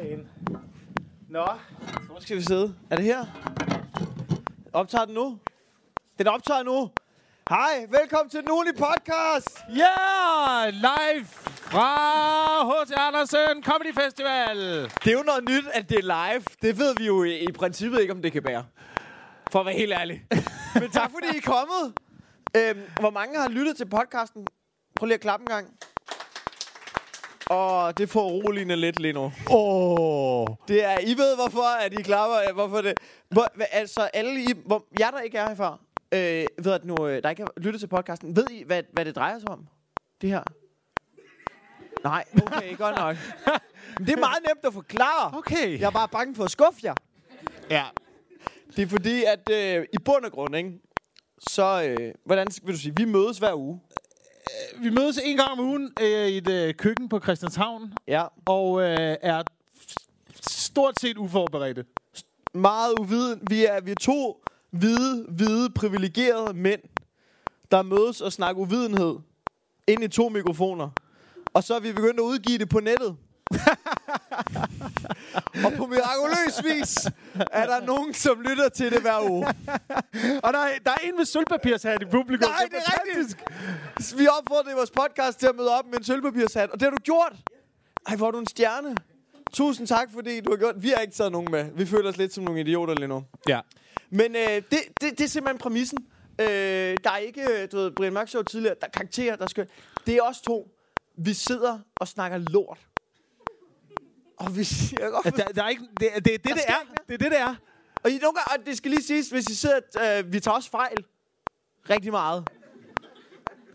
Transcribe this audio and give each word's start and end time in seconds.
fan. 0.00 0.28
Nå, 1.28 1.46
hvor 2.06 2.20
skal 2.20 2.36
vi 2.36 2.42
sidde? 2.42 2.74
Er 2.90 2.96
det 2.96 3.04
her? 3.04 3.24
Optager 4.72 5.04
den 5.04 5.14
nu? 5.14 5.38
Den 6.18 6.26
optager 6.26 6.62
nu. 6.62 6.90
Hej, 7.48 7.86
velkommen 7.90 8.30
til 8.30 8.40
den 8.40 8.50
ugenlige 8.50 8.76
podcast. 8.76 9.58
Ja, 9.76 9.84
yeah, 9.84 10.72
live 10.72 11.24
fra 11.70 11.90
H.C. 12.68 12.92
Andersen 12.96 13.64
Comedy 13.64 13.94
Festival. 13.94 14.56
Det 15.04 15.06
er 15.06 15.18
jo 15.18 15.22
noget 15.22 15.48
nyt, 15.48 15.66
at 15.72 15.88
det 15.88 15.98
er 15.98 16.02
live. 16.02 16.44
Det 16.62 16.78
ved 16.78 16.94
vi 16.98 17.06
jo 17.06 17.24
i, 17.24 17.38
i 17.38 17.52
princippet 17.52 18.00
ikke, 18.00 18.12
om 18.12 18.22
det 18.22 18.32
kan 18.32 18.42
bære. 18.42 18.64
For 19.52 19.60
at 19.60 19.66
være 19.66 19.74
helt 19.74 19.92
ærlig. 19.92 20.26
Men 20.80 20.90
tak 20.90 21.10
fordi 21.10 21.26
I 21.34 21.38
er 21.38 21.50
kommet. 21.50 21.94
Øhm, 22.56 22.90
hvor 23.00 23.10
mange 23.10 23.38
har 23.38 23.48
lyttet 23.48 23.76
til 23.76 23.86
podcasten? 23.88 24.46
Prøv 24.96 25.06
lige 25.06 25.14
at 25.14 25.20
klappe 25.20 25.42
en 25.42 25.46
gang. 25.46 25.66
Og 27.50 27.98
det 27.98 28.08
får 28.08 28.28
roligende 28.28 28.76
lidt 28.76 29.00
lige 29.00 29.12
nu. 29.12 29.24
Åh. 29.24 29.32
Oh. 29.50 30.46
Det 30.68 30.84
er, 30.84 30.98
I 31.00 31.14
ved 31.16 31.36
hvorfor, 31.36 31.78
at 31.80 31.92
I 31.92 32.02
klapper. 32.02 32.52
Hvorfor 32.52 32.80
det? 32.80 32.94
Hvor, 33.28 33.46
altså 33.72 34.00
alle 34.00 34.40
I, 34.40 34.46
hvor, 34.66 34.84
jer 35.00 35.10
der 35.10 35.20
ikke 35.20 35.38
er 35.38 35.48
herfra, 35.48 35.78
øh, 36.12 36.46
ved 36.64 36.72
at 36.72 36.84
nu, 36.84 37.06
øh, 37.06 37.22
der 37.22 37.30
ikke 37.30 37.42
har 37.42 37.52
lyttet 37.56 37.80
til 37.80 37.86
podcasten, 37.86 38.36
ved 38.36 38.50
I, 38.50 38.62
hvad, 38.62 38.82
hvad 38.92 39.04
det 39.04 39.16
drejer 39.16 39.38
sig 39.38 39.48
om? 39.48 39.66
Det 40.20 40.30
her? 40.30 40.42
Nej, 42.04 42.24
okay, 42.46 42.76
godt 42.76 42.98
nok. 42.98 43.16
Men 43.98 44.06
det 44.06 44.12
er 44.14 44.18
meget 44.20 44.42
nemt 44.48 44.64
at 44.64 44.72
forklare. 44.72 45.38
Okay. 45.38 45.80
Jeg 45.80 45.86
er 45.86 45.90
bare 45.90 46.08
bange 46.08 46.34
for 46.34 46.44
at 46.44 46.50
skuffe 46.50 46.80
jer. 46.84 46.94
Ja. 47.70 47.84
Det 48.76 48.82
er 48.82 48.86
fordi, 48.86 49.24
at 49.24 49.50
øh, 49.50 49.86
i 49.92 49.98
bund 50.04 50.24
og 50.24 50.32
grund, 50.32 50.56
ikke, 50.56 50.72
så, 51.38 51.82
øh, 51.84 52.14
hvordan 52.24 52.46
vil 52.62 52.74
du 52.74 52.78
sige, 52.80 52.96
vi 52.96 53.04
mødes 53.04 53.38
hver 53.38 53.54
uge. 53.54 53.80
Vi 54.78 54.90
mødes 54.90 55.18
en 55.24 55.36
gang 55.36 55.50
om 55.50 55.60
ugen 55.60 55.92
øh, 56.02 56.28
i 56.28 56.36
et 56.36 56.50
øh, 56.50 56.74
køkken 56.74 57.08
på 57.08 57.20
Christianshavn, 57.20 57.92
Ja. 58.08 58.24
og 58.46 58.80
øh, 58.82 59.16
er 59.22 59.42
stort 60.40 61.00
set 61.00 61.16
uforberedte. 61.16 61.84
Meget 62.54 62.94
uviden. 63.00 63.40
Vi 63.50 63.64
er, 63.64 63.80
vi 63.80 63.90
er 63.90 63.94
to 64.00 64.44
hvide, 64.70 65.26
hvide, 65.28 65.70
privilegerede 65.70 66.54
mænd, 66.54 66.80
der 67.70 67.82
mødes 67.82 68.20
og 68.20 68.32
snakker 68.32 68.62
uvidenhed 68.62 69.16
ind 69.86 70.04
i 70.04 70.08
to 70.08 70.28
mikrofoner. 70.28 70.90
Og 71.54 71.64
så 71.64 71.74
er 71.74 71.80
vi 71.80 71.92
begyndt 71.92 72.20
at 72.20 72.24
udgive 72.24 72.58
det 72.58 72.68
på 72.68 72.80
nettet. 72.80 73.16
og 75.64 75.72
på 75.72 75.86
mirakuløs 75.86 76.64
vis 76.64 77.06
er 77.52 77.66
der 77.66 77.86
nogen, 77.86 78.14
som 78.14 78.40
lytter 78.40 78.68
til 78.68 78.92
det 78.92 79.00
hver 79.00 79.30
uge. 79.30 79.46
Og 80.42 80.52
der 80.52 80.58
er, 80.58 80.78
der 80.84 80.90
er 80.90 81.00
en 81.04 81.16
med 81.16 81.24
sølvpapirshat 81.24 82.02
i 82.02 82.04
publikum. 82.04 82.50
Nej, 82.50 82.68
det 82.70 82.78
er 82.86 83.00
rigtigt. 83.00 84.18
Vi 84.18 84.26
opfordrede 84.26 84.74
vores 84.76 84.90
podcast 84.90 85.38
til 85.38 85.46
at 85.46 85.56
møde 85.56 85.78
op 85.78 85.84
med 85.86 85.98
en 85.98 86.04
sølvpapirshat, 86.04 86.70
og 86.70 86.80
det 86.80 86.86
har 86.86 86.90
du 86.90 87.02
gjort. 87.02 87.32
Ej, 88.08 88.16
hvor 88.16 88.26
er 88.26 88.30
du 88.30 88.38
en 88.38 88.46
stjerne. 88.46 88.96
Tusind 89.52 89.86
tak, 89.86 90.12
fordi 90.12 90.40
du 90.40 90.50
har 90.50 90.56
gjort 90.56 90.74
Vi 90.82 90.88
har 90.88 90.96
ikke 90.96 91.14
taget 91.14 91.32
nogen 91.32 91.48
med. 91.50 91.70
Vi 91.74 91.86
føler 91.86 92.08
os 92.08 92.16
lidt 92.16 92.34
som 92.34 92.44
nogle 92.44 92.60
idioter 92.60 92.94
lige 92.94 93.08
nu. 93.08 93.24
Ja. 93.48 93.60
Men 94.10 94.36
øh, 94.36 94.42
det, 94.42 94.78
det, 95.00 95.18
det 95.18 95.20
er 95.20 95.28
simpelthen 95.28 95.58
præmissen. 95.58 95.98
Øh, 96.40 96.46
der 97.04 97.10
er 97.10 97.16
ikke, 97.16 97.42
øh, 97.42 97.68
du 97.72 97.76
ved, 97.76 97.90
Brian 97.90 98.12
Mørk 98.12 98.28
Show 98.28 98.42
tidligere, 98.42 98.74
der 98.80 98.86
er 98.86 98.90
karakterer, 98.90 99.36
der 99.36 99.46
skal... 99.46 99.66
Det 100.06 100.16
er 100.16 100.22
os 100.22 100.40
to. 100.40 100.68
Vi 101.18 101.34
sidder 101.34 101.78
og 102.00 102.08
snakker 102.08 102.38
lort. 102.38 102.78
Og 104.38 104.56
vi 104.56 104.64
siger 104.64 105.10
godt, 105.10 105.36
Der, 105.36 105.44
der 105.44 105.62
er 105.64 105.68
ikke, 105.68 105.82
det, 106.00 106.10
det, 106.14 106.24
det, 106.24 106.44
det, 106.44 106.54
det 106.54 106.62
er. 106.68 106.74
Det 107.08 107.14
er 107.14 107.18
det, 107.18 107.30
det 107.30 107.40
er. 107.40 107.54
og, 108.04 108.10
I, 108.10 108.18
nogle 108.18 108.38
gange, 108.38 108.60
og 108.60 108.66
det 108.66 108.76
skal 108.76 108.90
lige 108.90 109.02
siges, 109.02 109.28
hvis 109.30 109.48
I 109.48 109.54
sidder, 109.54 109.80
øh, 110.18 110.32
vi 110.32 110.40
tager 110.40 110.54
også 110.54 110.70
fejl. 110.70 111.04
Rigtig 111.90 112.10
meget. 112.12 112.48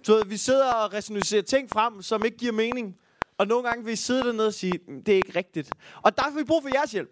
Ved, 0.07 0.25
vi 0.25 0.37
sidder 0.37 0.73
og 0.73 0.93
resonerer 0.93 1.41
ting 1.41 1.69
frem, 1.69 2.01
som 2.01 2.25
ikke 2.25 2.37
giver 2.37 2.51
mening. 2.51 2.95
Og 3.37 3.47
nogle 3.47 3.67
gange 3.67 3.85
vil 3.85 3.93
I 3.93 3.95
sidde 3.95 4.23
dernede 4.23 4.47
og 4.47 4.53
sige, 4.53 4.79
"Mm, 4.87 5.03
det 5.03 5.11
er 5.11 5.15
ikke 5.15 5.35
rigtigt. 5.35 5.69
Og 6.01 6.17
der 6.17 6.23
har 6.23 6.31
vi 6.31 6.43
brug 6.43 6.61
for 6.63 6.69
jeres 6.73 6.91
hjælp. 6.91 7.09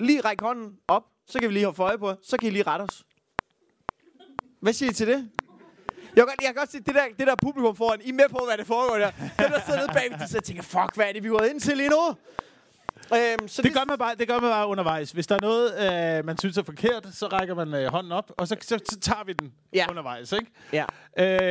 Lige 0.00 0.20
række 0.20 0.44
hånden 0.44 0.72
op, 0.88 1.02
så 1.26 1.38
kan 1.38 1.48
vi 1.48 1.54
lige 1.54 1.64
have 1.64 1.74
for 1.74 1.84
øje 1.84 1.98
på, 1.98 2.14
så 2.22 2.36
kan 2.36 2.48
I 2.48 2.50
lige 2.50 2.62
rette 2.62 2.82
os. 2.82 3.04
Hvad 4.60 4.72
siger 4.72 4.90
I 4.90 4.94
til 4.94 5.06
det? 5.06 5.14
Jeg 6.16 6.16
kan, 6.16 6.24
godt, 6.26 6.40
jeg 6.40 6.46
kan 6.46 6.54
godt 6.54 6.72
se, 6.72 6.78
det 6.78 6.94
der, 6.94 7.04
det 7.18 7.26
der 7.26 7.34
publikum 7.42 7.76
foran, 7.76 8.00
I 8.00 8.08
er 8.08 8.12
med 8.12 8.28
på, 8.30 8.38
hvad 8.46 8.58
det 8.58 8.66
foregår 8.66 8.98
der. 8.98 9.10
Det 9.10 9.38
der 9.38 9.60
sidder 9.66 9.80
nede 9.80 9.92
bagved, 9.92 10.18
de 10.18 10.26
sidder 10.26 10.40
og 10.40 10.44
tænker, 10.44 10.62
fuck, 10.62 10.94
hvad 10.94 11.06
er 11.08 11.12
det, 11.12 11.22
vi 11.24 11.28
gået 11.28 11.48
ind 11.50 11.60
til 11.60 11.76
lige 11.76 11.88
nu? 11.88 12.14
Øhm, 13.14 13.48
så 13.48 13.62
Det 13.62 13.72
gør 13.74 13.84
man 13.88 13.98
bare, 13.98 14.14
det 14.14 14.28
gør 14.28 14.34
man 14.40 14.50
bare 14.50 14.66
undervejs. 14.66 15.10
Hvis 15.10 15.26
der 15.26 15.34
er 15.34 15.40
noget, 15.40 16.18
øh, 16.18 16.24
man 16.24 16.38
synes 16.38 16.58
er 16.58 16.62
forkert, 16.62 17.06
så 17.12 17.26
rækker 17.26 17.54
man 17.54 17.74
øh, 17.74 17.86
hånden 17.92 18.12
op, 18.12 18.32
og 18.38 18.48
så, 18.48 18.56
så, 18.60 18.78
så 18.90 19.00
tager 19.00 19.24
vi 19.24 19.32
den 19.32 19.52
Ja. 19.74 19.86
undervejs, 19.90 20.32
ikke? 20.32 20.46
Ja. 20.72 20.84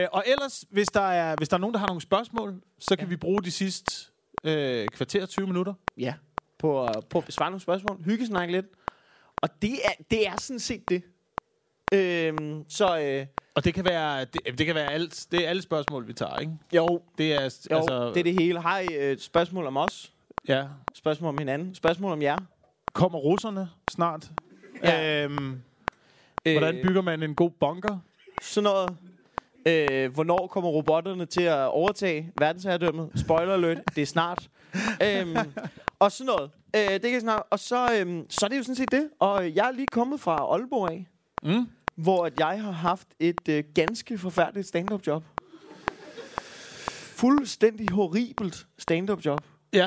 Øh, 0.01 0.07
og 0.11 0.23
ellers, 0.27 0.65
hvis 0.71 0.87
der, 0.87 1.01
er, 1.01 1.35
hvis 1.37 1.49
der 1.49 1.55
er 1.57 1.61
nogen, 1.61 1.73
der 1.73 1.79
har 1.79 1.87
nogle 1.87 2.01
spørgsmål, 2.01 2.61
så 2.79 2.95
kan 2.95 3.05
Ja. 3.05 3.09
vi 3.09 3.15
bruge 3.15 3.43
de 3.43 3.51
sidste 3.51 4.11
øh, 4.43 4.87
kvarter 4.87 5.25
20 5.25 5.47
minutter. 5.47 5.73
Ja, 5.97 6.13
på, 6.59 6.83
uh, 6.83 6.89
på 7.09 7.17
at 7.17 7.25
besvare 7.25 7.49
nogle 7.51 7.61
spørgsmål. 7.61 8.03
Hyggesnakke 8.05 8.51
lidt. 8.53 8.65
Og 9.41 9.49
det 9.61 9.73
er, 9.85 10.03
det 10.11 10.27
er 10.27 10.33
sådan 10.37 10.59
set 10.59 10.89
det. 10.89 11.03
Øhm, 11.93 12.63
så 12.69 12.99
øh, 12.99 13.25
Og 13.55 13.63
det 13.65 13.73
kan 13.73 13.85
være, 13.85 14.25
det, 14.25 14.57
det 14.57 14.65
kan 14.65 14.75
være 14.75 14.91
alt. 14.91 15.27
Det 15.31 15.45
er 15.45 15.49
alle 15.49 15.61
spørgsmål, 15.61 16.07
vi 16.07 16.13
tager, 16.13 16.37
ikke? 16.37 16.51
jo, 16.75 17.01
Det 17.17 17.33
er, 17.33 17.39
jo 17.39 17.41
altså, 17.77 18.11
det 18.13 18.19
er 18.19 18.23
det 18.23 18.39
hele. 18.41 18.61
Har 18.61 18.79
I 18.79 18.87
øh, 18.99 19.17
spørgsmål 19.17 19.65
om 19.65 19.77
os? 19.77 20.13
Ja. 20.49 20.63
Spørgsmål 20.95 21.29
om 21.29 21.37
hinanden? 21.37 21.75
Spørgsmål 21.75 22.11
om 22.11 22.21
jer? 22.21 22.37
Kommer 22.93 23.19
russerne 23.19 23.69
snart? 23.91 24.31
Ja. 24.83 25.23
Øhm, 25.23 25.61
hvordan 26.43 26.75
bygger 26.87 27.01
man 27.01 27.23
en 27.23 27.35
god 27.35 27.49
bunker? 27.49 27.97
Sådan 28.41 28.63
noget. 28.63 28.89
Øh, 29.65 30.13
hvornår 30.13 30.47
kommer 30.47 30.69
robotterne 30.69 31.25
til 31.25 31.41
at 31.41 31.67
overtage 31.67 32.31
verdensherredømmet? 32.39 33.09
Spoiler 33.15 33.53
alert, 33.53 33.77
det 33.95 34.01
er 34.01 34.05
snart. 34.05 34.49
øhm, 35.07 35.35
og 35.99 36.11
sådan 36.11 36.33
noget. 36.37 36.51
Øh, 36.75 37.01
det 37.01 37.11
kan 37.11 37.21
snart. 37.21 37.43
Og 37.49 37.59
så, 37.59 37.87
øhm, 37.99 38.25
så 38.29 38.45
er 38.45 38.47
det 38.49 38.57
jo 38.57 38.63
sådan 38.63 38.75
set 38.75 38.91
det. 38.91 39.09
Og 39.19 39.55
jeg 39.55 39.67
er 39.67 39.71
lige 39.71 39.87
kommet 39.91 40.19
fra 40.19 40.35
Aalborg 40.35 40.91
af, 40.91 41.07
Mm? 41.43 41.67
hvor 41.95 42.25
at 42.25 42.39
jeg 42.39 42.61
har 42.63 42.71
haft 42.71 43.07
et 43.19 43.49
øh, 43.49 43.63
ganske 43.75 44.17
forfærdeligt 44.17 44.67
stand-up 44.67 45.07
job. 45.07 45.23
Fuldstændig 47.15 47.91
horribelt 47.91 48.67
stand-up 48.77 49.25
job. 49.25 49.39
Ja. 49.73 49.85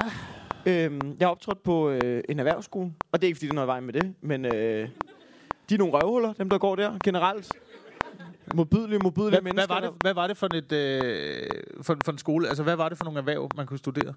Øhm, 0.66 1.16
jeg 1.20 1.26
har 1.26 1.30
optrådt 1.30 1.62
på 1.62 1.90
øh, 1.90 2.22
en 2.28 2.38
erhvervsskole, 2.38 2.92
og 3.12 3.20
det 3.20 3.26
er 3.26 3.28
ikke 3.28 3.36
fordi, 3.36 3.46
det 3.46 3.50
er 3.50 3.54
noget 3.54 3.66
i 3.66 3.68
vejen 3.68 3.84
med 3.84 3.92
det, 3.94 4.14
men 4.20 4.44
øh, 4.44 4.88
de 5.68 5.74
er 5.74 5.78
nogle 5.78 5.92
røvhuller, 5.94 6.32
dem 6.32 6.50
der 6.50 6.58
går 6.58 6.76
der, 6.76 6.98
generelt. 7.04 7.52
Modbydelige, 8.54 8.98
modbydelige 8.98 9.30
Hvad, 9.30 9.40
hvad, 9.40 9.52
mennesker. 9.52 9.74
var 9.74 9.80
det, 9.80 9.90
hvad 10.00 10.14
var 10.14 10.26
det 10.26 10.36
for, 10.36 10.48
et, 10.54 10.72
øh, 10.72 11.46
for, 11.82 11.96
for 12.04 12.12
en 12.12 12.18
skole? 12.18 12.48
Altså, 12.48 12.62
hvad 12.62 12.76
var 12.76 12.88
det 12.88 12.98
for 12.98 13.04
nogle 13.04 13.18
erhverv, 13.18 13.48
man 13.56 13.66
kunne 13.66 13.78
studere? 13.78 14.14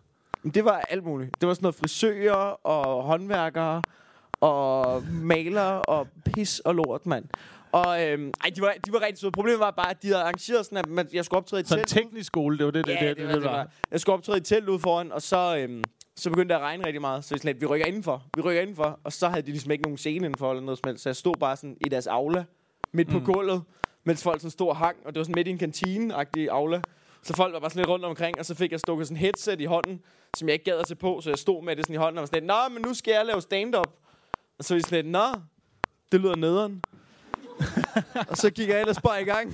Det 0.54 0.66
var 0.66 0.82
alt 0.90 1.04
muligt. 1.04 1.42
Det 1.42 1.48
var 1.48 1.54
sådan 1.54 1.64
noget 1.64 1.76
frisører 1.76 2.66
og 2.68 3.04
håndværkere 3.04 3.82
og 4.42 5.04
malere 5.12 5.82
og 5.82 6.08
pis 6.26 6.60
og 6.60 6.76
lort, 6.76 7.06
mand. 7.06 7.26
Og 7.72 8.04
øhm, 8.04 8.32
ej, 8.44 8.50
de 8.56 8.62
var, 8.62 8.74
de 8.86 8.94
var 8.94 9.02
rigtig 9.02 9.18
søde. 9.18 9.32
Problemet 9.32 9.60
var 9.60 9.72
bare, 9.72 9.90
at 9.90 10.02
de 10.02 10.08
havde 10.08 10.22
arrangeret 10.22 10.66
sådan, 10.66 10.78
at 10.78 10.90
man, 10.90 11.08
jeg 11.14 11.26
skulle 11.26 11.38
optræde 11.38 11.60
i 11.60 11.62
et 11.62 11.68
Så 11.68 11.76
en 11.76 11.80
telt. 11.84 11.88
teknisk 12.06 12.28
skole, 12.28 12.58
det 12.58 12.66
var 12.66 12.72
det, 12.72 12.86
det, 12.88 12.94
Ja, 13.02 13.10
det, 13.10 13.18
det, 13.18 13.28
var, 13.28 13.34
det 13.34 13.44
var. 13.44 13.68
Jeg 13.92 14.00
skulle 14.00 14.14
optræde 14.14 14.38
i 14.38 14.42
telt 14.42 14.70
ude 14.70 14.80
foran, 14.80 15.12
og 15.12 15.22
så, 15.22 15.58
øhm, 15.58 15.84
så 16.18 16.30
begyndte 16.30 16.54
det 16.54 16.60
at 16.60 16.64
regne 16.66 16.86
rigtig 16.86 17.02
meget. 17.02 17.24
Så 17.24 17.36
vi, 17.36 17.40
sådan, 17.40 17.62
vi 17.62 17.66
rykker 17.66 17.86
indenfor. 17.88 18.24
Vi 18.36 18.42
rykker 18.42 18.62
indenfor. 18.62 19.00
Og 19.04 19.14
så 19.14 19.28
havde 19.28 19.42
de 19.42 19.48
ligesom 19.52 19.72
ikke 19.72 19.84
nogen 19.84 19.98
scene 19.98 20.16
indenfor 20.26 20.52
eller 20.52 20.64
noget 20.64 20.78
som 20.80 20.88
helst. 20.90 21.04
Så 21.04 21.10
jeg 21.10 21.16
stod 21.16 21.34
bare 21.40 21.56
sådan 21.58 21.78
i 21.86 21.90
deres 21.90 22.08
aula, 22.08 22.46
midt 22.92 23.10
på 23.10 23.20
Mm. 23.20 23.26
gulvet, 23.26 23.64
mens 24.04 24.24
folk 24.24 24.42
sådan 24.42 24.52
stod 24.52 24.68
og 24.70 24.78
hang. 24.78 24.98
Og 25.06 25.14
det 25.16 25.20
var 25.20 25.24
sådan 25.24 25.36
midt 25.36 25.48
i 25.48 25.52
en 25.52 25.58
kantine-agtig 25.58 26.50
aula. 26.50 26.82
Så 27.24 27.34
folk 27.36 27.54
var 27.54 27.60
bare 27.60 27.70
sådan 27.70 27.80
lidt 27.80 27.90
rundt 27.90 28.06
omkring, 28.06 28.40
og 28.40 28.46
så 28.46 28.56
fik 28.56 28.72
jeg 28.72 28.80
stukket 28.80 29.08
sådan 29.08 29.18
headset 29.18 29.62
i 29.62 29.66
hånden, 29.66 30.02
som 30.38 30.48
jeg 30.48 30.54
ikke 30.54 30.66
gad 30.66 30.78
at 30.80 30.88
se 30.88 30.96
på, 30.96 31.22
så 31.22 31.30
jeg 31.30 31.38
stod 31.40 31.64
med 31.64 31.76
det 31.76 31.86
sådan 31.86 31.94
i 31.94 31.98
hånden 31.98 32.18
og 32.18 32.22
var 32.22 32.26
sådan 32.26 32.42
lidt, 32.44 32.48
Nå, 32.48 32.70
men 32.74 32.82
nu 32.88 32.94
skal 32.94 33.12
jeg 33.12 33.26
lave 33.26 33.42
stand-up. 33.42 33.88
Og 34.60 34.66
så 34.66 34.74
var 34.74 34.80
de 34.80 34.86
sådan 34.86 35.06
lidt, 35.06 35.12
Nå, 35.12 35.26
det 36.12 36.20
lyder 36.22 36.36
nederen. 36.36 36.82
og 38.30 38.38
så 38.38 38.50
gik 38.50 38.70
jeg 38.70 38.80
ellers 38.80 39.02
bare 39.02 39.22
i 39.22 39.26
gang. 39.26 39.54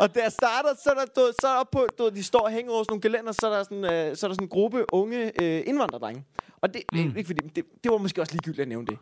Og 0.00 0.14
da 0.14 0.20
jeg 0.22 0.32
starter, 0.32 0.74
så 0.84 0.90
er 0.90 0.94
der, 0.94 1.04
du, 1.04 1.32
så 1.40 1.46
er 1.48 1.52
der 1.52 1.60
op 1.60 1.70
på, 1.70 1.86
du, 1.98 2.08
de 2.08 2.22
står 2.22 2.40
og 2.40 2.50
hænger 2.50 2.72
over 2.72 2.82
sådan 2.82 2.92
nogle 2.92 3.02
gelænder, 3.02 3.32
så 3.32 3.46
er 3.46 3.56
der 3.56 3.62
sådan, 3.62 3.84
øh, 3.84 4.16
så 4.16 4.26
er 4.26 4.28
der 4.28 4.34
sådan 4.34 4.44
en 4.44 4.48
gruppe 4.48 4.84
unge 4.92 5.42
øh, 5.42 5.62
indvandrerdrenge. 5.66 6.24
Og 6.60 6.74
det, 6.74 6.82
mm. 6.92 7.16
ikke 7.16 7.26
fordi, 7.26 7.48
det, 7.48 7.64
det 7.84 7.92
var 7.92 7.98
måske 7.98 8.20
også 8.20 8.32
ligegyldigt 8.32 8.62
at 8.62 8.68
nævne 8.68 8.86
det. 8.86 8.98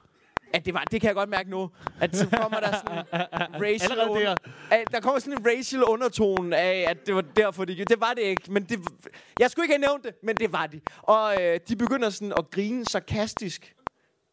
At 0.55 0.67
det, 0.67 0.75
var, 0.75 0.85
det 0.91 1.01
kan 1.01 1.09
jeg 1.09 1.15
godt 1.15 1.29
mærke 1.29 1.51
nu. 1.51 1.71
At 2.01 2.17
så 2.17 2.29
kommer 2.31 2.61
der 2.61 2.73
sådan 2.73 3.05
racial 3.65 4.01
Allerede 4.01 4.25
der. 4.25 4.35
At 4.71 4.85
der 4.93 5.01
kommer 5.01 5.21
sådan 5.21 5.39
en 5.39 5.47
racial 5.47 5.83
undertone 5.83 6.57
af, 6.57 6.91
at 6.91 7.07
det 7.07 7.15
var 7.15 7.21
derfor, 7.21 7.65
de 7.65 7.75
gjorde. 7.75 7.95
Det 7.95 8.01
var 8.01 8.13
det 8.15 8.23
ikke, 8.23 8.53
men 8.53 8.65
det, 8.65 8.79
jeg 9.41 9.51
skulle 9.51 9.65
ikke 9.65 9.75
have 9.75 9.87
nævnt 9.87 10.05
det, 10.05 10.15
men 10.23 10.37
det 10.37 10.53
var 10.53 10.67
de. 10.67 10.81
Og 11.03 11.43
øh, 11.43 11.61
de 11.69 11.77
begynder 11.77 12.11
sådan 12.11 12.33
at 12.39 12.51
grine 12.51 12.85
sarkastisk. 12.85 13.75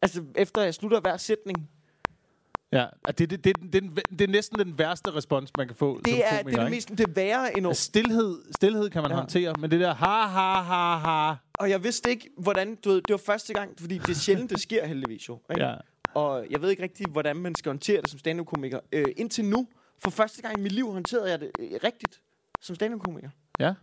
Altså, 0.02 0.24
efter 0.34 0.62
jeg 0.62 0.74
slutter 0.74 1.00
hver 1.00 1.16
sætning. 1.16 1.68
Ja, 2.72 2.86
det, 3.06 3.18
det, 3.18 3.30
det, 3.30 3.44
det, 3.44 3.72
det, 3.72 4.02
det 4.10 4.20
er 4.20 4.28
næsten 4.28 4.58
den 4.58 4.78
værste 4.78 5.14
respons, 5.14 5.50
man 5.58 5.66
kan 5.66 5.76
få 5.76 5.94
som 5.94 6.02
Det 6.02 6.26
er, 6.26 6.30
det, 6.30 6.38
komiker, 6.40 6.58
er 6.58 6.64
det, 6.64 6.72
ikke? 6.72 6.76
mest, 6.76 6.88
det 6.88 7.00
er 7.00 7.12
værre 7.14 7.56
end 7.58 7.66
Altså, 7.66 7.82
Stilhed, 7.82 8.42
stilhed 8.56 8.90
kan 8.90 9.02
man 9.02 9.10
ja. 9.10 9.16
håndtere, 9.16 9.54
men 9.58 9.70
det 9.70 9.80
der 9.80 9.94
ha, 9.94 10.26
ha, 10.26 10.60
ha, 10.62 10.96
ha. 10.96 11.34
Og 11.54 11.70
jeg 11.70 11.84
vidste 11.84 12.10
ikke, 12.10 12.30
hvordan, 12.38 12.78
du 12.84 12.88
ved, 12.88 12.96
det 13.02 13.10
var 13.10 13.16
første 13.26 13.52
gang, 13.52 13.70
fordi 13.80 13.98
det 13.98 14.08
er 14.08 14.14
sjældent, 14.14 14.50
det 14.50 14.60
sker 14.60 14.86
heldigvis 14.86 15.28
jo. 15.28 15.38
Ikke? 15.50 15.64
Ja. 15.64 15.74
Og 16.14 16.46
jeg 16.50 16.62
ved 16.62 16.70
ikke 16.70 16.82
rigtig, 16.82 17.06
hvordan 17.10 17.36
man 17.36 17.54
skal 17.54 17.70
håndtere 17.70 18.02
det 18.02 18.10
som 18.10 18.18
stand-up-komiker. 18.18 18.80
Øh, 18.92 19.04
indtil 19.16 19.44
nu, 19.44 19.66
for 20.04 20.10
første 20.10 20.42
gang 20.42 20.58
i 20.58 20.62
mit 20.62 20.72
liv, 20.72 20.92
håndterede 20.92 21.30
jeg 21.30 21.40
det 21.40 21.50
øh, 21.58 21.70
rigtigt 21.84 22.20
som 22.60 22.74
stand-up-komiker. 22.76 23.28
Ja. 23.60 23.74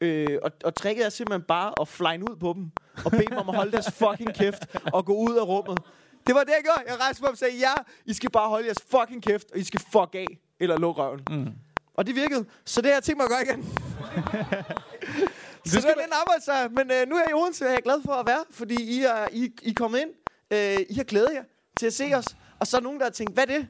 Øh, 0.00 0.38
og, 0.42 0.50
og 0.64 0.74
tricket 0.74 1.06
er 1.06 1.10
simpelthen 1.10 1.42
bare 1.42 1.72
at 1.80 1.88
flyne 1.88 2.30
ud 2.30 2.36
på 2.36 2.52
dem. 2.52 2.70
og 3.04 3.10
bede 3.10 3.26
dem 3.30 3.38
om 3.38 3.48
at 3.48 3.56
holde 3.56 3.72
deres 3.72 3.90
fucking 3.92 4.34
kæft 4.34 4.76
og 4.92 5.04
gå 5.04 5.14
ud 5.14 5.36
af 5.36 5.46
rummet. 5.46 5.78
Det 6.28 6.34
var 6.36 6.44
det, 6.44 6.52
jeg 6.56 6.62
gjorde. 6.64 6.82
Jeg 6.92 7.00
rejste 7.00 7.22
mig 7.22 7.28
op 7.28 7.32
og 7.32 7.38
sagde, 7.38 7.56
ja, 7.58 7.72
I 8.06 8.12
skal 8.12 8.30
bare 8.30 8.48
holde 8.48 8.66
jeres 8.66 8.78
fucking 8.90 9.22
kæft, 9.22 9.46
og 9.52 9.58
I 9.58 9.64
skal 9.64 9.80
fuck 9.80 10.14
af, 10.14 10.26
eller 10.60 10.78
lukke 10.78 11.02
røven. 11.02 11.20
Mm. 11.30 11.52
Og 11.94 12.06
det 12.06 12.14
virkede. 12.16 12.44
Så 12.64 12.80
det 12.80 12.90
har 12.90 12.94
jeg 12.96 13.02
tænkt 13.02 13.16
mig 13.18 13.24
at 13.24 13.30
gøre 13.30 13.42
igen. 13.42 13.64
så 15.70 15.76
det 15.80 15.84
er 15.90 15.94
den 15.94 16.12
arbejdssejr. 16.22 16.68
Men 16.68 16.90
øh, 16.90 17.08
nu 17.08 17.14
er 17.16 17.20
jeg 17.20 17.30
i 17.30 17.34
Odense, 17.34 17.64
og 17.64 17.70
jeg 17.70 17.76
er 17.76 17.80
glad 17.82 18.00
for 18.04 18.12
at 18.12 18.26
være, 18.26 18.44
fordi 18.50 18.82
I 18.82 19.02
er, 19.02 19.26
I, 19.32 19.52
I 19.62 19.70
er 19.70 19.74
kommet 19.74 20.00
ind. 20.00 20.10
Øh, 20.52 20.86
I 20.90 20.94
har 20.94 21.04
glædet 21.04 21.30
jer 21.34 21.42
til 21.78 21.86
at 21.86 21.92
se 21.94 22.10
os. 22.14 22.26
Og 22.60 22.66
så 22.66 22.76
er 22.76 22.80
nogen, 22.80 22.98
der 22.98 23.04
har 23.06 23.10
tænkt, 23.10 23.34
hvad 23.34 23.44
er 23.48 23.58
det? 23.58 23.68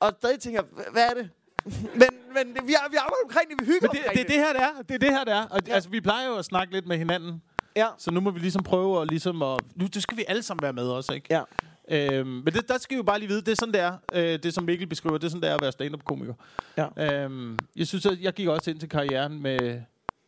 Og 0.00 0.12
stadig 0.18 0.40
tænker, 0.40 0.62
"Hva- 0.62 0.92
hvad 0.92 1.04
er 1.10 1.14
det? 1.14 1.30
men 2.00 2.08
men 2.34 2.54
det, 2.54 2.66
vi, 2.66 2.72
har, 2.72 2.88
vi 2.90 2.96
arbejder 2.96 3.24
omkring 3.24 3.50
det, 3.50 3.56
vi 3.60 3.66
hygger 3.66 3.88
Men 3.88 3.90
det, 3.90 4.00
omkring 4.08 4.18
det 4.18 4.24
er 4.24 4.28
det 4.38 4.46
her, 4.46 4.52
det 4.52 4.62
er. 4.62 4.82
Det 4.88 4.94
er 4.94 4.98
det 4.98 5.10
her, 5.10 5.24
det 5.24 5.34
er. 5.34 5.46
Og, 5.46 5.60
ja. 5.66 5.74
Altså, 5.74 5.90
vi 5.90 6.00
plejer 6.00 6.26
jo 6.28 6.36
at 6.36 6.44
snakke 6.44 6.72
lidt 6.72 6.86
med 6.86 6.98
hinanden. 6.98 7.42
Ja. 7.76 7.86
Så 7.98 8.10
nu 8.10 8.20
må 8.20 8.30
vi 8.30 8.38
ligesom 8.38 8.62
prøve 8.62 9.02
at 9.02 9.08
ligesom 9.10 9.42
at... 9.42 9.60
Nu 9.76 9.86
det 9.86 10.02
skal 10.02 10.16
vi 10.16 10.24
alle 10.28 10.42
sammen 10.42 10.62
være 10.62 10.72
med 10.72 10.88
også, 10.88 11.12
ikke? 11.12 11.26
Ja. 11.30 11.42
Øhm, 11.90 12.26
men 12.28 12.46
det, 12.46 12.68
der 12.68 12.78
skal 12.78 12.94
vi 12.94 12.96
jo 12.96 13.02
bare 13.02 13.18
lige 13.18 13.28
vide, 13.28 13.40
det 13.40 13.48
er 13.52 13.56
sådan, 13.56 13.74
det 13.74 13.80
er. 13.80 13.92
Øh, 14.14 14.38
det 14.42 14.54
som 14.54 14.64
Mikkel 14.64 14.86
beskriver, 14.88 15.18
det 15.18 15.24
er 15.24 15.28
sådan, 15.30 15.42
det 15.42 15.50
er 15.50 15.54
at 15.54 15.62
være 15.62 15.72
stand-up-komiker. 15.72 16.34
Ja. 16.76 17.14
Øhm, 17.24 17.58
jeg 17.76 17.86
synes, 17.86 18.06
at 18.06 18.18
jeg 18.20 18.32
gik 18.32 18.48
også 18.48 18.70
ind 18.70 18.80
til 18.80 18.88
karrieren 18.88 19.42
med, 19.42 19.80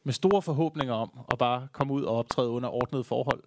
med 0.05 0.13
store 0.13 0.43
forhåbninger 0.43 0.95
om 0.95 1.11
at 1.33 1.39
bare 1.39 1.69
komme 1.73 1.93
ud 1.93 2.03
og 2.03 2.17
optræde 2.17 2.49
under 2.49 2.69
ordnede 2.69 3.05
forhold. 3.05 3.41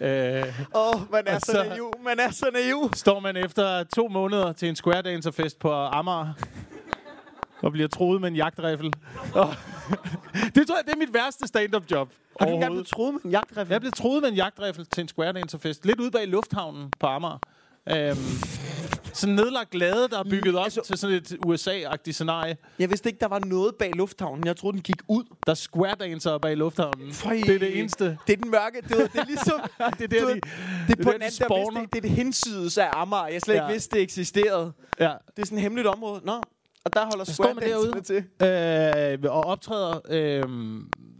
Øh, 0.00 0.60
Åh, 0.74 0.94
oh, 0.94 1.12
man 1.12 1.22
er 1.26 1.38
så, 1.38 1.52
så- 1.52 1.64
naiv. 1.68 1.92
Man 2.04 2.18
er 2.20 2.30
så 2.30 2.46
naiv. 2.52 2.90
står 2.94 3.20
man 3.20 3.36
efter 3.36 3.84
to 3.84 4.08
måneder 4.08 4.52
til 4.52 4.68
en 4.68 4.76
square 4.76 5.02
dancer-fest 5.02 5.58
på 5.58 5.72
Amager 5.72 6.32
og 7.62 7.72
bliver 7.72 7.88
troet 7.88 8.20
med 8.20 8.28
en 8.28 8.36
jagtriffel. 8.36 8.92
Og 9.34 9.48
det 10.54 10.66
tror 10.66 10.76
jeg, 10.76 10.84
det 10.86 10.92
er 10.92 10.98
mit 10.98 11.14
værste 11.14 11.46
stand-up 11.46 11.82
job 11.90 12.12
Har 12.40 12.46
du 12.46 12.50
ikke 12.50 12.54
engang 12.54 12.72
blevet 12.72 12.86
troet 12.86 13.14
med 13.14 13.20
en 13.24 13.30
jagtriffel? 13.30 13.72
Jeg 13.72 13.80
blev 13.80 13.92
troet 13.92 14.22
med 14.22 14.30
en 14.30 14.36
jagtriffel 14.36 14.86
til 14.86 15.00
en 15.00 15.08
square 15.08 15.32
dancer-fest. 15.32 15.86
Lidt 15.86 16.00
ude 16.00 16.10
bag 16.10 16.28
lufthavnen 16.28 16.90
på 17.00 17.06
Amager. 17.06 17.38
Øhm, 17.90 18.16
sådan 19.12 19.34
nedlagt 19.34 19.74
lade, 19.74 20.08
der 20.10 20.18
er 20.18 20.24
bygget 20.24 20.56
op 20.56 20.64
Altså- 20.64 20.82
til 20.84 20.98
sådan 20.98 21.16
et 21.16 21.36
USA-agtigt 21.46 22.12
scenarie. 22.12 22.56
Jeg 22.78 22.90
vidste 22.90 23.08
ikke, 23.08 23.20
der 23.20 23.28
var 23.28 23.38
noget 23.38 23.74
bag 23.78 23.90
lufthavnen. 23.94 24.46
Jeg 24.46 24.56
troede, 24.56 24.74
den 24.74 24.82
gik 24.82 24.96
ud. 25.08 25.24
Der 25.46 25.50
er 25.52 25.54
square 25.54 25.94
dancer 26.00 26.38
bag 26.38 26.56
lufthavnen. 26.56 27.12
Føj. 27.12 27.32
Det 27.46 27.54
er 27.54 27.58
det 27.58 27.78
eneste. 27.78 28.18
Det 28.26 28.32
er 28.32 28.36
den 28.42 28.50
mørke. 28.50 28.80
Det, 28.88 29.00
er- 29.02 29.06
det 29.06 29.20
er 29.20 29.24
ligesom... 29.24 29.60
Det 29.98 30.04
er 30.04 30.08
der, 30.08 30.20
du 30.20 30.28
de, 30.28 30.34
det 30.34 30.40
er 30.90 30.94
det 30.96 30.98
på 30.98 31.02
der, 31.04 31.12
den 31.12 31.20
de 31.20 31.24
anden, 31.24 31.48
der 31.48 31.56
vidste 31.56 31.80
ikke, 31.80 31.90
det 31.92 31.96
er 31.96 32.00
det 32.02 32.10
hinsides 32.10 32.78
af 32.78 32.90
Amager. 32.92 33.26
Jeg 33.26 33.40
slet 33.40 33.54
ikke 33.54 33.64
Ja. 33.66 33.72
vidste, 33.72 33.96
det 33.96 34.02
eksisterede. 34.02 34.72
ja. 35.00 35.12
Det 35.36 35.42
er 35.42 35.46
sådan 35.46 35.58
et 35.58 35.62
hemmeligt 35.62 35.88
område. 35.88 36.20
Nå, 36.24 36.40
og 36.84 36.94
der 36.94 37.04
holder 37.04 37.24
dancerne 37.60 38.02
til. 38.02 39.24
øh, 39.24 39.32
og 39.34 39.44
optræder 39.44 40.00
øh, 40.08 40.42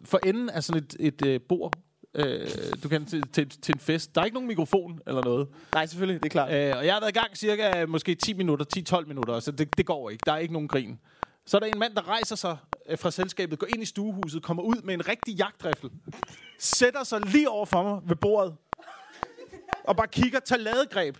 for 0.05 0.21
enden 0.27 0.51
af 0.51 0.65
sådan 0.65 0.83
et, 0.83 0.97
et 1.01 1.27
øh, 1.27 1.41
bord, 1.49 1.73
øh, 2.15 2.49
du 2.83 2.89
kan 2.89 3.07
til, 3.07 3.23
til, 3.33 3.49
til 3.49 3.75
en 3.75 3.81
fest. 3.81 4.15
Der 4.15 4.21
er 4.21 4.25
ikke 4.25 4.35
nogen 4.35 4.49
mikrofon 4.49 4.99
eller 5.07 5.23
noget. 5.25 5.49
Nej, 5.75 5.87
selvfølgelig, 5.87 6.23
det 6.23 6.29
er 6.29 6.31
klart. 6.33 6.53
Øh, 6.53 6.77
og 6.77 6.87
jeg 6.87 6.95
har 6.95 7.01
været 7.01 7.17
i 7.17 7.19
gang 7.19 7.37
cirka 7.37 7.81
øh, 7.81 7.89
måske 7.89 8.15
10 8.15 8.33
minutter, 8.35 8.97
10-12 9.01 9.07
minutter, 9.07 9.41
så 9.41 9.51
det, 9.51 9.77
det 9.77 9.87
går 9.87 10.11
ikke. 10.11 10.23
Der 10.27 10.33
er 10.33 10.39
ikke 10.39 10.53
nogen 10.53 10.69
grin. 10.69 10.99
Så 11.47 11.57
er 11.57 11.59
der 11.61 11.67
en 11.67 11.79
mand, 11.79 11.95
der 11.95 12.09
rejser 12.09 12.37
sig 12.37 12.57
øh, 12.89 12.99
fra 12.99 13.11
selskabet, 13.11 13.59
går 13.59 13.67
ind 13.75 13.83
i 13.83 13.87
stuehuset, 13.87 14.43
kommer 14.43 14.63
ud 14.63 14.83
med 14.85 14.95
en 14.95 15.09
rigtig 15.09 15.35
jagtriffel, 15.35 15.91
sætter 16.59 17.05
sig 17.05 17.21
lige 17.27 17.51
over 17.51 17.67
for 17.67 17.83
mig 17.83 18.01
ved 18.09 18.17
bordet, 18.17 18.55
og 19.85 19.97
bare 19.97 20.09
kigger, 20.09 20.41
tager 20.41 20.61
ladegreb, 20.61 21.17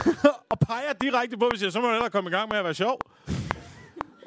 og 0.50 0.58
peger 0.58 0.92
direkte 1.00 1.36
på, 1.36 1.48
hvis 1.50 1.62
jeg 1.62 1.72
så 1.72 1.80
må 1.80 1.90
hellere 1.90 2.10
komme 2.10 2.30
i 2.30 2.32
gang 2.32 2.48
med 2.50 2.58
at 2.58 2.64
være 2.64 2.74
sjov. 2.74 2.98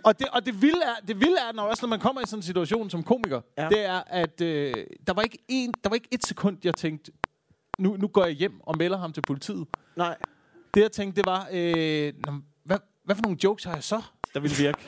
Og 0.03 0.19
det, 0.19 0.27
og 0.27 0.45
det 0.45 0.61
vilde 0.61 0.81
er, 0.83 1.05
det 1.07 1.19
vilde 1.19 1.37
er 1.49 1.53
når, 1.53 1.63
også 1.63 1.85
når 1.85 1.89
man 1.89 1.99
kommer 1.99 2.21
i 2.21 2.25
sådan 2.25 2.39
en 2.39 2.43
situation 2.43 2.89
som 2.89 3.03
komiker, 3.03 3.41
Ja. 3.57 3.67
det 3.69 3.85
er, 3.85 4.01
at 4.07 4.41
øh, 4.41 4.73
der, 5.07 5.13
var 5.13 5.21
ikke 5.21 5.37
en, 5.47 5.73
der 5.83 5.89
var 5.89 5.93
ikke 5.95 6.07
et 6.11 6.25
sekund, 6.25 6.57
jeg 6.63 6.73
tænkte, 6.73 7.11
nu, 7.79 7.95
nu 7.97 8.07
går 8.07 8.25
jeg 8.25 8.33
hjem 8.33 8.59
og 8.61 8.77
melder 8.77 8.97
ham 8.97 9.13
til 9.13 9.21
politiet. 9.27 9.67
Nej. 9.95 10.17
Det 10.73 10.81
jeg 10.81 10.91
tænkte, 10.91 11.21
det 11.21 11.25
var, 11.29 11.47
øh, 11.51 12.13
hvad, 12.63 12.77
hvad 13.05 13.15
for 13.15 13.21
nogle 13.21 13.37
jokes 13.43 13.63
har 13.63 13.73
jeg 13.73 13.83
så, 13.83 14.01
der 14.33 14.39
ville 14.39 14.57
virke? 14.57 14.79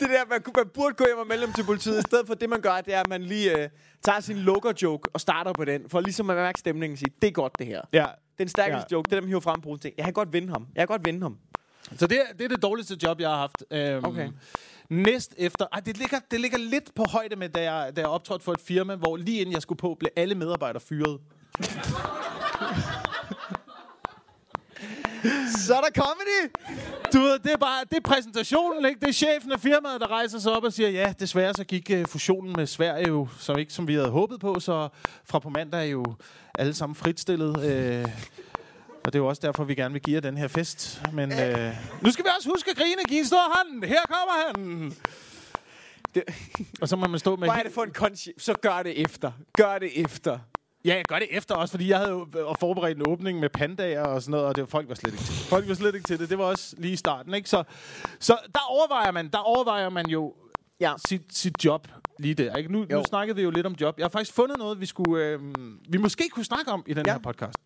Det 0.00 0.08
der, 0.08 0.24
man, 0.30 0.42
man 0.56 0.68
burde 0.74 0.94
gå 0.94 1.04
hjem 1.06 1.18
og 1.18 1.26
melde 1.26 1.44
dem 1.46 1.52
til 1.52 1.64
politiet. 1.64 1.98
I 1.98 2.02
stedet 2.02 2.26
for 2.26 2.34
det, 2.34 2.50
man 2.50 2.60
gør, 2.60 2.80
det 2.80 2.94
er, 2.94 3.00
at 3.00 3.08
man 3.08 3.22
lige 3.22 3.58
øh, 3.62 3.68
tager 4.02 4.20
sin 4.20 4.36
lukker-joke 4.36 5.10
og 5.12 5.20
starter 5.20 5.52
på 5.52 5.64
den. 5.64 5.88
For 5.90 6.00
ligesom 6.00 6.30
at 6.30 6.36
mærke 6.36 6.58
stemningen 6.60 6.94
og 6.94 6.98
sige, 6.98 7.12
det 7.22 7.28
er 7.28 7.32
godt 7.32 7.58
det 7.58 7.66
her. 7.66 7.80
ja. 7.92 8.06
Den 8.38 8.48
stærkeste 8.48 8.86
Ja. 8.90 8.96
joke, 8.96 9.10
det 9.10 9.16
er 9.16 9.20
dem 9.20 9.28
hiver 9.28 9.40
frem 9.40 9.60
på 9.60 9.76
ting. 9.82 9.94
Jeg 9.96 10.04
kan 10.04 10.14
godt 10.14 10.32
vinde 10.32 10.48
ham. 10.48 10.66
Jeg 10.74 10.80
kan 10.80 10.86
godt 10.86 11.06
vinde 11.06 11.22
ham. 11.22 11.38
Så 11.98 12.06
det, 12.06 12.18
er- 12.18 12.32
det 12.32 12.44
er 12.44 12.48
det 12.48 12.62
dårligste 12.62 12.96
job, 13.02 13.20
jeg 13.20 13.28
har 13.30 13.36
haft. 13.36 13.64
Øhm, 13.70 14.04
Okay. 14.04 14.28
Næst 14.90 15.34
efter... 15.38 15.66
Ej, 15.72 15.80
det 15.80 15.96
ligger, 15.98 16.18
det 16.30 16.40
ligger 16.40 16.58
lidt 16.58 16.94
på 16.94 17.04
højde 17.12 17.36
med, 17.36 17.48
da 17.48 17.72
jeg, 17.72 17.96
da 17.96 18.00
jeg 18.00 18.08
optrådte 18.10 18.44
for 18.44 18.52
et 18.52 18.60
firma, 18.60 18.94
hvor 18.94 19.16
lige 19.16 19.40
inden 19.40 19.52
jeg 19.54 19.62
skulle 19.62 19.78
på, 19.78 19.96
blev 20.00 20.10
alle 20.16 20.34
medarbejdere 20.34 20.80
fyret. 20.80 21.20
Så 25.66 25.74
er 25.74 25.80
der 25.80 25.90
comedy! 26.02 26.50
Du 27.16 27.20
ved, 27.20 27.38
det 27.38 27.52
er 27.52 27.56
bare 27.56 27.84
det 27.90 27.96
er 27.96 28.00
præsentationen, 28.00 28.84
ikke? 28.84 29.00
Det 29.00 29.08
er 29.08 29.12
chefen 29.12 29.52
af 29.52 29.60
firmaet, 29.60 30.00
der 30.00 30.10
rejser 30.10 30.38
sig 30.38 30.52
op 30.52 30.64
og 30.64 30.72
siger, 30.72 30.88
ja, 30.88 31.14
desværre 31.20 31.54
så 31.54 31.64
gik 31.64 31.90
uh, 31.94 32.04
fusionen 32.08 32.54
med 32.56 32.66
Sverige 32.66 33.08
jo, 33.08 33.28
som 33.38 33.58
ikke 33.58 33.72
som 33.72 33.88
vi 33.88 33.94
havde 33.94 34.08
håbet 34.08 34.40
på, 34.40 34.60
så 34.60 34.88
fra 35.24 35.38
på 35.38 35.48
mandag 35.48 35.80
er 35.80 35.84
jo 35.84 36.04
alle 36.58 36.74
sammen 36.74 36.94
fritstillet. 36.94 37.48
Uh, 37.56 38.10
og 39.04 39.12
det 39.12 39.14
er 39.14 39.18
jo 39.18 39.26
også 39.26 39.42
derfor, 39.44 39.64
vi 39.64 39.74
gerne 39.74 39.92
vil 39.92 40.02
give 40.02 40.14
jer 40.14 40.20
den 40.20 40.38
her 40.38 40.48
fest. 40.48 41.02
Men 41.12 41.32
uh, 41.32 41.38
nu 42.02 42.10
skal 42.10 42.24
vi 42.24 42.30
også 42.38 42.50
huske 42.54 42.70
at 42.70 42.76
grine. 42.76 43.02
Giv 43.08 43.18
en 43.18 43.26
stor 43.26 43.56
hånd. 43.56 43.84
Her 43.84 44.00
kommer 44.08 44.46
han. 44.46 44.92
Det, 46.14 46.22
Og 46.80 46.88
så 46.88 46.96
må 46.96 47.06
man 47.06 47.18
stå 47.18 47.36
med... 47.36 47.48
hvad 47.48 47.58
er 47.58 47.62
det 47.62 47.72
for 47.72 47.82
en 47.82 47.90
konci... 47.90 48.32
Så 48.38 48.54
gør 48.54 48.82
det 48.82 49.00
efter. 49.00 49.32
Gør 49.56 49.78
det 49.78 50.00
efter. 50.00 50.38
Ja, 50.86 50.94
jeg 50.94 51.04
gør 51.08 51.18
det 51.18 51.28
efter 51.30 51.54
også, 51.54 51.72
fordi 51.72 51.88
jeg 51.88 51.98
havde 51.98 52.10
jo 52.10 52.26
forberedt 52.60 52.98
en 52.98 53.08
åbning 53.08 53.40
med 53.40 53.48
pandager 53.48 54.02
og 54.02 54.22
sådan 54.22 54.30
noget, 54.30 54.46
og 54.46 54.54
det 54.56 54.62
var, 54.62 54.66
folk 54.66 54.88
var 54.88 54.94
slet 54.94 55.12
ikke 55.12 55.24
til. 55.24 55.34
Folk 55.34 55.68
var 55.68 55.74
slet 55.74 55.94
ikke 55.94 56.06
til 56.06 56.18
det. 56.18 56.30
Det 56.30 56.38
var 56.38 56.44
også 56.44 56.74
lige 56.78 56.92
i 56.92 56.96
starten, 56.96 57.34
ikke? 57.34 57.48
Så, 57.48 57.64
så 58.20 58.38
der 58.54 58.60
overvejer 58.68 59.10
man, 59.10 59.28
der 59.28 59.38
overvejer 59.38 59.88
man 59.88 60.06
jo 60.08 60.34
Ja. 60.80 60.92
sit, 61.08 61.22
sit 61.30 61.64
job 61.64 61.88
lige 62.18 62.34
der. 62.34 62.56
Ikke? 62.56 62.72
Nu, 62.72 62.78
nu 62.78 62.86
Jo. 62.90 63.04
snakkede 63.08 63.36
vi 63.36 63.42
jo 63.42 63.50
lidt 63.50 63.66
om 63.66 63.74
job. 63.80 63.98
Jeg 63.98 64.04
har 64.04 64.08
faktisk 64.10 64.32
fundet 64.32 64.58
noget, 64.58 64.80
vi 64.80 64.86
skulle, 64.86 65.24
øh, 65.24 65.40
vi 65.88 65.98
måske 65.98 66.28
kunne 66.28 66.44
snakke 66.44 66.70
om 66.70 66.84
i 66.86 66.94
den 66.94 67.06
Ja. 67.06 67.12
her 67.12 67.18
podcast. 67.18 67.58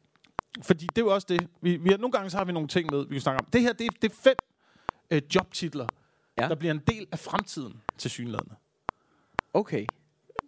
Fordi 0.62 0.86
det 0.86 0.98
er 0.98 1.04
jo 1.06 1.14
også 1.14 1.26
det. 1.30 1.48
Vi, 1.62 1.76
vi 1.76 1.90
har, 1.90 1.96
nogle 1.96 2.12
gange 2.12 2.30
så 2.30 2.36
har 2.36 2.44
vi 2.44 2.52
nogle 2.52 2.68
ting 2.68 2.88
med, 2.92 3.04
vi 3.08 3.14
kan 3.14 3.20
snakke 3.20 3.40
om. 3.40 3.46
Det 3.52 3.60
her, 3.60 3.72
det, 3.72 3.86
er- 3.86 3.90
det 4.02 4.10
er 4.10 4.14
fem 4.22 4.34
øh, 5.10 5.22
jobtitler, 5.34 5.86
ja. 6.40 6.48
der 6.48 6.54
bliver 6.54 6.74
en 6.74 6.82
del 6.86 7.06
af 7.12 7.18
fremtiden 7.18 7.72
til 7.98 8.10
synlædende. 8.10 8.54
Okay. 9.54 9.86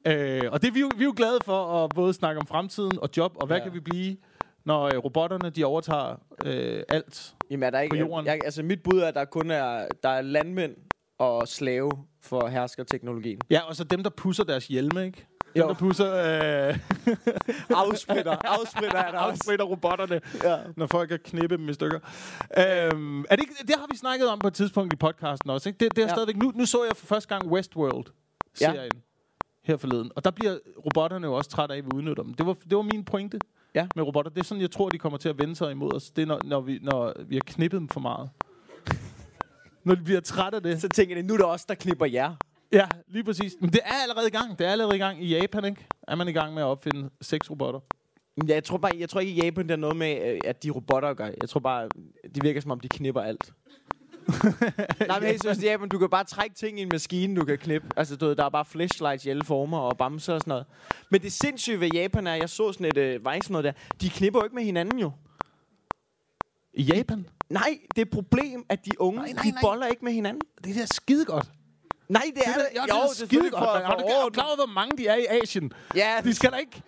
Øh, 0.07 0.41
og 0.53 0.63
det 0.63 0.69
er 0.69 0.73
vi, 0.73 0.81
jo, 0.81 0.91
vi 0.97 1.03
er 1.03 1.07
jo 1.07 1.15
glade 1.17 1.39
for 1.45 1.85
at 1.85 1.91
både 1.95 2.15
snakke 2.15 2.41
om 2.41 2.47
fremtiden 2.47 2.99
og 2.99 3.09
job, 3.17 3.33
og 3.37 3.47
hvad 3.47 3.57
Ja. 3.59 3.63
kan 3.65 3.75
vi 3.75 3.81
blive, 3.81 4.17
når 4.65 4.83
øh, 4.85 4.97
robotterne 4.99 5.51
de 5.51 5.65
overtager 5.65 6.17
øh, 6.45 6.83
alt. 6.89 7.35
Jamen, 7.51 7.63
er 7.63 7.71
der 7.71 7.81
ikke... 7.81 7.95
På 7.95 7.99
jorden. 7.99 8.27
Jeg, 8.27 8.41
altså, 8.45 8.63
mit 8.63 8.83
bud 8.83 8.99
er, 8.99 9.07
at 9.07 9.15
der 9.15 9.25
kun 9.25 9.51
er, 9.51 9.87
der 10.03 10.09
er 10.09 10.23
landmænd 10.23 10.77
og 11.19 11.49
slave 11.49 11.91
for 12.23 12.47
herskerteknologien. 12.49 13.41
Ja, 13.51 13.61
og 13.61 13.77
så 13.77 13.85
dem, 13.85 14.03
der 14.03 14.11
pusser 14.11 14.45
deres 14.45 14.67
hjelme, 14.67 15.05
ikke? 15.07 15.27
Dem, 15.55 15.63
Jo. 15.63 15.69
der 15.69 15.75
pusser, 15.75 16.15
øh, 16.15 16.79
Afspritter. 17.87 18.37
Afspritter 18.61 18.99
er 18.99 19.11
der 19.11 19.19
afspritter 19.19 19.65
robotterne, 19.65 20.21
Ja. 20.45 20.57
når 20.77 20.87
folk 20.87 21.09
kan 21.09 21.19
knippe 21.25 21.57
dem 21.57 21.69
i 21.69 21.73
stykker. 21.73 21.99
Øhm, 22.59 23.21
er 23.31 23.37
det, 23.37 23.41
ikke, 23.41 23.55
det 23.67 23.75
har 23.79 23.87
vi 23.91 23.97
snakket 23.97 24.29
om 24.29 24.39
på 24.39 24.47
et 24.47 24.55
tidspunkt 24.55 24.93
i 24.93 24.97
podcasten 24.97 25.51
også, 25.51 25.69
ikke? 25.69 25.79
Det, 25.85 25.97
det 25.97 26.03
er 26.03 26.07
ja. 26.07 26.15
stadigvæk... 26.15 26.37
Nu, 26.37 26.53
nu 26.55 26.67
så 26.67 26.85
jeg 26.89 26.97
for 26.97 27.07
første 27.07 27.29
gang 27.29 27.53
Westworld-serien 27.53 28.75
ja. 28.95 29.01
Her 29.63 29.77
forleden, 29.77 30.11
og 30.17 30.25
der 30.25 30.31
bliver 30.31 30.59
robotterne 30.87 31.27
jo 31.27 31.35
også 31.35 31.51
træt 31.51 31.71
af, 31.71 31.77
at 31.77 31.85
vi 31.85 31.91
udnytter 31.95 32.23
dem. 32.23 32.35
Det 32.35 32.47
var, 32.47 32.53
det 32.71 32.77
var 32.77 32.83
min 32.83 33.05
pointe 33.05 33.39
Ja. 33.75 33.87
med 33.97 34.05
robotter. 34.05 34.31
Det 34.31 34.41
er 34.41 34.45
sådan, 34.45 34.61
jeg 34.61 34.71
tror, 34.71 34.89
de 34.89 34.99
kommer 34.99 35.19
til 35.19 35.29
at 35.29 35.39
vende 35.39 35.57
sig 35.57 35.71
imod 35.71 35.95
os. 35.95 36.11
Det 36.11 36.23
er, 36.23 36.27
når, 36.27 36.41
når, 36.45 36.61
vi, 36.61 36.79
når 36.83 37.13
vi 37.27 37.35
har 37.35 37.43
knippet 37.47 37.81
dem 37.81 37.89
for 37.89 38.01
meget. 38.01 38.31
når 39.85 39.95
de 39.95 40.03
bliver 40.05 40.21
trætte 40.21 40.57
af 40.57 40.63
det. 40.63 40.81
Så 40.81 40.89
tænker 40.89 41.15
jeg, 41.17 41.25
nu 41.25 41.35
er 41.35 41.39
det 41.39 41.47
os, 41.47 41.65
der 41.65 41.75
knipper 41.75 42.07
jer. 42.07 42.35
Ja, 42.73 42.89
lige 43.09 43.25
præcis. 43.25 43.57
Men 43.61 43.71
det 43.71 43.81
er 43.85 43.93
allerede 44.03 44.27
i 44.29 44.31
gang. 44.31 44.59
Det 44.59 44.67
er 44.67 44.71
allerede 44.71 44.97
i 44.97 44.99
gang 44.99 45.25
i 45.25 45.27
Japan, 45.39 45.65
ikke? 45.65 45.87
Er 46.09 46.15
man 46.15 46.29
i 46.29 46.33
gang 46.33 46.55
med 46.55 46.63
at 46.63 46.67
opfinde 46.67 47.11
seks 47.21 47.51
robotter? 47.51 47.81
Ja, 48.49 48.55
jeg 48.55 48.65
tror 48.65 48.79
bare, 48.79 48.93
jeg 48.99 49.09
tror 49.09 49.21
ikke 49.21 49.33
i 49.33 49.45
Japan, 49.45 49.69
der 49.69 49.73
er 49.75 49.79
noget 49.79 49.97
med, 49.97 50.33
øh, 50.33 50.41
at 50.45 50.63
de 50.63 50.71
robotter 50.71 51.15
gør. 51.15 51.25
Jeg 51.41 51.49
tror 51.49 51.61
bare, 51.61 51.89
de 52.35 52.41
virker 52.43 52.61
som 52.61 52.71
om, 52.71 52.81
de 52.81 52.89
knipper 52.89 53.21
alt. 53.21 53.53
Nej, 55.09 55.21
men 55.21 55.29
helt 55.29 55.43
seriøst, 55.43 55.63
i 55.63 55.67
Japan, 55.67 55.89
du 55.89 55.99
kan 55.99 56.11
bare 56.11 56.25
trække 56.25 56.57
ting 56.57 56.79
i 56.79 56.83
en 56.83 56.89
maskine, 56.93 57.37
du 57.37 57.45
kan 57.45 57.59
knippe. 57.59 57.89
Altså, 57.97 58.17
du 58.17 58.27
ved, 58.27 58.37
der 58.37 58.45
er 58.45 58.49
bare 58.49 58.65
flashlights 58.65 59.25
i 59.27 59.29
alle 59.29 59.45
former 59.45 59.79
og 59.79 59.99
bamser 59.99 60.35
og 60.35 60.41
sådan 60.41 60.51
noget. 60.51 60.67
Men 61.11 61.23
det 61.23 61.33
sindssyge 61.33 61.81
ved 61.81 61.89
Japan 61.95 62.27
er, 62.27 62.35
jeg 62.35 62.49
så 62.51 62.73
sådan 62.73 62.87
et 62.87 62.97
øh, 62.97 63.21
sådan 63.25 63.41
noget 63.49 63.65
der, 63.65 63.73
de 64.01 64.11
knipper 64.11 64.41
jo 64.41 64.45
ikke 64.45 64.55
med 64.55 64.65
hinanden 64.65 64.99
jo. 64.99 65.11
I 66.75 66.83
Japan? 66.83 67.27
Nej, 67.51 67.79
det 67.95 67.99
er 67.99 68.07
et 68.07 68.11
problem, 68.11 68.65
at 68.69 68.85
de 68.87 69.01
unge, 69.01 69.21
Nej, 69.21 69.33
nej, 69.33 69.43
de 69.43 69.51
nej. 69.51 69.61
boller 69.63 69.87
ikke 69.87 70.05
med 70.05 70.13
hinanden. 70.13 70.43
Det 70.65 70.77
er 70.77 70.81
da 70.81 70.87
skide 70.87 71.25
godt. 71.25 71.51
Nej, 72.09 72.23
det 72.35 72.43
er 72.47 72.53
det, 72.53 72.67
det. 72.73 72.81
er, 72.81 72.87
Jo, 72.89 72.95
jo, 72.95 73.03
det 73.03 73.03
er 73.03 73.09
det 73.15 73.23
er 73.23 73.27
skide 73.27 73.51
godt. 73.51 73.83
Er 73.83 73.91
du 73.91 74.05
for, 74.23 74.31
klar 74.31 74.47
over, 74.47 74.57
hvor 74.57 74.67
mange 74.75 74.99
de 74.99 75.07
er 75.07 75.17
i 75.17 75.27
Asien? 75.43 75.73
Ja, 75.95 76.21
De 76.25 76.35
skal 76.35 76.51
der 76.51 76.59
ikke... 76.59 76.83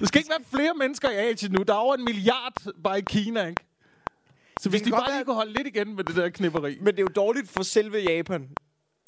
Der 0.00 0.06
skal 0.06 0.18
ikke 0.18 0.30
være 0.30 0.60
flere 0.60 0.74
mennesker 0.74 1.10
i 1.10 1.14
Asien 1.16 1.52
nu. 1.52 1.62
Der 1.62 1.72
er 1.74 1.78
over 1.78 1.94
en 1.94 2.04
milliard 2.04 2.52
bare 2.84 2.98
i 2.98 3.02
Kina, 3.06 3.46
ikke? 3.46 3.62
Så 4.60 4.70
hvis 4.70 4.82
de 4.82 4.90
bare 4.90 5.12
lige 5.12 5.24
kunne 5.24 5.34
holde 5.36 5.52
lidt 5.52 5.66
igen 5.66 5.96
med 5.96 6.04
det 6.04 6.16
der 6.16 6.28
knipperi. 6.28 6.76
Men 6.80 6.86
det 6.86 6.98
er 6.98 7.02
jo 7.02 7.08
dårligt 7.16 7.48
for 7.48 7.62
selve 7.62 7.98
Japan. 7.98 8.48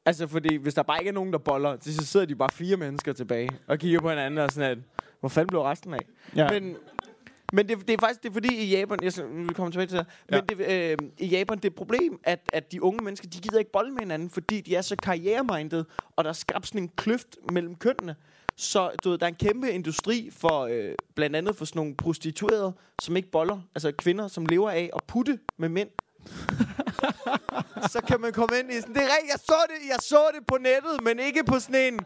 Altså, 0.07 0.27
fordi 0.27 0.57
hvis 0.57 0.75
der 0.75 0.83
bare 0.83 0.99
ikke 1.01 1.09
er 1.09 1.13
nogen, 1.13 1.33
der 1.33 1.39
boller, 1.39 1.77
så 1.81 2.07
sidder 2.07 2.27
de 2.27 2.35
bare 2.35 2.49
fire 2.53 2.77
mennesker 2.77 3.13
tilbage 3.13 3.49
og 3.67 3.79
kigger 3.79 4.01
på 4.01 4.09
hinanden 4.09 4.39
og 4.39 4.51
sådan, 4.51 4.71
at 4.71 4.79
Hvor 5.21 5.29
fanden 5.29 5.49
blev 5.49 5.61
resten 5.61 5.95
af? 5.95 5.99
Ja. 6.37 6.49
Men, 6.61 6.77
men 7.53 7.69
det, 7.69 7.79
det 7.89 7.91
er 7.95 7.99
faktisk 8.01 8.23
det 8.23 8.29
er 8.29 8.33
fordi 8.33 8.55
i 8.57 8.71
Japan, 8.77 8.99
jeg 9.03 9.13
skal- 9.13 9.29
vi 9.49 9.53
kommer 9.55 9.71
tilbage 9.71 9.87
til 9.87 9.99
det, 9.99 10.07
her, 10.31 10.41
men 10.49 10.59
det, 10.59 10.67
øh, 11.03 11.09
i 11.19 11.27
Japan 11.27 11.57
det 11.57 11.65
er 11.65 11.69
et 11.69 11.75
problem, 11.75 12.21
at, 12.25 12.51
at 12.53 12.73
de 12.73 12.83
unge 12.83 13.05
mennesker, 13.05 13.29
de 13.29 13.39
gider 13.41 13.59
ikke 13.59 13.73
bolle 13.73 13.93
med 13.93 14.01
hinanden, 14.01 14.31
fordi 14.31 14.61
de 14.61 14.77
er 14.77 14.83
så 14.83 14.97
karriereminded, 14.97 15.85
og 16.17 16.25
der 16.25 16.31
er 16.31 16.35
skabt 16.35 16.67
sådan 16.67 16.83
en 16.83 16.89
kløft 16.97 17.37
mellem 17.53 17.75
kønnene. 17.75 18.17
Så 18.57 18.91
du 19.05 19.11
ved, 19.11 19.19
der 19.19 19.27
er 19.27 19.31
en 19.31 19.35
kæmpe 19.35 19.71
industri 19.71 20.31
for 20.33 20.61
øh, 20.61 20.95
blandt 21.15 21.37
andet 21.37 21.57
for 21.57 21.65
sådan 21.65 21.79
nogle 21.79 21.97
prostituerede, 21.97 22.73
som 22.99 23.17
ikke 23.17 23.31
boller, 23.31 23.61
altså 23.75 23.93
kvinder, 23.93 24.29
som 24.29 24.47
lever 24.47 24.71
af 24.71 24.91
at 24.97 25.03
putte 25.05 25.39
med 25.59 25.69
mænd. 25.69 25.89
så 27.93 28.01
kan 28.09 28.21
man 28.21 28.33
komme 28.33 28.59
ind 28.59 28.73
i 28.73 28.81
sådan, 28.81 28.95
det 28.95 29.03
er 29.03 29.07
rigtigt, 29.07 29.33
jeg 29.33 29.41
så 29.45 29.55
det, 29.69 29.89
jeg 29.89 29.97
så 30.01 30.31
det 30.35 30.47
på 30.47 30.57
nettet, 30.61 31.05
men 31.05 31.19
ikke 31.19 31.45
på 31.45 31.59
sådan 31.59 31.93
en, 31.93 32.01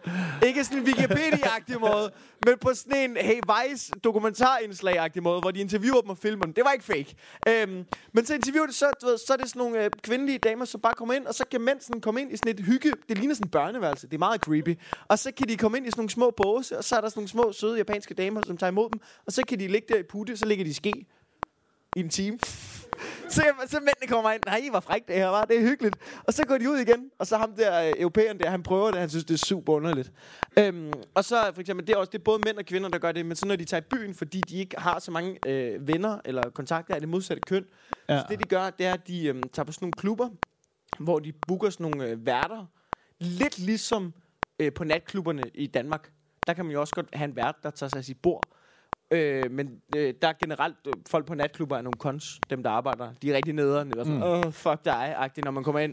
ikke 0.47 0.64
sådan 0.64 0.78
en 0.78 0.85
Wikipedia-agtig 0.85 1.80
måde, 1.80 2.11
men 2.47 2.59
på 2.61 2.75
sådan 2.75 3.11
en 3.11 3.16
Hey 3.16 3.40
Vice 3.52 3.92
dokumentarindslag-agtig 4.04 5.23
måde, 5.23 5.40
hvor 5.40 5.50
de 5.50 5.61
interviewer 5.61 6.00
dem 6.00 6.11
og 6.11 6.18
filmer 6.18 6.44
dem. 6.44 6.54
Det 6.54 6.64
var 6.64 6.73
ikke 6.73 6.85
fake. 6.85 7.16
Øhm, 7.49 7.85
men 8.12 8.26
så 8.26 8.35
interviewer 8.35 8.66
det, 8.66 8.75
så, 8.75 8.90
du 9.02 9.06
ved, 9.06 9.18
så 9.18 9.33
er 9.33 9.37
det 9.37 9.49
sådan 9.49 9.61
nogle 9.61 9.85
øh, 9.85 9.90
kvindelige 10.02 10.38
damer, 10.38 10.64
som 10.64 10.80
bare 10.80 10.94
kommer 10.94 11.14
ind, 11.14 11.26
og 11.26 11.35
så 11.35 11.44
kan 11.50 11.61
mænd 11.61 11.80
sådan 11.80 12.00
komme 12.00 12.21
ind 12.21 12.33
i 12.33 12.37
sådan 12.37 12.52
et 12.59 12.61
hygge, 12.61 12.92
det 13.09 13.18
ligner 13.18 13.35
sådan 13.35 13.47
en 13.47 13.50
børneværelse, 13.50 14.06
det 14.06 14.14
er 14.14 14.18
meget 14.18 14.40
creepy. 14.40 14.78
Og 15.09 15.18
så 15.18 15.33
kan 15.37 15.49
de 15.49 15.56
komme 15.56 15.78
ind 15.78 15.87
i 15.87 15.90
sådan 15.90 16.00
nogle 16.00 16.11
små 16.11 16.30
båse, 16.37 16.78
og 16.78 16.85
så 16.85 16.97
er 16.97 17.00
der 17.00 17.09
sådan 17.09 17.18
nogle 17.18 17.28
små, 17.28 17.52
søde 17.52 17.76
japanske 17.76 18.14
damer, 18.14 18.42
som 18.47 18.56
tager 18.56 18.71
imod 18.71 18.90
dem, 18.90 19.00
og 19.26 19.33
så 19.33 19.42
kan 19.49 19.59
de 19.59 19.68
ligge 19.68 19.94
der 19.94 20.00
i 20.00 20.02
putte, 20.02 20.37
så 20.37 20.47
ligger 20.47 20.64
de 20.64 20.71
i 20.71 20.75
ske 20.75 21.06
i 21.97 22.00
en 22.00 22.09
time. 22.09 22.38
Så, 23.34 23.42
så 23.66 23.80
mændene 23.80 24.06
kommer 24.08 24.30
ind, 24.30 24.42
nej, 24.46 24.68
hvor 24.70 24.80
frækt 24.80 25.08
det 25.08 25.16
her 25.16 25.26
var, 25.26 25.44
det 25.44 25.56
er 25.56 25.60
hyggeligt. 25.60 25.96
Og 26.24 26.34
så 26.34 26.46
går 26.46 26.58
de 26.58 26.70
ud 26.70 26.78
igen, 26.78 27.10
og 27.18 27.26
så 27.26 27.36
ham 27.36 27.52
der 27.52 27.86
øh, 27.88 27.92
europæeren 27.98 28.38
der, 28.38 28.50
han 28.50 28.62
prøver 28.62 28.90
det, 28.90 29.00
han 29.00 29.08
synes, 29.08 29.24
det 29.24 29.34
er 29.34 29.46
super 29.46 29.72
underligt. 29.72 30.12
Øhm, 30.58 30.92
og 31.14 31.24
så 31.24 31.50
for 31.54 31.60
eksempel, 31.60 31.86
det 31.86 31.92
er 31.92 31.96
også 31.96 32.10
det 32.10 32.18
er 32.18 32.22
både 32.22 32.40
mænd 32.46 32.58
og 32.58 32.64
kvinder, 32.64 32.88
der 32.88 32.98
gør 32.98 33.12
det, 33.12 33.26
men 33.26 33.36
så 33.36 33.46
når 33.46 33.56
de 33.56 33.64
tager 33.64 33.80
i 33.80 33.84
byen, 33.90 34.14
fordi 34.14 34.40
de 34.40 34.56
ikke 34.56 34.80
har 34.80 34.98
så 34.98 35.10
mange 35.10 35.38
øh, 35.46 35.88
venner 35.88 36.18
eller 36.24 36.50
kontakter 36.50 36.94
af 36.94 37.00
det 37.00 37.08
modsatte 37.08 37.40
køn, 37.46 37.64
ja. 38.08 38.14
Ja. 38.14 38.20
så 38.20 38.26
det 38.28 38.38
de 38.38 38.44
gør, 38.44 38.70
det 38.70 38.86
er, 38.86 38.92
at 38.92 39.08
de 39.08 39.26
øh, 39.26 39.42
tager 39.52 39.64
på 39.64 39.72
sådan 39.72 39.84
nogle 39.84 39.92
klubber, 39.92 40.28
hvor 40.98 41.18
de 41.18 41.32
booker 41.48 41.70
sådan 41.70 41.90
nogle 41.90 42.10
øh, 42.10 42.26
værter, 42.26 42.66
lidt 43.20 43.58
ligesom 43.58 44.12
øh, 44.58 44.72
på 44.72 44.84
natklubberne 44.84 45.42
i 45.54 45.66
Danmark. 45.66 46.12
Der 46.46 46.52
kan 46.52 46.64
man 46.64 46.72
jo 46.72 46.80
også 46.80 46.94
godt 46.94 47.06
have 47.12 47.24
en 47.24 47.36
vært, 47.36 47.54
der 47.62 47.70
tager 47.70 47.90
sig 47.90 47.98
af 47.98 48.04
sit 48.04 48.22
bord. 48.22 48.44
Øh, 49.11 49.50
men 49.50 49.80
øh, 49.96 50.14
der 50.23 50.28
er 50.28 50.32
generelt 50.40 50.76
øh, 50.87 50.92
folk 51.11 51.26
på 51.26 51.34
natklubber 51.34 51.76
er 51.76 51.82
nogle 51.82 51.99
cons, 51.99 52.40
dem 52.50 52.62
der 52.62 52.70
arbejder. 52.70 53.08
De 53.23 53.30
er 53.30 53.37
rigtig 53.37 53.54
nederen. 53.54 53.90
Det 53.90 53.99
er 53.99 54.04
sådan, 54.04 54.23
åh, 54.23 54.38
mm. 54.38 54.46
oh, 54.46 54.52
fuck 54.52 54.84
dig-agtigt, 54.84 55.44
når 55.44 55.50
man 55.50 55.64
kommer 55.64 55.80
ind. 55.80 55.92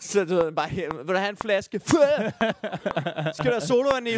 Så 0.00 0.24
du 0.24 0.34
ved, 0.34 0.52
bare 0.52 0.68
her, 0.68 0.94
vil 0.94 1.14
du 1.14 1.18
have 1.18 1.30
en 1.30 1.36
flaske? 1.36 1.80
Skal 3.34 3.44
der 3.44 3.50
have 3.50 3.60
sodavand 3.60 4.08
i? 4.08 4.12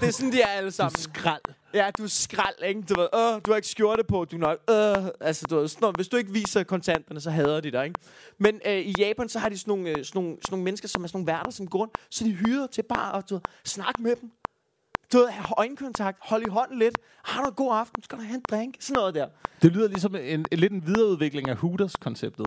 Det 0.00 0.08
er 0.08 0.12
sådan, 0.12 0.32
de 0.32 0.42
er 0.42 0.46
alle 0.46 0.70
sammen. 0.70 0.98
Skrald. 0.98 1.42
Ja, 1.74 1.90
du 1.98 2.02
er 2.02 2.08
skrald, 2.08 2.54
ikke? 2.64 2.82
Du 2.82 3.00
ved, 3.00 3.08
åh, 3.12 3.40
du 3.46 3.50
har 3.50 3.56
ikke 3.56 3.68
skjorte 3.68 4.04
på, 4.04 4.24
du 4.24 4.36
er 4.36 4.40
nok, 4.40 4.58
øh, 4.70 5.10
altså, 5.20 5.46
du 5.50 5.56
ved, 5.56 5.68
sådan 5.68 5.80
noget. 5.80 5.96
Hvis 5.96 6.08
du 6.08 6.16
ikke 6.16 6.32
viser 6.32 6.62
kontanterne, 6.62 7.20
så 7.20 7.30
hader 7.30 7.60
de 7.60 7.70
dig, 7.70 7.84
ikke? 7.84 8.00
Men 8.38 8.60
øh, 8.66 8.78
i 8.78 8.94
Japan, 8.98 9.28
så 9.28 9.38
har 9.38 9.48
de 9.48 9.58
sådan 9.58 9.70
nogle, 9.70 9.88
øh, 9.88 10.04
sådan, 10.04 10.22
nogle, 10.22 10.36
sådan 10.42 10.52
nogle 10.52 10.64
mennesker, 10.64 10.88
som 10.88 11.04
er 11.04 11.08
sådan 11.08 11.18
nogle 11.18 11.32
værter, 11.32 11.50
som 11.50 11.66
går 11.66 11.78
rundt, 11.78 11.94
så 12.10 12.24
de 12.24 12.32
hyrer 12.32 12.66
til 12.66 12.82
bare 12.82 13.18
at 13.18 13.30
du 13.30 13.34
ved, 13.34 13.42
snakke 13.64 14.02
med 14.02 14.16
dem. 14.16 14.30
Du 15.12 15.18
ved, 15.18 15.28
have 15.28 15.46
øjenkontakt, 15.58 16.18
holde 16.22 16.44
i 16.46 16.50
hånden 16.50 16.78
lidt. 16.78 16.98
Har 17.24 17.42
du 17.42 17.48
en 17.48 17.54
god 17.54 17.76
aften? 17.76 18.02
Skal 18.02 18.18
du 18.18 18.22
have 18.22 18.34
en 18.34 18.42
drink? 18.50 18.74
Sådan 18.80 18.94
noget 19.00 19.14
der. 19.14 19.26
Det 19.62 19.72
lyder 19.72 19.88
ligesom 19.88 20.14
en, 20.14 20.22
en, 20.52 20.58
lidt 20.58 20.72
en 20.72 20.86
videreudvikling 20.86 21.48
af 21.48 21.56
Hooters-konceptet. 21.56 22.46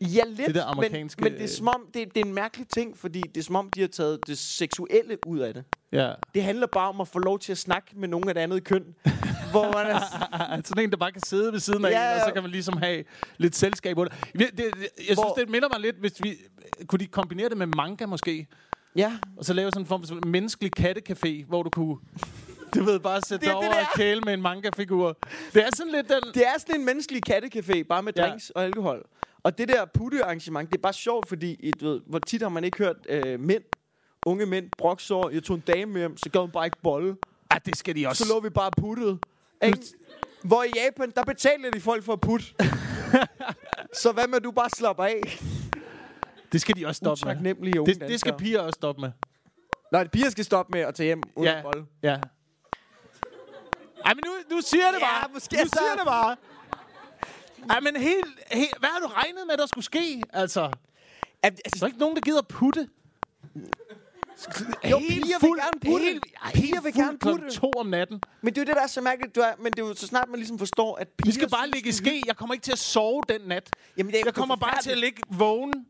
Ja, 0.00 0.22
lidt, 0.26 0.46
Det 0.46 0.54
der 0.54 0.64
amerikanske- 0.64 1.22
men, 1.22 1.32
men 1.32 1.40
det 1.42 1.50
er 1.50 1.56
som 1.56 1.68
om, 1.68 1.86
det, 1.94 2.14
det 2.14 2.20
er 2.20 2.24
en 2.26 2.34
mærkelig 2.34 2.68
ting, 2.68 2.98
fordi 2.98 3.20
det 3.20 3.36
er 3.36 3.44
som 3.44 3.56
om, 3.56 3.70
de 3.70 3.80
har 3.80 3.88
taget 3.88 4.26
det 4.26 4.38
seksuelle 4.38 5.18
ud 5.26 5.38
af 5.38 5.54
det. 5.54 5.64
Ja. 5.92 6.12
Det 6.34 6.42
handler 6.42 6.66
bare 6.66 6.88
om 6.88 7.00
at 7.00 7.08
få 7.08 7.18
lov 7.18 7.38
til 7.38 7.52
at 7.52 7.58
snakke 7.58 7.88
med 7.96 8.08
nogen 8.08 8.28
af 8.28 8.34
det 8.34 8.40
andet 8.40 8.64
køn. 8.64 8.84
hvor 9.50 9.72
man 9.72 9.86
er, 9.86 10.00
Sådan 10.64 10.84
en, 10.84 10.90
der 10.90 10.96
bare 10.96 11.12
kan 11.12 11.22
sidde 11.22 11.52
ved 11.52 11.60
siden 11.60 11.84
af 11.84 11.90
Ja, 11.90 12.14
en, 12.14 12.20
og 12.20 12.26
så 12.28 12.32
kan 12.34 12.42
man 12.42 12.50
ligesom 12.52 12.76
have 12.76 13.04
lidt 13.36 13.56
selskab 13.56 13.98
under. 13.98 14.12
Det, 14.32 14.50
det, 14.58 14.58
jeg 14.58 14.64
synes, 14.98 15.14
Hvor- 15.18 15.34
det 15.38 15.48
minder 15.48 15.68
mig 15.72 15.80
lidt, 15.80 15.96
hvis 15.96 16.12
vi... 16.22 16.36
Kunne 16.86 16.98
de 16.98 17.06
kombinere 17.06 17.48
det 17.48 17.56
med 17.56 17.66
manga 17.66 18.06
måske? 18.06 18.46
Ja, 18.96 19.18
Og 19.36 19.44
så 19.44 19.52
lave 19.52 19.70
sådan 19.70 19.82
en 19.82 19.86
form 19.86 20.04
for 20.06 20.26
menneskelig 20.26 20.70
kattecafé, 20.80 21.44
hvor 21.48 21.62
du 21.62 21.70
kunne... 21.70 21.96
Du 22.74 22.84
ved, 22.84 23.00
bare 23.00 23.20
sætte 23.20 23.46
dig 23.46 23.52
er 23.52 23.56
over 23.56 23.68
og 23.68 23.86
kæle 23.96 24.20
med 24.20 24.34
en 24.34 24.42
manga-figur. 24.42 25.18
Det 25.54 25.62
er 25.62 25.68
sådan 25.76 25.92
lidt 25.92 26.08
den... 26.08 26.20
Det 26.34 26.46
er 26.46 26.58
sådan 26.58 26.80
en 26.80 26.86
menneskelig 26.86 27.22
kattecafé, 27.30 27.82
bare 27.82 28.02
med 28.02 28.12
Ja. 28.16 28.22
drinks 28.26 28.50
og 28.50 28.64
alkohol. 28.64 29.02
Og 29.42 29.58
det 29.58 29.68
der 29.68 29.84
putte-arrangement, 29.84 30.70
det 30.70 30.76
er 30.78 30.82
bare 30.82 30.92
sjovt, 30.92 31.28
fordi 31.28 31.72
du 31.80 31.88
ved, 31.88 32.00
hvor 32.06 32.18
tit 32.18 32.42
har 32.42 32.48
man 32.48 32.64
ikke 32.64 32.78
hørt 32.78 32.96
øh, 33.08 33.40
mænd, 33.40 33.62
unge 34.26 34.46
mænd, 34.46 34.70
broksår, 34.78 35.30
jeg 35.30 35.42
tog 35.42 35.56
en 35.56 35.62
dame 35.66 35.92
med 35.92 36.00
hjem, 36.00 36.16
så 36.16 36.30
gad 36.30 36.40
hun 36.40 36.50
bare 36.50 36.64
ikke 36.66 36.76
bolle. 36.82 37.16
Ah, 37.50 37.60
det 37.66 37.76
skal 37.78 37.96
de 37.96 38.06
også. 38.08 38.24
Så 38.24 38.32
lå 38.34 38.40
vi 38.40 38.50
bare 38.50 38.70
puttet. 38.80 39.18
Ikke? 39.62 39.78
Hvor 40.44 40.62
i 40.62 40.70
Japan, 40.76 41.12
der 41.16 41.22
betaler 41.22 41.70
de 41.70 41.80
folk 41.80 42.04
for 42.04 42.12
at 42.12 42.20
putte. 42.20 42.46
så 44.02 44.12
hvad 44.12 44.28
med, 44.28 44.36
at 44.36 44.44
du 44.44 44.50
bare 44.50 44.70
slapper 44.70 45.04
af? 45.04 45.42
Det 46.54 46.60
skal 46.60 46.76
de 46.76 46.86
også 46.86 46.98
stoppe 46.98 47.26
med. 47.42 47.54
Unge 47.80 47.94
Det, 47.94 48.00
det 48.00 48.20
skal 48.20 48.34
piger 48.38 48.60
også 48.60 48.76
stoppe 48.76 49.00
med. 49.00 49.10
Nej, 49.92 50.08
piger 50.08 50.30
skal 50.30 50.44
stoppe 50.44 50.70
med 50.72 50.80
at 50.80 50.94
tage 50.94 51.06
hjem 51.06 51.22
uden 51.36 51.48
Ja. 51.50 51.56
ja. 51.56 51.62
bolle. 51.62 51.86
Ja. 52.02 52.16
Ej, 54.04 54.14
men 54.14 54.22
nu, 54.26 54.56
nu 54.56 54.60
siger 54.62 54.90
det 54.92 55.00
Ja, 55.00 55.06
bare. 55.06 55.30
måske 55.34 55.56
nu 55.56 55.62
så- 55.68 55.78
siger 55.78 55.96
det 55.96 56.06
bare. 56.06 56.36
Ej, 57.70 57.80
men 57.80 57.96
helt, 57.96 58.26
helt, 58.52 58.78
hvad 58.78 58.88
har 58.88 59.00
du 59.00 59.06
regnet 59.06 59.40
med, 59.48 59.56
der 59.56 59.66
skulle 59.66 59.84
ske? 59.84 60.22
Altså, 60.32 60.60
Al- 60.62 60.70
der 61.52 61.58
Altså, 61.64 61.84
er 61.84 61.86
ikke 61.86 61.98
nogen, 61.98 62.14
der 62.16 62.20
gider 62.22 62.42
putte. 62.42 62.88
jo, 64.90 64.98
piger 64.98 65.38
vil 65.40 65.50
gerne 65.50 65.80
putte. 65.90 66.04
Helt, 66.04 66.24
ej, 66.44 66.52
Piger 66.54 66.80
vil 66.80 66.92
fuld 66.92 67.04
gerne 67.04 67.18
putte. 67.18 67.50
to 67.50 67.70
om 67.76 67.86
natten. 67.86 68.20
Men 68.42 68.54
det 68.54 68.60
er 68.60 68.62
jo 68.62 68.66
det, 68.66 68.76
der 68.76 68.82
er 68.82 68.86
så 68.86 69.00
mærkeligt. 69.00 69.34
Du 69.36 69.40
er, 69.40 69.52
men 69.58 69.72
det 69.72 69.78
er 69.78 69.86
jo 69.88 69.94
så 69.94 70.06
snart 70.06 70.28
man 70.28 70.38
ligesom 70.38 70.58
forstår, 70.58 70.96
at 70.96 71.08
piger 71.08 71.28
Vi 71.32 71.34
skal 71.34 71.50
bare 71.50 71.68
ligge 71.70 71.88
i 71.88 71.92
er 71.92 71.94
ske. 71.94 72.22
Jeg 72.26 72.36
kommer 72.36 72.54
ikke 72.54 72.64
til 72.64 72.72
at 72.72 72.78
sove 72.78 73.22
den 73.28 73.40
nat. 73.40 73.70
Jamen, 73.96 74.12
det 74.12 74.20
er, 74.20 74.22
Jeg 74.24 74.34
kommer 74.34 74.56
bare 74.56 74.82
til 74.82 74.90
at 74.90 74.98
ligge 74.98 75.22
vågen. 75.30 75.86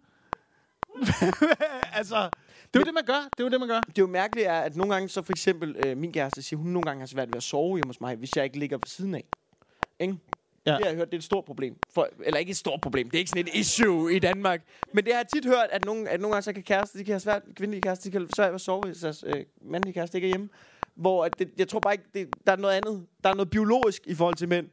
altså, 1.99 2.31
det 2.75 2.81
er 2.81 2.81
jo 2.81 2.85
det, 2.85 2.95
man 2.95 3.05
gør. 3.05 3.29
Det 3.37 3.41
er 3.41 3.45
jo 3.45 3.51
det, 3.51 3.61
man 3.61 3.69
gør. 3.69 3.81
det 3.81 3.99
er 3.99 4.03
jo 4.03 4.07
mærkeligt, 4.07 4.49
er, 4.49 4.61
at 4.61 4.77
nogle 4.77 4.95
gange, 4.95 5.09
så 5.09 5.23
for 5.23 5.33
eksempel 5.33 5.77
øh, 5.87 5.97
min 5.97 6.13
kæreste 6.13 6.43
siger, 6.43 6.59
hun 6.59 6.71
nogle 6.71 6.83
gange 6.83 7.01
har 7.01 7.07
svært 7.07 7.29
ved 7.29 7.37
at 7.37 7.43
sove 7.43 7.77
hjemme 7.77 7.89
hos 7.89 8.01
mig, 8.01 8.17
hvis 8.17 8.37
jeg 8.37 8.45
ikke 8.45 8.59
ligger 8.59 8.77
ved 8.77 8.87
siden 8.87 9.15
af. 9.15 9.25
Ikke? 10.01 10.17
Ja. 10.67 10.73
Det 10.73 10.81
har 10.83 10.91
jeg 10.91 10.97
hørt, 10.97 11.07
det 11.07 11.15
er 11.15 11.19
et 11.19 11.25
stort 11.25 11.45
problem. 11.45 11.77
For, 11.91 12.09
eller 12.25 12.41
ikke 12.41 12.51
et 12.51 12.57
stort 12.57 12.81
problem, 12.81 13.11
det 13.11 13.15
er 13.15 13.19
ikke 13.19 13.31
sådan 13.31 13.47
et 13.47 13.55
issue 13.55 14.15
i 14.15 14.19
Danmark. 14.19 14.63
Men 14.95 15.05
det 15.05 15.13
har 15.13 15.21
jeg 15.21 15.29
tit 15.29 15.45
hørt, 15.45 15.69
at 15.71 15.85
nogle, 15.85 16.09
at 16.09 16.21
nogle 16.21 16.35
gange 16.35 16.43
så 16.43 16.53
kan 16.53 16.63
kærester, 16.63 16.99
de 16.99 17.05
kan 17.05 17.13
have 17.13 17.21
svært, 17.21 17.43
kvindelige 17.57 17.83
kærester, 17.83 18.05
de 18.05 18.11
kan 18.11 18.21
have 18.21 18.29
svært 18.37 18.49
ved 18.49 18.55
at 18.55 18.61
sove, 18.61 18.83
hvis 18.87 18.99
deres 18.99 19.25
øh, 19.27 19.45
mandlige 19.63 19.95
kæreste 19.95 20.19
ikke 20.19 20.27
er 20.27 20.31
hjemme. 20.31 20.49
Hvor 20.95 21.25
at 21.25 21.39
det, 21.39 21.51
jeg 21.59 21.69
tror 21.69 21.81
bare 21.81 21.95
ikke, 21.95 22.05
det, 22.15 22.29
der 22.47 22.53
er 22.53 22.57
noget 22.57 22.75
andet. 22.75 23.07
Der 23.25 23.31
er 23.31 23.35
noget 23.35 23.51
biologisk 23.51 24.03
i 24.07 24.15
forhold 24.15 24.35
til 24.35 24.49
mænd. 24.49 24.69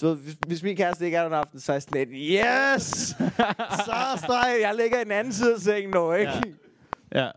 Du 0.00 0.06
ved, 0.06 0.16
hvis, 0.16 0.36
hvis 0.46 0.62
min 0.62 0.76
kæreste 0.76 1.04
ikke 1.04 1.16
er 1.16 1.20
der 1.20 1.28
en 1.28 1.34
aften, 1.34 1.60
så 1.60 1.72
er 1.72 1.74
jeg 1.74 1.82
sådan 1.82 2.06
lidt, 2.06 2.10
yes! 2.12 2.84
så 3.86 4.24
står 4.24 4.46
jeg, 4.48 4.58
jeg 4.60 4.74
ligger 4.74 5.00
i 5.00 5.04
den 5.04 5.12
anden 5.12 5.32
side 5.32 5.54
af 5.54 5.60
sengen 5.60 5.90
nu, 5.90 6.12
ikke? 6.12 6.32
Ja. 7.12 7.24
Ja. 7.24 7.30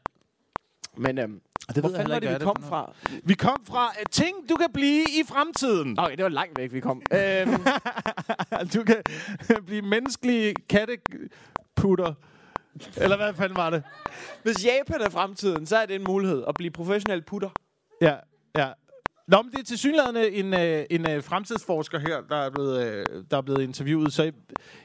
Men 0.97 1.17
øhm, 1.17 1.41
det 1.67 1.77
hvor 1.77 1.89
fanden 1.89 2.09
var 2.09 2.19
det, 2.19 2.29
vi 2.39 2.39
kom 2.45 2.55
fra? 2.63 2.91
Vi 3.23 3.33
kom 3.33 3.65
fra 3.65 3.85
uh, 3.87 4.03
ting, 4.11 4.49
du 4.49 4.55
kan 4.55 4.69
blive 4.73 5.01
i 5.03 5.23
fremtiden. 5.27 5.99
Okay, 5.99 6.15
det 6.15 6.23
var 6.23 6.29
langt 6.29 6.57
væk, 6.59 6.73
vi 6.73 6.79
kom. 6.79 7.01
øhm, 7.13 7.51
Du 8.73 8.83
kan 8.83 9.03
blive 9.65 9.81
menneskelige 9.81 10.55
katteputter. 10.69 12.13
Eller 12.97 13.17
hvad 13.17 13.33
fanden 13.33 13.57
var 13.57 13.69
det? 13.69 13.83
hvis 14.43 14.65
Japan 14.65 15.01
er 15.01 15.09
fremtiden, 15.09 15.65
så 15.65 15.77
er 15.77 15.85
det 15.85 15.95
en 15.95 16.03
mulighed 16.07 16.43
at 16.47 16.55
blive 16.55 16.71
professionel 16.71 17.21
putter. 17.21 17.49
Ja, 18.01 18.15
ja. 18.57 18.71
Nå, 19.27 19.41
men 19.41 19.51
det 19.51 19.59
er 19.59 19.63
til 19.63 19.77
synligheden 19.77 20.45
en, 20.45 20.53
øh, 20.53 20.85
en 20.89 21.09
øh, 21.09 21.23
fremtidsforsker 21.23 21.99
her, 21.99 22.21
der 22.29 22.35
er 22.35 22.49
blevet, 22.49 22.85
øh, 22.85 23.05
der 23.31 23.37
er 23.37 23.41
blevet 23.41 23.61
interviewet. 23.61 24.13
Så 24.13 24.23
jeg, 24.23 24.33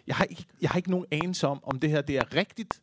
jeg, 0.06 0.16
har 0.16 0.24
ikke, 0.24 0.44
jeg 0.60 0.70
har 0.70 0.76
ikke 0.76 0.90
nogen 0.90 1.06
anelse 1.10 1.46
om, 1.46 1.60
om 1.64 1.80
det 1.80 1.90
her 1.90 2.00
det 2.00 2.16
er 2.16 2.36
rigtigt, 2.36 2.80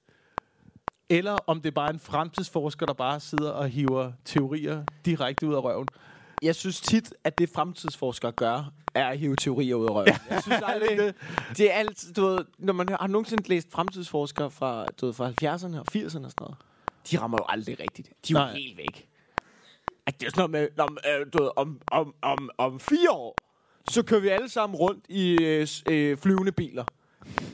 eller 1.10 1.38
om 1.48 1.62
det 1.62 1.68
er 1.68 1.76
bare 1.76 1.94
en 1.94 2.00
fremtidsforsker, 2.00 2.86
der 2.86 2.94
bare 2.94 3.20
sidder 3.20 3.52
og 3.52 3.70
hiver 3.70 4.12
teorier 4.26 4.84
direkte 5.06 5.48
ud 5.48 5.54
af 5.54 5.64
røven. 5.64 5.88
Jeg 6.42 6.56
synes 6.56 6.82
tit, 6.82 7.14
at 7.24 7.38
det 7.38 7.50
fremtidsforskere 7.50 8.32
gør, 8.32 8.72
er 8.94 9.08
at 9.08 9.20
hive 9.20 9.36
teorier 9.36 9.76
ud 9.76 9.86
af 9.86 9.92
røven. 9.92 10.08
Jeg 10.30 10.42
synes 10.42 10.62
aldrig, 10.74 10.98
det, 10.98 11.16
det 11.58 11.72
er 11.72 11.76
alt, 11.76 12.06
du 12.16 12.26
ved, 12.26 12.40
når 12.58 12.74
man 12.74 12.90
har 12.90 13.08
nogensinde 13.08 13.50
læst 13.50 13.72
fremtidsforskere 13.72 14.52
fra, 14.52 14.86
du 15.02 15.06
ved, 15.06 15.14
fra 15.14 15.30
70'erne 15.30 15.80
og 15.80 15.86
80'erne 15.96 16.06
og 16.06 16.12
sådan 16.12 16.30
noget, 16.40 16.56
de 17.12 17.20
rammer 17.20 17.38
jo 17.42 17.46
aldrig 17.50 17.80
rigtigt. 17.80 18.10
De 18.28 18.34
er 18.34 18.40
jo 18.40 18.46
Nej. 18.46 18.54
helt 18.54 18.78
væk. 18.78 19.09
At 20.10 20.20
det 20.20 20.28
er 20.28 20.32
sådan 20.32 20.50
noget 20.50 20.70
med, 20.78 20.84
om, 20.86 20.98
øh, 21.20 21.26
du 21.34 21.44
ved, 21.44 21.52
om, 21.56 21.82
om, 21.92 22.14
om, 22.22 22.50
om 22.58 22.80
fire 22.80 23.12
år, 23.12 23.36
så 23.90 24.04
kører 24.04 24.22
vi 24.22 24.28
alle 24.28 24.50
sammen 24.50 24.76
rundt 24.76 25.06
i 25.10 25.44
øh, 25.44 25.68
øh, 25.90 26.18
flyvende 26.18 26.52
biler. 26.52 26.84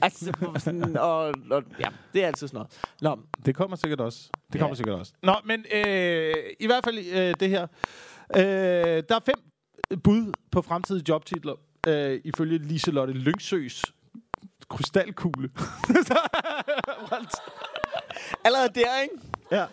Altså, 0.02 0.34
sådan, 0.58 0.98
og, 1.10 1.34
og, 1.52 1.64
ja, 1.80 1.88
det 2.14 2.24
er 2.24 2.28
altid 2.28 2.48
sådan 2.48 2.66
noget. 3.02 3.18
Nå, 3.18 3.24
Det 3.46 3.56
kommer 3.56 3.78
sikkert 3.78 4.02
også. 4.02 4.30
Det 4.48 4.56
Ja. 4.56 4.60
kommer 4.60 4.76
sikkert 4.76 5.00
også. 5.00 5.14
Nå, 5.24 5.36
men 5.46 5.66
øh, 5.74 6.34
i 6.60 6.66
hvert 6.66 6.84
fald 6.84 6.98
øh, 6.98 7.34
det 7.40 7.50
her. 7.50 7.68
Øh, 8.36 8.44
der 9.10 9.16
er 9.16 9.20
fem 9.26 9.40
bud 10.04 10.32
på 10.52 10.62
fremtidige 10.62 11.04
jobtitler, 11.10 11.54
øh, 11.88 12.22
ifølge 12.24 12.58
Liselotte 12.58 13.14
Lyngsøs 13.14 13.86
krystalkugle. 14.70 15.50
allerede 18.46 18.70
der, 18.76 19.02
ikke? 19.02 19.16
ja. 19.52 19.66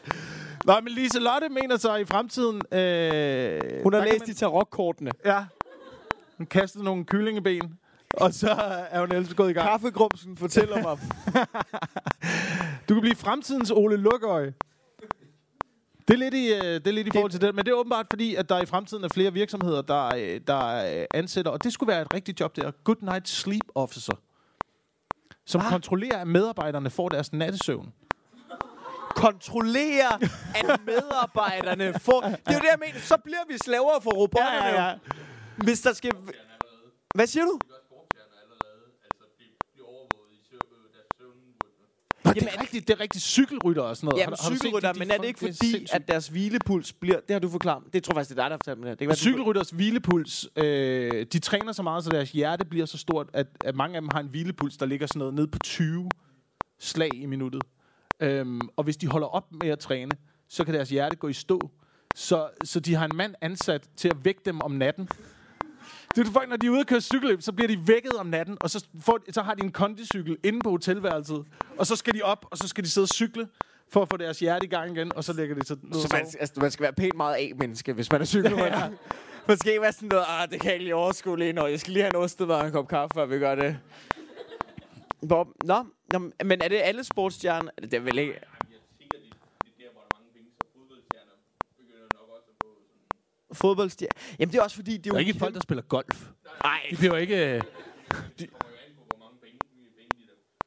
Nå, 0.64 0.80
men 0.80 0.92
Lise 0.92 1.18
Lotte 1.18 1.48
mener 1.48 1.76
så 1.76 1.96
i 1.96 2.04
fremtiden... 2.04 2.62
Øh, 2.72 3.82
Hun 3.82 3.92
har 3.92 4.04
læst 4.04 4.26
de 4.26 4.34
tarotkortene. 4.34 5.10
Ja. 5.24 5.44
Hun 6.36 6.46
kastede 6.46 6.84
nogle 6.84 7.04
kyllingeben, 7.04 7.78
og 8.14 8.34
så 8.34 8.50
er 8.90 9.00
hun 9.00 9.12
ellers 9.12 9.34
gået 9.34 9.50
i 9.50 9.52
gang. 9.52 9.68
Kaffegrumsen 9.68 10.36
fortæller 10.36 10.82
mig. 10.82 10.98
Du 12.88 12.94
kan 12.94 13.00
blive 13.00 13.16
fremtidens 13.16 13.70
Ole 13.70 13.96
Lukøje. 13.96 14.54
Det 16.08 16.14
er, 16.14 16.18
lidt 16.18 16.34
i, 16.34 16.52
øh, 16.52 16.62
det 16.62 16.86
er 16.86 16.92
lidt 16.92 17.06
i 17.06 17.10
forhold 17.10 17.30
til 17.30 17.40
det, 17.40 17.54
men 17.54 17.64
det 17.64 17.70
er 17.72 17.76
åbenbart 17.76 18.06
fordi, 18.10 18.34
at 18.34 18.48
der 18.48 18.62
i 18.62 18.66
fremtiden 18.66 19.04
er 19.04 19.08
flere 19.08 19.32
virksomheder, 19.32 19.82
der, 19.82 20.14
øh, 20.16 20.40
der 20.46 20.98
øh, 21.00 21.06
ansætter, 21.14 21.50
og 21.50 21.64
det 21.64 21.72
skulle 21.72 21.88
være 21.92 22.02
et 22.02 22.14
rigtigt 22.14 22.40
job 22.40 22.56
der, 22.56 22.70
Good 22.84 22.96
Night 23.00 23.28
Sleep 23.28 23.64
Officer, 23.74 24.12
som 25.46 25.60
ah. 25.60 25.70
kontrollerer, 25.70 26.18
at 26.18 26.26
medarbejderne 26.28 26.90
får 26.90 27.08
deres 27.08 27.32
nattesøvn. 27.32 27.92
Kontrollere, 29.14 30.12
at 30.58 30.80
medarbejderne 30.86 31.94
får... 32.00 32.20
Det 32.20 32.30
er 32.46 32.52
jo 32.54 32.58
det, 32.60 32.70
jeg 32.70 32.78
mener. 32.86 33.00
Så 33.00 33.16
bliver 33.24 33.44
vi 33.48 33.54
slaver 33.64 34.00
for 34.02 34.10
robotterne. 34.10 34.90
jo. 34.92 34.98
Hvis 35.64 35.80
der 35.80 35.92
skal... 35.92 36.10
Hvad 37.14 37.26
siger 37.26 37.44
du? 37.44 37.58
Nå, 42.24 42.32
det 42.32 42.42
er 42.42 42.60
rigtigt, 42.60 42.88
det 42.88 42.94
er 42.94 43.00
rigtigt 43.00 43.24
cykelrytter 43.24 43.82
og 43.82 43.96
sådan 43.96 44.06
noget. 44.06 44.20
Ja, 44.20 44.24
Har 44.24 44.30
men 44.30 44.36
du- 44.36 44.42
har 44.42 44.50
set 44.50 44.58
cykelrytter, 44.60 44.88
de- 44.92 44.94
de 44.94 44.98
men 44.98 45.10
er 45.10 45.18
det 45.18 45.26
ikke 45.26 45.38
fordi, 45.38 45.86
at 45.92 46.08
deres 46.08 46.28
hvilepuls 46.28 46.92
bliver... 46.92 47.20
Det 47.20 47.30
har 47.34 47.38
du 47.40 47.48
forklaret. 47.48 47.82
Det 47.92 48.02
tror 48.04 48.12
jeg 48.12 48.16
faktisk, 48.16 48.36
det 48.36 48.38
er 48.38 48.42
dig, 48.42 48.50
der 48.50 48.54
har 48.54 48.58
fortalt 48.64 48.78
mig 48.78 48.86
det. 48.90 48.92
det 48.92 48.98
kan 48.98 49.08
være, 49.08 49.16
Cykelrytters 49.16 49.70
hvilepuls, 49.70 50.48
øh, 50.56 51.26
de 51.32 51.38
træner 51.38 51.72
så 51.72 51.82
meget, 51.82 52.04
så 52.04 52.10
deres 52.10 52.32
hjerte 52.32 52.64
bliver 52.64 52.86
så 52.86 52.98
stort, 52.98 53.26
at, 53.32 53.46
at 53.64 53.74
mange 53.74 53.96
af 53.96 54.00
dem 54.02 54.08
har 54.12 54.20
en 54.20 54.26
hvilepuls, 54.28 54.76
der 54.76 54.86
ligger 54.86 55.06
sådan 55.06 55.18
noget 55.18 55.34
ned 55.34 55.46
på 55.46 55.58
20 55.58 56.08
slag 56.80 57.14
i 57.14 57.26
minuttet. 57.26 57.62
Øhm, 58.20 58.60
og 58.76 58.84
hvis 58.84 58.96
de 58.96 59.06
holder 59.06 59.26
op 59.26 59.46
med 59.62 59.70
at 59.70 59.78
træne, 59.78 60.10
så 60.48 60.64
kan 60.64 60.74
deres 60.74 60.88
hjerte 60.88 61.16
gå 61.16 61.28
i 61.28 61.32
stå. 61.32 61.60
Så, 62.14 62.48
så 62.64 62.80
de 62.80 62.94
har 62.94 63.04
en 63.04 63.16
mand 63.16 63.34
ansat 63.40 63.88
til 63.96 64.08
at 64.08 64.16
vække 64.24 64.40
dem 64.44 64.60
om 64.60 64.70
natten. 64.70 65.08
Det 66.16 66.26
er 66.26 66.30
folk, 66.32 66.48
når 66.48 66.56
de 66.56 66.66
er 66.66 66.70
ude 66.70 66.80
og 66.80 66.86
køre 66.86 67.00
cykelløb, 67.00 67.42
så 67.42 67.52
bliver 67.52 67.68
de 67.68 67.88
vækket 67.88 68.12
om 68.12 68.26
natten, 68.26 68.56
og 68.60 68.70
så, 68.70 68.86
får, 69.00 69.18
så 69.30 69.42
har 69.42 69.54
de 69.54 69.64
en 69.64 69.72
kondicykel 69.72 70.36
inde 70.44 70.60
på 70.64 70.70
hotelværelset, 70.70 71.44
og 71.78 71.86
så 71.86 71.96
skal 71.96 72.14
de 72.14 72.22
op, 72.22 72.46
og 72.50 72.58
så 72.58 72.68
skal 72.68 72.84
de 72.84 72.88
sidde 72.90 73.04
og 73.04 73.08
cykle, 73.08 73.48
for 73.92 74.02
at 74.02 74.08
få 74.08 74.16
deres 74.16 74.38
hjerte 74.38 74.66
i 74.66 74.68
gang 74.68 74.96
igen, 74.96 75.12
og 75.16 75.24
så 75.24 75.32
lægger 75.32 75.54
de 75.54 75.66
sig 75.66 75.76
ned 75.82 76.00
Så 76.00 76.08
man, 76.12 76.26
altså, 76.40 76.60
man 76.60 76.70
skal 76.70 76.82
være 76.82 76.92
pænt 76.92 77.16
meget 77.16 77.36
A-menneske, 77.36 77.92
hvis 77.92 78.12
man 78.12 78.20
er 78.20 78.24
cykelrytter. 78.24 78.78
ja. 78.78 78.88
Man 79.48 79.58
skal 79.58 79.72
ikke 79.72 79.82
være 79.82 79.92
sådan 79.92 80.08
noget, 80.08 80.24
ah, 80.28 80.50
det 80.50 80.60
kan 80.60 80.66
jeg 80.66 80.74
ikke 80.74 80.84
lige 80.84 80.94
overskue 80.94 81.38
lige 81.38 81.52
nu. 81.52 81.66
Jeg 81.66 81.80
skal 81.80 81.92
lige 81.92 82.02
have 82.02 82.14
en 82.14 82.20
ostet 82.20 82.50
og 82.50 82.66
en 82.66 82.72
kop 82.72 82.88
kaffe, 82.88 83.14
før 83.14 83.26
vi 83.26 83.38
gør 83.38 83.54
det. 83.54 83.78
Bob, 85.28 85.48
nå, 85.64 85.84
nå, 86.12 86.18
men 86.44 86.62
er 86.62 86.68
det 86.68 86.76
alle 86.76 87.04
sportsstjerner? 87.04 87.70
Det 87.82 87.94
er 87.94 88.00
vel 88.00 88.18
ikke... 88.18 88.40
Fodboldstjerner. 93.52 94.12
Jamen 94.38 94.52
det 94.52 94.58
er 94.58 94.62
også 94.62 94.76
fordi, 94.76 94.96
det 94.96 94.98
er 94.98 95.02
Der 95.02 95.10
jo 95.10 95.14
er 95.24 95.26
ikke 95.28 95.38
folk, 95.38 95.54
der 95.54 95.60
spiller 95.60 95.82
golf. 95.82 96.26
Nej, 96.64 96.80
De 96.90 96.96
bliver 96.96 97.14
jo 97.14 97.20
ikke... 97.20 97.54
øh, 97.54 97.62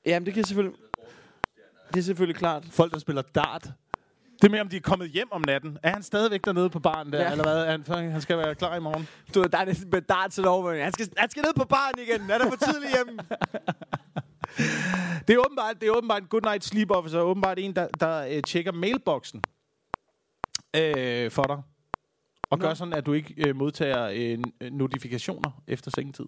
jamen 0.05 0.25
det 0.25 0.33
kan 0.33 0.43
selvfølgelig... 0.43 0.79
Det 1.93 1.99
er 1.99 2.03
selvfølgelig 2.03 2.35
klart. 2.35 2.63
folk, 2.71 2.93
der 2.93 2.99
spiller 2.99 3.21
dart. 3.21 3.63
Det 4.41 4.43
er 4.43 4.49
med, 4.49 4.59
om 4.59 4.69
de 4.69 4.77
er 4.77 4.81
kommet 4.81 5.09
hjem 5.09 5.27
om 5.31 5.43
natten. 5.47 5.77
Er 5.83 5.89
han 5.89 6.03
stadigvæk 6.03 6.45
dernede 6.45 6.69
på 6.69 6.79
baren 6.79 7.11
der, 7.13 7.21
Ja. 7.21 7.31
eller 7.31 7.43
hvad? 7.43 7.57
Er 7.65 7.95
han, 7.95 8.11
han 8.11 8.21
skal 8.21 8.37
være 8.37 8.55
klar 8.55 8.75
i 8.75 8.79
morgen. 8.79 9.07
Du 9.35 9.43
der 9.43 9.57
er 9.57 9.65
næsten 9.65 9.89
med 9.89 10.01
dart 10.01 10.31
til 10.31 10.47
over. 10.47 10.83
Han 10.83 10.93
skal, 10.93 11.09
han 11.17 11.29
skal 11.29 11.41
ned 11.43 11.53
på 11.53 11.65
baren 11.65 11.99
igen. 11.99 12.21
Han 12.21 12.41
er 12.41 12.49
for 12.49 12.71
tidligt 12.71 12.93
hjemme. 12.95 13.19
Det 15.27 15.33
er 15.33 15.37
åbenbart, 15.45 15.75
det 15.81 15.87
er 15.87 15.97
åbenbart 15.97 16.21
en 16.21 16.27
good 16.27 16.41
night 16.41 16.63
sleep 16.63 16.91
officer. 16.91 17.19
Åbenbart 17.19 17.59
en, 17.59 17.75
der, 17.75 17.87
der 17.99 18.27
øh, 18.27 18.41
tjekker 18.43 18.71
mailboxen 18.71 19.41
øh, 20.75 21.31
for 21.31 21.43
dig. 21.43 21.61
Og 22.49 22.57
Nå. 22.57 22.65
gør 22.65 22.73
sådan, 22.73 22.93
at 22.93 23.05
du 23.05 23.13
ikke 23.13 23.33
øh, 23.47 23.55
modtager 23.55 24.09
øh, 24.13 24.37
notifikationer 24.71 25.51
efter 25.67 25.91
sengetid. 25.95 26.25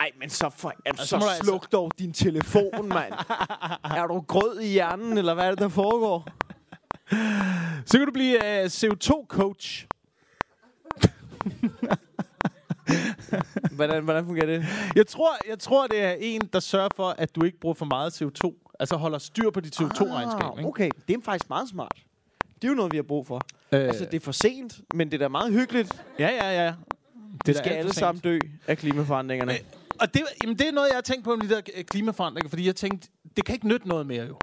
Ej, 0.00 0.10
men 0.18 0.30
så, 0.30 0.50
for, 0.56 0.72
altså, 0.84 1.06
så 1.06 1.18
du 1.18 1.24
altså- 1.24 1.44
sluk 1.44 1.72
dog 1.72 1.90
din 1.98 2.12
telefon, 2.12 2.88
mand. 2.88 3.12
er 3.98 4.06
du 4.06 4.20
grød 4.20 4.60
i 4.60 4.66
hjernen, 4.66 5.18
eller 5.18 5.34
hvad 5.34 5.44
er 5.44 5.50
det, 5.50 5.58
der 5.58 5.68
foregår? 5.68 6.28
Så 7.86 7.98
kan 7.98 8.06
du 8.06 8.12
blive 8.12 8.60
øh, 8.60 8.64
CO2-coach. 8.64 9.86
Hvordan, 13.76 14.04
hvordan 14.04 14.24
fungerer 14.24 14.46
det? 14.46 14.66
Jeg 14.96 15.06
tror, 15.06 15.36
jeg 15.48 15.58
tror, 15.58 15.86
det 15.86 16.00
er 16.02 16.14
en, 16.20 16.40
der 16.52 16.60
sørger 16.60 16.88
for, 16.96 17.08
at 17.18 17.34
du 17.34 17.44
ikke 17.44 17.60
bruger 17.60 17.74
for 17.74 17.84
meget 17.84 18.22
CO2. 18.22 18.74
Altså 18.80 18.96
holder 18.96 19.18
styr 19.18 19.50
på 19.50 19.60
dit 19.60 19.80
CO2-regnskab. 19.80 20.58
ikke? 20.58 20.68
okay, 20.68 20.90
det 21.08 21.16
er 21.16 21.20
faktisk 21.24 21.48
meget 21.48 21.68
smart. 21.68 21.96
Det 22.54 22.64
er 22.64 22.68
jo 22.68 22.74
noget, 22.74 22.92
vi 22.92 22.96
har 22.96 23.02
brug 23.02 23.26
for. 23.26 23.40
Øh, 23.72 23.80
Altså, 23.80 24.04
det 24.04 24.14
er 24.14 24.20
for 24.20 24.32
sent, 24.32 24.80
men 24.94 25.08
det 25.10 25.14
er 25.14 25.18
da 25.18 25.28
meget 25.28 25.52
hyggeligt. 25.52 26.02
Ja, 26.18 26.28
ja, 26.28 26.64
ja. 26.64 26.74
Det 27.46 27.46
da 27.46 27.52
skal 27.52 27.70
alle 27.72 27.94
sammen 27.94 28.20
dø 28.20 28.38
af 28.66 28.78
klimaforandringerne. 28.78 29.52
Og 30.00 30.14
det, 30.14 30.22
jamen, 30.42 30.58
det 30.58 30.68
er 30.68 30.72
noget, 30.72 30.88
jeg 30.88 30.96
har 30.96 31.02
tænkt 31.02 31.24
på 31.24 31.36
med 31.36 31.48
de 31.48 31.54
der 31.54 31.60
øh, 31.76 31.84
klimaforandringer, 31.84 32.48
fordi 32.48 32.66
jeg 32.66 32.76
tænkte, 32.76 33.08
det 33.36 33.44
kan 33.44 33.54
ikke 33.54 33.68
nytte 33.68 33.88
noget 33.88 34.06
mere 34.06 34.26
jo. 34.26 34.36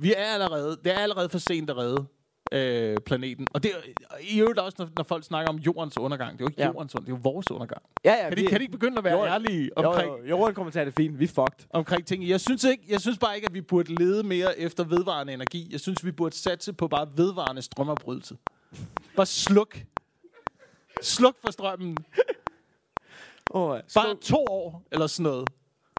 Vi 0.00 0.14
er 0.16 0.24
allerede, 0.24 0.78
det 0.84 0.92
er 0.94 0.98
allerede 0.98 1.28
for 1.28 1.38
sent 1.38 1.70
at 1.70 1.76
redde 1.76 2.06
øh, 2.52 2.96
planeten. 3.06 3.46
Og 3.54 3.62
det 3.62 3.70
er 3.70 3.76
i 4.20 4.40
øvrigt 4.40 4.58
også, 4.58 4.76
når, 4.78 4.88
når 4.96 5.04
folk 5.04 5.24
snakker 5.24 5.52
om 5.52 5.56
jordens 5.58 5.98
undergang. 5.98 6.32
Det 6.32 6.40
er 6.40 6.44
jo 6.44 6.48
ikke 6.48 6.60
Ja. 6.62 6.66
jordens 6.66 6.94
undergang, 6.94 7.06
det 7.20 7.26
er 7.26 7.30
jo 7.30 7.32
vores 7.34 7.50
undergang. 7.50 7.82
Ja, 8.04 8.14
ja, 8.14 8.28
Kan 8.28 8.38
de, 8.38 8.46
kan 8.46 8.58
de 8.58 8.64
ikke 8.64 8.72
begynde 8.72 8.98
at 8.98 9.04
være 9.04 9.14
Jorden- 9.14 9.32
ærlige 9.32 9.70
jo, 9.82 9.88
omkring, 9.88 10.10
jo, 10.18 10.24
jorden 10.26 10.54
kommer 10.54 10.70
til 10.72 10.78
at 10.78 10.86
det 10.86 10.94
fint. 10.94 11.18
Vi 11.18 11.24
er 11.24 11.28
fucked. 11.28 11.66
omkring 11.70 12.06
ting? 12.06 12.28
Jeg 12.28 12.40
synes, 12.40 12.64
ikke, 12.64 12.84
jeg 12.88 13.00
synes 13.00 13.18
bare 13.18 13.34
ikke, 13.36 13.46
at 13.46 13.54
vi 13.54 13.60
burde 13.60 13.94
lede 13.94 14.22
mere 14.22 14.58
efter 14.58 14.84
vedvarende 14.84 15.32
energi. 15.32 15.68
Jeg 15.70 15.80
synes, 15.80 16.04
vi 16.04 16.12
burde 16.12 16.36
satse 16.36 16.72
på 16.72 16.88
bare 16.88 17.08
vedvarende 17.16 17.62
strømafbrydelse. 17.62 18.36
Bare 19.16 19.26
sluk. 19.26 19.78
Sluk 21.02 21.36
for 21.44 21.52
strømmen. 21.52 21.96
Oh, 23.50 23.80
Bare 23.94 24.14
to 24.22 24.44
år, 24.48 24.82
eller 24.92 25.06
sådan 25.06 25.22
noget. 25.22 25.48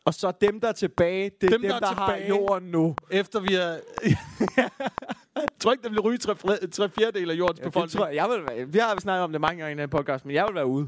og 0.05 0.13
så 0.13 0.31
dem, 0.41 0.59
der 0.59 0.67
er 0.67 0.71
tilbage, 0.71 1.31
det 1.41 1.47
er 1.47 1.49
dem, 1.51 1.61
Dem, 1.61 1.69
der 1.71 1.79
der, 1.79 1.87
er 1.87 1.93
har 1.93 2.17
jorden 2.17 2.71
nu. 2.71 2.95
Efter 3.11 3.39
vi 3.39 3.53
har... 3.53 3.79
jeg 5.43 5.59
tror 5.59 5.71
ikke, 5.71 5.83
der 5.83 5.89
vil 5.89 5.99
ryge 5.99 6.17
tre, 6.17 6.35
tre 6.67 6.89
fjerdedel 6.89 7.31
af 7.31 7.35
jordens 7.35 7.59
Ja, 7.59 7.65
befolkning. 7.65 7.91
tror 7.97 8.07
jeg, 8.07 8.15
jeg 8.15 8.29
vil 8.29 8.43
være, 8.57 8.67
vi 8.67 8.77
har 8.79 8.99
snakket 8.99 9.23
om 9.23 9.31
det 9.31 9.41
mange 9.41 9.61
gange 9.63 9.77
i 9.77 9.81
den 9.81 9.89
podcast, 9.89 10.25
men 10.25 10.35
jeg 10.35 10.45
vil 10.47 10.55
være 10.55 10.65
ude. 10.65 10.87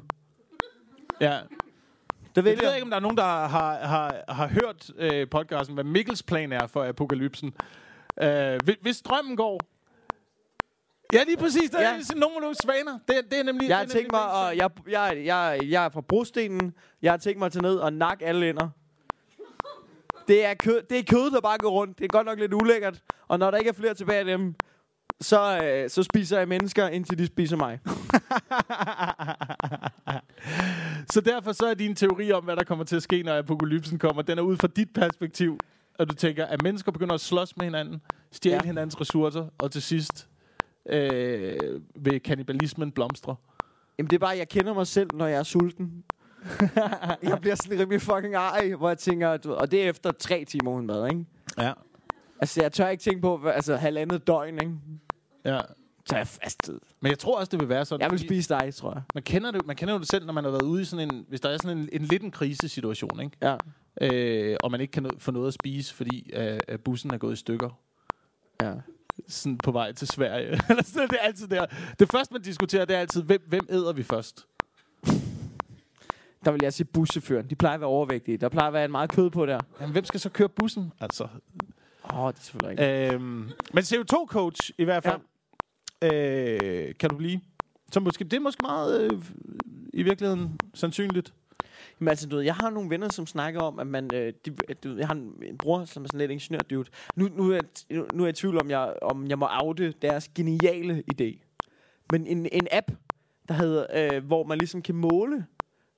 Ja. 1.21 1.39
Det 2.35 2.35
Jeg 2.35 2.43
ved 2.45 2.51
ikke, 2.75 2.83
om 2.83 2.89
der 2.89 2.95
er 2.97 2.99
nogen, 3.01 3.17
der 3.17 3.23
har, 3.23 3.47
har, 3.85 4.15
har 4.29 4.47
hørt 4.47 4.89
øh, 4.97 5.29
podcasten, 5.29 5.73
hvad 5.73 5.83
Mikkels 5.83 6.23
plan 6.23 6.51
er 6.51 6.67
for 6.67 6.83
apokalypsen. 6.89 7.53
Øh, 8.21 8.59
hvis- 8.81 8.95
strømmen 8.97 9.35
går... 9.37 9.59
Ja, 11.13 11.23
lige 11.23 11.37
præcis. 11.37 11.69
Der 11.69 11.81
Ja. 11.81 11.87
er 11.95 12.15
nogen 12.15 12.41
nogle 12.41 12.55
svaner. 12.63 12.99
Det, 13.07 13.15
det 13.31 13.39
er 13.39 13.43
nemlig... 13.43 13.69
Jeg 13.69 13.77
har 13.77 13.85
tænkt 13.85 14.11
mig, 14.11 14.31
og 14.31 14.57
jeg, 14.57 14.69
jeg, 14.89 15.21
jeg, 15.25 15.59
jeg 15.69 15.85
er 15.85 15.89
fra 15.89 16.01
brostenen. 16.01 16.73
Jeg 17.01 17.11
har 17.11 17.17
tænkt 17.17 17.39
mig 17.39 17.45
at 17.45 17.51
tage 17.51 17.63
ned 17.63 17.75
og 17.75 17.93
nakke 17.93 18.25
alle 18.25 18.49
ender. 18.49 18.69
Det 20.31 20.45
er, 20.45 20.53
kød, 20.53 20.81
det 20.89 20.99
er 20.99 21.03
kød, 21.09 21.31
der 21.31 21.41
bare 21.41 21.57
går 21.57 21.69
rundt. 21.69 21.97
Det 21.97 22.03
er 22.03 22.07
godt 22.07 22.25
nok 22.27 22.39
lidt 22.39 22.53
ulækkert. 22.53 23.01
Og 23.27 23.39
når 23.39 23.51
der 23.51 23.57
ikke 23.57 23.69
er 23.69 23.73
flere 23.73 23.93
tilbage 23.93 24.19
af 24.19 24.25
dem, 24.25 24.55
så, 25.21 25.63
øh, 25.63 25.89
så 25.89 26.03
spiser 26.03 26.37
jeg 26.37 26.47
mennesker, 26.47 26.87
indtil 26.87 27.17
de 27.17 27.25
spiser 27.27 27.57
mig. 27.57 27.79
Så 31.13 31.21
derfor 31.21 31.51
så 31.51 31.65
er 31.65 31.73
din 31.73 31.95
teori 31.95 32.31
om, 32.31 32.43
hvad 32.43 32.55
der 32.55 32.63
kommer 32.63 32.85
til 32.85 32.95
at 32.95 33.03
ske, 33.03 33.23
når 33.23 33.37
apokalypsen 33.37 33.99
kommer, 33.99 34.21
den 34.21 34.37
er 34.37 34.41
ud 34.41 34.57
fra 34.57 34.67
dit 34.67 34.89
perspektiv. 34.93 35.57
Og 35.99 36.09
du 36.09 36.15
tænker, 36.15 36.45
at 36.45 36.63
mennesker 36.63 36.91
begynder 36.91 37.13
at 37.13 37.21
slås 37.21 37.57
med 37.57 37.65
hinanden, 37.65 38.01
stjæle 38.31 38.53
Ja. 38.55 38.59
ja. 38.63 38.67
hinandens 38.67 39.01
ressourcer, 39.01 39.45
og 39.59 39.71
til 39.71 39.81
sidst 39.81 40.27
øh, 40.89 41.57
vil 41.95 42.19
kannibalismen 42.19 42.91
blomstre. 42.91 43.35
Jamen 43.97 44.09
det 44.09 44.15
er 44.15 44.19
bare, 44.19 44.37
jeg 44.37 44.49
kender 44.49 44.73
mig 44.73 44.87
selv, 44.87 45.09
når 45.13 45.27
jeg 45.27 45.39
er 45.39 45.43
sulten. 45.43 46.03
jeg 47.29 47.37
bliver 47.41 47.55
sådan 47.55 47.79
rimelig 47.79 48.01
fucking 48.01 48.35
ej, 48.35 48.71
hvor 48.77 48.87
jeg 48.89 48.97
tænker, 48.97 49.37
du, 49.37 49.53
og 49.53 49.71
det 49.71 49.83
er 49.85 49.89
efter 49.89 50.11
tre 50.11 50.45
timer 50.45 50.71
uden 50.71 50.87
mad, 50.87 51.07
ikke? 51.09 51.25
Ja. 51.57 51.73
Altså, 52.41 52.61
jeg 52.61 52.71
tør 52.71 52.87
ikke 52.87 53.03
tænke 53.03 53.21
på, 53.21 53.37
hvad- 53.37 53.51
altså 53.53 53.75
halvandet 53.75 54.27
døgn, 54.27 54.53
ikke? 54.53 54.73
ja. 55.45 55.59
Så 56.05 56.17
jeg 56.17 56.27
fastet. 56.27 56.79
Men 57.01 57.09
jeg 57.09 57.19
tror 57.19 57.39
også, 57.39 57.49
det 57.49 57.59
vil 57.59 57.69
være 57.69 57.85
sådan. 57.85 58.01
Jeg 58.03 58.11
vil 58.11 58.19
spise 58.19 58.49
dig, 58.49 58.73
tror 58.73 58.93
jeg. 58.93 59.01
Man 59.13 59.23
kender, 59.23 59.51
det, 59.51 59.65
man 59.67 59.75
kender 59.75 59.93
jo 59.93 59.99
det 59.99 60.07
selv, 60.11 60.25
når 60.25 60.33
man 60.33 60.43
har 60.43 60.51
været 60.51 60.61
ude 60.63 60.81
i 60.81 60.85
sådan 60.85 61.11
en... 61.13 61.25
Hvis 61.29 61.41
der 61.41 61.49
er 61.49 61.57
sådan 61.57 61.77
en, 61.77 61.89
en 61.91 62.01
lidt 62.01 62.23
en 62.23 62.31
krisesituation, 62.31 63.19
ikke? 63.19 63.37
Ja. 63.41 63.55
Øh, 64.01 64.57
og 64.63 64.71
man 64.71 64.81
ikke 64.81 64.91
kan 64.91 65.09
få 65.17 65.31
noget 65.31 65.47
at 65.47 65.53
spise, 65.53 65.93
fordi 65.93 66.31
øh, 66.33 66.59
at 66.67 66.81
bussen 66.81 67.13
er 67.13 67.17
gået 67.17 67.33
i 67.33 67.35
stykker. 67.35 67.69
ja. 68.61 68.73
Sådan 69.27 69.57
på 69.57 69.71
vej 69.71 69.91
til 69.91 70.07
Sverige. 70.07 70.51
Det 70.77 71.11
er 71.11 71.17
altid 71.21 71.47
der. 71.47 71.65
Det 71.99 72.11
første, 72.11 72.33
man 72.33 72.41
diskuterer, 72.41 72.85
det 72.85 72.95
er 72.95 72.99
altid, 72.99 73.23
hvem, 73.23 73.41
hvem 73.47 73.67
æder 73.69 73.93
vi 73.93 74.03
først? 74.03 74.45
Der 76.45 76.51
vil 76.51 76.59
jeg 76.63 76.73
sige 76.73 76.85
buschaufføren. 76.85 77.49
De 77.49 77.55
plejer 77.55 77.73
at 77.73 77.79
være 77.79 77.89
overvægtige. 77.89 78.37
Der 78.37 78.49
plejer 78.49 78.67
at 78.67 78.73
være 78.73 78.85
en 78.85 78.91
meget 78.91 79.11
kød 79.11 79.29
på 79.29 79.45
der. 79.45 79.59
Jamen, 79.79 79.91
hvem 79.91 80.05
skal 80.05 80.19
så 80.19 80.29
køre 80.29 80.49
bussen? 80.49 80.91
Altså. 80.99 81.27
Åh, 82.13 82.19
oh, 82.19 82.31
det 82.31 82.39
er 82.39 82.43
selvfølgelig 82.43 82.83
ikke. 82.83 83.13
Øhm, 83.13 83.49
men 83.73 83.83
CO2-coach 83.83 84.71
i 84.77 84.83
hvert 84.83 85.03
fald, 85.03 85.21
ja. 86.01 86.13
øh, 86.13 86.95
kan 86.99 87.09
du 87.09 87.17
blive. 87.17 87.41
Så 87.91 87.99
måske, 87.99 88.23
det 88.23 88.33
er 88.33 88.39
måske 88.39 88.61
meget 88.63 89.01
øh, 89.01 89.21
i 89.93 90.03
virkeligheden 90.03 90.59
sandsynligt. 90.73 91.33
Jamen 91.99 92.09
altså, 92.09 92.27
du 92.27 92.35
ved, 92.35 92.43
jeg 92.43 92.55
har 92.55 92.69
nogle 92.69 92.89
venner, 92.89 93.09
som 93.09 93.27
snakker 93.27 93.61
om, 93.61 93.79
at 93.79 93.87
man... 93.87 94.09
Øh, 94.13 94.33
de, 94.45 94.55
at, 94.69 94.83
du 94.83 94.89
ved, 94.89 94.97
jeg 94.97 95.07
har 95.07 95.13
en, 95.13 95.33
en 95.43 95.57
bror, 95.57 95.85
som 95.85 96.03
er 96.03 96.07
sådan 96.07 96.19
lidt 96.19 96.31
ingeniør 96.31 96.83
Nu, 97.15 97.27
nu, 97.35 97.51
er 97.51 97.53
jeg, 97.89 98.03
nu 98.13 98.23
er 98.23 98.27
jeg 98.27 98.29
i 98.29 98.33
tvivl 98.33 98.61
om, 98.61 98.69
jeg, 98.69 98.93
om 99.01 99.27
jeg 99.27 99.39
må 99.39 99.47
oute 99.63 99.93
deres 100.01 100.27
geniale 100.27 101.03
idé. 101.13 101.39
Men 102.11 102.27
en, 102.27 102.47
en 102.51 102.67
app, 102.71 102.91
der 103.47 103.53
hedder, 103.53 103.85
øh, 103.93 104.25
hvor 104.25 104.43
man 104.43 104.57
ligesom 104.57 104.81
kan 104.81 104.95
måle, 104.95 105.45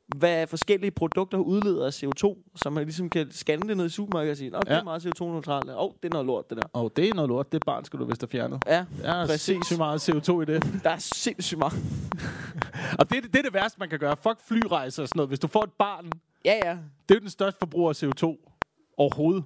hvad 0.08 0.48
forskellige 0.48 0.92
produkter 0.92 1.38
udleder 1.38 1.86
af 1.86 2.04
CO2, 2.04 2.52
så 2.56 2.70
man 2.70 2.84
ligesom 2.84 3.10
kan 3.10 3.32
scanne 3.32 3.68
det 3.70 3.78
ned 3.78 3.86
i 3.86 3.90
supermarkedet 3.90 4.32
og 4.32 4.38
sige, 4.38 4.56
at 4.58 4.62
det 4.66 4.70
Ja. 4.70 4.80
er 4.80 4.84
meget 4.84 5.06
CO2-neutralt. 5.06 5.70
Åh, 5.70 5.76
oh, 5.78 5.92
det 6.04 6.10
er 6.10 6.14
noget 6.14 6.26
lort, 6.26 6.50
det 6.50 6.58
der. 6.58 6.64
Og 6.74 6.96
det 6.96 7.10
er 7.10 7.14
noget 7.14 7.30
lort. 7.30 7.52
Det 7.52 7.62
barn 7.66 7.86
skal 7.86 8.00
du 8.00 8.06
vist 8.06 8.22
have 8.22 8.28
fjernet. 8.30 8.64
Ja, 8.68 8.86
Der 9.02 9.10
er 9.14 9.26
Præcis. 9.26 9.42
sindssygt 9.42 9.78
meget 9.78 10.10
CO2 10.10 10.42
i 10.42 10.46
det. 10.46 10.80
der 10.84 10.90
er 10.90 10.98
sindssygt 10.98 11.58
meget. 11.60 11.74
Og 13.00 13.10
det, 13.10 13.18
er- 13.18 13.22
det 13.22 13.36
er 13.36 13.42
det 13.44 13.54
værste, 13.54 13.80
man 13.80 13.90
kan 13.90 14.00
gøre. 14.00 14.18
Fuck 14.18 14.42
flyrejser 14.48 15.02
og 15.04 15.08
sådan 15.08 15.18
noget. 15.18 15.30
Hvis 15.30 15.40
du 15.40 15.48
får 15.48 15.64
et 15.64 15.72
barn, 15.80 16.12
Ja, 16.46 16.60
ja, 16.66 16.72
det 17.10 17.16
er 17.16 17.16
jo 17.16 17.20
den 17.20 17.30
største 17.30 17.60
forbruger 17.60 17.90
af 17.90 18.04
CO2 18.04 18.50
overhovedet. 18.98 19.44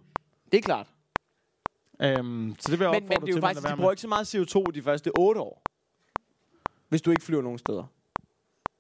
det 0.52 0.58
er 0.58 0.62
klart. 0.62 0.88
Um, 2.20 2.56
så 2.60 2.72
det 2.72 2.80
vil 2.80 2.86
jeg 2.86 2.92
Men, 2.92 3.04
opfordre 3.04 3.08
men 3.08 3.10
det 3.10 3.16
er 3.22 3.26
til, 3.26 3.32
jo 3.32 3.36
man 3.36 3.42
faktisk, 3.42 3.56
lader 3.56 3.62
de 3.62 3.64
være 3.64 3.78
bruger 3.78 3.92
ikke 3.92 4.02
så 4.02 4.08
meget 4.08 4.36
CO2 4.36 4.64
de 4.76 4.82
første 4.82 5.12
8 5.20 5.42
år. 5.42 5.62
Hvis 6.90 7.02
du 7.02 7.12
ikke 7.12 7.24
flyver 7.24 7.42
nogen 7.42 7.58
steder. 7.58 7.84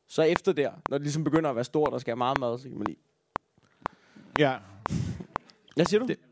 Så 0.07 0.21
efter 0.21 0.53
der, 0.53 0.71
når 0.89 0.97
det 0.97 1.01
ligesom 1.05 1.23
begynder 1.23 1.49
at 1.49 1.55
være 1.55 1.65
stort 1.65 1.93
og 1.93 2.01
skal 2.01 2.11
have 2.11 2.17
meget 2.17 2.39
mad, 2.39 2.57
så 2.57 2.69
kan 2.69 2.77
man 2.77 2.87
lige... 2.87 2.99
Ja. 4.39 4.59
Hvad 5.75 5.85
siger 5.85 5.99
du? 5.99 6.07
Det- 6.07 6.19
er. 6.19 6.23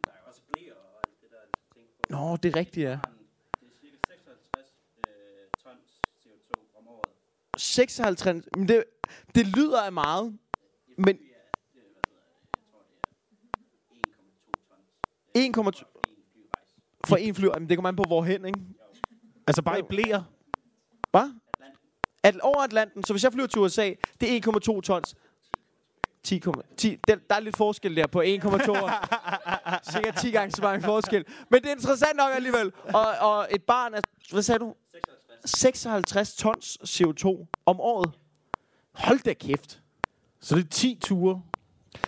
Nå, 2.09 2.35
det 2.37 2.53
er 2.55 2.59
rigtigt, 2.59 2.83
ja. 2.83 2.89
Det 2.91 3.67
er 3.67 3.79
cirka 3.81 3.97
56 4.07 4.65
øh, 4.97 5.13
tons 5.63 6.01
CO2 6.25 6.77
om 6.79 6.87
året. 6.87 7.09
56... 7.57 8.43
Men 8.57 8.67
det, 8.67 8.83
det 9.35 9.47
lyder 9.47 9.81
af 9.81 9.91
meget, 9.91 10.25
men 10.25 10.37
Det 10.97 11.07
er, 11.07 11.17
det 11.73 11.81
er, 11.81 11.89
hvad 11.93 12.03
hedder 12.07 12.21
det, 12.51 12.57
jeg 12.57 12.63
tror 12.71 12.81
det 15.33 15.45
er 15.45 15.49
1,2 15.49 15.69
tons 15.69 15.79
1,2 15.79 15.83
for 15.87 15.99
en 16.09 16.23
flyrejse. 16.33 16.73
for 17.07 17.15
en 17.15 17.35
flyver, 17.35 17.59
men 17.59 17.69
det 17.69 17.77
kommer 17.77 17.89
an 17.89 17.95
på 17.95 18.03
hvorhen, 18.07 18.45
ikke? 18.45 18.59
Altså 19.47 19.61
bare 19.61 19.79
i 19.79 19.83
blæer. 19.89 20.23
Hvad? 21.11 21.33
At 22.25 22.39
over 22.39 22.61
Atlanten, 22.63 23.03
så 23.03 23.13
hvis 23.13 23.23
jeg 23.23 23.33
flyver 23.33 23.47
til 23.47 23.59
USA, 23.61 23.93
det 24.21 24.37
er 24.37 24.51
1,2 24.75 24.81
tons. 24.81 25.15
10, 26.23 26.41
10, 26.77 26.97
der, 27.07 27.15
der 27.29 27.35
er 27.35 27.39
lidt 27.39 27.57
forskel 27.57 27.95
der 27.95 28.07
på 28.07 28.21
1,2. 28.21 28.25
Cirka 29.91 30.11
10 30.21 30.31
gange 30.31 30.51
så 30.51 30.61
mange 30.61 30.83
forskel. 30.83 31.25
Men 31.49 31.61
det 31.61 31.67
er 31.67 31.73
interessant 31.75 32.17
nok 32.17 32.31
alligevel. 32.35 32.71
Og, 32.93 33.07
og 33.19 33.47
et 33.51 33.63
barn 33.63 33.93
er, 33.93 34.01
hvad 34.31 34.41
sagde 34.41 34.59
du? 34.59 34.75
56 35.45 36.35
tons 36.35 36.77
CO2 36.83 37.45
om 37.65 37.79
året. 37.79 38.11
Hold 38.93 39.19
da 39.19 39.33
kæft. 39.33 39.81
Så 40.41 40.55
det 40.55 40.63
er 40.63 40.69
10 40.69 40.99
ture. 41.03 41.41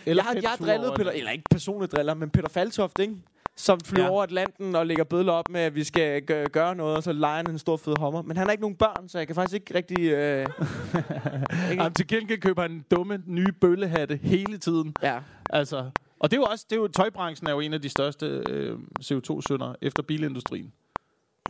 Jeg 0.05 0.23
har, 0.23 0.33
jeg 0.41 0.49
har 0.49 0.57
drillet 0.57 0.93
Peter, 0.95 1.11
eller 1.11 1.31
ikke 1.31 1.43
personligt 1.49 1.91
driller, 1.91 2.13
men 2.13 2.29
Peter 2.29 2.49
Faltoft, 2.49 2.99
ikke? 2.99 3.15
Som 3.59 3.79
flyver 3.85 4.03
Ja. 4.05 4.09
over 4.11 4.23
Atlanten 4.23 4.75
og 4.75 4.87
lægger 4.87 5.03
bødler 5.03 5.33
op 5.33 5.49
med, 5.49 5.61
at 5.61 5.75
vi 5.75 5.83
skal 5.83 6.21
gø- 6.21 6.45
gøre 6.51 6.75
noget, 6.75 6.97
og 6.97 7.03
så 7.03 7.13
leger 7.13 7.35
han 7.35 7.49
en 7.49 7.59
stor 7.59 7.77
fed 7.77 7.93
hommer. 7.99 8.21
Men 8.21 8.37
han 8.37 8.47
har 8.47 8.51
ikke 8.51 8.61
nogen 8.61 8.75
børn, 8.75 9.09
så 9.09 9.17
jeg 9.17 9.27
kan 9.27 9.35
faktisk 9.35 9.53
ikke 9.55 9.75
rigtig... 9.75 9.99
Øh, 10.11 10.39
ikke, 11.71 11.83
Jamen, 11.83 11.93
til 11.93 12.07
gengæld 12.07 12.41
køber 12.41 12.61
han 12.61 12.85
dumme 12.91 13.23
nye 13.25 13.51
bøllehatte 13.61 14.19
hele 14.23 14.57
tiden. 14.57 14.95
ja. 15.03 15.19
Altså, 15.49 15.89
og 16.19 16.31
det 16.31 16.37
er 16.37 16.41
jo 16.41 16.45
også, 16.45 16.65
det 16.69 16.75
er 16.75 16.79
jo, 16.79 16.87
tøjbranchen 16.87 17.47
er 17.47 17.51
jo 17.51 17.59
en 17.59 17.73
af 17.73 17.81
de 17.81 17.89
største 17.89 18.43
øh, 18.49 18.77
CO2-syndere 19.03 19.75
efter 19.81 20.03
bilindustrien. 20.03 20.73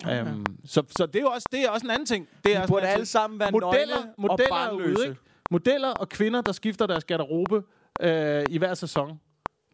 Okay. 0.06 0.22
Um, 0.34 0.46
så, 0.66 0.84
så 0.98 1.06
det 1.06 1.16
er 1.16 1.22
jo 1.22 1.28
også, 1.30 1.48
det 1.52 1.66
er 1.66 1.70
også 1.70 1.86
en 1.86 1.92
anden 1.92 2.06
ting. 2.06 2.28
Det 2.46 2.56
er 2.56 2.62
Vi 2.62 2.68
burde 2.68 2.88
alle 2.88 3.06
sammen 3.06 3.40
være 3.40 3.52
modeller, 3.52 3.96
modeller 4.18 4.56
og 4.56 4.66
er 4.66 4.72
ude, 4.72 4.84
barnløse. 4.84 5.04
ikke? 5.10 5.20
Modeller 5.52 5.90
og 5.90 6.10
kvinder, 6.10 6.42
der 6.42 6.52
skifter 6.52 6.88
deres 6.88 7.04
garderobe 7.04 7.64
øh, 8.02 8.44
i 8.50 8.58
hver 8.58 8.74
sæson, 8.74 9.20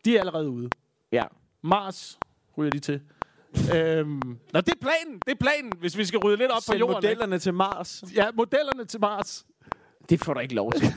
de 0.05 0.15
er 0.15 0.19
allerede 0.19 0.49
ude. 0.49 0.69
Ja. 1.11 1.23
Mars 1.61 2.19
ryger 2.57 2.71
de 2.71 2.79
til. 2.79 3.01
øhm, 3.75 4.21
nå, 4.53 4.61
det 4.61 4.69
er 4.69 4.79
planen. 4.81 5.19
Det 5.25 5.31
er 5.31 5.35
planen, 5.39 5.71
hvis 5.79 5.97
vi 5.97 6.05
skal 6.05 6.19
rydde 6.19 6.37
lidt 6.37 6.51
op 6.51 6.55
på 6.55 6.61
Send 6.61 6.79
jorden. 6.79 6.95
modellerne 6.95 7.39
til 7.39 7.53
Mars. 7.53 8.03
Ikke? 8.03 8.21
Ja, 8.21 8.27
modellerne 8.33 8.85
til 8.85 8.99
Mars. 8.99 9.45
Det 10.09 10.19
får 10.19 10.33
du 10.33 10.39
ikke 10.39 10.55
lov 10.55 10.71
til. 10.71 10.87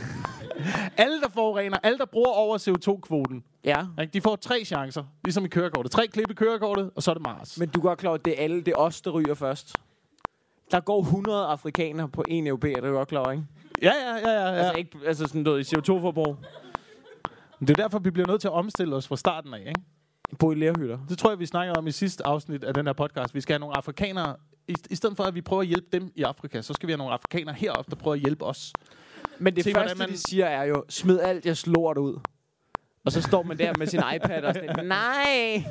Alle, 0.97 1.21
der 1.21 1.29
forurener, 1.29 1.79
alle, 1.83 1.99
der 1.99 2.05
bruger 2.05 2.31
over 2.31 2.59
CO2-kvoten, 2.59 3.45
ja. 3.65 3.87
ikke? 4.01 4.13
de 4.13 4.21
får 4.21 4.37
tre 4.37 4.65
chancer, 4.65 5.05
ligesom 5.25 5.45
i 5.45 5.49
kørekortet. 5.49 5.93
Tre 5.93 6.07
klip 6.07 6.31
i 6.31 6.35
kørekortet, 6.35 6.91
og 6.95 7.03
så 7.03 7.11
er 7.11 7.15
det 7.15 7.23
Mars. 7.23 7.59
Men 7.59 7.69
du 7.69 7.79
er 7.81 7.83
godt 7.83 7.99
klar 7.99 8.11
over, 8.11 8.19
at 8.19 8.25
det 8.25 8.39
er 8.39 8.45
alle, 8.45 8.57
det 8.63 8.69
er 8.69 8.77
os, 8.79 9.01
der 9.01 9.11
ryger 9.11 9.35
først. 9.35 9.77
Der 10.71 10.81
går 10.81 11.01
100 11.03 11.47
afrikanere 11.47 12.09
på 12.09 12.25
en 12.29 12.47
europæer, 12.47 12.75
det 12.75 12.85
er 12.85 12.89
du 12.89 12.97
godt 12.97 13.09
klar 13.09 13.31
ikke? 13.33 13.45
Ja, 13.83 13.93
ja, 14.07 14.15
ja, 14.17 14.31
ja. 14.31 14.47
ja. 14.47 14.53
Altså, 14.53 14.73
ikke, 14.79 14.99
altså 15.07 15.27
sådan 15.27 15.43
noget 15.43 15.73
i 15.73 15.77
CO2-forbrug. 15.77 16.37
Det 17.61 17.71
er 17.71 17.75
derfor, 17.75 17.99
vi 17.99 18.11
bliver 18.11 18.29
nødt 18.29 18.41
til 18.41 18.49
at 18.49 18.53
omstille 18.55 18.97
os 18.97 19.09
fra 19.09 19.17
starten 19.17 19.55
af. 19.55 19.61
Ikke? 19.61 19.81
Bo 20.39 20.53
i 20.53 20.55
lærhytter. 20.55 20.99
Det 21.09 21.19
tror 21.19 21.31
jeg, 21.31 21.39
vi 21.39 21.47
snakkede 21.47 21.75
om 21.79 21.87
i 21.87 21.93
sidste 21.93 22.27
afsnit 22.27 22.65
af 22.65 22.75
den 22.75 22.87
her 22.87 22.93
podcast. 22.93 23.35
Vi 23.35 23.41
skal 23.41 23.53
have 23.53 23.61
nogle 23.61 23.77
afrikanere, 23.77 24.37
i, 24.69 24.75
i 24.91 24.95
stedet 24.95 25.17
for 25.17 25.25
at 25.25 25.35
vi 25.35 25.41
prøver 25.41 25.63
at 25.63 25.69
hjælpe 25.69 25.87
dem 25.93 26.13
i 26.15 26.23
Afrika, 26.23 26.63
så 26.63 26.73
skal 26.73 26.87
vi 26.87 26.93
have 26.93 26.99
nogle 26.99 27.13
afrikanere 27.13 27.55
heroppe, 27.55 27.91
der 27.91 27.97
prøver 27.97 28.15
at 28.15 28.21
hjælpe 28.21 28.45
os. 28.45 28.73
Men 29.39 29.57
det 29.57 29.65
Se, 29.65 29.73
første, 29.73 29.99
man- 29.99 30.09
de 30.09 30.17
siger, 30.19 30.47
er 30.47 30.65
jo, 30.65 30.85
smid 30.89 31.21
alt 31.21 31.47
jeres 31.47 31.67
lort 31.67 31.99
ud. 31.99 32.21
Og 33.05 33.13
så 33.13 33.23
står 33.23 33.43
man 33.43 33.59
der 33.59 33.73
med 33.79 33.87
sin 33.87 34.01
iPad 34.17 34.43
og 34.45 34.55
sådan, 34.55 34.87
nej. 34.87 35.65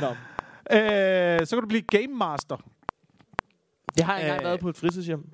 Nå. 0.00 0.08
Øh, 0.76 1.46
så 1.46 1.56
kan 1.56 1.60
du 1.60 1.66
blive 1.68 1.82
game 1.82 2.06
master. 2.14 2.56
Det 3.96 4.04
har 4.04 4.18
jeg 4.18 4.22
engang 4.26 4.40
Øh. 4.40 4.44
været 4.46 4.60
på 4.60 4.68
et 4.68 4.76
fritidshjem. 4.76 5.30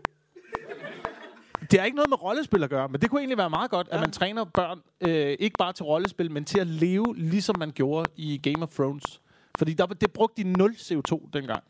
Det 1.70 1.80
har 1.80 1.84
ikke 1.84 1.96
noget 1.96 2.10
med 2.10 2.22
rollespil 2.22 2.62
at 2.62 2.70
gøre, 2.70 2.88
men 2.88 3.00
det 3.00 3.10
kunne 3.10 3.20
egentlig 3.20 3.38
være 3.38 3.50
meget 3.50 3.70
godt, 3.70 3.88
ja. 3.90 3.94
At 3.94 4.00
man 4.00 4.10
træner 4.10 4.44
børn, 4.44 4.80
øh, 5.00 5.36
ikke 5.38 5.56
bare 5.58 5.72
til 5.72 5.84
rollespil, 5.84 6.30
men 6.30 6.44
til 6.44 6.60
at 6.60 6.66
leve, 6.66 7.14
ligesom 7.16 7.56
man 7.58 7.70
gjorde 7.70 8.10
i 8.16 8.40
Game 8.42 8.62
of 8.62 8.74
Thrones. 8.74 9.20
Fordi 9.58 9.74
der, 9.74 9.86
det 9.86 10.12
brugte 10.12 10.42
de 10.42 10.48
0 10.48 10.70
CO2 10.70 11.30
dengang. 11.32 11.64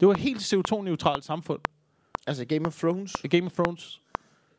Det 0.00 0.08
var 0.08 0.14
et 0.14 0.20
helt 0.20 0.54
CO2-neutralt 0.54 1.24
samfund 1.24 1.60
Altså 2.26 2.44
Game 2.44 2.66
of 2.66 2.78
Thrones. 2.78 3.12
Game 3.30 3.46
of 3.46 3.52
Thrones. 3.52 4.00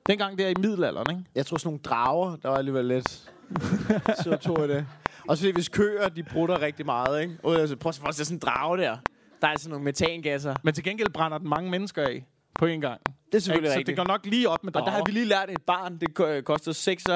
Dengang 0.09 0.37
der 0.37 0.47
i 0.47 0.53
middelalderen, 0.59 1.17
ikke? 1.17 1.29
Jeg 1.35 1.45
tror 1.45 1.57
sådan 1.57 1.67
nogle 1.67 1.79
drager, 1.79 2.35
der 2.35 2.49
var 2.49 2.57
alligevel 2.57 2.85
lidt 2.85 3.31
CO2 4.21 4.63
i 4.63 4.67
det. 4.67 4.85
Også 5.27 5.43
fordi 5.43 5.53
hvis 5.53 5.69
køer, 5.69 6.09
de 6.09 6.23
brutter 6.23 6.61
rigtig 6.61 6.85
meget, 6.85 7.21
ikke? 7.21 7.37
Og 7.43 7.55
altså, 7.55 7.75
prøv 7.75 7.89
at 7.89 8.01
dig 8.17 8.25
sådan 8.25 8.35
en 8.35 8.39
drage 8.39 8.77
der. 8.77 8.97
Der 9.41 9.47
er 9.47 9.51
altså 9.51 9.69
nogle 9.69 9.85
metangasser. 9.85 10.55
Men 10.63 10.73
til 10.73 10.83
gengæld 10.83 11.09
brænder 11.09 11.37
den 11.37 11.49
mange 11.49 11.69
mennesker 11.69 12.01
af 12.01 12.25
på 12.59 12.65
en 12.65 12.81
gang. 12.81 13.01
Det 13.31 13.35
er 13.35 13.39
selvfølgelig 13.39 13.67
Ikke? 13.67 13.73
Så 13.73 13.79
rigtigt. 13.79 13.97
det 13.97 14.05
går 14.07 14.13
nok 14.13 14.25
lige 14.25 14.49
op 14.49 14.63
med 14.63 14.75
Og 14.75 14.79
drager. 14.79 14.85
der 14.91 14.97
har 14.97 15.03
vi 15.05 15.11
lige 15.11 15.25
lært 15.25 15.49
et 15.49 15.61
barn, 15.61 15.97
det 15.97 16.13
ko- 16.13 16.41
koster 16.45 16.71
6 16.71 17.09
øh, 17.09 17.15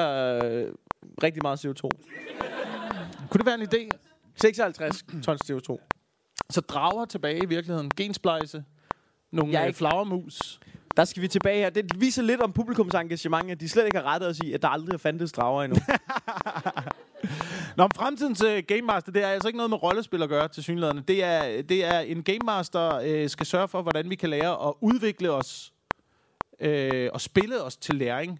rigtig 1.22 1.42
meget 1.42 1.64
CO2. 1.66 1.88
Kunne 3.30 3.38
det 3.38 3.46
være 3.46 3.54
en 3.60 3.62
idé? 3.62 3.88
56 4.36 5.04
tons 5.24 5.50
CO2. 5.50 5.88
Så 6.50 6.60
drager 6.60 7.04
tilbage 7.04 7.42
i 7.42 7.46
virkeligheden. 7.46 7.90
Gensplejse. 7.96 8.64
Nogle 9.32 9.52
Jeg 9.52 9.58
er 9.58 9.62
øh, 9.62 9.68
ikke- 9.68 9.78
flagermus. 9.78 10.60
Der 10.96 11.04
skal 11.04 11.22
vi 11.22 11.28
tilbage 11.28 11.58
her. 11.58 11.70
Det 11.70 12.00
viser 12.00 12.22
lidt 12.22 12.40
om 12.40 12.52
publikums 12.52 12.94
engagement, 12.94 13.50
at 13.50 13.60
de 13.60 13.68
slet 13.68 13.84
ikke 13.84 13.98
har 13.98 14.04
rettet 14.04 14.28
os 14.30 14.38
i, 14.38 14.52
at 14.52 14.62
der 14.62 14.68
aldrig 14.68 14.92
har 14.92 14.98
fandtes 14.98 15.32
drager 15.32 15.62
endnu. 15.62 15.78
Nå, 17.76 17.82
men 17.82 17.90
fremtidens 17.96 18.42
uh, 18.42 18.58
Game 18.68 18.82
Master, 18.82 19.12
det 19.12 19.22
er 19.24 19.28
altså 19.28 19.48
ikke 19.48 19.56
noget 19.56 19.70
med 19.70 19.82
rollespil 19.82 20.22
at 20.22 20.28
gøre 20.28 20.48
til 20.48 20.62
synlæderne. 20.62 21.00
Det 21.08 21.24
er, 21.24 21.62
det 21.62 21.84
er 21.84 21.98
en 22.00 22.22
Game 22.22 22.38
Master 22.46 23.22
uh, 23.22 23.30
skal 23.30 23.46
sørge 23.46 23.68
for, 23.68 23.82
hvordan 23.82 24.10
vi 24.10 24.14
kan 24.14 24.30
lære 24.30 24.68
at 24.68 24.74
udvikle 24.80 25.30
os 25.30 25.72
uh, 26.64 26.68
og 27.12 27.20
spille 27.20 27.62
os 27.62 27.76
til 27.76 27.94
læring. 27.94 28.38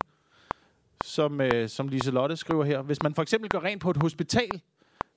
Som, 1.04 1.40
uh, 1.40 1.46
som 1.68 1.88
Liselotte 1.88 2.36
skriver 2.36 2.64
her. 2.64 2.82
Hvis 2.82 3.02
man 3.02 3.14
for 3.14 3.22
eksempel 3.22 3.50
går 3.50 3.64
rent 3.64 3.82
på 3.82 3.90
et 3.90 3.96
hospital, 3.96 4.60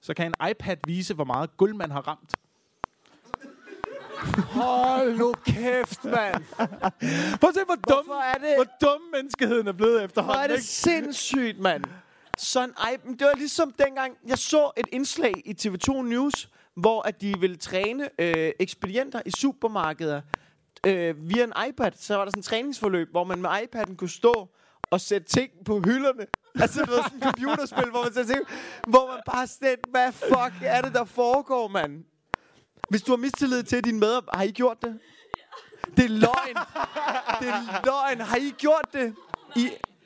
så 0.01 0.13
kan 0.13 0.25
en 0.41 0.49
iPad 0.51 0.77
vise, 0.87 1.13
hvor 1.13 1.23
meget 1.23 1.57
guld 1.57 1.73
man 1.73 1.91
har 1.91 2.01
ramt. 2.07 2.35
Hold 4.37 5.17
nu 5.17 5.33
kæft, 5.45 6.05
mand. 6.05 6.43
Prøv 7.39 7.49
at 7.49 7.55
se, 7.55 7.61
hvor 7.65 7.75
dum, 7.75 8.05
Hvorfor 8.05 8.21
er 8.21 8.33
det- 8.33 8.55
hvor 8.57 8.89
dum 8.89 9.01
menneskeheden 9.13 9.67
er 9.67 9.71
blevet 9.71 9.93
Hvor 9.93 10.01
er 10.01 10.05
efterhånden. 10.05 10.43
det 10.43 10.49
ikke? 10.51 10.63
sindssygt, 10.63 11.59
mand. 11.59 11.83
Sådan, 12.37 12.73
ej, 12.77 12.97
men 13.03 13.19
det 13.19 13.27
var 13.27 13.33
ligesom 13.37 13.71
dengang, 13.71 14.17
jeg 14.27 14.37
så 14.37 14.71
et 14.77 14.85
indslag 14.91 15.33
i 15.45 15.55
TV2 15.61 16.01
News, 16.01 16.49
hvor 16.75 17.01
at 17.01 17.21
de 17.21 17.39
ville 17.39 17.55
træne 17.55 18.09
øh, 18.19 18.51
ekspedienter 18.59 19.21
i 19.25 19.31
supermarkeder 19.31 20.21
øh, 20.87 21.29
via 21.29 21.43
en 21.43 21.53
iPad. 21.69 21.91
Så 21.95 22.15
var 22.15 22.25
der 22.25 22.31
sådan 22.31 22.39
et 22.39 22.45
træningsforløb, 22.45 23.11
hvor 23.11 23.23
man 23.23 23.41
med 23.41 23.49
iPad'en 23.49 23.95
kunne 23.95 24.09
stå 24.09 24.49
og 24.91 25.01
sætte 25.01 25.27
ting 25.27 25.51
på 25.65 25.81
hylderne. 25.85 26.25
Altså, 26.63 26.81
det 26.81 26.89
var 26.89 27.03
sådan 27.03 27.17
et 27.17 27.23
computerspil, 27.23 27.89
hvor 27.89 28.03
man 28.03 28.13
sætter 28.13 28.33
ting, 28.33 28.45
hvor 28.87 29.07
man 29.11 29.19
bare 29.25 29.47
sådan, 29.47 29.77
hvad 29.89 30.11
fuck 30.11 30.53
er 30.61 30.81
det, 30.81 30.93
der 30.93 31.03
foregår, 31.05 31.67
mand? 31.67 31.93
Hvis 32.89 33.01
du 33.01 33.11
har 33.11 33.17
mistillid 33.17 33.63
til 33.63 33.83
dine 33.83 33.99
medarbejder, 33.99 34.37
har 34.37 34.43
I 34.43 34.51
gjort 34.51 34.77
det? 34.81 34.99
Det 35.97 36.05
er 36.05 36.13
løgn. 36.25 36.55
Det 37.41 37.47
er 37.57 37.61
løgn. 37.89 38.19
Har 38.31 38.37
I 38.37 38.49
gjort 38.65 38.87
det? 38.93 39.07
I, 39.55 39.63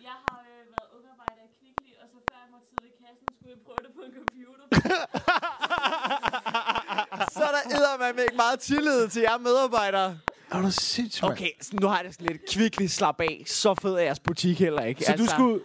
Jeg 0.10 0.16
har 0.26 0.38
øh, 0.52 0.66
været 0.76 0.90
ungarbejder 0.98 1.44
i 1.48 1.52
Kvickly, 1.60 1.92
og 2.02 2.08
så 2.14 2.18
før 2.30 2.38
jeg 2.44 2.50
måtte 2.54 2.68
sidde 2.72 2.88
i 2.94 2.96
kassen, 3.04 3.26
skulle 3.36 3.52
jeg 3.56 3.60
prøve 3.66 3.80
det 3.86 3.92
på 3.98 4.02
en 4.08 4.14
computer. 4.20 4.59
så 7.34 7.44
er 7.44 7.52
der 7.52 7.76
eddermame 7.78 8.22
ikke 8.22 8.36
meget 8.36 8.60
tillid 8.60 9.08
til 9.08 9.22
jer 9.22 9.38
medarbejdere. 9.38 10.20
Er 10.52 10.62
du 10.62 10.72
sindssygt, 10.72 11.24
mand? 11.24 11.34
Okay, 11.34 11.50
så 11.62 11.72
nu 11.82 11.88
har 11.88 11.96
jeg 11.96 12.06
det 12.06 12.14
sådan 12.14 12.28
lidt 12.28 12.42
kvickly 12.52 12.86
slap 12.86 13.22
af. 13.22 13.44
Så 13.48 13.76
fed 13.82 13.94
er 13.94 14.00
jeres 14.00 14.20
butik 14.20 14.60
heller 14.60 14.84
ikke. 14.84 15.00
Altså, 15.00 15.12
Så 15.12 15.18
du 15.18 15.26
skulle... 15.30 15.62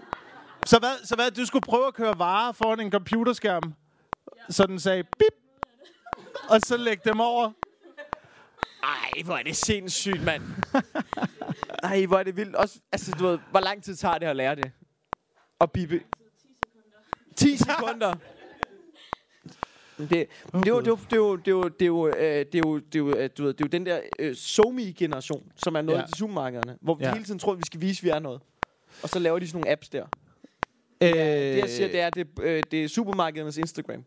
Så 0.67 0.79
hvad, 0.79 1.07
så 1.07 1.15
hvad, 1.15 1.31
du 1.31 1.47
skulle 1.47 1.63
prøve 1.63 1.87
at 1.87 1.95
køre 1.95 2.19
varer 2.19 2.53
foran 2.53 2.81
en 2.81 2.91
computerskærm, 2.91 3.75
så 4.51 4.67
den 4.67 4.81
sagde 4.81 5.03
bip, 5.03 5.35
og 6.49 6.61
så 6.61 6.77
lægge 6.77 7.11
dem 7.11 7.21
over. 7.21 7.51
Ej, 8.83 9.23
hvor 9.25 9.37
er 9.37 9.43
det 9.43 9.57
sindssygt, 9.57 10.23
mand. 10.23 10.43
Ej, 11.83 12.07
hvor 12.07 12.19
er 12.19 12.23
det 12.23 12.37
vildt. 12.37 12.57
Også, 12.57 12.79
altså, 12.93 13.13
du 13.19 13.27
ved, 13.27 13.39
hvor 13.51 13.61
lang 13.61 13.85
tid 13.85 13.97
tager 13.97 14.19
det 14.19 14.27
at 14.27 14.37
lære 14.37 14.55
det? 14.55 14.73
Og 15.59 15.71
bibe... 15.71 16.01
10 17.37 17.57
sekunder. 17.57 18.15
Det, 19.99 20.11
det, 20.11 20.19
er 20.19 20.27
jo, 20.69 20.81
det, 20.81 20.87
er 20.87 20.91
jo, 20.91 20.97
det, 20.97 21.13
er 21.13 21.17
jo, 21.17 21.37
det, 21.37 21.49
er 21.49 21.53
jo, 21.53 21.69
det, 21.69 21.83
er 21.83 21.87
jo, 21.87 22.07
øh, 22.09 22.47
det 22.53 22.55
er 22.55 22.61
jo, 22.67 22.79
det 22.79 22.95
er 22.95 22.99
jo, 22.99 23.17
øh, 23.17 23.31
du 23.39 23.43
ved, 23.45 23.53
det 23.55 23.61
er 23.61 23.65
jo 23.65 23.79
den 23.79 23.87
der 23.87 24.01
øh, 24.19 24.35
SoMe-generation, 24.35 25.43
som 25.57 25.75
er 25.77 25.83
noget 25.83 25.99
Ja. 26.01 26.07
til 26.07 26.17
supermarkederne, 26.17 26.79
hvor 26.81 26.95
vi 26.95 27.05
Ja. 27.05 27.13
hele 27.13 27.25
tiden 27.25 27.39
tror, 27.39 27.53
at 27.53 27.59
vi 27.59 27.63
skal 27.67 27.81
vise, 27.81 28.01
at 28.01 28.05
vi 28.05 28.09
er 28.09 28.19
noget. 28.19 28.41
Og 29.03 29.09
så 29.09 29.19
laver 29.19 29.39
de 29.39 29.47
sådan 29.49 29.59
nogle 29.61 29.73
apps 29.73 29.89
der. 29.89 30.05
Øh, 31.01 31.09
Det 31.13 31.59
jeg 31.59 31.69
siger, 31.71 31.89
det 31.89 32.01
er, 32.01 32.11
det, 32.11 32.27
øh, 32.43 32.63
det 32.71 32.85
er 32.85 32.89
supermarkedernes 32.89 33.57
Instagram. 33.59 34.05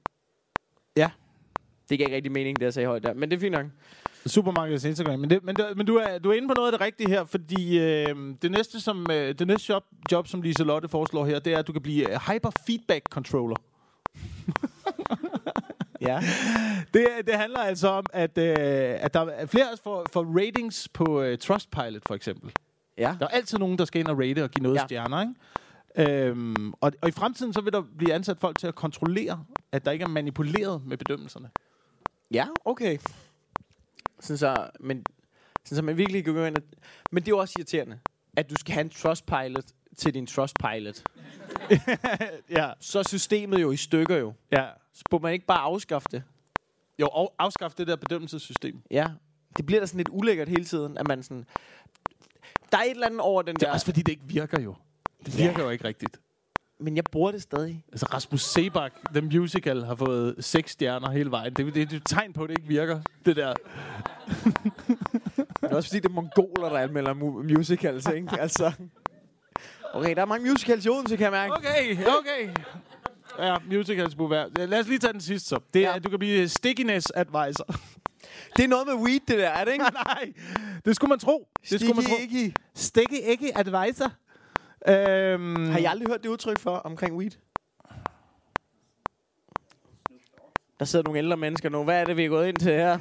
Ja. 0.97 1.09
Det 1.89 1.97
gav 1.99 2.05
ikke 2.05 2.15
rigtig 2.15 2.31
mening, 2.31 2.59
det 2.59 2.65
jeg 2.65 2.73
sagde 2.73 2.87
højt 2.87 3.03
der, 3.03 3.13
men 3.13 3.29
det 3.31 3.35
er 3.35 3.39
fint 3.39 3.51
nok. 3.55 3.65
Supermarkedets 4.25 4.83
Instagram. 4.85 5.19
Men, 5.19 5.29
det, 5.29 5.43
men, 5.43 5.55
det, 5.55 5.77
men 5.77 5.85
du, 5.85 5.95
er, 5.95 6.17
du 6.19 6.29
er 6.29 6.33
inde 6.33 6.47
på 6.47 6.53
noget 6.53 6.67
af 6.67 6.71
det 6.79 6.81
rigtige 6.81 7.09
her, 7.09 7.25
fordi 7.25 7.79
øh, 7.79 8.15
det 8.41 8.51
næste, 8.51 8.79
som, 8.81 9.05
øh, 9.11 9.35
det 9.39 9.47
næste 9.47 9.73
job, 9.73 9.83
job, 10.11 10.27
som 10.27 10.41
Lise 10.41 10.63
Lotte 10.63 10.87
foreslår 10.89 11.25
her, 11.25 11.39
det 11.39 11.53
er, 11.53 11.57
at 11.59 11.67
du 11.67 11.73
kan 11.73 11.81
blive 11.81 12.11
øh, 12.13 12.19
Hyper 12.33 12.49
Feedback 12.67 13.03
Controller. 13.09 13.55
Ja. 16.01 16.19
Det, 16.93 17.07
det 17.25 17.33
handler 17.33 17.59
altså 17.59 17.87
om, 17.87 18.05
at, 18.13 18.37
øh, 18.37 18.55
at 18.57 19.13
der 19.13 19.25
er 19.25 19.45
flere 19.45 19.67
for, 19.83 20.05
for 20.13 20.39
ratings 20.39 20.89
på 20.89 21.21
øh, 21.21 21.37
Trustpilot, 21.37 22.01
for 22.07 22.15
eksempel. 22.15 22.51
Ja. 22.97 23.15
Der 23.19 23.25
er 23.25 23.29
altid 23.29 23.57
nogen, 23.57 23.77
der 23.77 23.85
skal 23.85 23.99
ind 23.99 24.07
og 24.07 24.17
rate 24.19 24.43
og 24.43 24.51
give 24.51 24.63
noget 24.63 24.75
ja. 24.75 24.83
Stjerner, 24.85 25.21
ikke? 25.21 25.33
Øhm, 26.27 26.73
og, 26.81 26.91
og 27.01 27.09
i 27.09 27.11
fremtiden 27.11 27.53
så 27.53 27.61
vil 27.61 27.73
der 27.73 27.83
blive 27.97 28.13
ansat 28.13 28.37
folk 28.39 28.59
til 28.59 28.67
at 28.67 28.75
kontrollere, 28.75 29.43
at 29.71 29.85
der 29.85 29.91
ikke 29.91 30.03
er 30.03 30.09
manipuleret 30.09 30.81
med 30.85 30.97
bedømmelserne. 30.97 31.49
Ja, 32.31 32.47
okay. 32.65 32.97
Sådan 34.19 34.37
så, 34.37 34.69
men, 34.79 35.03
sådan 35.65 35.75
så 35.75 35.81
man 35.81 35.97
virkelig 35.97 36.23
kan 36.25 36.33
gå 36.33 36.45
ind 36.45 36.57
og, 36.57 36.63
Men 37.11 37.23
det 37.23 37.27
er 37.27 37.35
jo 37.35 37.37
også 37.37 37.53
irriterende, 37.57 37.99
at 38.37 38.49
du 38.49 38.55
skal 38.55 38.73
have 38.73 38.81
en 38.83 38.89
Trustpilot 38.89 39.65
til 39.97 40.13
din 40.13 40.27
Trustpilot. 40.27 41.03
Ja, 42.57 42.71
Så 42.79 42.99
er 42.99 43.03
systemet 43.03 43.61
jo 43.61 43.71
i 43.71 43.77
stykker 43.77 44.15
jo. 44.17 44.33
ja. 44.51 44.65
Burde 45.09 45.21
man 45.23 45.33
ikke 45.33 45.45
bare 45.45 45.59
afskaffe 45.59 46.07
det? 46.11 46.23
Jo, 46.99 47.07
og 47.07 47.33
afskaffe 47.39 47.77
det 47.77 47.87
der 47.87 47.95
bedømmelsessystem. 47.95 48.81
Ja. 48.91 49.07
Det 49.57 49.65
bliver 49.65 49.79
da 49.79 49.85
sådan 49.85 49.97
lidt 49.97 50.09
ulækkert 50.11 50.47
hele 50.49 50.65
tiden, 50.65 50.97
at 50.97 51.07
man 51.07 51.23
sådan... 51.23 51.45
Der 52.71 52.77
er 52.77 52.83
et 52.83 52.91
eller 52.91 53.05
andet 53.07 53.19
over 53.21 53.41
den 53.41 53.55
Det 53.55 53.63
er 53.63 53.67
der... 53.67 53.73
også 53.73 53.85
fordi, 53.85 54.01
det 54.01 54.11
ikke 54.11 54.23
virker 54.25 54.61
jo. 54.61 54.75
Det 55.25 55.37
virker 55.37 55.63
jo 55.63 55.69
ikke 55.69 55.83
rigtigt. 55.85 56.19
Men 56.79 56.95
jeg 56.95 57.03
bruger 57.11 57.31
det 57.31 57.41
stadig. 57.41 57.83
Altså, 57.91 58.05
Rasmus 58.05 58.41
Sebak, 58.41 58.93
The 59.13 59.21
Musical, 59.21 59.83
har 59.83 59.95
fået 59.95 60.35
seks 60.39 60.71
stjerner 60.71 61.11
hele 61.11 61.31
vejen. 61.31 61.53
Det, 61.53 61.65
det, 61.65 61.75
det 61.75 61.91
er 61.93 61.97
et 61.97 62.03
tegn 62.05 62.33
på, 62.33 62.43
at 62.43 62.49
det 62.49 62.57
ikke 62.57 62.67
virker, 62.67 63.01
det 63.25 63.35
der. 63.35 63.53
Det 65.61 65.71
er 65.71 65.75
også 65.75 65.89
fordi, 65.89 65.99
det 65.99 66.05
er 66.05 66.13
mongoler, 66.13 66.69
der 66.69 66.77
anmelder 66.79 67.13
mu- 67.13 67.57
musicals, 67.57 68.05
ikke? 68.15 68.39
Altså... 68.41 68.71
Okay, 69.93 70.15
der 70.15 70.21
er 70.21 70.25
mange 70.25 70.49
musicals 70.51 70.85
i 70.85 70.89
Odense, 70.89 71.17
kan 71.17 71.23
jeg 71.23 71.31
mærke. 71.31 71.53
Okay, 71.53 71.97
okay. 72.19 72.49
Ja, 73.39 73.55
musicals 73.71 74.15
burde 74.15 74.31
være. 74.31 74.67
Lad 74.67 74.79
os 74.79 74.87
lige 74.87 74.99
tage 74.99 75.13
den 75.13 75.21
sidste 75.21 75.49
så. 75.49 75.59
Det 75.73 75.85
er, 75.85 75.93
Ja. 75.93 75.99
du 75.99 76.09
kan 76.09 76.19
blive 76.19 76.49
stickiness 76.49 77.11
advisor. 77.15 77.65
Det 78.57 78.63
er 78.63 78.67
noget 78.67 78.87
med 78.87 78.93
weed, 78.95 79.19
det 79.27 79.37
der, 79.39 79.49
er 79.49 79.65
det 79.65 79.71
ikke? 79.71 79.85
Nej, 80.05 80.33
det 80.85 80.95
skulle 80.95 81.09
man 81.09 81.19
tro. 81.19 81.47
Det 81.69 81.79
skulle 81.79 81.93
man 81.93 82.03
tro. 82.05 82.15
Sticky, 82.17 82.53
Sticky 82.75 83.19
ikke 83.23 83.57
advisor. 83.57 84.11
Øhm, 84.87 85.69
Har 85.71 85.77
I 85.79 85.85
aldrig 85.85 86.07
hørt 86.07 86.23
det 86.23 86.29
udtryk 86.29 86.59
for 86.59 86.71
omkring 86.75 87.15
weed? 87.17 87.31
Der 90.79 90.85
sidder 90.85 91.03
nogle 91.05 91.19
ældre 91.19 91.37
mennesker 91.37 91.69
nu. 91.69 91.83
Hvad 91.83 92.01
er 92.01 92.05
det, 92.05 92.17
vi 92.17 92.25
er 92.25 92.29
gået 92.29 92.47
ind 92.47 92.57
til 92.57 92.71
her? 92.73 92.99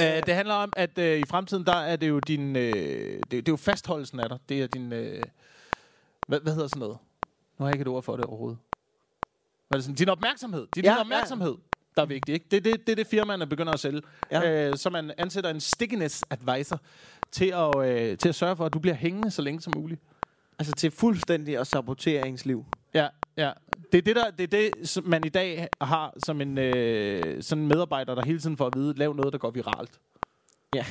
Øh, 0.00 0.22
det 0.26 0.34
handler 0.34 0.54
om, 0.54 0.72
at 0.76 0.98
øh, 0.98 1.18
i 1.18 1.24
fremtiden, 1.28 1.66
der 1.66 1.74
er 1.76 1.96
det 1.96 2.08
jo 2.08 2.20
din... 2.20 2.56
Øh, 2.56 2.72
det, 2.72 3.30
det 3.30 3.38
er 3.48 3.52
jo 3.52 3.56
fastholdelsen 3.56 4.20
af 4.20 4.28
dig. 4.28 4.38
Det 4.48 4.62
er 4.62 4.66
din... 4.66 4.92
Øh, 4.92 5.22
hvad, 6.28 6.40
hvad 6.40 6.52
hedder 6.52 6.68
sådan 6.68 6.80
noget? 6.80 6.98
Nu 7.58 7.64
har 7.64 7.66
jeg 7.66 7.74
ikke 7.74 7.82
et 7.82 7.88
ord 7.88 8.02
for 8.02 8.16
det 8.16 8.24
overhovedet. 8.24 8.58
Hvad 9.68 9.76
er 9.76 9.78
det 9.78 9.84
sådan? 9.84 9.94
Din 9.94 10.08
opmærksomhed. 10.08 10.62
Er 10.62 10.66
Ja, 10.76 10.80
din 10.80 10.84
ja. 10.84 11.00
opmærksomhed, 11.00 11.54
der 11.96 12.02
er 12.02 12.06
vigtig. 12.06 12.32
Ikke? 12.32 12.46
Det, 12.50 12.56
er 12.56 12.60
det, 12.60 12.86
det 12.86 12.96
det, 12.96 13.06
firmaerne 13.06 13.46
begynder 13.46 13.72
at 13.72 13.80
sælge. 13.80 14.02
Ja. 14.30 14.68
Øh, 14.68 14.76
så 14.76 14.90
man 14.90 15.12
ansætter 15.18 15.50
en 15.50 15.60
stickiness 15.60 16.24
advisor 16.30 16.80
til 17.32 17.54
at, 17.56 17.88
øh, 17.88 18.18
til 18.18 18.28
at 18.28 18.34
sørge 18.34 18.56
for, 18.56 18.66
at 18.66 18.72
du 18.72 18.78
bliver 18.78 18.94
hængende 18.94 19.30
så 19.30 19.42
længe 19.42 19.60
som 19.60 19.72
muligt. 19.76 20.00
Altså 20.58 20.72
til 20.74 20.90
fuldstændig 20.90 21.58
at 21.58 21.66
sabotere 21.66 22.28
ens 22.28 22.46
liv. 22.46 22.64
Ja, 22.94 23.08
ja. 23.36 23.50
Det 23.92 23.98
er 23.98 24.02
det, 24.02 24.16
der, 24.16 24.30
det, 24.30 24.54
er 24.54 24.70
det 24.78 24.88
som 24.88 25.04
man 25.04 25.24
i 25.24 25.28
dag 25.28 25.68
har 25.80 26.14
som 26.24 26.40
en 26.40 26.58
øh, 26.58 27.42
sådan 27.42 27.62
en 27.62 27.68
medarbejder, 27.68 28.14
der 28.14 28.22
hele 28.24 28.40
tiden 28.40 28.56
får 28.56 28.66
at 28.66 28.72
vide, 28.76 28.94
lav 28.94 29.12
noget, 29.14 29.32
der 29.32 29.38
går 29.38 29.50
viralt. 29.50 30.00
Ja. 30.74 30.84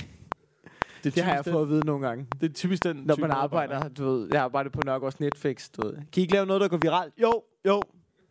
Det, 1.03 1.15
Det 1.15 1.23
har 1.23 1.33
jeg 1.35 1.45
fået 1.45 1.61
at 1.61 1.69
vide 1.69 1.85
nogle 1.85 2.07
gange. 2.07 2.27
det 2.41 2.49
er 2.49 2.53
typisk 2.53 2.83
den 2.83 2.95
Når 3.05 3.15
man 3.19 3.31
arbejder, 3.31 3.89
du 3.89 4.05
ved, 4.05 4.29
jeg 4.31 4.41
arbejder 4.41 4.69
på 4.69 4.81
Nørgaards 4.85 5.19
Netflix, 5.19 5.69
du 5.69 5.87
ved. 5.87 5.93
Kan 5.93 6.05
I 6.15 6.19
ikke 6.21 6.33
lave 6.33 6.45
noget, 6.45 6.61
der 6.61 6.67
går 6.67 6.77
viralt? 6.77 7.13
Jo, 7.21 7.43
jo, 7.67 7.81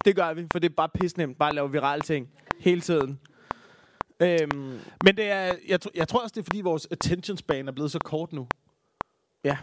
det 0.04 0.16
gør 0.16 0.32
vi, 0.34 0.46
for 0.52 0.58
det 0.58 0.70
er 0.70 0.74
bare 0.76 0.88
pisnemt, 0.88 1.38
bare 1.38 1.48
at 1.48 1.54
lave 1.54 1.72
virale 1.72 2.02
ting 2.02 2.28
hele 2.60 2.80
tiden. 2.80 3.18
Øhm, 4.20 4.78
Men 5.04 5.16
det 5.16 5.30
er, 5.30 5.54
jeg, 5.68 5.78
jeg 5.94 6.08
tror 6.08 6.20
også, 6.22 6.32
det 6.34 6.40
er 6.40 6.44
fordi 6.44 6.60
vores 6.60 6.88
attention 6.90 7.36
span 7.36 7.68
er 7.68 7.72
blevet 7.72 7.90
så 7.90 7.98
kort 7.98 8.32
nu. 8.32 8.46
Ja. 9.44 9.56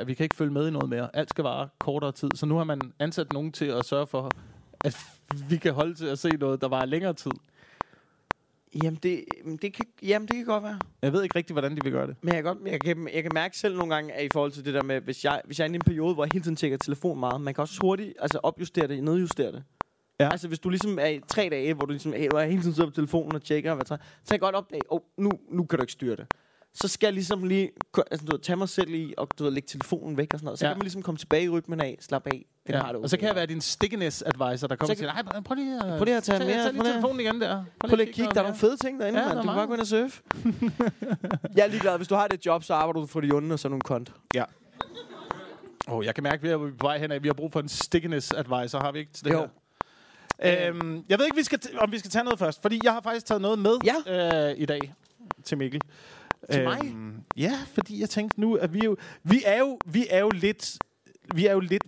Øh, 0.00 0.06
vi 0.06 0.14
kan 0.14 0.24
ikke 0.24 0.36
følge 0.36 0.52
med 0.52 0.68
i 0.68 0.70
noget 0.70 0.88
mere. 0.88 1.16
Alt 1.16 1.30
skal 1.30 1.44
vare 1.44 1.68
kortere 1.78 2.12
tid. 2.12 2.28
Så 2.34 2.46
nu 2.46 2.56
har 2.56 2.64
man 2.64 2.80
ansat 2.98 3.32
nogen 3.32 3.52
til 3.52 3.64
at 3.64 3.84
sørge 3.84 4.06
for, 4.06 4.30
at 4.84 4.96
vi 5.48 5.56
kan 5.56 5.72
holde 5.72 5.94
til 5.94 6.06
at 6.06 6.18
se 6.18 6.28
noget, 6.28 6.60
der 6.60 6.68
var 6.68 6.84
længere 6.84 7.12
tid. 7.14 7.30
Jamen, 8.84 8.98
det, 9.02 9.24
det 9.62 9.74
kan, 9.74 9.86
jamen, 10.02 10.28
det 10.28 10.36
kan 10.36 10.44
godt 10.44 10.62
være. 10.64 10.78
Jeg 11.02 11.12
ved 11.12 11.22
ikke 11.22 11.36
rigtig, 11.36 11.54
hvordan 11.54 11.76
de 11.76 11.80
vil 11.82 11.92
gøre 11.92 12.06
det. 12.06 12.16
Men 12.20 12.34
jeg 12.34 12.42
kan, 12.42 12.54
godt, 12.54 12.68
jeg, 12.68 12.80
kan, 12.80 13.08
jeg 13.14 13.22
kan 13.22 13.30
mærke 13.34 13.58
selv 13.58 13.76
nogle 13.76 13.94
gange, 13.94 14.12
at 14.12 14.24
i 14.24 14.28
forhold 14.32 14.52
til 14.52 14.64
det 14.64 14.74
der 14.74 14.82
med, 14.82 15.00
hvis 15.00 15.24
jeg, 15.24 15.42
hvis 15.44 15.58
jeg 15.58 15.64
er 15.64 15.66
inde 15.66 15.76
i 15.76 15.76
en 15.76 15.82
periode, 15.86 16.14
hvor 16.14 16.24
jeg 16.24 16.30
hele 16.32 16.44
tiden 16.44 16.56
tjekker 16.56 16.78
telefon 16.78 17.20
meget, 17.20 17.40
man 17.40 17.54
kan 17.54 17.62
også 17.62 17.78
hurtigt 17.82 18.14
altså 18.18 18.38
opjustere 18.42 18.88
det, 18.88 19.04
nedjustere 19.04 19.52
det. 19.52 19.64
Ja. 20.20 20.28
Altså 20.30 20.48
hvis 20.48 20.58
du 20.58 20.68
ligesom 20.68 20.98
er 20.98 21.06
i 21.06 21.20
tre 21.28 21.48
dage, 21.50 21.74
hvor 21.74 21.86
du 21.86 21.92
ligesom 21.92 22.12
hey, 22.12 22.28
hvor 22.28 22.38
jeg 22.38 22.48
hele 22.48 22.62
tiden 22.62 22.74
sidder 22.74 22.90
på 22.90 22.94
telefonen 22.94 23.34
og 23.34 23.42
tjekker, 23.42 23.74
hvad 23.74 23.84
så, 23.86 23.96
kan 23.96 24.06
jeg 24.30 24.40
godt 24.40 24.54
opdage, 24.54 24.82
oh, 24.88 25.00
nu, 25.18 25.30
nu 25.50 25.64
kan 25.64 25.78
du 25.78 25.82
ikke 25.82 25.92
styre 25.92 26.16
det. 26.16 26.26
Så 26.74 26.88
skal 26.88 27.06
jeg 27.06 27.12
ligesom 27.12 27.44
lige 27.44 27.70
altså, 28.10 28.26
du 28.26 28.32
ved, 28.32 28.40
tage 28.40 28.56
mig 28.56 28.68
selv 28.68 28.94
i, 28.94 29.14
og 29.18 29.28
du 29.38 29.44
ved, 29.44 29.50
lægge 29.50 29.66
telefonen 29.66 30.16
væk 30.16 30.34
og 30.34 30.38
sådan 30.38 30.44
noget. 30.44 30.58
Så 30.58 30.66
ja. 30.66 30.72
kan 30.72 30.78
man 30.78 30.82
ligesom 30.82 31.02
komme 31.02 31.18
tilbage 31.18 31.44
i 31.44 31.48
rytmen 31.48 31.80
af, 31.80 31.96
slappe 32.00 32.34
af. 32.34 32.46
Har 32.68 32.74
Ja. 32.86 32.92
det 32.92 32.96
Og 33.02 33.10
så 33.10 33.16
okay. 33.16 33.20
kan 33.20 33.26
jeg 33.28 33.36
være 33.36 33.46
din 33.46 33.60
stickiness 33.60 34.22
advisor, 34.22 34.66
der 34.66 34.76
kommer 34.76 34.92
og 34.94 34.96
siger, 34.98 35.12
nej, 35.12 35.42
prøv 35.44 35.54
lige 35.54 35.76
at, 35.76 35.80
Prøv 35.98 36.04
lige 36.04 36.16
at 36.16 36.22
tage 36.22 36.38
tag, 36.38 36.46
mere- 36.46 36.56
tag 36.64 36.74
prøv 36.74 36.82
lige 36.82 36.92
telefonen 36.92 37.20
igen 37.20 37.40
der. 37.40 37.64
Prøv 37.80 37.96
lige 37.96 38.08
at 38.08 38.14
kigge, 38.14 38.30
der 38.34 38.38
er 38.40 38.42
nogle 38.42 38.58
fede 38.58 38.76
ting 38.76 39.00
derinde, 39.00 39.18
Ja, 39.20 39.24
ja, 39.24 39.28
der 39.28 39.34
man. 39.34 39.46
Du 39.46 39.50
kan 39.52 39.56
bare 39.56 39.66
gå 39.66 39.72
ind 39.72 39.80
og 39.80 39.86
surfe. 39.86 40.22
jeg 41.56 41.62
er 41.64 41.66
ligeglad. 41.66 41.96
Hvis 41.96 42.08
du 42.08 42.14
har 42.14 42.28
det 42.28 42.46
job, 42.46 42.64
så 42.64 42.74
arbejder 42.74 43.00
du 43.00 43.06
for 43.06 43.20
de 43.20 43.32
onde 43.32 43.52
og 43.52 43.58
sådan 43.58 43.70
nogle 43.70 43.80
kont. 43.80 44.12
Oh, 45.88 46.04
jeg 46.04 46.14
kan 46.14 46.22
mærke, 46.24 46.34
at 46.36 46.42
vi 46.42 46.48
er 46.48 46.58
på 46.58 46.70
vej 46.86 46.98
hen 46.98 47.22
vi 47.22 47.28
har 47.28 47.32
brug 47.34 47.52
for 47.52 47.60
en 47.60 47.68
stickiness 47.68 48.32
advisor, 48.32 48.78
har 48.78 48.92
vi 48.92 48.98
ikke? 48.98 49.12
Til 49.12 49.24
det 49.24 49.32
Jo. 49.32 49.48
Her? 50.42 50.68
Øhm, 50.68 51.04
jeg 51.08 51.18
ved 51.18 51.26
ikke, 51.26 51.36
vi 51.36 51.42
skal 51.42 51.60
om 51.78 51.92
vi 51.92 51.98
skal 51.98 52.10
tage 52.10 52.24
noget 52.24 52.38
først, 52.38 52.62
fordi 52.62 52.80
jeg 52.84 52.92
har 52.92 53.00
faktisk 53.00 53.26
taget 53.26 53.42
noget 53.42 53.58
med 53.58 53.76
Ja. 53.84 54.50
øh, 54.50 54.54
i 54.58 54.64
dag 54.66 54.94
til 55.44 55.58
Mikkel. 55.58 55.80
Til 56.52 56.62
mig? 56.64 56.94
Ja, 57.36 57.52
fordi 57.74 58.00
jeg 58.00 58.10
tænkte 58.10 58.40
nu, 58.40 58.54
at 58.54 58.74
vi 58.74 58.80
jo, 58.84 58.96
vi 59.24 59.42
er 59.46 59.58
jo, 59.58 59.78
vi 59.86 60.06
er 60.10 60.18
jo 60.20 60.30
lidt, 60.30 60.76
vi 61.34 61.46
er 61.46 61.52
jo 61.52 61.60
lidt, 61.60 61.84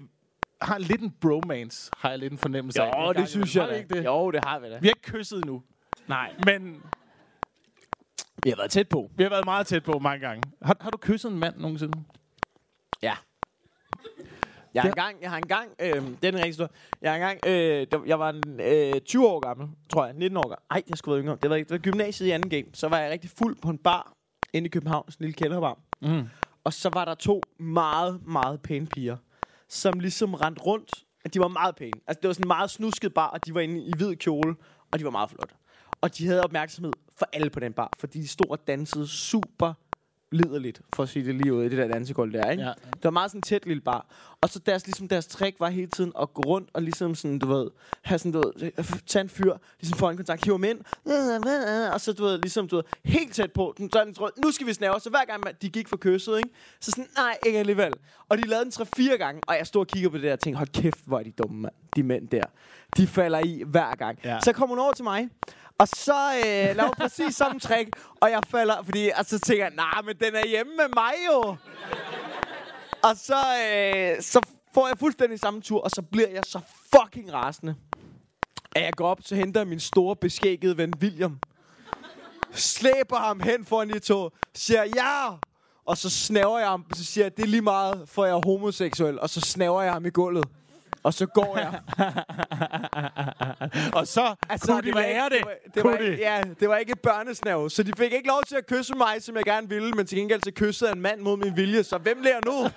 har 0.64 0.78
lidt 0.78 1.00
en 1.00 1.10
bromance, 1.20 1.90
har 1.96 2.10
jeg 2.10 2.18
lidt 2.18 2.32
en 2.32 2.38
fornemmelse 2.38 2.82
af. 2.82 2.86
Jo, 2.86 2.90
En 3.00 3.04
gang 3.04 3.16
det 3.16 3.28
synes 3.28 3.56
jeg 3.56 3.64
Har 3.64 3.70
ikke 3.70 3.94
det? 3.94 4.04
Jo, 4.04 4.30
det 4.30 4.44
har 4.44 4.58
vi 4.58 4.66
da. 4.70 4.78
Vi 4.78 4.86
har 4.86 4.94
ikke 4.94 5.00
kysset 5.18 5.36
endnu. 5.36 5.62
Nej. 6.08 6.34
Men 6.46 6.82
Vi 8.44 8.50
har 8.50 8.56
været 8.56 8.70
tæt 8.70 8.88
på. 8.88 9.10
vi 9.16 9.22
har 9.22 9.30
været 9.30 9.44
meget 9.44 9.66
tæt 9.66 9.82
på 9.84 9.98
mange 9.98 10.26
gange. 10.26 10.42
Har, 10.62 10.76
har 10.80 10.90
du 10.90 10.98
kysset 10.98 11.30
en 11.32 11.38
mand 11.38 11.56
nogensinde? 11.56 12.04
Ja. 13.02 13.14
Jeg 14.74 14.82
har 14.82 14.88
engang, 14.90 15.22
jeg 15.22 15.30
har 15.30 15.36
engang, 15.36 15.70
øh, 15.80 15.88
det 15.94 16.02
er 16.02 16.32
rigtig 16.32 16.44
historie. 16.44 16.70
Jeg 17.02 17.10
har 17.10 17.16
engang, 17.16 17.40
øh, 17.46 17.86
der- 17.90 18.04
jeg 18.06 18.18
var 18.18 18.30
en, 18.30 18.60
øh, 18.60 19.00
20 19.00 19.28
år 19.28 19.40
gammel, 19.40 19.68
tror 19.92 20.04
jeg, 20.04 20.14
19 20.14 20.36
år 20.36 20.42
gammel. 20.48 20.56
Ej, 20.70 20.82
jeg 20.88 20.98
skulle 20.98 21.14
være 21.14 21.22
yngre. 21.22 21.38
Det 21.42 21.50
var, 21.50 21.56
det 21.56 21.70
var 21.70 21.78
gymnasiet 21.78 22.38
i 22.38 22.42
2. 22.42 22.48
G. 22.56 22.64
Så 22.74 22.88
var 22.88 22.98
jeg 22.98 23.10
rigtig 23.10 23.30
fuld 23.30 23.56
på 23.62 23.68
en 23.70 23.78
bar 23.78 24.12
inde 24.52 24.66
i 24.66 24.70
København, 24.70 25.10
sådan 25.10 25.24
en 25.24 25.28
lille 25.28 25.36
kælderbar. 25.36 25.78
Mm. 26.02 26.28
Og 26.64 26.72
så 26.72 26.90
var 26.94 27.04
der 27.04 27.14
to 27.14 27.40
meget, 27.58 28.26
meget 28.26 28.62
pæne 28.62 28.86
piger, 28.86 29.16
som 29.68 30.00
ligesom 30.00 30.34
rendte 30.34 30.62
rundt. 30.62 31.04
De 31.34 31.40
var 31.40 31.48
meget 31.48 31.76
pæne. 31.76 32.00
Altså, 32.06 32.20
det 32.20 32.28
var 32.28 32.34
sådan 32.34 32.44
en 32.44 32.48
meget 32.48 32.70
snusket 32.70 33.14
bar, 33.14 33.26
og 33.26 33.46
de 33.46 33.54
var 33.54 33.60
inde 33.60 33.84
i 33.84 33.92
hvid 33.96 34.16
kjole, 34.16 34.56
og 34.92 34.98
de 34.98 35.04
var 35.04 35.10
meget 35.10 35.30
flotte. 35.30 35.54
Og 36.00 36.18
de 36.18 36.26
havde 36.26 36.42
opmærksomhed 36.42 36.92
for 37.18 37.28
alle 37.32 37.50
på 37.50 37.60
den 37.60 37.72
bar, 37.72 37.92
fordi 37.98 38.20
de 38.20 38.28
stod 38.28 38.50
og 38.50 38.66
dansede 38.66 39.08
super 39.08 39.74
liderligt, 40.34 40.80
for 40.94 41.02
at 41.02 41.08
sige 41.08 41.26
det 41.26 41.34
lige 41.34 41.54
ud 41.54 41.64
i 41.64 41.68
det 41.68 41.78
der 41.78 41.88
dansegulv 41.88 42.32
der, 42.32 42.50
ikke? 42.50 42.62
Ja. 42.62 42.68
Det 42.92 43.04
var 43.04 43.10
meget 43.10 43.30
sådan 43.30 43.42
tæt 43.42 43.66
lille 43.66 43.80
bar. 43.80 44.06
Og 44.40 44.48
så 44.48 44.58
deres, 44.58 44.86
ligesom 44.86 45.08
deres 45.08 45.26
trick 45.26 45.60
var 45.60 45.68
hele 45.70 45.86
tiden 45.86 46.12
at 46.20 46.34
gå 46.34 46.42
rundt 46.46 46.70
og 46.72 46.82
ligesom 46.82 47.14
sådan, 47.14 47.38
du 47.38 47.46
ved, 47.46 47.70
have 48.02 48.18
sådan, 48.18 48.32
du 48.32 48.38
ved, 48.38 48.82
tage 49.06 49.20
en 49.22 49.28
fyr, 49.28 49.52
ligesom 49.80 49.98
få 49.98 50.08
en 50.10 50.16
kontakt, 50.16 50.44
hive 50.44 50.54
ham 50.54 50.64
ind, 50.64 50.78
og 51.92 52.00
så, 52.00 52.12
du 52.12 52.24
ved, 52.24 52.38
ligesom, 52.38 52.68
du 52.68 52.76
ved, 52.76 52.84
helt 53.04 53.34
tæt 53.34 53.52
på, 53.52 53.74
den 53.78 53.90
sådan, 53.92 54.14
tror, 54.14 54.30
nu 54.44 54.50
skal 54.50 54.66
vi 54.66 54.72
snæve, 54.72 55.00
så 55.00 55.10
hver 55.10 55.24
gang 55.24 55.42
man- 55.44 55.54
de 55.62 55.68
gik 55.68 55.88
for 55.88 55.96
kysset, 55.96 56.36
ikke? 56.36 56.50
Så 56.80 56.90
sådan, 56.90 57.06
nej, 57.16 57.36
ikke 57.46 57.58
alligevel. 57.58 57.92
Og 58.28 58.38
de 58.38 58.42
lavede 58.48 58.64
den 58.64 58.72
tre-fire 58.72 59.18
gange, 59.18 59.40
og 59.48 59.56
jeg 59.58 59.66
stod 59.66 59.80
og 59.80 59.86
kigger 59.86 60.08
på 60.10 60.16
det 60.16 60.24
der 60.24 60.32
og 60.32 60.40
tænkte, 60.40 60.58
hold 60.58 60.68
kæft, 60.82 60.98
hvor 61.06 61.18
er 61.18 61.22
de 61.22 61.30
dumme, 61.30 61.60
mand. 61.62 61.74
De 61.96 62.02
mænd 62.02 62.28
der. 62.28 62.42
De 62.96 63.06
falder 63.06 63.38
i 63.38 63.62
hver 63.66 63.94
gang. 63.94 64.18
Ja. 64.24 64.38
Så 64.40 64.52
kom 64.52 64.68
hun 64.68 64.78
over 64.78 64.92
til 64.92 65.04
mig, 65.04 65.28
og 65.78 65.88
så 65.88 66.14
øh, 66.36 66.76
laver 66.76 66.86
hun 66.86 66.94
præcis 66.98 67.36
samme 67.42 67.60
trick, 67.60 67.88
og 68.20 68.30
jeg 68.30 68.40
falder, 68.48 68.82
fordi, 68.82 69.10
og 69.18 69.24
så 69.24 69.38
tænker 69.38 69.64
jeg, 69.64 69.74
nej, 69.74 70.02
men 70.04 70.16
den 70.16 70.34
er 70.34 70.46
hjemme 70.48 70.72
med 70.76 70.86
mig 70.94 71.12
jo. 71.32 71.56
Og 73.02 73.16
så, 73.16 73.36
øh, 73.74 74.22
så 74.22 74.40
får 74.74 74.88
jeg 74.88 74.98
fuldstændig 74.98 75.38
samme 75.38 75.60
tur, 75.60 75.80
og 75.80 75.90
så 75.90 76.02
bliver 76.02 76.28
jeg 76.28 76.42
så 76.46 76.60
fucking 76.94 77.32
rasende. 77.32 77.74
At 78.76 78.82
jeg 78.82 78.92
går 78.92 79.08
op, 79.08 79.18
så 79.22 79.34
henter 79.34 79.60
jeg 79.60 79.68
min 79.68 79.80
store 79.80 80.16
beskækkede 80.16 80.76
ven 80.76 80.92
William. 81.00 81.38
Slæber 82.52 83.16
ham 83.16 83.40
hen 83.40 83.64
foran 83.64 83.88
de 83.88 83.98
to. 83.98 84.30
Siger 84.54 84.84
ja! 84.84 85.36
Og 85.84 85.96
så 85.98 86.10
snæver 86.10 86.58
jeg 86.58 86.68
ham, 86.68 86.84
så 86.94 87.04
siger 87.04 87.24
jeg, 87.24 87.36
det 87.36 87.42
er 87.42 87.46
lige 87.46 87.62
meget, 87.62 88.08
for 88.08 88.24
jeg 88.24 88.34
er 88.36 88.40
homoseksuel. 88.46 89.20
Og 89.20 89.30
så 89.30 89.40
snæver 89.40 89.82
jeg 89.82 89.92
ham 89.92 90.06
i 90.06 90.10
gulvet. 90.10 90.44
Og 91.04 91.14
så 91.14 91.26
går 91.26 91.58
jeg. 91.58 91.80
Og 93.98 94.06
så 94.06 94.34
altså, 94.48 94.72
kunne 94.72 94.82
de 94.82 94.94
var 94.94 95.00
lære 95.00 95.24
ikke, 95.34 95.36
det. 95.36 95.74
det, 95.74 95.84
var, 95.84 95.90
det, 95.96 96.00
var, 96.00 96.10
de? 96.10 96.16
ja, 96.20 96.40
det 96.60 96.68
var 96.68 96.76
ikke 96.76 96.92
et 96.92 97.00
børnesnav. 97.00 97.68
Så 97.70 97.82
de 97.82 97.92
fik 97.98 98.12
ikke 98.12 98.28
lov 98.28 98.40
til 98.48 98.56
at 98.56 98.66
kysse 98.66 98.94
mig, 98.94 99.22
som 99.22 99.36
jeg 99.36 99.44
gerne 99.44 99.68
ville. 99.68 99.90
Men 99.92 100.06
til 100.06 100.18
gengæld 100.18 100.40
så 100.44 100.50
kyssede 100.56 100.92
en 100.92 101.00
mand 101.00 101.20
mod 101.20 101.36
min 101.36 101.56
vilje. 101.56 101.82
Så 101.84 101.98
hvem 101.98 102.22
lærer 102.22 102.40
nu? 102.46 102.68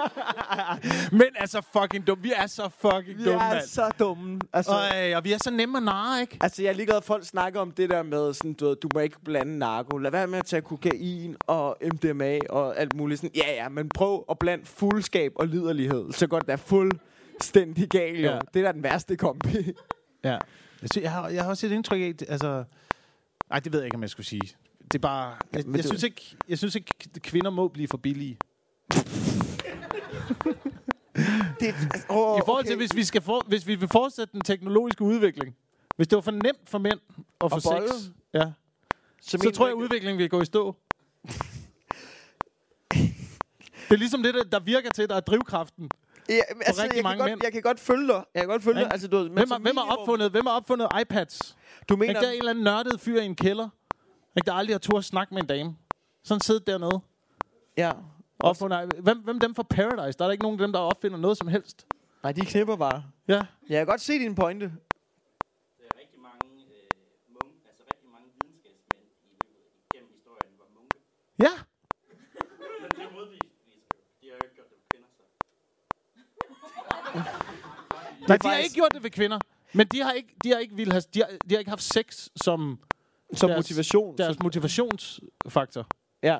Men 1.18 1.26
altså 1.36 1.60
fucking 1.72 2.06
dum. 2.06 2.18
Vi 2.22 2.32
er 2.36 2.46
så 2.46 2.68
fucking 2.78 3.18
Vi 3.18 3.24
dumme, 3.24 3.40
er 3.44 3.54
mand. 3.54 3.66
så 3.66 3.90
dumme. 3.98 4.40
Altså, 4.52 4.72
Og, 4.72 5.16
og 5.16 5.24
vi 5.24 5.32
er 5.32 5.38
så 5.44 5.50
nemme 5.50 5.76
at 5.78 5.82
narre, 5.84 6.20
ikke? 6.20 6.36
Altså, 6.40 6.62
jeg 6.62 6.68
er 6.68 6.72
ligeglad, 6.74 6.96
at 6.96 7.04
folk 7.04 7.24
snakker 7.24 7.60
om 7.60 7.70
det 7.70 7.90
der 7.90 8.02
med, 8.02 8.34
sådan, 8.34 8.52
du, 8.52 8.68
ved, 8.68 8.76
du 8.76 8.88
må 8.94 9.00
ikke 9.00 9.16
blande 9.24 9.58
narko. 9.58 9.96
Lad 9.98 10.10
være 10.10 10.26
med 10.26 10.38
at 10.38 10.44
tage 10.46 10.62
kokain 10.62 11.36
og 11.46 11.76
MDMA 11.94 12.38
og 12.50 12.78
alt 12.80 12.96
muligt. 12.96 13.20
Sådan, 13.20 13.30
ja, 13.36 13.52
ja, 13.54 13.68
men 13.68 13.88
prøv 13.88 14.24
at 14.30 14.38
blande 14.38 14.64
fuldskab 14.66 15.32
og 15.36 15.46
liderlighed. 15.46 16.12
Så 16.12 16.26
godt 16.26 16.46
det 16.46 16.52
er 16.52 16.56
fuldstændig 17.42 17.88
galt, 17.88 18.18
jo. 18.24 18.30
Ja. 18.30 18.38
Det 18.54 18.60
er 18.60 18.64
da 18.64 18.72
den 18.72 18.82
værste 18.82 19.16
kombi. 19.16 19.48
Ja. 20.24 20.30
Jeg, 20.82 20.88
synes, 20.92 21.02
jeg, 21.02 21.12
har, 21.12 21.28
jeg 21.28 21.42
har 21.42 21.50
også 21.50 21.66
et 21.66 21.72
indtryk 21.72 22.00
af, 22.00 22.14
altså... 22.28 22.64
Ej, 23.50 23.60
det 23.60 23.72
ved 23.72 23.80
jeg 23.80 23.86
ikke, 23.86 23.94
om 23.94 24.02
jeg 24.02 24.10
skulle 24.10 24.26
sige. 24.26 24.40
Det 24.82 24.94
er 24.94 24.98
bare... 24.98 25.36
Jeg, 25.52 25.66
jeg, 25.66 25.74
det- 25.74 25.84
synes, 25.84 26.02
ikke, 26.02 26.36
jeg 26.48 26.58
synes 26.58 26.74
ikke, 26.74 26.94
kvinder 27.18 27.50
må 27.50 27.68
blive 27.68 27.88
for 27.88 27.96
billige. 27.96 28.38
det, 31.60 31.66
altså, 31.66 32.06
oh, 32.08 32.38
I 32.38 32.42
forhold 32.44 32.64
til, 32.64 32.76
hvis 32.76 32.96
vi, 32.96 33.04
skal 33.04 33.22
for, 33.22 33.44
hvis 33.48 33.66
vi 33.66 33.74
vil 33.74 33.88
fortsætte 33.88 34.32
den 34.32 34.40
teknologiske 34.40 35.02
udvikling. 35.04 35.56
Hvis 35.96 36.08
det 36.08 36.16
var 36.16 36.22
for 36.22 36.30
nemt 36.30 36.68
for 36.68 36.78
mænd 36.78 37.00
at 37.44 37.50
få 37.50 37.60
sex, 37.60 38.10
ja, 38.34 38.52
så, 39.20 39.38
så 39.42 39.50
tror 39.50 39.66
jeg, 39.66 39.72
at 39.72 39.76
udviklingen 39.82 40.18
vil 40.18 40.28
gå 40.30 40.40
i 40.42 40.44
stå. 40.44 40.76
det 43.88 43.90
er 43.90 43.96
ligesom 43.96 44.22
det, 44.22 44.34
der, 44.34 44.44
der 44.44 44.60
virker 44.60 44.90
til, 44.90 45.08
der 45.08 45.16
er 45.16 45.20
drivkraften. 45.20 45.90
Ja, 46.28 46.34
men, 46.54 46.62
altså, 46.66 46.82
rigtig 46.82 46.96
jeg, 46.96 47.02
kan 47.02 47.02
mange 47.02 47.18
godt, 47.18 47.30
mænd. 47.30 47.40
jeg 47.44 47.52
kan 47.52 47.62
godt 47.62 47.80
følge 47.80 48.06
dig. 48.08 48.24
Jeg 48.34 48.42
kan 48.42 48.48
godt 48.48 48.62
følge 48.62 48.80
Ikke? 48.80 48.84
dig. 48.88 48.92
Altså, 48.92 49.08
du, 49.08 49.28
Hvem, 49.28 49.50
har, 49.50 49.58
hvem, 49.58 49.76
har 49.76 49.96
opfundet, 49.96 50.30
hvem 50.30 50.46
har 50.46 50.56
opfundet 50.56 50.88
iPads? 51.00 51.56
Du 51.88 51.96
Mener, 51.96 52.08
ikke, 52.10 52.20
der 52.20 52.26
er 52.26 52.32
en 52.32 52.38
eller 52.38 52.50
anden 52.50 52.64
nørdet 52.64 53.00
fyr 53.00 53.20
i 53.20 53.24
en 53.24 53.34
kælder, 53.34 53.68
ikke, 54.36 54.46
der 54.46 54.52
aldrig 54.52 54.74
har 54.74 54.78
tur 54.78 54.98
at 54.98 55.04
snakke 55.04 55.34
med 55.34 55.42
en 55.42 55.48
dame. 55.48 55.76
Sådan 56.24 56.40
siddet 56.40 56.66
dernede. 56.66 57.00
Ja. 57.76 57.92
Opfundet, 58.40 58.92
hvem, 58.98 59.18
hvem 59.18 59.40
dem 59.40 59.54
fra 59.54 59.62
Paradise? 59.62 60.18
Der 60.18 60.24
er 60.24 60.28
der 60.28 60.32
ikke 60.32 60.42
nogen 60.42 60.60
af 60.60 60.66
dem, 60.66 60.72
der 60.72 60.78
opfinder 60.80 61.18
noget 61.18 61.38
som 61.38 61.48
helst. 61.48 61.86
Nej, 62.22 62.32
de 62.32 62.40
knipper 62.40 62.76
bare. 62.76 63.04
Ja. 63.28 63.40
Jeg 63.68 63.78
kan 63.80 63.86
godt 63.86 64.00
se 64.00 64.12
din 64.18 64.34
pointe. 64.34 64.64
Der 64.66 64.72
er 65.90 65.98
rigtig 66.00 66.20
mange, 66.20 66.44
øh, 66.76 66.88
munk, 67.34 67.54
altså 67.70 67.82
rigtig 67.92 68.08
mange 68.16 68.28
videnskabsmænd 68.38 69.04
i 69.22 69.28
løbet 69.32 69.70
gennem 69.94 70.10
historien 70.16 70.52
var 70.60 70.68
munke. 70.76 70.98
Ja. 71.46 71.54
Men 72.82 72.90
det 73.00 73.08
modviser 73.16 73.54
jo. 73.68 73.80
De 74.20 74.26
har 74.30 74.34
jo 74.38 74.42
ikke 74.46 74.54
gjort 74.58 74.70
det 74.72 74.76
med 74.80 74.86
kvinder, 74.90 75.10
så. 75.18 75.24
Nej, 78.28 78.36
de 78.36 78.48
har 78.48 78.56
ikke 78.56 78.74
gjort 78.74 78.94
det 78.94 79.02
ved 79.02 79.10
kvinder. 79.10 79.38
Men 79.72 79.86
de 79.86 80.02
har 80.02 80.12
ikke, 80.12 80.28
de 80.44 80.50
har 80.50 80.58
ikke, 80.58 80.74
ville 80.74 80.92
have, 80.92 81.02
de 81.14 81.18
har, 81.20 81.28
de 81.48 81.54
har 81.54 81.58
ikke 81.58 81.70
haft 81.70 81.82
sex 81.82 82.28
som 82.36 82.78
Som 83.34 83.50
Deres- 83.50 83.56
motivation. 83.56 84.18
deres 84.18 84.36
motivationsfaktor. 84.42 85.86
Ja. 86.22 86.36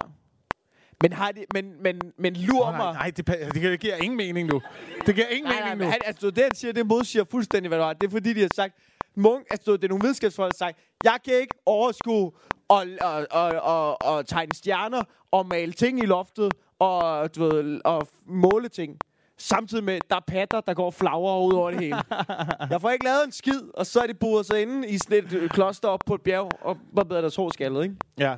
Men 1.02 1.12
har 1.12 1.32
de... 1.32 1.44
Men, 1.54 1.82
men, 1.82 2.00
men 2.18 2.34
lur 2.36 2.62
Oh, 2.66 2.70
mig... 2.76 2.78
nej, 2.78 2.92
nej 2.92 3.10
det, 3.10 3.26
det, 3.26 3.54
det 3.54 3.80
giver 3.80 3.96
ingen 3.96 4.16
mening 4.16 4.48
nu. 4.52 4.60
Det 5.06 5.14
giver 5.14 5.26
ingen 5.26 5.44
Nej, 5.50 5.60
nej, 5.60 5.62
mening 5.64 5.78
men 5.78 5.86
nu. 5.86 5.90
han, 5.90 6.00
altså, 6.04 6.30
det 6.30 6.42
han 6.44 6.54
siger, 6.54 6.72
det 6.72 6.86
modsiger 6.86 7.24
fuldstændig, 7.30 7.68
hvad 7.68 7.78
du 7.78 7.84
har. 7.84 7.92
Det 7.92 8.06
er 8.06 8.10
fordi, 8.10 8.32
de 8.32 8.40
har 8.40 8.48
sagt, 8.54 8.74
Munk, 9.16 9.46
altså, 9.50 9.72
det 9.72 9.84
er 9.84 9.88
nogle 9.88 10.02
videnskabsfolk, 10.02 10.52
der 10.58 10.64
har 10.64 10.70
sagt, 10.72 10.78
jeg 11.04 11.18
kan 11.24 11.34
ikke 11.34 11.54
overskue 11.66 12.32
og, 12.68 12.86
og, 13.00 13.26
og, 13.30 13.48
og, 13.48 14.02
og 14.02 14.26
tegne 14.26 14.54
stjerner 14.54 15.02
og 15.30 15.46
male 15.46 15.72
ting 15.72 15.98
i 16.02 16.06
loftet 16.06 16.54
og, 16.78 17.34
du 17.34 17.44
ved, 17.44 17.80
og 17.84 18.08
måle 18.26 18.68
ting. 18.68 18.98
Samtidig 19.42 19.84
med, 19.84 20.00
der 20.10 20.16
er 20.16 20.20
patter, 20.26 20.60
der 20.60 20.74
går 20.74 20.90
flagre 20.90 21.46
ud 21.46 21.52
over 21.52 21.70
det 21.70 21.80
hele. 21.80 21.96
Jeg 22.72 22.80
får 22.80 22.90
ikke 22.90 23.04
lavet 23.04 23.24
en 23.26 23.32
skid, 23.32 23.60
og 23.74 23.86
så 23.86 24.00
er 24.00 24.06
de 24.06 24.14
boet 24.14 24.46
sig 24.46 24.62
inde 24.62 24.88
i 24.88 24.98
sådan 24.98 25.24
et 25.24 25.32
øh, 25.32 25.48
kloster 25.50 25.88
op 25.88 26.00
på 26.06 26.14
et 26.14 26.22
bjerg, 26.22 26.48
og 26.60 26.78
barberer 26.96 27.20
deres 27.20 27.36
hår 27.36 27.50
skaldet, 27.50 27.82
ikke? 27.82 27.96
Ja. 28.18 28.36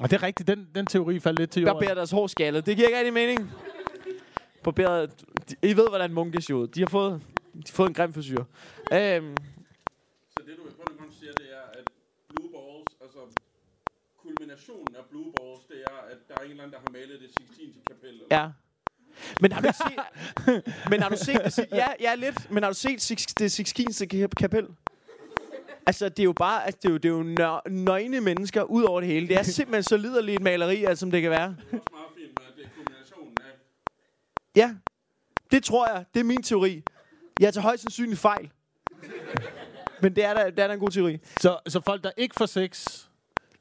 Og 0.00 0.10
det 0.10 0.16
er 0.16 0.22
rigtigt, 0.22 0.46
den, 0.46 0.68
den 0.74 0.86
teori 0.86 1.20
faldt 1.20 1.38
lidt 1.38 1.50
til 1.50 1.62
jorden. 1.62 1.74
Barberer 1.74 1.94
deres 1.94 2.10
hår 2.10 2.26
skaldet. 2.26 2.66
Det 2.66 2.76
giver 2.76 2.88
ikke 2.88 2.98
rigtig 2.98 3.12
mening. 3.12 3.50
Barberet, 4.64 5.24
de, 5.50 5.54
I 5.70 5.76
ved, 5.76 5.88
hvordan 5.88 6.12
munke 6.14 6.42
ser 6.42 6.54
ud. 6.54 6.66
De 6.68 6.80
har 6.80 6.86
fået, 6.86 7.12
de 7.54 7.62
har 7.68 7.72
fået 7.74 7.88
en 7.88 7.94
grim 7.94 8.12
frisyr. 8.12 8.44
Øhm, 8.92 9.36
Så 10.34 10.40
det, 10.46 10.54
du 10.58 10.62
i 10.70 10.72
bund 10.78 10.88
og 10.92 10.96
grund 10.98 11.12
siger, 11.20 11.32
det 11.32 11.46
er, 11.58 11.64
at 11.78 11.84
Blue 12.28 12.48
Balls, 12.54 12.92
altså 13.04 13.18
kulminationen 14.22 14.92
af 14.98 15.04
Blue 15.10 15.32
Balls, 15.36 15.62
det 15.68 15.78
er, 15.90 15.96
at 16.12 16.18
der 16.28 16.34
er 16.40 16.44
en 16.44 16.50
eller 16.50 16.62
anden, 16.62 16.74
der 16.76 16.80
har 16.86 16.92
malet 16.92 17.20
det 17.20 17.30
16. 17.30 17.82
kapel. 17.90 18.08
eller- 18.08 18.26
Ja. 18.38 18.46
Men 19.40 19.52
har 19.52 19.60
du 19.60 19.68
set... 19.68 19.98
men 20.90 21.02
har 21.02 21.08
du 21.08 21.16
set... 21.16 21.56
det? 21.56 21.66
Ja, 21.72 21.86
ja, 22.00 22.14
lidt. 22.14 22.50
Men 22.50 22.62
har 22.62 22.70
du 22.70 22.74
set 22.74 23.02
Six, 23.02 23.26
det 23.38 23.52
Sixtinske 23.52 24.28
kapel? 24.36 24.66
Altså, 25.86 26.08
det 26.08 26.18
er 26.18 26.24
jo 26.24 26.32
bare... 26.32 26.66
Altså, 26.66 26.78
det 26.82 26.88
er 26.88 26.92
jo, 26.92 26.96
det 26.96 27.04
er 27.04 27.12
jo 27.12 27.58
nø- 27.58 27.70
nøgne 27.70 28.20
mennesker 28.20 28.62
ud 28.62 28.82
over 28.82 29.00
det 29.00 29.08
hele. 29.08 29.28
Det 29.28 29.36
er 29.38 29.42
simpelthen 29.58 29.82
så 29.82 29.96
liderligt 29.96 30.36
et 30.36 30.42
maleri, 30.42 30.84
altså, 30.84 31.00
som 31.00 31.10
det 31.10 31.22
kan 31.22 31.30
være. 31.30 31.48
Det 31.48 31.72
er 31.72 31.78
også 31.78 31.84
meget 31.92 32.06
fint 32.16 32.38
det 32.56 32.64
er 32.64 33.44
af... 33.44 33.56
Ja. 34.56 34.74
Det 35.50 35.64
tror 35.64 35.88
jeg. 35.88 36.04
Det 36.14 36.20
er 36.20 36.24
min 36.24 36.42
teori. 36.42 36.82
Jeg 37.40 37.54
tager 37.54 37.62
højst 37.62 37.82
sandsynligt 37.82 38.20
fejl. 38.20 38.50
Men 40.02 40.16
det 40.16 40.24
er 40.24 40.34
da, 40.34 40.50
det 40.50 40.58
er 40.58 40.66
da 40.66 40.72
en 40.74 40.80
god 40.80 40.90
teori. 40.90 41.18
Så, 41.40 41.58
så 41.68 41.80
folk, 41.80 42.04
der 42.04 42.10
ikke 42.16 42.34
får 42.38 42.46
sex... 42.46 43.04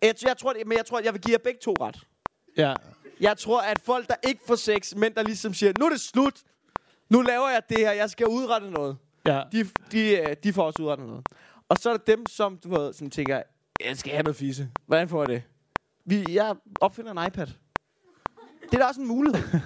Jeg, 0.01 0.15
jeg 0.23 0.37
tror, 0.37 0.53
det, 0.53 0.67
men 0.67 0.77
jeg 0.77 0.85
tror, 0.85 0.99
jeg 0.99 1.13
vil 1.13 1.21
give 1.21 1.31
jer 1.31 1.43
begge 1.43 1.59
to 1.63 1.73
ret. 1.81 1.99
Ja. 2.57 2.73
Jeg 3.21 3.37
tror, 3.37 3.61
at 3.61 3.79
folk, 3.83 4.07
der 4.07 4.15
ikke 4.27 4.41
får 4.47 4.55
sex, 4.55 4.95
men 4.95 5.13
der 5.13 5.23
ligesom 5.23 5.53
siger, 5.53 5.73
nu 5.79 5.85
er 5.85 5.89
det 5.89 6.01
slut. 6.01 6.41
Nu 7.09 7.21
laver 7.21 7.49
jeg 7.49 7.61
det 7.69 7.77
her. 7.77 7.91
Jeg 7.91 8.09
skal 8.09 8.27
udrette 8.27 8.71
noget. 8.71 8.97
ja. 9.25 9.43
de, 9.51 9.69
de, 9.91 10.17
øh, 10.17 10.35
de 10.43 10.53
får 10.53 10.63
også 10.63 10.81
udrettet 10.83 11.07
noget. 11.07 11.25
Og 11.69 11.77
så 11.79 11.89
er 11.89 11.97
der 11.97 12.15
dem, 12.15 12.25
som 12.29 12.57
du 12.63 12.69
ved, 12.79 12.93
som 12.93 13.09
tænker, 13.09 13.41
jeg 13.85 13.97
skal 13.97 14.11
have 14.11 14.23
noget 14.23 14.35
fisse. 14.35 14.69
Hvordan 14.85 15.09
får 15.09 15.21
jeg 15.21 15.29
det? 15.29 15.43
Vi, 16.05 16.25
jeg 16.29 16.55
opfinder 16.81 17.11
en 17.11 17.27
iPad. 17.27 17.47
Det 18.61 18.73
er 18.73 18.77
da 18.77 18.85
også 18.85 19.01
en 19.01 19.07
mulighed. 19.07 19.43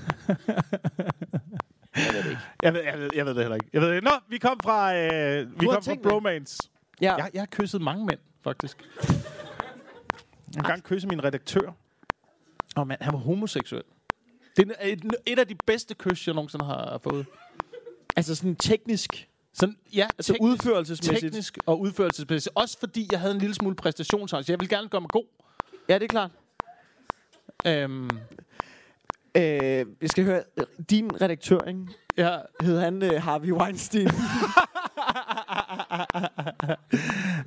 Jeg 2.63 2.73
ved, 2.73 2.81
jeg, 2.83 2.99
ved, 2.99 3.09
jeg 3.15 3.25
ved 3.25 3.33
det 3.33 3.41
heller 3.43 3.55
ikke. 3.55 3.69
Jeg 3.73 3.81
ved 3.81 3.89
det. 3.95 4.03
Nå, 4.03 4.11
vi 4.29 4.37
kom 4.37 4.59
fra, 4.63 4.95
øh, 4.97 5.61
vi 5.61 5.65
kom 5.65 5.83
fra 5.83 5.91
det. 5.93 6.01
bromance. 6.01 6.57
Ja. 7.01 7.15
Jeg, 7.15 7.29
jeg 7.33 7.41
har 7.41 7.45
kysset 7.51 7.81
mange 7.81 8.05
mænd, 8.05 8.19
faktisk. 8.43 8.77
Jeg 9.03 9.15
har 10.55 10.59
engang 10.59 10.83
kysset 10.83 11.09
min 11.09 11.23
redaktør. 11.23 11.71
Og 12.75 12.87
mand, 12.87 13.01
han 13.01 13.13
var 13.13 13.19
homoseksuel. 13.19 13.83
Det 14.57 14.71
er 14.79 14.87
et, 14.87 15.05
et 15.25 15.39
af 15.39 15.47
de 15.47 15.55
bedste 15.67 15.93
kys, 15.95 16.27
jeg 16.27 16.35
nogensinde 16.35 16.65
har 16.65 16.99
fået. 17.03 17.25
Altså 18.15 18.35
sådan 18.35 18.55
teknisk. 18.55 19.27
Sådan, 19.53 19.75
ja, 19.95 20.07
Altså 20.17 20.33
teknisk, 20.33 20.51
udførelsesmæssigt. 20.51 21.21
teknisk 21.21 21.57
og 21.65 21.79
udførelsesmæssigt. 21.79 22.55
Også 22.55 22.79
fordi 22.79 23.07
jeg 23.11 23.19
havde 23.19 23.33
en 23.33 23.39
lille 23.39 23.55
smule 23.55 23.75
præstationsangst. 23.75 24.49
Jeg 24.49 24.59
ville 24.59 24.75
gerne 24.75 24.89
gøre 24.89 25.01
mig 25.01 25.09
god. 25.09 25.25
Ja, 25.89 25.93
det 25.93 26.03
er 26.03 26.07
klart. 26.07 26.31
Øhm, 27.67 28.09
Øh, 29.37 29.43
jeg 30.01 30.09
skal 30.09 30.23
høre, 30.23 30.43
øh, 30.57 30.65
din 30.89 31.21
redaktør, 31.21 31.59
ikke? 31.67 31.79
ja, 32.17 32.37
Hed 32.61 32.79
han 32.79 33.03
øh, 33.03 33.21
Harvey 33.23 33.51
Weinstein? 33.51 34.07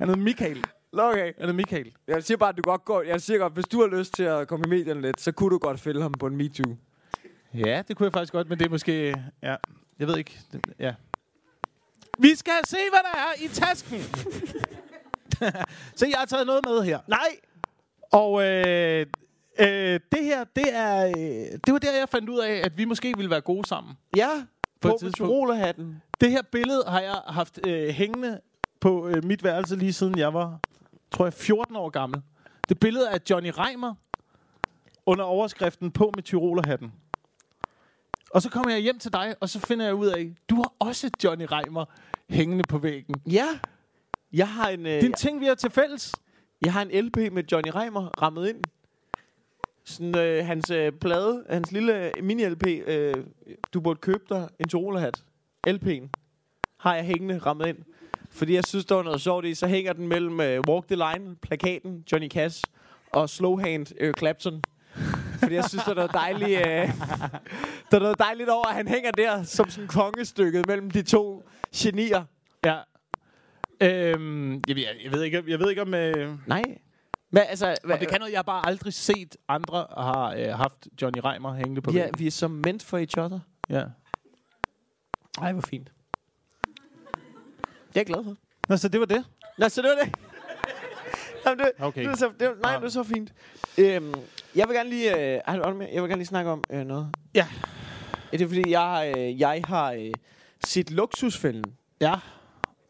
han 0.09 0.15
hed 0.15 0.23
Michael. 0.23 0.63
okay. 0.93 1.33
Han 1.39 1.45
hed 1.45 1.53
Michael. 1.53 1.91
Jeg 2.07 2.23
siger 2.23 2.37
bare, 2.37 2.49
at 2.49 2.57
du 2.57 2.61
godt 2.61 2.85
går. 2.85 3.01
Jeg 3.01 3.21
siger 3.21 3.37
godt, 3.39 3.53
hvis 3.53 3.65
du 3.65 3.81
har 3.81 3.97
lyst 3.97 4.13
til 4.15 4.23
at 4.23 4.47
komme 4.47 4.63
i 4.67 4.69
medierne 4.69 5.01
lidt, 5.01 5.21
så 5.21 5.31
kunne 5.31 5.49
du 5.49 5.57
godt 5.57 5.79
fælde 5.79 6.01
ham 6.01 6.13
på 6.13 6.27
en 6.27 6.35
MeToo. 6.37 6.75
Ja, 7.53 7.81
det 7.87 7.97
kunne 7.97 8.05
jeg 8.05 8.13
faktisk 8.13 8.33
godt, 8.33 8.49
men 8.49 8.59
det 8.59 8.65
er 8.65 8.69
måske... 8.69 9.15
Ja, 9.43 9.55
jeg 9.99 10.07
ved 10.07 10.17
ikke. 10.17 10.39
Det- 10.51 10.61
Ja. 10.79 10.93
Vi 12.19 12.35
skal 12.35 12.53
se, 12.65 12.77
hvad 12.91 12.99
der 13.03 13.19
er 13.19 13.43
i 13.43 13.47
tasken. 13.47 13.99
Se, 15.95 16.05
jeg 16.09 16.17
har 16.19 16.25
taget 16.25 16.47
noget 16.47 16.61
med 16.67 16.81
her. 16.83 16.99
Nej! 17.07 17.35
Og 18.11 18.43
øh, 18.45 19.05
Øh, 19.59 19.99
det 20.11 20.23
her, 20.23 20.43
det 20.55 20.65
er... 20.73 21.07
Øh, 21.07 21.13
det 21.65 21.73
var 21.73 21.79
der, 21.79 21.97
jeg 21.97 22.09
fandt 22.09 22.29
ud 22.29 22.39
af, 22.39 22.61
at 22.65 22.77
vi 22.77 22.85
måske 22.85 23.13
ville 23.17 23.31
være 23.31 23.41
gode 23.41 23.67
sammen. 23.67 23.93
Ja, 24.15 24.29
På 24.81 24.87
på, 24.87 24.93
et 24.95 24.99
tidspunkt. 24.99 25.15
tyrolerhatten. 25.31 26.01
Det 26.21 26.31
her 26.31 26.41
billede 26.51 26.83
har 26.87 27.01
jeg 27.01 27.15
haft 27.27 27.59
øh, 27.67 27.89
hængende 27.89 28.39
på 28.85 29.07
øh, 29.07 29.23
mit 29.25 29.43
værelse 29.43 29.75
lige 29.75 29.93
siden 29.93 30.17
jeg 30.17 30.33
var, 30.33 30.59
tror 31.11 31.25
jeg, 31.25 31.33
14 31.33 31.75
år 31.75 31.89
gammel. 31.89 32.21
Det 32.69 32.79
billede 32.79 33.09
af 33.09 33.17
Johnny 33.29 33.51
Reimer 33.57 33.93
under 35.05 35.25
overskriften 35.25 35.91
på 35.91 36.11
med 36.15 36.23
tyrolerhatten. 36.23 36.93
Og 38.31 38.41
så 38.41 38.49
kommer 38.49 38.71
jeg 38.71 38.79
hjem 38.79 38.99
til 38.99 39.13
dig, 39.13 39.35
og 39.39 39.49
så 39.49 39.59
finder 39.59 39.85
jeg 39.85 39.95
ud 39.95 40.07
af, 40.07 40.35
du 40.49 40.55
har 40.55 40.73
også 40.79 41.09
Johnny 41.23 41.45
Reimer 41.51 41.85
hængende 42.29 42.63
på 42.69 42.77
væggen. 42.77 43.15
Ja. 43.31 43.47
Jeg 44.33 44.49
har 44.49 44.69
en, 44.69 44.79
øh, 44.79 44.91
Det 44.91 45.03
er 45.03 45.07
en 45.07 45.13
ting, 45.13 45.39
vi 45.41 45.45
har 45.45 45.55
til 45.55 45.71
fælles. 45.71 46.15
jeg 46.65 46.73
har 46.73 46.81
en 46.81 47.05
LP 47.05 47.17
med 47.17 47.43
Johnny 47.51 47.71
Reimer 47.75 48.21
rammet 48.21 48.49
ind. 48.49 48.61
Sådan, 49.83 50.17
øh, 50.17 50.45
hans 50.45 50.69
øh, 50.69 50.91
plade, 50.91 51.45
hans 51.49 51.71
lille 51.71 52.11
mini-LP, 52.19 52.67
øh, 52.67 53.13
du 53.73 53.81
burde 53.81 53.99
købe 53.99 54.23
dig 54.29 54.49
en 54.59 54.67
tyrolerhat. 54.67 55.23
LP'en 55.67 56.09
har 56.77 56.95
jeg 56.95 57.03
hængende 57.05 57.37
rammet 57.37 57.67
ind. 57.67 57.77
Fordi 58.35 58.53
jeg 58.53 58.63
synes, 58.63 58.85
der 58.85 58.95
var 58.95 59.03
noget 59.03 59.21
sjovt 59.21 59.45
i. 59.45 59.53
Så 59.53 59.67
hænger 59.67 59.93
den 59.93 60.07
mellem 60.07 60.41
øh, 60.41 60.61
Walk 60.69 60.87
the 60.87 60.95
Line, 60.95 61.35
plakaten, 61.35 62.03
Johnny 62.11 62.29
Cash, 62.29 62.63
og 63.11 63.29
Slowhand, 63.29 63.87
øh, 63.99 64.13
Clapton. 64.17 64.63
Fordi 65.39 65.55
jeg 65.55 65.65
synes, 65.69 65.83
der 65.83 65.91
er 65.91 65.95
noget 65.95 66.13
dejligt, 66.13 66.59
øh, 66.59 66.65
der 67.91 67.97
er 67.97 67.99
noget 67.99 68.19
dejligt 68.19 68.49
over, 68.49 68.67
at 68.67 68.75
han 68.75 68.87
hænger 68.87 69.11
der 69.11 69.43
som 69.43 69.69
sådan 69.69 69.87
kongestykket 69.87 70.67
mellem 70.67 70.91
de 70.91 71.01
to 71.01 71.43
genier. 71.75 72.23
Ja. 72.65 72.77
Øhm, 73.81 74.53
jeg, 74.53 74.77
jeg, 74.77 74.85
jeg, 75.03 75.11
ved 75.11 75.23
ikke, 75.23 75.43
jeg 75.47 75.59
ved 75.59 75.69
ikke 75.69 75.81
om... 75.81 75.93
Øh, 75.93 76.37
Nej. 76.47 76.63
Men 77.31 77.43
altså, 77.49 77.75
og 77.83 77.99
det 77.99 78.07
kan 78.07 78.19
noget, 78.19 78.31
jeg 78.31 78.37
har 78.37 78.43
bare 78.43 78.67
aldrig 78.67 78.93
set 78.93 79.37
andre 79.47 79.87
har 79.97 80.35
øh, 80.37 80.47
haft 80.47 80.87
Johnny 81.01 81.19
Reimer 81.23 81.53
hængende 81.53 81.81
på 81.81 81.91
væggen. 81.91 82.19
vi 82.19 82.27
er 82.27 82.31
som 82.31 82.51
meant 82.51 82.83
for 82.83 82.97
each 82.97 83.19
other. 83.19 83.39
Ja. 83.69 83.83
Ej, 85.41 85.51
hvor 85.51 85.61
fint. 85.61 85.91
Det 87.95 88.01
er 88.01 88.03
jeg 88.03 88.05
glad 88.05 88.23
for. 88.23 88.35
Nå, 88.69 88.77
så 88.77 88.87
det 88.87 88.99
var 88.99 89.05
det. 89.05 89.25
Nå, 89.57 89.69
så 89.69 89.81
det 89.81 89.89
var 89.89 90.03
det. 90.03 90.13
Jamen, 91.45 91.59
det, 91.59 91.71
Okay. 91.79 92.09
det, 92.09 92.19
så, 92.19 92.31
det, 92.39 92.47
var- 92.47 92.55
nej, 92.63 92.71
Ah. 92.71 92.75
det 92.75 92.83
var 92.83 92.89
så 92.89 93.03
fint. 93.03 93.33
Øhm, 93.77 94.13
jeg 94.55 94.67
vil 94.67 94.75
gerne 94.75 94.89
lige, 94.89 95.13
øh, 95.15 95.21
jeg 95.47 96.01
vil 96.01 96.09
gerne 96.09 96.15
lige 96.15 96.25
snakke 96.25 96.51
om 96.51 96.63
øh, 96.69 96.85
noget. 96.85 97.09
Ja. 97.35 97.47
Det 98.31 98.41
er 98.41 98.47
fordi, 98.47 98.69
jeg 98.71 98.79
har, 98.81 99.03
øh, 99.03 99.39
jeg 99.39 99.61
har 99.65 99.91
øh, 99.91 100.11
set 100.65 100.91
Luksusfælden. 100.91 101.73
Ja. 102.01 102.13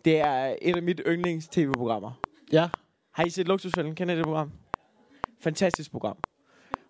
Det 0.06 0.20
er 0.20 0.56
et 0.62 0.76
af 0.76 0.84
mit 0.84 1.02
yndlings-tv-programmer. 1.08 2.12
Ja. 2.52 2.70
Har 3.12 3.26
I 3.26 3.30
set 3.30 3.48
Luksusfælden? 3.48 3.96
Kender 3.96 4.14
I 4.14 4.18
det 4.18 4.26
program? 4.26 4.52
Fantastisk 5.42 5.92
program. 5.92 6.18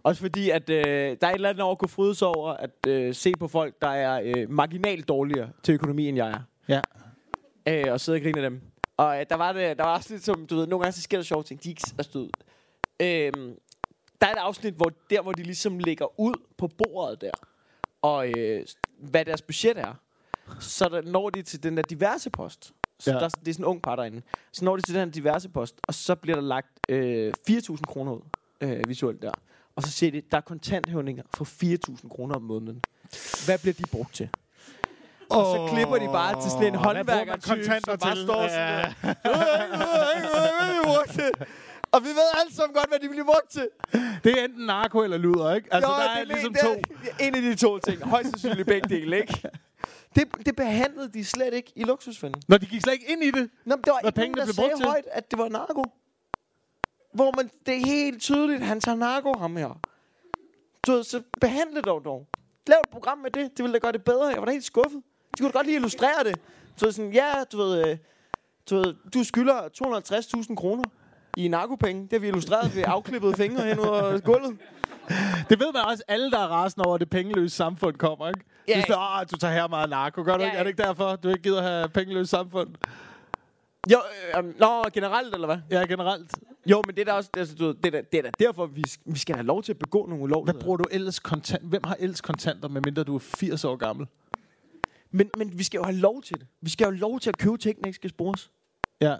Også 0.04 0.22
fordi, 0.22 0.50
at 0.50 0.70
øh, 0.70 0.84
der 1.22 1.28
er 1.28 1.30
et 1.30 1.36
eller 1.36 1.50
andet 1.50 1.62
over 1.64 1.72
at 1.72 1.78
kunne 1.80 1.90
fryde 1.90 2.16
sig 2.16 2.28
over 2.28 2.52
at 2.54 2.70
øh, 2.88 3.14
se 3.16 3.34
på 3.40 3.48
folk, 3.48 3.82
der 3.82 3.88
er 3.90 4.22
øh, 4.24 4.50
marginalt 4.50 5.08
dårligere 5.08 5.50
til 5.64 5.74
økonomi, 5.74 6.08
end 6.08 6.18
jeg 6.18 6.28
er. 6.30 6.40
Øh, 7.68 7.84
og 7.92 8.02
sidde 8.02 8.16
og 8.16 8.22
grine 8.22 8.38
af 8.38 8.50
dem. 8.50 8.62
Og 8.98 9.20
øh, 9.20 9.26
der 9.30 9.36
var 9.36 9.54
det, 9.54 9.78
der 9.78 9.84
var 9.84 9.96
også 9.96 10.14
lidt 10.14 10.24
som, 10.26 10.48
du 10.48 10.56
ved, 10.56 10.68
nogle 10.68 10.84
gange 10.84 10.94
så 10.94 11.02
sker 11.02 11.18
der 11.18 11.24
sjove 11.24 11.44
ting. 11.44 11.64
De 11.64 11.70
er 11.70 11.72
ikke 11.72 12.12
du 12.14 12.20
ved, 12.20 12.30
øhm, 13.00 13.56
der 14.22 14.28
er 14.28 14.32
et 14.32 14.38
afsnit, 14.38 14.74
hvor 14.74 14.92
der 15.10 15.22
hvor 15.22 15.32
de 15.32 15.44
ligesom 15.44 15.80
lægger 15.80 16.20
ud 16.20 16.34
på 16.58 16.68
bordet 16.68 17.22
der, 17.22 17.32
og 18.02 18.30
øh, 18.30 18.66
hvad 19.00 19.26
deres 19.26 19.42
budget 19.42 19.78
er, 19.78 19.94
så 20.60 20.90
der 20.90 21.02
når 21.02 21.30
de 21.30 21.42
til 21.42 21.64
den 21.64 21.78
der 21.78 21.84
diverse 21.84 22.30
post. 22.30 22.74
Så 23.00 23.12
Ja. 23.12 23.16
ja. 23.18 23.24
der, 23.24 23.30
det 23.30 23.48
er 23.48 23.54
sådan 23.54 23.64
en 23.64 23.70
ung 23.70 23.82
par 23.82 23.96
derinde. 23.96 24.22
Så 24.52 24.66
når 24.66 24.76
de 24.76 24.82
til 24.82 24.96
den 24.96 25.04
her 25.04 25.12
diverse 25.12 25.50
post, 25.50 25.76
og 25.88 25.94
så 25.94 26.16
bliver 26.16 26.36
der 26.36 26.44
lagt 26.44 26.80
øh, 26.90 27.34
4.000 27.50 27.82
kroner 27.88 28.12
ud 28.12 28.22
øh, 28.62 28.82
visuelt 28.88 29.22
der. 29.22 29.32
Og 29.76 29.84
så 29.84 29.92
siger 29.92 30.12
de, 30.12 30.22
der 30.32 30.38
er 30.38 30.42
kontanthævninger 30.42 31.24
for 31.34 31.46
4.000 31.46 32.08
kroner 32.10 32.36
om 32.36 32.42
måneden. 32.42 32.82
Hvad 33.46 33.60
bliver 33.60 33.74
de 33.74 33.84
brugt 33.92 34.14
til? 34.16 34.30
Og 35.30 35.46
så 35.46 35.68
klipper 35.74 35.96
de 35.98 36.06
bare 36.06 36.42
til 36.42 36.52
sådan 36.52 36.68
en 36.68 36.76
håndværker 36.76 37.32
kontanter 37.48 37.92
som 37.92 37.98
bare 38.00 38.16
til? 38.16 38.24
står 38.24 38.48
sådan 38.48 38.94
Ja. 39.04 39.14
der. 41.30 41.46
Og 41.92 42.02
vi 42.04 42.08
ved 42.08 42.30
alle 42.42 42.56
sammen 42.56 42.76
godt, 42.76 42.88
hvad 42.90 43.00
de 43.00 43.10
bliver 43.10 43.26
brugt 43.26 43.50
til. 43.50 43.70
Det 44.24 44.40
er 44.40 44.44
enten 44.46 44.66
narko 44.66 45.00
eller 45.04 45.18
luder, 45.18 45.56
ikke? 45.56 45.74
Altså, 45.74 45.90
Jo, 45.92 45.96
der 45.98 46.10
er 46.10 46.20
det 46.20 46.28
ligesom 46.28 46.54
det 46.54 46.62
to. 46.62 46.72
er 46.72 47.28
En 47.28 47.36
af 47.36 47.42
de 47.42 47.56
to 47.56 47.78
ting. 47.80 48.04
Højst 48.04 48.30
sandsynligt 48.30 48.68
begge 48.68 48.90
dele, 48.90 49.18
ikke? 49.22 49.42
Det, 50.16 50.24
det 50.46 50.56
behandlede 50.56 51.14
de 51.14 51.26
slet 51.26 51.54
ikke 51.54 51.72
i 51.76 51.84
luksusfælden. 51.84 52.42
Når 52.48 52.58
de 52.58 52.66
gik 52.66 52.82
slet 52.82 52.94
ikke 52.94 53.12
ind 53.12 53.24
i 53.24 53.32
det. 53.32 53.50
Nå, 53.66 53.76
det 53.76 53.84
var 53.88 54.00
ikke 54.00 54.04
nogen, 54.04 54.14
pengene 54.14 54.38
der 54.42 54.46
blev 54.46 54.56
brugt 54.56 54.78
til? 54.78 54.86
højt, 54.86 55.06
at 55.12 55.32
det 55.32 55.40
var 55.40 55.50
narko. 55.50 55.84
Hvor 57.14 57.34
man, 57.38 57.50
det 57.66 57.74
er 57.76 57.86
helt 57.86 58.22
tydeligt, 58.22 58.62
han 58.64 58.80
tager 58.82 58.96
narko, 58.98 59.34
ham 59.40 59.56
her. 59.58 59.80
Du 60.88 60.92
ved, 60.92 61.04
så 61.04 61.22
behandle 61.42 61.82
dog 61.82 62.06
dog. 62.06 62.28
Lav 62.68 62.78
et 62.84 62.90
program 62.90 63.18
med 63.18 63.32
det. 63.32 63.52
Det 63.58 63.64
ville 63.64 63.74
da 63.74 63.80
gøre 63.80 63.92
det 63.92 64.04
bedre. 64.04 64.26
Jeg 64.28 64.38
var 64.38 64.46
da 64.46 64.52
helt 64.52 64.66
skuffet. 64.66 65.02
De 65.38 65.44
kunne 65.44 65.52
da 65.52 65.58
godt 65.58 65.68
lige 65.68 65.76
illustrere 65.76 66.24
det. 66.24 66.36
Så 66.76 66.92
sådan, 66.92 67.14
ja, 67.14 67.32
du 67.52 67.58
ved, 67.58 67.88
øh, 67.88 67.98
du, 68.70 68.76
ved, 68.76 68.96
du 69.14 69.24
skylder 69.24 69.60
250.000 70.50 70.56
kroner 70.56 70.84
i 71.38 71.48
narkopenge. 71.48 72.02
Det 72.02 72.12
har 72.12 72.20
vi 72.20 72.28
illustreret 72.28 72.76
ved 72.76 72.84
afklippede 72.88 73.34
fingre 73.34 73.64
hen 73.64 73.80
over 73.80 74.20
gulvet. 74.20 74.58
Det 75.50 75.60
ved 75.60 75.74
man 75.74 75.86
også, 75.86 76.04
alle 76.08 76.32
der 76.32 76.40
er 76.40 76.48
rasende 76.48 76.86
over, 76.86 76.96
at 76.96 77.00
det 77.00 77.10
pengeløse 77.10 77.56
samfund 77.56 77.96
kommer, 77.96 78.28
ikke? 78.28 78.40
Ja. 78.68 78.72
Ja. 78.74 78.78
Hvis 78.78 78.86
der, 78.86 79.20
åh, 79.20 79.26
du 79.32 79.38
tager 79.38 79.54
her 79.54 79.68
meget 79.68 79.90
narko, 79.90 80.24
gør 80.24 80.38
du 80.38 80.44
ikke? 80.44 80.58
Er 80.58 80.64
det 80.64 80.70
ikke 80.70 80.84
derfor, 80.84 81.16
du 81.16 81.30
ikke 81.30 81.42
gider 81.42 81.62
have 81.62 81.90
pengeløse 81.90 82.30
samfund? 82.30 82.70
Jo, 83.92 83.98
øh, 84.38 84.46
øh, 84.46 84.60
nå, 84.60 84.84
generelt, 84.94 85.34
eller 85.36 85.48
hvad? 85.48 85.58
Ja, 85.72 85.86
generelt. 85.86 86.32
Jo, 86.66 86.82
men 86.88 86.96
det 86.96 87.02
er 87.02 87.06
da 87.06 87.14
også, 87.14 87.30
altså, 87.38 87.56
du 87.56 87.72
det 87.72 87.86
er 87.86 87.92
da, 87.92 88.02
det 88.12 88.18
er 88.18 88.22
da 88.22 88.30
derfor, 88.40 88.66
vi, 88.66 88.84
vi 89.06 89.20
skal 89.20 89.36
have 89.36 89.46
lov 89.46 89.64
til 89.64 89.72
at 89.72 89.80
begå 89.80 89.98
nogle 89.98 90.16
Hvad 90.16 90.24
ulovligheder. 90.24 90.64
bruger 90.66 90.78
du 90.78 90.84
ellers 90.92 91.20
kontant? 91.20 91.64
Hvem 91.64 91.82
har 91.86 91.96
ellers 92.00 92.22
kontanter, 92.22 92.68
medmindre 92.70 93.04
du 93.04 93.16
er 93.16 93.20
80 93.20 93.66
år 93.66 93.76
gammel? 93.76 94.08
Men, 95.16 95.30
men 95.38 95.60
vi 95.60 95.64
skal 95.64 95.78
jo 95.78 95.84
have 95.84 95.98
lov 95.98 96.22
til 96.22 96.40
det. 96.40 96.48
Vi 96.62 96.70
skal 96.70 96.86
jo 96.86 96.92
have 96.92 97.00
lov 97.00 97.20
til 97.20 97.30
at 97.30 97.38
købe 97.38 97.58
ting, 97.58 97.80
der 97.80 97.88
ikke 97.88 97.96
skal 97.96 98.10
spores. 98.10 98.52
Ja. 99.02 99.16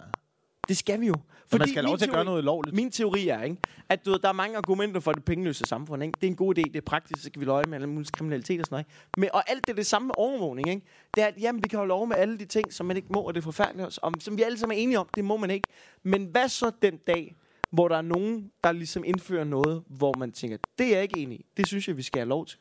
Det 0.68 0.78
skal 0.78 1.02
vi 1.02 1.08
jo. 1.08 1.14
For 1.48 1.58
man 1.58 1.68
skal 1.68 1.84
have 1.84 1.90
lov 1.90 1.98
til 1.98 2.06
at 2.06 2.12
gøre 2.12 2.26
noget 2.26 2.42
ulovligt. 2.42 2.76
Min 2.76 2.92
teori 2.92 3.28
er, 3.28 3.44
ikke, 3.44 3.58
at 3.90 4.06
du 4.06 4.12
ved, 4.12 4.20
der 4.20 4.30
er 4.30 4.34
mange 4.34 4.58
argumenter 4.58 5.00
for 5.00 5.12
det 5.12 5.26
pengeløse 5.26 5.64
samfund. 5.68 6.04
Ikke? 6.04 6.14
Det 6.22 6.28
er 6.28 6.32
en 6.32 6.36
god 6.36 6.58
idé, 6.58 6.62
det 6.62 6.76
er 6.76 6.82
praktisk, 6.82 7.24
så 7.24 7.32
kan 7.32 7.40
vi 7.40 7.46
løje 7.46 7.64
med 7.68 7.76
alle 7.76 7.88
mulige 7.88 8.12
kriminalitet 8.12 8.60
og 8.60 8.66
sådan 8.66 8.74
noget. 8.74 8.86
Ikke? 8.86 9.20
Men, 9.20 9.30
og 9.34 9.50
alt 9.50 9.68
det 9.68 9.72
er 9.72 9.76
det 9.76 9.86
samme 9.86 10.06
med 10.06 10.16
overvågning. 10.18 10.70
Ikke? 10.70 10.82
Det 11.16 11.24
er, 11.24 11.28
at 11.28 11.34
jamen, 11.40 11.64
vi 11.64 11.68
kan 11.68 11.78
holde 11.78 11.90
lov 11.90 12.08
med 12.08 12.16
alle 12.16 12.38
de 12.40 12.46
ting, 12.46 12.74
som 12.74 12.86
man 12.86 12.98
ikke 12.98 13.10
må, 13.14 13.22
og 13.22 13.34
det 13.34 13.42
er 13.42 13.44
forfærdeligt, 13.44 14.00
og 14.02 14.14
som 14.20 14.38
vi 14.38 14.42
alle 14.42 14.58
sammen 14.58 14.78
er 14.78 14.82
enige 14.82 15.00
om, 15.00 15.10
det 15.16 15.26
må 15.26 15.38
man 15.38 15.50
ikke. 15.50 15.68
Men 16.04 16.26
hvad 16.26 16.50
så 16.50 16.72
den 16.82 16.98
dag, 17.08 17.36
hvor 17.72 17.88
der 17.88 17.98
er 17.98 18.02
nogen, 18.02 18.52
der 18.64 18.72
ligesom 18.72 19.04
indfører 19.06 19.44
noget, 19.44 19.84
hvor 19.88 20.14
man 20.20 20.32
tænker, 20.32 20.58
det 20.78 20.88
er 20.88 20.92
jeg 20.92 21.04
ikke 21.04 21.20
enig 21.20 21.40
i. 21.40 21.46
Det 21.58 21.68
synes 21.68 21.88
jeg, 21.88 21.98
vi 21.98 22.02
skal 22.02 22.20
have 22.20 22.30
lov 22.30 22.46
til. 22.46 22.60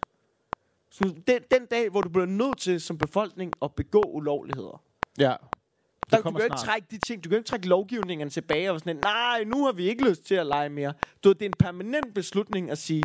Så 0.94 1.14
den, 1.26 1.42
den 1.50 1.66
dag, 1.66 1.90
hvor 1.90 2.00
du 2.00 2.08
bliver 2.08 2.26
nødt 2.26 2.58
til 2.58 2.80
som 2.80 2.98
befolkning 2.98 3.52
at 3.62 3.74
begå 3.74 4.00
ulovligheder. 4.00 4.82
Ja. 5.18 5.34
Der, 6.10 6.16
du 6.16 6.22
kan 6.22 6.32
jo 6.32 6.38
ikke 6.38 6.46
snart. 6.46 6.58
trække 6.58 6.86
de 6.90 6.98
ting, 6.98 7.24
du 7.24 7.28
kan 7.28 7.38
ikke 7.38 7.48
trække 7.48 7.68
lovgivningerne 7.68 8.30
tilbage 8.30 8.72
og 8.72 8.78
sådan, 8.78 8.96
nej, 8.96 9.44
nu 9.44 9.64
har 9.64 9.72
vi 9.72 9.88
ikke 9.88 10.08
lyst 10.08 10.24
til 10.24 10.34
at 10.34 10.46
lege 10.46 10.68
mere. 10.68 10.94
Du 11.24 11.32
det 11.32 11.42
er 11.42 11.46
en 11.46 11.52
permanent 11.58 12.14
beslutning 12.14 12.70
at 12.70 12.78
sige, 12.78 13.02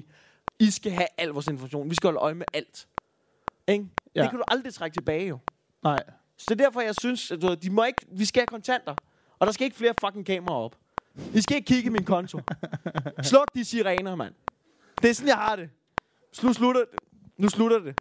I 0.60 0.72
skal 0.72 0.92
have 0.92 1.08
al 1.18 1.28
vores 1.28 1.48
information. 1.48 1.90
Vi 1.90 1.96
skal 1.96 2.08
holde 2.08 2.20
øje 2.20 2.34
med 2.34 2.46
alt. 2.54 2.88
Ikke? 3.68 3.86
Ja. 4.16 4.22
Det 4.22 4.30
kan 4.30 4.40
du 4.40 4.46
aldrig 4.48 4.74
trække 4.74 4.96
tilbage 4.96 5.28
jo. 5.28 5.40
Nej. 5.84 6.04
Så 6.38 6.46
det 6.50 6.62
er 6.62 6.66
derfor, 6.66 6.82
jeg 6.82 6.96
synes, 6.96 7.32
at 7.32 7.42
du 7.42 7.54
de 7.54 7.70
må 7.70 7.84
ikke, 7.84 8.06
vi 8.12 8.26
skal 8.26 8.40
have 8.42 8.48
kontanter. 8.48 8.96
Og 9.40 9.48
der 9.48 9.54
skal 9.54 9.66
ikke 9.66 9.78
flere 9.78 9.94
fucking 10.02 10.26
kameraer 10.26 10.60
op. 10.60 10.76
I 11.34 11.42
skal 11.42 11.56
ikke 11.56 11.68
kigge 11.68 11.88
i 11.88 11.92
min 11.92 12.04
konto. 12.04 12.40
Sluk 13.24 13.48
de 13.56 13.66
sirener, 13.66 14.16
mand. 14.16 14.34
Det 15.02 15.10
er 15.10 15.14
sådan, 15.14 15.28
jeg 15.28 15.36
har 15.38 15.56
det. 15.56 15.70
Nu 16.44 16.54
slutter 16.54 16.82
det. 16.82 17.09
Nu 17.40 17.50
slutter 17.50 17.80
det. 17.80 17.96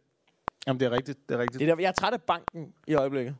Jamen, 0.67 0.79
det 0.79 0.85
er 0.85 0.91
rigtigt. 0.91 1.29
Det 1.29 1.35
er 1.35 1.39
rigtigt. 1.39 1.59
det 1.59 1.69
er 1.69 1.75
der, 1.75 1.81
jeg 1.81 1.87
er 1.87 1.91
træt 1.93 2.13
af 2.13 2.21
banken 2.21 2.73
i 2.87 2.93
øjeblikket. 2.93 3.35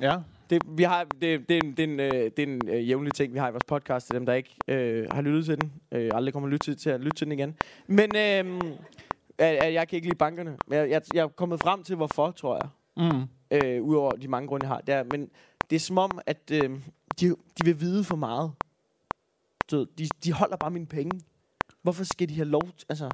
Ja. 0.00 0.16
Det, 0.50 0.62
vi 0.68 0.82
har, 0.82 1.04
det, 1.04 1.48
det, 1.48 1.56
er 1.56 1.60
en, 1.64 1.70
det 1.76 1.78
er 1.78 1.84
en, 1.84 2.00
øh, 2.00 2.10
det 2.12 2.38
er 2.38 2.42
en 2.42 2.68
øh, 2.68 2.88
jævnlig 2.88 3.14
ting, 3.14 3.34
vi 3.34 3.38
har 3.38 3.48
i 3.48 3.52
vores 3.52 3.64
podcast, 3.64 4.06
til 4.06 4.14
dem, 4.14 4.26
der 4.26 4.32
ikke 4.32 4.56
øh, 4.68 5.06
har 5.10 5.22
lyttet 5.22 5.44
til 5.44 5.60
den. 5.60 5.72
Øh, 5.92 6.10
aldrig 6.14 6.32
kommer 6.32 6.48
lytte 6.48 6.66
til, 6.66 6.76
til 6.76 6.90
at 6.90 7.00
lytte 7.00 7.16
til 7.16 7.24
den 7.26 7.32
igen. 7.32 7.56
Men 7.86 8.16
øh, 8.16 8.60
jeg, 9.38 9.72
jeg- 9.72 9.88
kan 9.88 9.96
ikke 9.96 10.08
lide 10.08 10.18
bankerne. 10.18 10.56
Jeg, 10.70 10.90
jeg, 10.90 11.02
jeg 11.14 11.22
er 11.22 11.28
kommet 11.28 11.60
frem 11.60 11.82
til, 11.84 11.96
hvorfor, 11.96 12.30
tror 12.30 12.58
jeg. 12.62 12.68
Mm. 13.12 13.22
Øh, 13.50 13.82
Udover 13.82 14.10
de 14.10 14.28
mange 14.28 14.48
grunde, 14.48 14.66
jeg 14.66 14.74
har. 14.74 14.80
Det 14.80 14.94
er, 14.94 15.04
men 15.12 15.30
det 15.70 15.76
er 15.76 15.80
som 15.80 15.98
om, 15.98 16.10
at 16.26 16.50
øh, 16.52 16.70
de, 17.20 17.28
de 17.28 17.64
vil 17.64 17.80
vide 17.80 18.04
for 18.04 18.16
meget. 18.16 18.52
Du 19.70 19.76
ved, 19.76 19.86
de, 19.98 20.08
de 20.24 20.32
holder 20.32 20.56
bare 20.56 20.70
mine 20.70 20.86
penge. 20.86 21.20
Hvorfor 21.82 22.04
skal 22.04 22.28
de 22.28 22.34
have 22.34 22.48
lov? 22.48 22.62
Altså, 22.88 23.10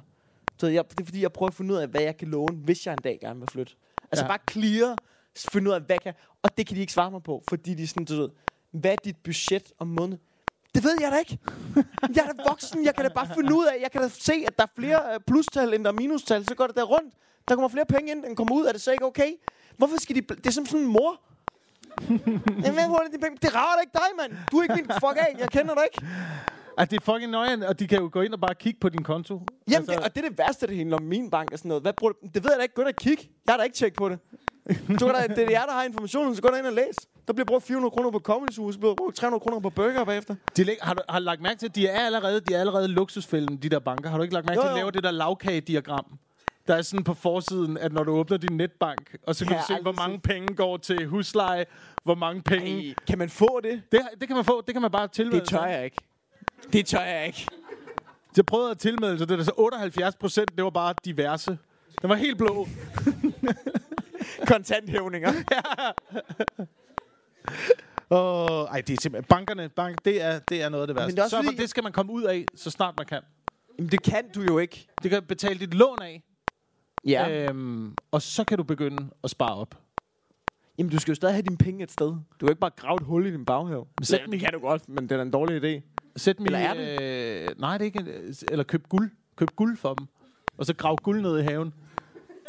ved, 0.67 0.73
jeg, 0.73 0.83
det 0.91 0.99
er 1.01 1.05
fordi, 1.05 1.21
jeg 1.21 1.31
prøver 1.31 1.47
at 1.49 1.53
finde 1.55 1.73
ud 1.73 1.79
af, 1.79 1.87
hvad 1.87 2.01
jeg 2.01 2.17
kan 2.17 2.27
låne, 2.27 2.55
hvis 2.63 2.85
jeg 2.85 2.91
en 2.91 2.97
dag 3.03 3.17
gerne 3.21 3.39
vil 3.39 3.49
flytte. 3.51 3.73
Altså 4.11 4.23
Ja. 4.25 4.27
bare 4.27 4.39
clear, 4.51 4.95
finde 5.51 5.69
ud 5.69 5.75
af, 5.75 5.81
hvad 5.81 5.95
jeg 5.95 6.01
kan. 6.01 6.13
Og 6.43 6.57
det 6.57 6.67
kan 6.67 6.75
de 6.75 6.81
ikke 6.81 6.93
svare 6.93 7.11
mig 7.11 7.23
på, 7.23 7.43
fordi 7.49 7.73
de 7.73 7.83
er 7.83 7.87
sådan, 7.87 8.05
du 8.05 8.15
ved, 8.15 8.29
hvad 8.71 8.91
er 8.91 8.95
dit 9.03 9.17
budget 9.23 9.71
om 9.79 9.87
måneden? 9.87 10.19
Det 10.75 10.83
ved 10.83 10.97
jeg 11.01 11.11
da 11.11 11.17
ikke. 11.17 11.37
Jeg 12.15 12.23
er 12.29 12.31
da 12.33 12.43
voksen. 12.49 12.85
Jeg 12.85 12.95
kan 12.95 13.05
da 13.05 13.09
bare 13.13 13.27
finde 13.35 13.55
ud 13.55 13.65
af. 13.65 13.81
Jeg 13.81 13.91
kan 13.91 14.01
da 14.01 14.07
se, 14.07 14.33
at 14.47 14.57
der 14.57 14.63
er 14.63 14.71
flere 14.75 15.13
øh, 15.13 15.19
plustal, 15.27 15.73
end 15.73 15.83
der 15.83 15.89
er 15.91 15.95
minustal. 15.95 16.45
Så 16.47 16.55
går 16.55 16.67
det 16.67 16.75
der 16.75 16.83
rundt. 16.83 17.13
Der 17.47 17.55
kommer 17.55 17.69
flere 17.69 17.85
penge 17.85 18.11
ind, 18.11 18.25
end 18.25 18.35
kommer 18.35 18.55
ud. 18.55 18.65
Er 18.65 18.71
det 18.71 18.81
så 18.81 18.91
ikke 18.91 19.05
okay? 19.05 19.31
Hvorfor 19.77 19.97
skal 19.99 20.15
de... 20.15 20.21
Det 20.21 20.45
er 20.47 20.51
som 20.51 20.65
sådan 20.65 20.85
en 20.85 20.91
mor. 20.91 21.21
Jamen, 22.65 22.87
hvor 22.89 22.99
er 22.99 23.03
det, 23.03 23.13
de 23.13 23.19
penge? 23.19 23.37
det 23.41 23.55
rager 23.55 23.75
da 23.75 23.81
ikke 23.81 23.93
dig, 23.93 24.09
mand. 24.21 24.31
Du 24.51 24.57
er 24.57 24.63
ikke 24.63 24.75
min... 24.75 24.85
Fuck 24.85 25.17
af. 25.17 25.35
Jeg 25.39 25.49
kender 25.49 25.73
dig 25.75 25.83
ikke. 25.83 26.07
At 26.79 26.91
det 26.91 26.97
er 26.99 27.01
fucking 27.05 27.31
nøjeren, 27.31 27.63
og 27.63 27.79
de 27.79 27.87
kan 27.87 27.99
jo 27.99 28.09
gå 28.11 28.21
ind 28.21 28.33
og 28.33 28.39
bare 28.39 28.55
kigge 28.55 28.79
på 28.79 28.89
din 28.89 29.03
konto. 29.03 29.33
Jamen, 29.35 29.45
altså, 29.77 29.91
det, 29.91 29.99
og 30.05 30.15
det 30.15 30.25
er 30.25 30.29
det 30.29 30.37
værste, 30.37 30.67
det 30.67 30.77
handler 30.77 30.97
om 30.97 31.03
min 31.03 31.29
bank 31.29 31.51
og 31.51 31.57
sådan 31.57 31.69
noget. 31.69 31.83
Hvad 31.83 31.93
bruger 31.93 32.13
du? 32.13 32.17
Det 32.33 32.43
ved 32.43 32.51
jeg 32.51 32.57
da 32.57 32.63
ikke. 32.63 32.75
Gå 32.75 32.81
ind 32.81 32.89
og 32.89 32.95
kig. 32.95 33.17
Jeg 33.45 33.53
har 33.53 33.57
da 33.57 33.63
ikke 33.63 33.75
tjekket 33.75 33.97
på 33.97 34.09
det. 34.09 34.19
Du 34.99 35.07
da, 35.07 35.27
det 35.35 35.43
er 35.43 35.49
jer, 35.49 35.65
der 35.65 35.73
har 35.73 35.83
informationen, 35.83 36.35
så 36.35 36.41
gå 36.41 36.55
ind 36.55 36.65
og 36.65 36.73
læs. 36.73 36.95
Der 37.27 37.33
bliver 37.33 37.45
brugt 37.45 37.63
400 37.63 37.91
kroner 37.91 38.11
på 38.11 38.19
Comedy 38.19 38.51
Zoo, 38.51 38.71
så 38.71 38.79
bliver 38.79 38.91
der 38.91 38.95
brugt 38.95 39.15
300 39.15 39.39
kroner 39.41 39.59
på 39.59 39.69
burger 39.69 40.03
bagefter. 40.05 40.35
De 40.57 40.63
læg, 40.63 40.77
har, 40.81 40.93
du, 40.93 41.01
har 41.09 41.19
lagt 41.19 41.41
mærke 41.41 41.59
til, 41.59 41.65
at 41.65 41.75
de 41.75 41.87
er 41.87 41.99
allerede, 42.05 42.39
de 42.41 42.53
er 42.53 42.59
allerede 42.59 42.87
luksusfælden, 42.87 43.57
de 43.57 43.69
der 43.69 43.79
banker. 43.79 44.09
Har 44.09 44.17
du 44.17 44.23
ikke 44.23 44.33
lagt 44.33 44.45
mærke 44.45 44.59
Jo, 44.59 44.61
til, 44.63 44.67
at 44.67 44.73
de 44.73 44.77
laver 44.79 44.91
det 44.91 45.03
der 45.03 45.11
lavkagediagram? 45.11 46.05
Der 46.67 46.75
er 46.75 46.81
sådan 46.81 47.03
på 47.03 47.13
forsiden, 47.13 47.77
at 47.77 47.93
når 47.93 48.03
du 48.03 48.11
åbner 48.11 48.37
din 48.37 48.57
netbank, 48.57 49.15
og 49.27 49.35
så 49.35 49.45
kan 49.45 49.53
Ja, 49.55 49.61
du 49.61 49.65
se, 49.67 49.81
hvor 49.81 49.91
mange 49.91 50.19
penge 50.19 50.55
går 50.55 50.77
til 50.77 51.05
husleje, 51.07 51.65
hvor 52.03 52.15
mange 52.15 52.41
penge... 52.41 52.87
Ej, 52.87 52.93
kan 53.07 53.17
man 53.17 53.29
få 53.29 53.59
det? 53.63 53.81
Det, 53.91 54.01
det 54.19 54.27
kan 54.27 54.35
man 54.35 54.45
få, 54.45 54.61
det 54.67 54.75
kan 54.75 54.81
man 54.81 54.91
bare 54.91 55.07
tilmelde 55.07 55.39
Det 55.39 55.49
tør 55.49 55.65
jeg 55.65 55.85
ikke. 55.85 55.97
Det 56.73 56.85
tør 56.85 57.01
jeg 57.01 57.27
ikke. 57.27 57.47
Jeg 58.37 58.45
prøvede 58.45 58.71
at 58.71 58.77
tilmelde 58.77 59.17
sig, 59.17 59.29
det 59.29 59.39
er 59.39 59.43
så 59.43 59.51
78 59.57 60.15
procent, 60.15 60.55
det 60.55 60.63
var 60.63 60.69
bare 60.69 60.93
diverse. 61.05 61.57
Den 62.01 62.09
var 62.09 62.15
helt 62.15 62.37
blå. 62.37 62.67
Kontanthævninger. 64.51 65.31
Åh, 68.11 68.65
ej, 68.71 68.81
det 68.81 68.97
er 68.97 69.01
simpelthen... 69.01 69.23
Bankerne, 69.29 69.69
bank, 69.69 70.05
det, 70.05 70.21
er, 70.21 70.39
det 70.39 70.61
er 70.63 70.69
noget 70.69 70.81
af 70.83 70.87
det 70.87 70.95
værste. 70.95 71.07
Men 71.07 71.15
det 71.15 71.19
er 71.19 71.23
også 71.23 71.35
Sørg 71.35 71.43
for, 71.43 71.51
fordi- 71.51 71.61
det 71.61 71.69
skal 71.69 71.83
man 71.83 71.91
komme 71.91 72.11
ud 72.11 72.23
af, 72.23 72.45
så 72.55 72.69
snart 72.71 72.93
man 72.97 73.05
kan. 73.05 73.21
Jamen, 73.77 73.91
det 73.91 74.01
kan 74.03 74.23
du 74.35 74.41
jo 74.41 74.57
ikke. 74.57 74.87
Det 75.03 75.11
kan 75.11 75.23
betale 75.23 75.59
dit 75.59 75.73
lån 75.73 75.97
af, 76.01 76.23
Ja. 77.05 77.45
øhm, 77.49 77.95
og 78.11 78.21
så 78.21 78.43
kan 78.43 78.57
du 78.57 78.63
begynde 78.63 79.09
at 79.23 79.29
spare 79.29 79.55
op. 79.55 79.75
Jamen, 80.77 80.91
du 80.91 80.99
skal 80.99 81.11
jo 81.11 81.15
stadig 81.15 81.35
have 81.35 81.41
dine 81.41 81.57
penge 81.57 81.83
et 81.83 81.91
sted. 81.91 82.07
Du 82.07 82.21
kan 82.39 82.47
jo 82.47 82.49
ikke 82.49 82.59
bare 82.59 82.71
grave 82.75 82.95
et 82.95 83.03
hul 83.03 83.25
i 83.25 83.31
din 83.31 83.45
baghave. 83.45 83.85
Men 83.97 84.05
Så 84.05 84.09
sæt 84.11 84.21
dem 84.21 84.31
det 84.31 84.37
i- 84.37 84.39
kan 84.43 84.53
du 84.53 84.59
godt, 84.59 84.89
men 84.89 85.09
det 85.09 85.17
er 85.17 85.21
en 85.21 85.31
dårlig 85.31 85.63
idé. 85.63 85.81
Sæt 86.19 86.37
Eller 86.39 86.59
er 86.59 86.73
det? 86.73 87.01
Øh, 87.01 87.47
nej, 87.59 87.77
det 87.77 87.81
er 87.81 87.85
ikke... 87.85 87.99
en- 87.99 88.35
Eller 88.51 88.63
køb 88.63 88.87
guld. 88.89 89.11
Køb 89.35 89.49
guld 89.55 89.77
for 89.77 89.93
dem. 89.93 90.07
Og 90.57 90.65
så 90.65 90.73
grav 90.75 90.95
guld 91.03 91.21
ned 91.21 91.39
i 91.39 91.43
haven. 91.43 91.73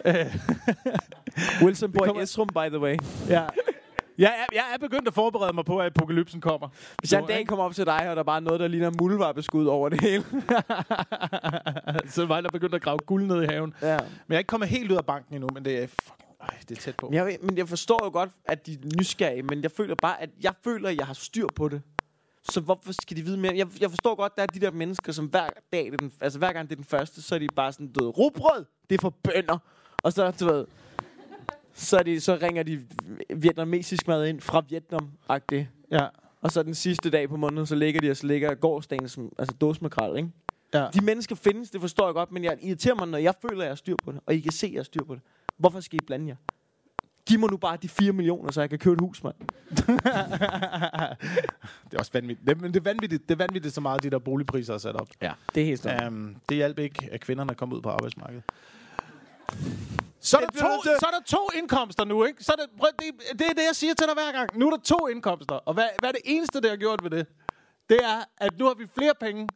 Wilson 1.63 1.93
bor 1.93 2.21
i 2.21 2.23
Esrum, 2.23 2.47
by 2.49 2.69
the 2.69 2.79
way. 2.81 2.97
Ja. 3.29 3.47
Jeg 4.19 4.35
er, 4.39 4.45
jeg 4.55 4.65
er 4.75 4.79
begyndt 4.79 5.09
at 5.09 5.15
forberede 5.15 5.53
mig 5.53 5.65
på, 5.65 5.79
at 5.79 5.87
apokalypsen 5.87 6.41
kommer. 6.41 6.69
Hvis 6.99 7.13
jeg 7.13 7.21
en 7.21 7.27
dag 7.27 7.47
kommer 7.47 7.65
op 7.65 7.75
til 7.75 7.87
dig, 7.87 8.11
og 8.11 8.17
der 8.17 8.21
er 8.21 8.25
bare 8.25 8.41
noget, 8.41 8.61
der 8.61 8.69
ligner 8.69 8.91
muldvarpeskud 9.01 9.67
over 9.67 9.89
det 9.89 10.01
hele. 10.01 10.25
så 12.15 12.27
var 12.27 12.35
jeg 12.37 12.45
begyndt 12.53 12.75
at 12.75 12.83
grave 12.83 12.99
guld 13.07 13.25
ned 13.27 13.43
i 13.43 13.47
haven. 13.47 13.75
ja. 13.83 13.97
Men 13.99 14.09
jeg 14.29 14.35
er 14.35 14.39
ikke 14.39 14.49
kommet 14.49 14.69
helt 14.69 14.93
ud 14.93 14.97
af 14.97 15.07
banken 15.07 15.35
endnu, 15.35 15.49
men 15.55 15.65
det 15.65 15.83
er 15.83 15.87
fucking... 15.87 16.29
Ej, 16.41 16.57
det 16.69 16.79
er 16.79 16.81
tæt 16.81 16.97
på. 16.97 17.07
Men 17.09 17.15
jeg, 17.15 17.39
men 17.43 17.57
jeg 17.59 17.69
forstår 17.69 18.01
jo 18.05 18.11
godt, 18.11 18.31
at 18.45 18.67
de 18.67 18.73
er 18.73 18.77
nysgerrige, 18.99 19.43
men 19.43 19.63
jeg 19.63 19.71
føler 19.71 19.95
bare, 20.03 20.23
at 20.23 20.31
jeg 20.43 20.53
føler, 20.65 20.89
at 20.89 20.97
jeg 20.97 21.07
har 21.07 21.15
styr 21.15 21.47
på 21.57 21.69
det. 21.69 21.83
Så 22.43 22.61
hvorfor 22.61 22.93
skal 22.93 23.17
de 23.17 23.23
vide 23.23 23.37
mere? 23.37 23.57
Jeg, 23.57 23.67
jeg 23.81 23.91
forstår 23.91 24.15
godt, 24.15 24.37
der 24.37 24.43
er 24.43 24.47
de 24.47 24.61
der 24.61 24.71
mennesker, 24.71 25.13
som 25.13 25.27
hver 25.27 25.49
dag, 25.73 25.85
det 25.85 25.95
er 25.95 25.97
den, 25.97 26.13
altså 26.21 26.39
hver 26.39 26.53
gang 26.53 26.69
det 26.69 26.75
er 26.75 26.77
den 26.77 26.85
første, 26.85 27.23
så 27.23 27.35
er 27.35 27.39
de 27.39 27.47
bare 27.57 27.73
sådan, 27.73 27.93
du 27.93 28.05
ved, 28.05 28.19
rugbrød, 28.19 28.65
det 28.91 28.97
er 28.97 29.01
for 29.01 29.11
bønder. 29.11 29.59
Og 30.03 30.13
så, 30.13 30.31
du 30.31 30.47
ved, 30.47 30.67
så, 31.75 31.99
er 31.99 32.03
de, 32.03 32.21
så 32.21 32.39
ringer 32.43 32.63
de 32.63 32.87
vietnamesisk 33.37 34.09
mad 34.09 34.27
ind 34.27 34.41
fra 34.41 34.63
Vietnam 34.69 35.11
-agtigt. 35.31 35.65
Ja. 35.91 36.07
Og 36.41 36.51
så 36.51 36.63
den 36.63 36.75
sidste 36.75 37.11
dag 37.11 37.29
på 37.29 37.37
måneden, 37.37 37.67
så 37.67 37.75
ligger 37.75 38.01
de 38.01 38.11
og 38.11 38.17
så 38.17 38.27
ligger 38.27 38.55
gårdsdagen 38.55 39.09
som 39.09 39.33
altså 39.39 39.57
dåsmakrel, 39.61 40.17
ikke? 40.17 40.31
ja. 40.75 40.87
De 40.95 41.05
mennesker 41.05 41.35
findes, 41.35 41.71
det 41.71 41.81
forstår 41.81 42.07
jeg 42.07 42.15
godt, 42.15 42.33
men 42.33 42.45
jeg 42.45 42.59
irriterer 42.63 42.95
mig, 42.95 43.09
når 43.09 43.19
jeg 43.19 43.35
føler, 43.43 43.61
at 43.61 43.65
jeg 43.65 43.71
har 43.71 43.77
styr 43.77 43.97
på 44.05 44.13
det, 44.13 44.21
og 44.27 44.35
I 44.35 44.41
kan 44.41 44.53
se, 44.53 44.67
at 44.67 44.73
jeg 44.73 44.79
har 44.79 44.85
styr 44.85 45.05
på 45.05 45.15
det. 45.15 45.23
Hvorfor 45.57 45.81
skal 45.81 45.97
I 46.03 46.07
blande 46.07 46.29
jer? 46.29 46.37
Giv 47.27 47.39
mig 47.39 47.51
nu 47.51 47.57
bare 47.57 47.77
de 47.83 47.89
4 47.89 48.13
millioner, 48.13 48.53
så 48.53 48.61
jeg 48.61 48.71
kan 48.71 48.79
købe 48.79 48.95
et 48.95 49.01
hus, 49.01 49.23
mand. 49.25 49.35
det 52.01 52.15
er 52.15 52.19
også 52.19 52.27
vanvittigt. 52.27 52.49
Det, 52.49 52.61
men 52.61 52.75
det 52.75 52.81
er 52.81 52.85
vanvittigt, 52.85 53.29
det 53.29 53.35
er 53.35 53.39
vanvittigt 53.39 53.75
så 53.75 53.81
meget, 53.81 54.03
de 54.03 54.11
der 54.11 54.19
boligpriser 54.19 54.75
er 54.75 54.79
sat 54.79 54.97
op. 54.97 55.09
Ja, 55.23 55.33
det 55.55 55.61
er 55.61 55.67
helt 55.67 55.79
stort. 55.79 56.07
Um, 56.07 56.37
det 56.49 56.57
hjalp 56.57 56.79
ikke, 56.79 57.09
at 57.13 57.21
kvinderne 57.21 57.55
kom 57.55 57.73
ud 57.73 57.83
på 57.83 57.91
arbejdsmarkedet. 57.91 58.43
Så 60.21 60.37
er, 60.37 60.41
der 60.41 60.61
to, 60.61 60.83
så 60.83 61.07
er 61.07 61.19
der 61.19 61.25
to 61.27 61.49
indkomster 61.59 62.05
nu, 62.05 62.25
ikke? 62.25 62.45
Så 62.45 62.53
er 62.53 62.57
der, 62.57 62.67
prøv, 62.79 62.89
det, 62.99 63.39
det 63.39 63.47
er 63.47 63.55
det, 63.55 63.65
jeg 63.69 63.77
siger 63.77 63.95
til 63.95 64.07
dig 64.07 64.15
hver 64.15 64.33
gang. 64.33 64.59
Nu 64.59 64.67
er 64.67 64.71
der 64.71 64.83
to 64.83 65.07
indkomster. 65.07 65.55
Og 65.55 65.75
hvad, 65.75 65.89
hvad 65.99 66.09
er 66.09 66.13
det 66.13 66.21
eneste, 66.25 66.61
det 66.61 66.71
har 66.71 66.77
gjort 66.77 67.03
ved 67.03 67.11
det? 67.11 67.27
Det 67.89 67.99
er, 68.05 68.25
at 68.39 68.59
nu 68.59 68.65
har 68.65 68.75
vi 68.75 68.87
flere 68.99 69.15
penge. 69.21 69.49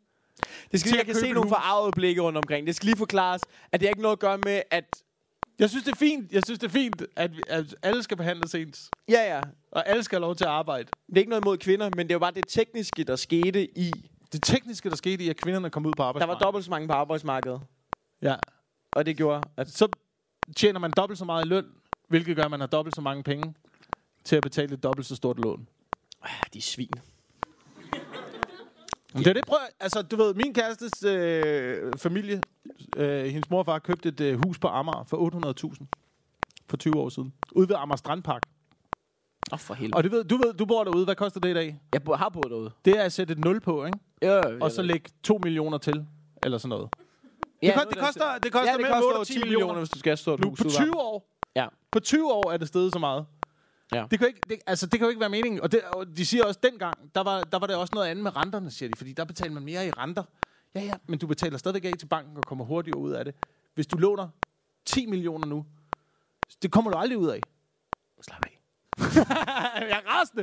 Det 0.73 0.81
skal 0.81 0.81
til 0.81 0.91
lige, 0.91 0.99
jeg 0.99 1.07
kan 1.07 1.15
se 1.15 1.33
nogle 1.33 1.49
forarvede 1.49 1.93
blikke 1.93 2.23
rundt 2.23 2.39
omkring. 2.39 2.67
Det 2.67 2.77
skal 2.77 2.87
lige 2.87 2.97
forklares, 2.97 3.43
at 3.73 3.81
det 3.81 3.87
har 3.87 3.91
ikke 3.91 4.03
noget 4.03 4.17
at 4.17 4.21
gøre 4.21 4.39
med, 4.39 4.63
at... 4.71 4.85
Jeg 5.59 5.71
synes, 5.71 5.85
det 5.85 5.93
er 5.93 5.97
fint, 5.97 6.33
jeg 6.33 6.43
synes, 6.47 6.59
det 6.59 6.67
er 6.67 6.71
fint 6.73 7.03
at, 7.17 7.37
vi, 7.37 7.43
at 7.49 7.77
alle 7.83 8.03
skal 8.03 8.17
behandles 8.17 8.55
ens. 8.55 8.91
Ja, 9.09 9.35
ja. 9.37 9.41
Og 9.71 9.89
alle 9.89 10.03
skal 10.03 10.17
have 10.17 10.21
lov 10.27 10.35
til 10.37 10.45
at 10.45 10.51
arbejde. 10.51 10.89
Det 11.07 11.15
er 11.17 11.19
ikke 11.19 11.31
noget 11.31 11.43
imod 11.43 11.59
kvinder, 11.59 11.91
men 11.91 11.99
det 12.07 12.11
er 12.11 12.15
jo 12.15 12.19
bare 12.19 12.31
det 12.35 12.45
tekniske, 12.49 13.05
der 13.05 13.17
skete 13.17 13.79
i... 13.79 14.11
Det 14.33 14.43
tekniske, 14.43 14.91
der 14.91 14.97
skete 14.97 15.25
i, 15.25 15.29
at 15.29 15.37
kvinderne 15.37 15.71
kom 15.71 15.87
ud 15.87 15.95
på 15.95 15.97
Der 15.97 16.03
var 16.03 16.09
arbejdsmarkedet. 16.09 16.41
dobbelt 16.45 16.65
så 16.65 16.71
mange 16.71 16.89
på 16.89 16.95
arbejdsmarkedet. 16.95 17.61
Ja. 18.23 18.37
Og 18.95 19.07
det 19.07 19.17
gjorde, 19.17 19.43
at... 19.57 19.71
Så 19.71 19.89
tjener 20.57 20.81
man 20.81 20.93
dobbelt 20.93 21.19
så 21.19 21.25
meget 21.25 21.45
i 21.45 21.49
løn, 21.49 21.67
hvilket 22.09 22.37
gør, 22.37 22.45
at 22.45 22.51
man 22.51 22.61
har 22.61 22.67
dobbelt 22.67 22.95
så 22.95 23.01
mange 23.01 23.23
penge 23.23 23.55
til 24.25 24.37
at 24.37 24.43
betale 24.43 24.75
et 24.75 24.83
dobbelt 24.83 25.07
så 25.07 25.17
stort 25.17 25.39
lån. 25.39 25.69
Ah, 26.23 26.31
de 26.53 26.59
er 26.59 26.63
svin. 26.63 26.91
Det 29.19 29.27
er 29.27 29.33
det, 29.33 29.47
prøv, 29.47 29.59
altså, 29.81 30.03
du 30.03 30.17
ved, 30.17 30.35
min 30.35 30.55
kærestes 30.55 31.05
øh, 31.05 31.93
familie, 31.97 32.41
øh, 32.97 33.25
hendes 33.25 33.51
mor 33.51 33.59
og 33.59 33.67
far 33.67 33.79
købte 33.79 34.09
et 34.09 34.21
øh, 34.21 34.39
hus 34.47 34.59
på 34.59 34.69
Amager 34.69 35.05
for 35.09 35.17
800.000 35.71 35.87
for 36.69 36.77
20 36.77 36.97
år 36.97 37.09
siden. 37.09 37.33
Ude 37.53 37.69
ved 37.69 37.77
Amager 37.77 37.97
Strandpark. 37.97 38.43
Åh, 39.53 39.55
oh, 39.55 39.59
for 39.59 39.75
helvede. 39.75 39.97
Og 39.97 40.03
det 40.05 40.13
ved, 40.13 40.25
du 40.25 40.37
ved, 40.37 40.55
du 40.55 40.67
bor 40.67 40.85
derude. 40.85 41.05
Hvad 41.05 41.15
koster 41.15 41.41
det 41.41 41.51
i 41.51 41.55
dag? 41.55 41.81
Jeg 41.93 42.03
bo- 42.03 42.15
har 42.15 42.29
boet 42.29 42.47
derude. 42.51 42.71
Det 42.85 42.99
er 42.99 43.03
at 43.03 43.13
sætte 43.13 43.33
et 43.33 43.45
nul 43.45 43.61
på, 43.61 43.85
ikke? 43.85 43.99
Ja, 44.23 44.41
Og 44.61 44.71
så 44.71 44.83
lægge 44.83 45.11
2 45.23 45.39
millioner 45.45 45.79
til, 45.79 46.07
eller 46.45 46.59
sådan 46.59 46.69
noget. 46.69 46.89
ja, 47.63 47.67
det, 47.67 47.75
koster, 47.75 47.87
er 47.87 47.89
det, 47.91 47.99
koster, 47.99 48.39
det 48.43 48.53
koster 48.53 48.67
ja, 48.71 48.73
det 48.73 48.81
mellem 48.81 48.93
koster 48.95 49.07
8 49.07 49.15
over 49.15 49.19
og 49.21 49.27
10 49.27 49.33
10 49.33 49.39
millioner, 49.39 49.59
millioner. 49.65 49.81
hvis 49.81 49.91
du 49.91 49.99
skal 49.99 50.11
have 50.11 50.17
stort 50.17 50.41
Nu, 50.41 50.49
hus. 50.51 50.59
på 50.59 50.65
ude 50.65 50.73
ved 50.73 50.85
20 50.85 50.97
år. 51.01 51.31
Ja. 51.57 51.67
På 51.91 52.01
20 52.01 52.33
år 52.33 52.51
er 52.53 52.57
det 52.57 52.69
steget 52.69 52.93
så 52.93 52.99
meget. 52.99 53.27
Ja. 53.95 54.05
Det 54.11 54.19
kan, 54.19 54.29
ikke, 54.29 54.41
det, 54.49 54.59
altså, 54.67 54.87
det 54.87 54.99
kan 54.99 55.07
jo 55.07 55.09
ikke 55.09 55.21
være 55.21 55.29
meningen. 55.29 55.61
Og, 55.61 55.73
det, 55.73 55.81
og 55.83 56.07
de 56.17 56.27
siger 56.27 56.45
også, 56.45 56.61
dengang, 56.63 57.15
der 57.15 57.21
var, 57.23 57.41
der 57.41 57.59
var 57.59 57.67
det 57.67 57.77
også 57.77 57.91
noget 57.95 58.09
andet 58.09 58.23
med 58.23 58.37
renterne, 58.37 58.71
siger 58.71 58.89
de. 58.89 58.97
Fordi 58.99 59.13
der 59.13 59.25
betaler 59.25 59.53
man 59.53 59.63
mere 59.63 59.87
i 59.87 59.91
renter. 59.91 60.23
Ja, 60.75 60.81
ja, 60.81 60.93
men 61.09 61.19
du 61.19 61.27
betaler 61.27 61.59
stadigvæk 61.59 61.85
af 61.85 61.99
til 61.99 62.07
banken 62.07 62.37
og 62.37 62.43
kommer 62.47 62.65
hurtigere 62.65 62.99
ud 62.99 63.13
af 63.13 63.25
det. 63.25 63.35
Hvis 63.75 63.87
du 63.87 63.97
låner 63.97 64.29
10 64.87 65.07
millioner 65.07 65.47
nu, 65.47 65.67
det 66.63 66.73
kommer 66.73 66.91
du 66.91 66.99
aldrig 66.99 67.19
ud 67.19 67.29
af. 67.29 67.41
Slap 68.23 68.45
af. 68.47 68.61
jeg 69.91 70.03
er 70.05 70.09
rasende. 70.09 70.43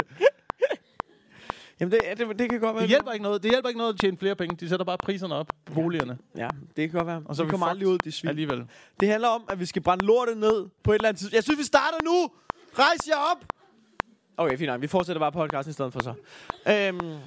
Jamen, 1.79 1.91
det, 1.91 1.99
det, 2.17 2.39
det 2.39 2.49
kan 2.49 2.59
godt 2.59 2.75
være. 2.75 2.81
Det 2.81 2.89
hjælper 2.89 3.11
ikke 3.11 3.23
noget. 3.23 3.43
Det 3.43 3.51
hjælper 3.51 3.69
ikke 3.69 3.77
noget 3.77 3.93
at 3.93 3.99
tjene 3.99 4.17
flere 4.17 4.35
penge. 4.35 4.55
De 4.55 4.69
sætter 4.69 4.85
bare 4.85 4.97
priserne 4.97 5.35
op 5.35 5.47
på 5.65 5.73
boligerne 5.73 6.17
Ja, 6.37 6.47
det 6.75 6.89
kan 6.89 6.97
godt 6.97 7.07
være. 7.07 7.23
Og 7.25 7.35
så 7.35 7.43
vi 7.43 7.49
kommer 7.49 7.65
aldrig 7.67 7.87
ud, 7.87 7.97
de 7.97 8.11
svin. 8.11 8.29
alligevel. 8.29 8.65
Det 8.99 9.09
handler 9.09 9.27
om, 9.27 9.43
at 9.49 9.59
vi 9.59 9.65
skal 9.65 9.81
brænde 9.81 10.05
lortet 10.05 10.37
ned 10.37 10.69
på 10.83 10.91
et 10.91 10.95
eller 10.95 11.09
andet 11.09 11.19
tidspunkt. 11.19 11.35
Jeg 11.35 11.43
synes, 11.43 11.59
vi 11.59 11.63
starter 11.63 11.97
nu! 12.03 12.31
Rejs 12.79 13.07
jer 13.07 13.15
op! 13.15 13.45
Okay, 14.37 14.57
fint 14.57 14.67
nok. 14.67 14.81
Vi 14.81 14.87
fortsætter 14.87 15.19
bare 15.19 15.31
podcasten 15.31 15.69
i 15.69 15.73
stedet 15.73 15.93
for 15.93 15.99
så. 16.03 16.09
Øhm, 16.09 17.17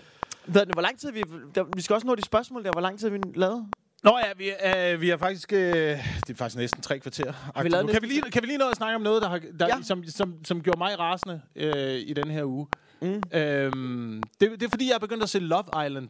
hvad 0.47 0.61
er 0.61 0.64
det, 0.64 0.74
hvor 0.74 0.82
lang 0.82 0.99
tid 0.99 1.12
vi... 1.12 1.22
Der, 1.55 1.64
vi 1.76 1.82
skal 1.82 1.95
også 1.95 2.07
nå 2.07 2.14
de 2.14 2.22
spørgsmål 2.24 2.64
der. 2.64 2.70
Hvor 2.72 2.80
lang 2.80 2.99
tid 2.99 3.11
har 3.11 3.18
vi 3.18 3.22
lavet? 3.34 3.66
Nå 4.03 4.18
ja, 4.18 4.32
vi, 4.36 4.51
øh, 4.95 5.01
vi 5.01 5.09
har 5.09 5.16
faktisk... 5.16 5.53
Øh, 5.53 5.59
det 5.61 6.30
er 6.30 6.34
faktisk 6.34 6.57
næsten 6.57 6.82
tre 6.82 6.99
kvarter. 6.99 7.32
vi 7.62 7.68
Nu. 7.68 7.86
kan, 7.86 8.03
vi 8.03 8.07
lige, 8.07 8.22
kan 8.22 8.42
vi 8.42 8.47
lige 8.47 8.59
nå 8.59 8.68
at 8.68 8.76
snakke 8.76 8.97
om 8.97 9.03
noget, 9.03 9.22
der, 9.22 9.28
har, 9.28 9.40
der, 9.59 9.66
ja. 9.66 9.82
som, 9.82 10.05
som, 10.05 10.45
som 10.45 10.62
gjorde 10.62 10.78
mig 10.78 10.99
rasende 10.99 11.40
øh, 11.57 11.95
i 11.95 12.12
den 12.12 12.30
her 12.30 12.45
uge? 12.45 12.66
Mm. 13.03 13.22
Øhm, 13.32 14.22
det, 14.40 14.51
det 14.51 14.62
er 14.62 14.70
fordi, 14.70 14.88
jeg 14.88 14.95
er 14.95 14.99
begyndt 14.99 15.22
at 15.22 15.30
se 15.30 15.38
Love 15.38 15.86
Island. 15.86 16.09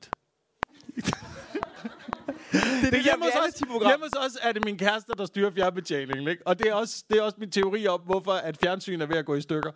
Det 2.54 2.86
er 2.86 2.90
Det 2.90 3.02
hjemme 3.02 3.24
hos, 3.24 3.34
os, 3.48 3.58
hjemme 3.58 4.04
hos 4.04 4.26
os 4.26 4.38
er 4.42 4.52
det 4.52 4.64
min 4.64 4.78
kæreste, 4.78 5.12
der 5.18 5.26
styrer 5.26 5.50
fjernbetjeningen. 5.50 6.28
Ikke? 6.28 6.46
Og 6.46 6.58
det 6.58 6.68
er, 6.68 6.74
også, 6.74 7.04
det 7.10 7.18
er 7.18 7.22
også 7.22 7.36
min 7.40 7.50
teori 7.50 7.86
om, 7.86 8.00
hvorfor 8.00 8.32
at 8.32 8.56
fjernsyn 8.62 9.00
er 9.00 9.06
ved 9.06 9.16
at 9.16 9.24
gå 9.26 9.34
i 9.34 9.40
stykker. 9.40 9.70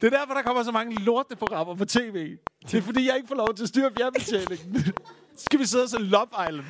Det 0.00 0.12
er 0.14 0.18
derfor, 0.18 0.34
der 0.34 0.42
kommer 0.42 0.62
så 0.62 0.72
mange 0.72 1.04
lorteprogrammer 1.04 1.74
på 1.74 1.84
tv. 1.84 2.36
Det 2.70 2.74
er 2.78 2.82
fordi, 2.82 3.06
jeg 3.08 3.16
ikke 3.16 3.28
får 3.28 3.34
lov 3.34 3.54
til 3.54 3.62
at 3.62 3.68
styre 3.68 3.90
fjernbetjeningen. 3.98 4.84
Skal 5.36 5.58
vi 5.58 5.66
sidde 5.66 5.84
og 5.84 5.90
se 5.90 5.98
Love 5.98 6.26
Island. 6.48 6.66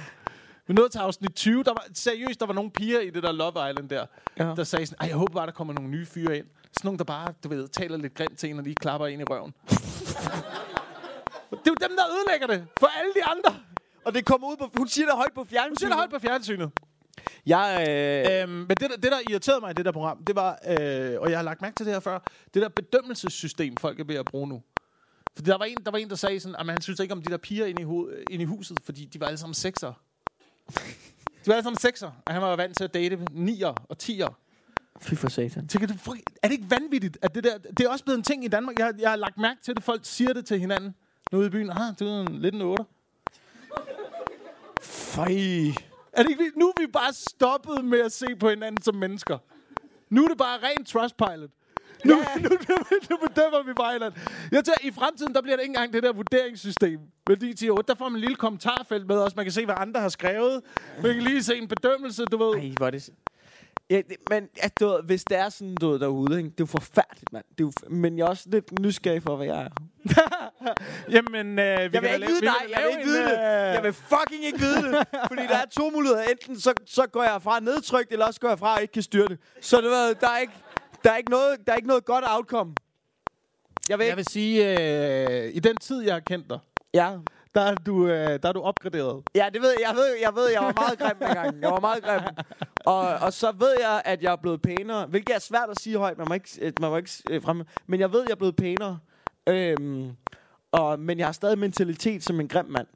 Vi 0.66 0.74
nåede 0.74 0.88
til 0.88 0.98
afsnit 0.98 1.34
20. 1.34 1.62
Der 1.64 1.70
var, 1.70 1.86
seriøst, 1.94 2.40
der 2.40 2.46
var 2.46 2.54
nogle 2.54 2.70
piger 2.70 3.00
i 3.00 3.10
det 3.10 3.22
der 3.22 3.32
Love 3.32 3.70
Island 3.70 3.88
der, 3.88 4.06
Ja. 4.38 4.44
der 4.56 4.64
sagde 4.64 4.86
sådan, 4.86 5.08
jeg 5.08 5.16
håber 5.16 5.32
bare, 5.34 5.46
der 5.46 5.52
kommer 5.52 5.74
nogle 5.74 5.90
nye 5.90 6.06
fyre 6.06 6.36
ind. 6.38 6.46
Sådan 6.72 6.86
nogle, 6.88 6.98
der 6.98 7.04
bare, 7.04 7.28
du 7.44 7.48
ved, 7.48 7.68
taler 7.68 7.96
lidt 7.96 8.14
grimt 8.14 8.38
til 8.38 8.50
en, 8.50 8.58
og 8.58 8.64
lige 8.64 8.74
klapper 8.74 9.06
ind 9.06 9.20
i 9.22 9.24
røven. 9.24 9.54
det 11.50 11.66
er 11.66 11.70
jo 11.70 11.74
dem, 11.88 11.96
der 11.96 12.04
ødelægger 12.16 12.46
det 12.46 12.66
for 12.80 12.86
alle 13.00 13.12
de 13.14 13.24
andre 13.24 13.60
og 14.08 14.14
det 14.14 14.24
kommer 14.24 14.48
ud 14.50 14.56
på... 14.56 14.70
Hun 14.76 14.88
siger 14.88 15.06
det 15.06 15.14
højt 15.16 15.32
på 15.34 15.44
fjernsynet. 15.44 15.68
Hun 15.70 15.76
siger 15.76 15.88
det 15.88 15.96
højt 15.96 16.10
på 16.10 16.18
fjernsynet. 16.18 16.70
Jeg, 17.46 17.86
øh... 17.88 18.42
øhm, 18.42 18.50
men 18.50 18.68
det 18.68 18.80
der, 18.80 18.96
det, 18.96 19.12
der 19.12 19.18
irriterede 19.30 19.60
mig 19.60 19.70
i 19.70 19.74
det 19.74 19.84
der 19.84 19.92
program, 19.92 20.24
det 20.24 20.36
var, 20.36 20.58
øh, 20.68 21.20
og 21.20 21.30
jeg 21.30 21.38
har 21.38 21.42
lagt 21.42 21.62
mærke 21.62 21.76
til 21.76 21.86
det 21.86 21.94
her 21.94 22.00
før, 22.00 22.18
det 22.54 22.62
der 22.62 22.68
bedømmelsessystem, 22.68 23.76
folk 23.76 24.00
er 24.00 24.04
ved 24.04 24.14
at 24.14 24.24
bruge 24.24 24.48
nu. 24.48 24.62
For 25.36 25.42
der 25.42 25.58
var 25.58 25.64
en, 25.64 25.76
der, 25.84 25.90
var 25.90 25.98
en, 25.98 26.10
der 26.10 26.16
sagde 26.16 26.40
sådan, 26.40 26.56
at 26.58 26.66
han 26.66 26.80
synes 26.82 27.00
ikke 27.00 27.12
om 27.14 27.22
de 27.22 27.30
der 27.30 27.36
piger 27.36 27.66
inde 27.66 27.82
i, 27.82 27.84
ho- 27.84 28.24
inde 28.30 28.42
i 28.42 28.46
huset, 28.46 28.78
fordi 28.84 29.04
de 29.04 29.20
var 29.20 29.26
alle 29.26 29.38
sammen 29.38 29.54
sekser. 29.54 29.92
de 31.44 31.46
var 31.46 31.52
alle 31.54 31.62
sammen 31.62 31.78
sekser, 31.78 32.10
og 32.26 32.32
han 32.32 32.42
var 32.42 32.56
vant 32.56 32.76
til 32.76 32.84
at 32.84 32.94
date 32.94 33.18
nier 33.32 33.74
og 33.88 33.98
tier. 33.98 34.38
Fy 35.00 35.14
for 35.14 35.28
satan. 35.28 35.68
Tænker 35.68 35.86
du, 35.86 35.94
er 36.42 36.48
det 36.48 36.52
ikke 36.52 36.70
vanvittigt, 36.70 37.18
at 37.22 37.34
det 37.34 37.44
der... 37.44 37.58
Det 37.58 37.80
er 37.80 37.88
også 37.88 38.04
blevet 38.04 38.18
en 38.18 38.24
ting 38.24 38.44
i 38.44 38.48
Danmark. 38.48 38.78
Jeg, 38.78 38.94
jeg 38.98 39.10
har 39.10 39.16
lagt 39.16 39.38
mærke 39.38 39.60
til 39.62 39.74
det. 39.76 39.84
Folk 39.84 40.00
siger 40.04 40.32
det 40.32 40.46
til 40.46 40.60
hinanden. 40.60 40.94
Nu 41.32 41.38
ude 41.38 41.46
i 41.46 41.50
byen. 41.50 41.70
Ah, 41.70 41.94
du 42.00 42.06
er 42.06 42.20
en, 42.20 42.38
lidt 42.38 42.54
en 42.54 42.62
8. 42.62 42.84
Fej. 44.82 45.74
Er 46.12 46.22
det 46.22 46.30
ikke? 46.30 46.52
Nu 46.56 46.68
er 46.68 46.80
vi 46.80 46.86
bare 46.86 47.12
stoppet 47.12 47.84
med 47.84 48.00
at 48.00 48.12
se 48.12 48.26
på 48.40 48.48
hinanden 48.48 48.82
som 48.82 48.94
mennesker. 48.94 49.38
Nu 50.10 50.24
er 50.24 50.28
det 50.28 50.38
bare 50.38 50.58
rent 50.62 50.88
trustpilot. 50.88 51.50
Nu, 52.04 52.14
yeah. 52.14 52.42
nu, 52.44 52.48
nu, 52.68 52.76
nu 53.10 53.16
bedømmer 53.16 53.62
vi 53.66 53.72
bare 53.72 53.92
hinanden. 53.92 54.20
Jeg 54.52 54.64
tager, 54.64 54.78
I 54.82 54.90
fremtiden, 54.90 55.34
der 55.34 55.42
bliver 55.42 55.56
det 55.56 55.62
ikke 55.62 55.70
engang 55.70 55.92
det 55.92 56.02
der 56.02 56.12
vurderingssystem. 56.12 57.00
Fordi 57.28 57.54
til 57.54 57.72
8, 57.72 57.88
der 57.88 57.94
får 57.94 58.08
man 58.08 58.16
en 58.16 58.20
lille 58.20 58.36
kommentarfelt 58.36 59.06
med 59.06 59.16
også. 59.16 59.36
Man 59.36 59.44
kan 59.44 59.52
se, 59.52 59.64
hvad 59.64 59.74
andre 59.78 60.00
har 60.00 60.08
skrevet. 60.08 60.62
Man 61.02 61.14
kan 61.14 61.22
lige 61.22 61.42
se 61.42 61.56
en 61.56 61.68
bedømmelse, 61.68 62.24
du 62.24 62.36
ved. 62.36 62.54
Ej, 62.54 62.72
hvor 62.76 62.86
er 62.86 62.90
det... 62.90 63.10
Ja, 63.90 63.96
det, 63.96 64.16
men 64.30 64.48
at, 64.60 64.80
du 64.80 64.86
ved, 64.88 65.02
hvis 65.02 65.24
det 65.24 65.38
er 65.38 65.48
sådan 65.48 65.74
du 65.74 65.90
ved, 65.90 65.98
derude, 65.98 66.38
ikke? 66.38 66.50
det 66.50 66.60
er 66.60 66.64
jo 66.64 66.66
forfærdeligt, 66.66 67.32
mand. 67.32 67.44
Det 67.58 67.60
er 67.60 67.64
jo, 67.64 67.72
men 67.96 68.18
jeg 68.18 68.24
er 68.24 68.28
også 68.28 68.44
lidt 68.52 68.80
nysgerrig 68.80 69.22
for, 69.22 69.36
hvad 69.36 69.46
jeg 69.46 69.62
er. 69.62 69.68
Jamen, 71.14 71.58
øh, 71.58 71.78
vi 71.78 71.88
Jeg 71.92 72.02
vil 72.02 72.10
ikke 72.14 72.26
vide, 72.26 72.40
kan 72.40 72.54
jeg 72.70 72.82
vil 72.82 72.90
ikke 72.98 73.04
vide 73.04 73.24
det. 73.24 73.32
øh, 73.32 73.74
Jeg 73.74 73.80
vil 73.82 73.92
fucking 73.92 74.44
ikke 74.44 74.58
vide 74.58 74.82
det. 74.82 75.06
Fordi 75.28 75.42
der 75.42 75.56
er 75.56 75.64
to 75.76 75.90
muligheder. 75.90 76.22
Enten 76.22 76.60
så, 76.60 76.72
så 76.86 77.06
går 77.12 77.22
jeg 77.22 77.42
fra 77.42 77.60
nedtrykt, 77.60 78.12
eller 78.12 78.26
også 78.26 78.40
går 78.40 78.48
jeg 78.48 78.58
fra 78.58 78.74
og 78.74 78.82
ikke 78.82 78.92
kan 78.92 79.02
styre 79.02 79.28
det. 79.28 79.38
Så 79.60 79.76
det 79.76 79.90
ved, 79.90 80.14
der 80.14 80.28
er 80.28 80.38
ikke, 80.38 80.52
der 81.04 81.10
er 81.12 81.16
ikke 81.16 81.30
noget, 81.30 81.56
der 81.66 81.72
er 81.72 81.76
ikke 81.76 81.88
noget 81.88 82.04
godt 82.04 82.24
outcome. 82.28 82.74
Jeg 83.88 83.98
vil 83.98 84.06
Jeg 84.06 84.16
vil 84.16 84.26
sige, 84.30 84.80
øh, 85.46 85.50
i 85.54 85.58
den 85.58 85.76
tid, 85.76 86.02
jeg 86.02 86.14
har 86.14 86.20
kendt 86.20 86.50
dig, 86.50 86.58
Ja, 86.94 87.10
der 87.54 87.60
er 87.60 87.74
du, 87.74 88.06
øh, 88.08 88.38
der 88.42 88.48
er 88.48 88.52
du 88.52 88.60
opgraderet. 88.60 89.22
ja, 89.34 89.48
det 89.52 89.62
ved 89.62 89.70
jeg. 89.70 89.88
Jeg 89.88 89.96
ved, 89.96 90.14
jeg 90.22 90.34
ved, 90.34 90.48
jeg 90.52 90.60
var 90.62 90.72
meget 90.76 90.98
grim 90.98 91.28
engang. 91.28 91.62
Jeg 91.62 91.70
var 91.70 91.80
meget 91.80 92.02
grim. 92.04 92.20
Og, 92.84 93.00
og 93.00 93.32
så 93.32 93.52
ved 93.58 93.74
jeg, 93.80 94.02
at 94.04 94.22
jeg 94.22 94.32
er 94.32 94.36
blevet 94.36 94.62
pænere. 94.62 95.06
Hvilket 95.06 95.34
er 95.34 95.38
svært 95.38 95.70
at 95.70 95.80
sige 95.80 95.96
højt. 95.98 96.18
Man 96.18 96.26
må 96.28 96.34
ikke, 96.34 96.48
øh, 96.60 96.72
man 96.80 96.90
må 96.90 96.96
ikke 96.96 97.10
øh, 97.30 97.42
fremme. 97.42 97.64
Men 97.86 98.00
jeg 98.00 98.12
ved, 98.12 98.20
jeg 98.22 98.30
er 98.30 98.36
blevet 98.36 98.56
pænere. 98.56 98.98
Øhm, 99.46 100.10
og, 100.72 101.00
men 101.00 101.18
jeg 101.18 101.26
har 101.26 101.32
stadig 101.32 101.58
mentalitet 101.58 102.24
som 102.24 102.40
en 102.40 102.48
grim 102.48 102.66
mand. 102.66 102.86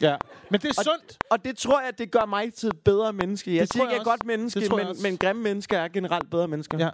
Ja. 0.00 0.16
Men 0.50 0.60
det 0.60 0.68
er 0.68 0.74
Og- 0.78 0.84
sundt. 0.84 1.18
Og 1.30 1.44
det 1.44 1.56
tror 1.58 1.80
jeg, 1.80 1.98
det 1.98 2.10
gør 2.10 2.26
mig 2.26 2.54
til 2.54 2.68
et 2.68 2.78
bedre 2.84 3.12
menneske. 3.12 3.54
Jeg 3.54 3.60
Det 3.60 3.72
siger 3.72 3.84
tror 3.84 3.90
ikke, 3.90 3.94
jeg 3.94 4.00
er 4.00 4.04
godt 4.04 4.26
menneske, 4.26 4.60
men, 4.76 4.80
også. 4.86 5.02
men 5.02 5.16
grimme 5.18 5.42
mennesker 5.42 5.78
er 5.78 5.88
generelt 5.88 6.30
bedre 6.30 6.48
mennesker. 6.48 6.78
Ja. 6.78 6.88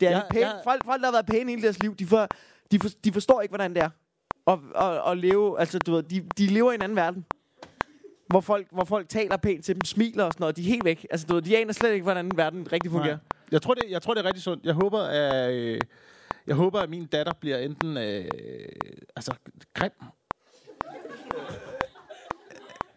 Det 0.00 0.08
er 0.08 0.16
Ja, 0.16 0.22
pæne. 0.30 0.46
ja. 0.46 0.52
Folk, 0.64 0.84
folk, 0.84 1.00
der 1.00 1.06
har 1.06 1.12
været 1.12 1.26
pæne 1.26 1.50
hele 1.50 1.62
deres 1.62 1.82
liv, 1.82 1.96
de, 1.96 2.06
får, 2.06 2.28
de, 2.70 2.78
for, 2.78 2.88
de 3.04 3.12
forstår 3.12 3.40
ikke, 3.40 3.50
hvordan 3.52 3.74
det 3.74 3.82
er. 3.82 3.90
Og, 4.46 4.60
og, 4.74 5.00
og 5.00 5.16
leve, 5.16 5.60
altså 5.60 5.78
du 5.78 5.92
ved, 5.92 6.02
de, 6.02 6.28
de 6.38 6.46
lever 6.46 6.72
i 6.72 6.74
en 6.74 6.82
anden 6.82 6.96
verden. 6.96 7.26
Hvor 8.26 8.40
folk, 8.40 8.66
hvor 8.70 8.84
folk 8.84 9.08
taler 9.08 9.36
pænt 9.36 9.64
til 9.64 9.74
dem, 9.74 9.84
smiler 9.84 10.24
og 10.24 10.32
sådan 10.32 10.42
noget. 10.42 10.56
De 10.56 10.62
er 10.62 10.66
helt 10.66 10.84
væk. 10.84 11.06
Altså, 11.10 11.26
du 11.26 11.34
ved, 11.34 11.42
de 11.42 11.58
aner 11.58 11.72
slet 11.72 11.92
ikke, 11.92 12.02
hvordan 12.02 12.30
verden 12.36 12.72
rigtig 12.72 12.90
fungerer. 12.90 13.16
Nej. 13.16 13.38
Jeg 13.50 13.62
tror, 13.62 13.74
det, 13.74 13.90
jeg 13.90 14.02
tror, 14.02 14.14
det 14.14 14.20
er 14.20 14.26
rigtig 14.26 14.42
sundt. 14.42 14.64
Jeg 14.64 14.74
håber, 14.74 15.00
at, 15.00 15.52
øh, 15.52 15.80
jeg 16.46 16.56
håber, 16.56 16.80
at 16.80 16.90
min 16.90 17.06
datter 17.06 17.32
bliver 17.32 17.58
enten 17.58 17.96
øh, 17.96 18.24
altså, 19.16 19.34
grim 19.74 19.92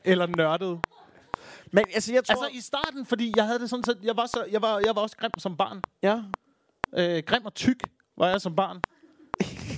eller 0.06 0.28
nørdet. 0.38 0.80
Men 1.72 1.86
altså, 1.94 2.14
jeg 2.14 2.24
tror... 2.26 2.44
Altså 2.44 2.58
i 2.58 2.62
starten, 2.62 3.06
fordi 3.06 3.34
jeg 3.36 3.46
havde 3.46 3.60
det 3.60 3.70
sådan 3.70 3.84
set, 3.84 3.98
jeg 4.04 4.18
var, 4.18 4.26
så, 4.26 4.46
jeg 4.52 4.62
var, 4.62 4.80
jeg 4.86 4.96
var 4.96 5.02
også 5.02 5.18
grim 5.18 5.32
som 5.38 5.58
barn. 5.58 5.82
ja. 6.04 6.22
Øh, 6.98 7.24
grim 7.24 7.46
og 7.46 7.54
tyk 7.54 7.84
var 8.18 8.28
jeg 8.28 8.42
som 8.42 8.56
barn. 8.56 8.82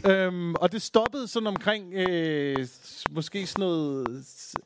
Øhm, 0.05 0.55
og 0.55 0.71
det 0.71 0.81
stoppede 0.81 1.27
sådan 1.27 1.47
omkring, 1.47 1.93
øh, 1.93 2.67
måske 3.11 3.47
sådan 3.47 3.65
noget, 3.65 4.07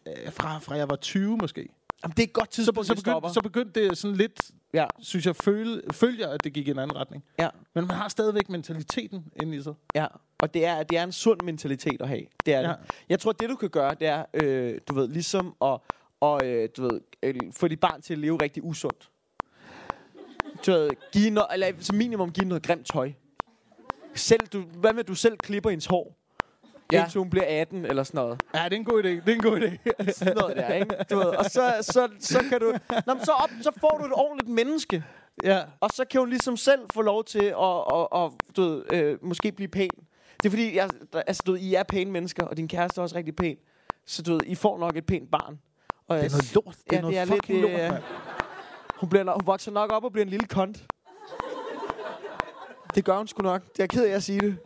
øh, 0.08 0.32
fra, 0.34 0.60
fra 0.60 0.76
jeg 0.76 0.90
var 0.90 0.96
20 0.96 1.38
måske. 1.38 1.68
Jamen, 2.04 2.14
det 2.18 2.24
er 2.24 2.28
et 2.28 2.34
godt 2.34 2.56
Så, 2.56 2.56
tidspunkt, 2.56 2.88
så, 2.88 2.94
stopper. 2.96 3.20
begyndte, 3.30 3.34
så 3.34 3.42
begyndte 3.42 3.84
det 3.90 3.98
sådan 3.98 4.18
lidt, 4.18 4.52
ja. 4.74 4.86
synes 5.00 5.26
jeg, 5.26 5.36
føle, 5.36 5.82
følger, 5.92 6.28
at 6.30 6.44
det 6.44 6.54
gik 6.54 6.68
i 6.68 6.72
en 6.72 6.80
anden 6.80 6.98
retning. 6.98 7.24
Ja. 7.40 7.50
Men 7.76 7.88
man 7.88 7.98
har 7.98 8.08
stadigvæk 8.10 8.50
mentaliteten 8.50 9.26
inde 9.42 9.58
i 9.58 9.62
sig. 9.62 9.74
Ja, 9.96 10.08
og 10.40 10.54
det 10.54 10.66
er, 10.66 10.84
det 10.84 10.98
er 10.98 11.04
en 11.04 11.12
sund 11.12 11.42
mentalitet 11.44 12.02
at 12.02 12.08
have. 12.08 12.24
Det 12.46 12.54
er 12.54 12.62
Ja. 12.62 12.68
det. 12.68 12.76
Jeg 13.10 13.20
tror, 13.20 13.32
det 13.32 13.50
du 13.50 13.56
kan 13.56 13.70
gøre, 13.70 13.96
det 14.00 14.08
er, 14.08 14.26
øh, 14.34 14.80
du 14.90 14.94
ved, 14.94 15.08
ligesom 15.08 15.56
at 15.62 15.78
og, 16.20 16.46
øh, 16.46 16.70
du 16.78 16.82
ved, 16.84 17.02
øh, 17.24 17.36
få 17.52 17.68
dit 17.68 17.80
barn 17.80 18.02
til 18.02 18.14
at 18.14 18.20
leve 18.20 18.38
rigtig 18.42 18.64
usundt. 18.64 19.10
Du 20.66 20.72
ved, 20.72 20.90
give 21.14 21.30
noget, 21.30 21.48
eller 21.54 21.72
som 21.80 21.96
minimum 21.96 22.32
give 22.32 22.48
noget 22.48 22.64
grimt 22.64 22.86
tøj. 22.86 23.12
Selv, 24.16 24.48
du, 24.48 24.62
hvad 24.62 24.94
med, 24.94 25.04
du 25.04 25.16
selv 25.16 25.38
klipper 25.38 25.70
hendes 25.70 25.86
hår? 25.86 26.18
Ja. 26.92 27.02
Indtil 27.04 27.20
hun 27.20 27.30
bliver 27.30 27.46
18 27.62 27.86
eller 27.86 28.04
sådan 28.04 28.18
noget. 28.22 28.42
Ja, 28.56 28.64
det 28.66 28.74
er 28.74 28.78
en 28.78 28.86
god 28.86 29.04
idé. 29.04 29.08
Det 29.08 29.28
er 29.28 29.34
en 29.34 29.42
god 29.42 29.60
idé. 29.62 30.12
Sådan 30.12 30.36
noget 30.38 30.56
der, 30.58 30.74
ikke? 30.74 30.96
Du 31.10 31.16
ved, 31.18 31.26
og 31.26 31.46
så, 31.46 31.74
så, 31.82 32.10
så 32.20 32.40
kan 32.50 32.60
du... 32.60 32.74
Nå, 33.08 33.14
men 33.14 33.26
så, 33.26 33.32
op, 33.32 33.50
så 33.62 33.72
får 33.80 33.98
du 33.98 34.06
et 34.06 34.14
ordentligt 34.14 34.50
menneske. 34.56 35.04
ja. 35.44 35.64
Og 35.80 35.90
så 35.94 36.06
kan 36.06 36.20
hun 36.20 36.30
ligesom 36.30 36.58
selv 36.58 36.80
få 36.94 37.02
lov 37.02 37.24
til 37.24 37.44
at, 37.46 37.84
at, 37.94 38.08
at 38.16 38.32
du 38.58 38.62
ved, 38.62 38.84
øh, 38.94 39.18
måske 39.22 39.52
blive 39.52 39.68
pæn. 39.68 39.90
Det 40.38 40.46
er 40.46 40.50
fordi, 40.50 40.76
jeg, 40.76 40.90
der, 41.14 41.22
altså, 41.28 41.44
du 41.46 41.52
ved, 41.52 41.60
I 41.60 41.74
er 41.74 41.84
pæne 41.84 42.12
mennesker, 42.12 42.46
og 42.46 42.58
din 42.58 42.68
kæreste 42.68 43.00
er 43.00 43.04
også 43.04 43.16
rigtig 43.16 43.36
pæn. 43.36 43.58
Så 44.06 44.22
du 44.24 44.32
ved, 44.32 44.42
I 44.46 44.56
får 44.56 44.78
nok 44.78 44.98
et 44.98 45.06
pænt 45.06 45.32
barn. 45.32 45.60
Og 46.08 46.18
Det 46.18 46.26
er 46.26 46.30
noget 46.30 46.56
lort. 46.56 46.76
Det 46.90 46.94
er 46.94 46.96
Ja, 46.96 47.02
noget 47.02 47.14
det 47.14 47.20
er 47.22 47.26
lidt, 47.26 47.46
fucking 47.46 47.58
øh, 47.66 47.72
lort, 47.72 47.92
mand. 47.92 48.04
hun, 48.96 49.10
bliver, 49.10 49.32
hun 49.34 49.42
vokser 49.46 49.72
nok 49.72 49.92
op 49.92 50.04
og 50.04 50.12
bliver 50.12 50.26
en 50.26 50.30
lille 50.30 50.48
kont. 50.48 50.84
Det 52.96 53.06
gør 53.06 53.18
hun 53.18 53.28
sgu 53.28 53.44
nok. 53.44 53.62
Jeg 53.78 53.84
er 53.84 53.88
ked 53.88 54.06
af 54.06 54.16
at 54.16 54.24
sige 54.24 54.40
det. 54.40 54.58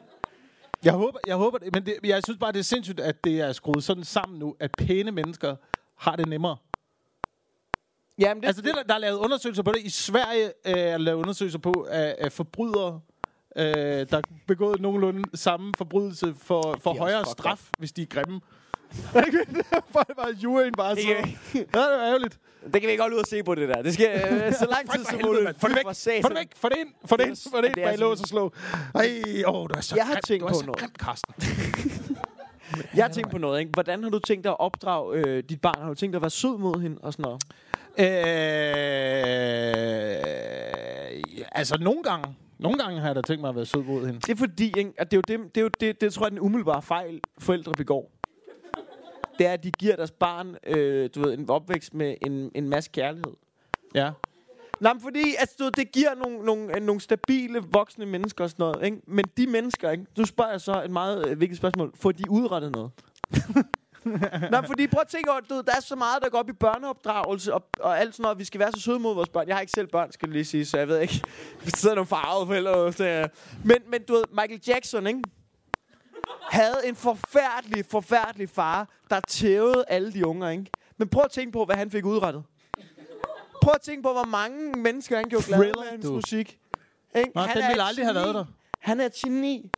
Jeg 0.83 0.93
håber, 0.93 1.19
jeg 1.27 1.35
håber 1.35 1.57
det, 1.57 1.73
men 1.73 1.85
det, 1.85 1.95
jeg 2.03 2.23
synes 2.23 2.39
bare, 2.39 2.51
det 2.51 2.59
er 2.59 2.63
sindssygt, 2.63 2.99
at 2.99 3.23
det 3.23 3.39
er 3.41 3.51
skruet 3.51 3.83
sådan 3.83 4.03
sammen 4.03 4.39
nu, 4.39 4.55
at 4.59 4.71
pæne 4.77 5.11
mennesker 5.11 5.55
har 5.95 6.15
det 6.15 6.27
nemmere. 6.27 6.57
Jamen, 8.19 8.41
det, 8.41 8.47
Altså, 8.47 8.61
det, 8.61 8.75
der, 8.75 8.83
der 8.83 8.93
er 8.93 8.97
lavet 8.97 9.17
undersøgelser 9.17 9.63
på 9.63 9.71
det. 9.71 9.81
I 9.83 9.89
Sverige 9.89 10.45
øh, 10.45 10.73
er 10.73 10.97
lavet 10.97 11.17
undersøgelser 11.17 11.59
på, 11.59 11.71
at, 11.89 12.15
at 12.17 12.31
forbrydere, 12.31 13.01
øh, 13.55 13.63
der 13.65 14.15
har 14.15 14.23
begået 14.47 14.81
nogenlunde 14.81 15.37
samme 15.37 15.71
forbrydelse, 15.77 16.35
for, 16.37 16.77
for 16.81 16.93
højere 16.97 17.25
straf, 17.25 17.69
hvis 17.77 17.91
de 17.91 18.01
er 18.01 18.05
grimme. 18.05 18.41
bare, 19.93 20.05
bare 20.17 20.31
juryen 20.43 20.73
bare 20.77 20.95
så. 20.95 21.01
Det 21.01 21.07
Ja, 21.55 21.59
det 21.79 21.93
er 21.93 22.07
ærgerligt. 22.07 22.39
det 22.63 22.73
kan 22.73 22.81
vi 22.81 22.91
ikke 22.91 23.01
holde 23.01 23.15
ud 23.15 23.21
at 23.21 23.27
se 23.29 23.43
på 23.43 23.55
det 23.55 23.69
der. 23.69 23.81
Det 23.81 23.93
skal 23.93 24.07
øh, 24.31 24.53
så 24.61 24.67
lang 24.71 24.91
tid 24.91 25.05
For 25.05 25.11
som 25.11 25.21
muligt. 25.25 25.59
Få 25.59 25.67
det 25.67 25.75
væk. 25.75 25.85
Få 26.23 26.29
det 26.29 26.37
væk. 26.37 26.47
Få 26.55 26.69
det 26.69 26.77
ind. 26.77 26.89
Få 27.05 27.17
det 27.17 27.25
ind. 27.27 27.37
Få 27.51 27.57
det 27.61 27.65
ind 27.65 27.75
bag 27.75 27.97
lås 27.99 28.21
og 28.21 28.27
slå. 28.27 28.51
Ej, 28.95 29.21
åh, 29.47 29.53
du 29.69 29.73
er 29.77 29.81
så 29.81 29.95
Jeg 29.95 30.05
har 30.05 30.19
tænkt 30.27 30.43
på 30.47 30.53
noget. 30.65 30.79
grim, 30.79 30.91
Karsten. 30.99 31.33
Jeg 32.95 33.05
har 33.05 33.11
tænkt 33.11 33.31
på 33.31 33.37
noget, 33.37 33.59
ikke? 33.59 33.71
Hvordan 33.73 34.03
har 34.03 34.09
du 34.09 34.19
tænkt 34.19 34.43
dig 34.43 34.49
at 34.51 34.59
opdrage 34.59 35.17
øh, 35.17 35.43
dit 35.49 35.61
barn? 35.61 35.81
Har 35.81 35.87
du 35.89 35.95
tænkt 35.95 36.13
dig 36.13 36.17
at 36.17 36.21
være 36.21 36.29
sød 36.29 36.57
mod 36.57 36.81
hende 36.81 36.97
og 37.01 37.13
sådan 37.13 37.23
noget? 37.23 37.43
Øh, 41.35 41.45
altså, 41.51 41.77
nogle 41.81 42.03
gange, 42.03 42.35
nogle 42.59 42.77
gange 42.77 42.99
har 42.99 43.07
jeg 43.07 43.15
da 43.15 43.21
tænkt 43.21 43.41
mig 43.41 43.49
at 43.49 43.55
være 43.55 43.65
sød 43.65 43.83
mod 43.83 44.05
hende. 44.05 44.19
Det 44.19 44.29
er 44.29 44.35
fordi, 44.35 44.73
ikke? 44.77 44.93
at 44.97 45.11
det 45.11 45.17
er 45.17 45.21
jo 45.27 45.37
det, 45.37 45.55
det, 45.55 45.61
er 45.61 45.65
jo 45.65 45.69
det, 45.79 46.01
det 46.01 46.13
tror 46.13 46.25
jeg 46.25 46.27
er 46.27 46.29
den 46.29 46.39
umiddelbare 46.39 46.81
fejl, 46.81 47.19
forældre 47.39 47.71
begår. 47.71 48.11
Det 49.39 49.47
er, 49.47 49.53
at 49.53 49.63
de 49.63 49.71
giver 49.71 49.95
deres 49.95 50.11
barn 50.11 50.57
øh, 50.67 51.09
du 51.15 51.21
ved, 51.21 51.37
en 51.37 51.49
opvækst 51.49 51.93
med 51.93 52.15
en, 52.25 52.51
en 52.55 52.69
masse 52.69 52.91
kærlighed. 52.93 53.33
Ja. 53.95 54.11
Nej, 54.79 54.93
men 54.93 55.01
fordi 55.01 55.35
altså, 55.39 55.55
du 55.59 55.69
det 55.69 55.91
giver 55.91 56.15
nogle, 56.15 56.45
nogle, 56.45 56.75
øh, 56.75 56.83
nogle 56.83 57.01
stabile 57.01 57.63
voksne 57.71 58.05
mennesker 58.05 58.43
og 58.43 58.49
sådan 58.49 58.63
noget. 58.63 58.85
Ikke? 58.85 58.97
Men 59.07 59.25
de 59.37 59.47
mennesker, 59.47 59.91
ikke? 59.91 60.05
du 60.17 60.25
spørger 60.25 60.51
jeg 60.51 60.61
så 60.61 60.83
et 60.83 60.91
meget 60.91 61.27
øh, 61.27 61.39
vigtigt 61.39 61.57
spørgsmål. 61.57 61.91
Får 61.95 62.11
de 62.11 62.29
udrettet 62.29 62.71
noget? 62.71 62.91
Nej, 64.51 64.65
fordi 64.65 64.87
prøv 64.87 65.01
at 65.01 65.07
tænke 65.07 65.31
over, 65.31 65.39
du 65.39 65.55
ved, 65.55 65.63
der 65.63 65.71
er 65.77 65.81
så 65.81 65.95
meget, 65.95 66.23
der 66.23 66.29
går 66.29 66.37
op 66.37 66.49
i 66.49 66.53
børneopdragelse 66.53 67.53
og, 67.53 67.63
og 67.79 67.99
alt 67.99 68.15
sådan 68.15 68.23
noget. 68.23 68.39
Vi 68.39 68.43
skal 68.43 68.59
være 68.59 68.71
så 68.71 68.79
søde 68.81 68.99
mod 68.99 69.15
vores 69.15 69.29
børn. 69.29 69.47
Jeg 69.47 69.55
har 69.55 69.61
ikke 69.61 69.71
selv 69.71 69.87
børn, 69.87 70.11
skal 70.11 70.27
jeg 70.27 70.33
lige 70.33 70.45
sige, 70.45 70.65
så 70.65 70.77
jeg 70.77 70.87
ved 70.87 70.99
ikke. 70.99 71.21
Der 71.65 71.77
sidder 71.77 71.95
nogle 71.95 72.07
farvede 72.07 72.47
forældre. 72.47 72.93
Så, 72.93 73.05
ja. 73.05 73.27
men, 73.63 73.77
men 73.87 74.01
du 74.07 74.13
ved, 74.13 74.23
Michael 74.31 74.61
Jackson, 74.67 75.07
ikke? 75.07 75.19
Havde 76.51 76.77
en 76.85 76.95
forfærdelig, 76.95 77.85
forfærdelig 77.85 78.49
far, 78.49 78.89
der 79.09 79.19
tævede 79.19 79.85
alle 79.87 80.13
de 80.13 80.27
unger, 80.27 80.49
ikke? 80.49 80.65
Men 80.97 81.07
prøv 81.07 81.23
at 81.25 81.31
tænke 81.31 81.51
på, 81.51 81.65
hvad 81.65 81.75
han 81.75 81.91
fik 81.91 82.05
udrettet. 82.05 82.43
Prøv 83.61 83.73
at 83.75 83.81
tænke 83.81 84.03
på, 84.03 84.11
hvor 84.11 84.25
mange 84.25 84.71
mennesker 84.71 85.15
han 85.15 85.25
gjorde 85.29 85.45
glade 85.45 85.61
med 85.61 85.89
hans 85.91 86.05
du. 86.05 86.13
musik. 86.13 86.59
Ikke? 87.15 87.31
Nå, 87.35 87.41
Han 87.41 87.55
den 87.57 87.63
er 87.63 87.67
ville 87.67 87.83
aldrig 87.83 88.05
have 88.05 88.15
været 88.15 88.35
der. 88.35 88.45
Han 88.79 88.99
er 88.99 89.05
et 89.05 89.13
geni. 89.13 89.71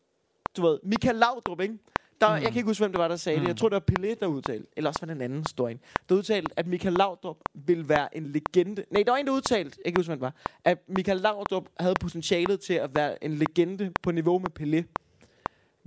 Du 0.57 0.61
ved, 0.61 0.79
Michael 0.83 1.15
Laudrup, 1.15 1.61
ikke? 1.61 1.77
Der, 2.21 2.29
mm. 2.29 2.33
Jeg 2.33 2.51
kan 2.51 2.55
ikke 2.55 2.69
huske, 2.69 2.81
hvem 2.81 2.91
det 2.91 2.99
var, 2.99 3.07
der 3.07 3.15
sagde 3.15 3.37
mm. 3.37 3.43
det. 3.43 3.49
Jeg 3.49 3.57
tror, 3.57 3.69
det 3.69 3.75
var 3.75 3.93
Pelé, 3.99 4.15
der 4.19 4.27
udtalte. 4.27 4.67
Eller 4.77 4.89
også 4.89 4.99
var 5.01 5.05
det 5.05 5.15
en 5.15 5.21
anden 5.21 5.45
stor 5.45 5.69
en. 5.69 5.79
Der 6.09 6.15
udtalte, 6.15 6.51
at 6.59 6.67
Michael 6.67 6.93
Laudrup 6.93 7.37
ville 7.53 7.89
være 7.89 8.17
en 8.17 8.23
legende. 8.23 8.83
Nej, 8.91 9.03
der 9.03 9.11
var 9.11 9.17
en, 9.17 9.27
der 9.27 9.33
udtalte, 9.33 9.77
jeg 9.77 9.83
kan 9.83 9.89
ikke 9.89 9.99
huske, 9.99 10.09
hvem 10.09 10.19
det 10.19 10.21
var. 10.21 10.33
At 10.63 10.77
Michael 10.87 11.17
Laudrup 11.17 11.69
havde 11.79 11.95
potentialet 12.01 12.59
til 12.59 12.73
at 12.73 12.95
være 12.95 13.23
en 13.23 13.33
legende 13.33 13.91
på 14.03 14.11
niveau 14.11 14.39
med 14.39 14.49
Pelé. 14.59 15.06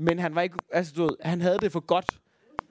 Men 0.00 0.18
han 0.18 0.34
var 0.34 0.40
ikke, 0.40 0.56
altså 0.72 0.92
du 0.96 1.02
ved, 1.02 1.16
han 1.22 1.40
havde 1.40 1.58
det 1.58 1.72
for 1.72 1.80
godt. 1.80 2.06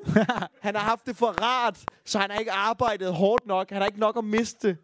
han 0.66 0.76
har 0.76 0.84
haft 0.84 1.06
det 1.06 1.16
for 1.18 1.28
rart, 1.44 1.80
så 2.06 2.20
han 2.20 2.32
har 2.32 2.38
ikke 2.40 2.52
arbejdet 2.52 3.14
hårdt 3.14 3.48
nok. 3.48 3.70
Han 3.70 3.78
har 3.82 3.86
ikke 3.86 4.00
nok 4.00 4.18
at 4.18 4.24
miste. 4.24 4.78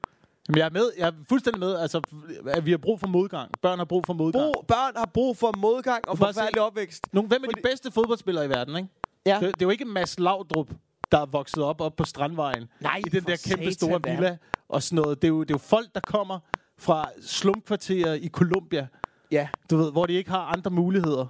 Men 0.50 0.58
jeg 0.58 0.66
er 0.66 0.70
med. 0.70 0.92
Jeg 0.98 1.08
er 1.08 1.12
fuldstændig 1.30 1.60
med. 1.60 1.76
Altså, 1.76 2.02
at 2.48 2.66
vi 2.66 2.72
har 2.72 2.78
brug 2.78 3.00
for 3.00 3.08
modgang. 3.08 3.52
Børn 3.62 3.78
har 3.78 3.86
brug 3.86 4.04
for 4.06 4.14
modgang. 4.14 4.54
Brug, 4.54 4.66
børn 4.68 4.94
har 4.96 5.06
brug 5.14 5.38
for 5.38 5.54
modgang 5.58 6.08
og 6.10 6.18
forfærdelig 6.18 6.62
opvækst. 6.62 7.14
Nogle, 7.14 7.28
hvem 7.28 7.44
er 7.44 7.48
de 7.48 7.52
Fordi- 7.52 7.62
bedste 7.62 7.92
fodboldspillere 7.92 8.46
i 8.46 8.50
verden, 8.50 8.76
ikke? 8.76 8.90
Ja. 9.26 9.34
Det, 9.42 9.42
det 9.42 9.62
er 9.62 9.66
jo 9.66 9.70
ikke 9.70 9.86
Mads 9.86 10.20
Laudrup, 10.20 10.70
der 11.12 11.18
er 11.22 11.26
vokset 11.26 11.64
op 11.64 11.82
op 11.82 11.96
på 11.96 12.04
Strandvejen. 12.04 12.68
Nej, 12.80 13.02
I 13.08 13.10
den 13.10 13.24
der 13.24 13.38
kæmpe 13.48 13.72
store 13.74 14.00
villa 14.04 14.38
og 14.70 14.84
sådan 14.84 14.96
noget. 15.04 15.22
Det 15.22 15.28
er, 15.28 15.30
jo, 15.30 15.42
det 15.44 15.52
er 15.52 15.54
jo 15.54 15.58
folk, 15.58 15.94
der 15.96 16.02
kommer 16.08 16.40
fra 16.78 17.10
slumkvarterer 17.22 18.14
i 18.14 18.28
Colombia, 18.28 18.88
Ja, 19.32 19.48
du 19.70 19.78
ved, 19.78 19.92
hvor 19.92 20.06
de 20.06 20.14
ikke 20.14 20.30
har 20.30 20.40
andre 20.58 20.72
muligheder 20.72 21.26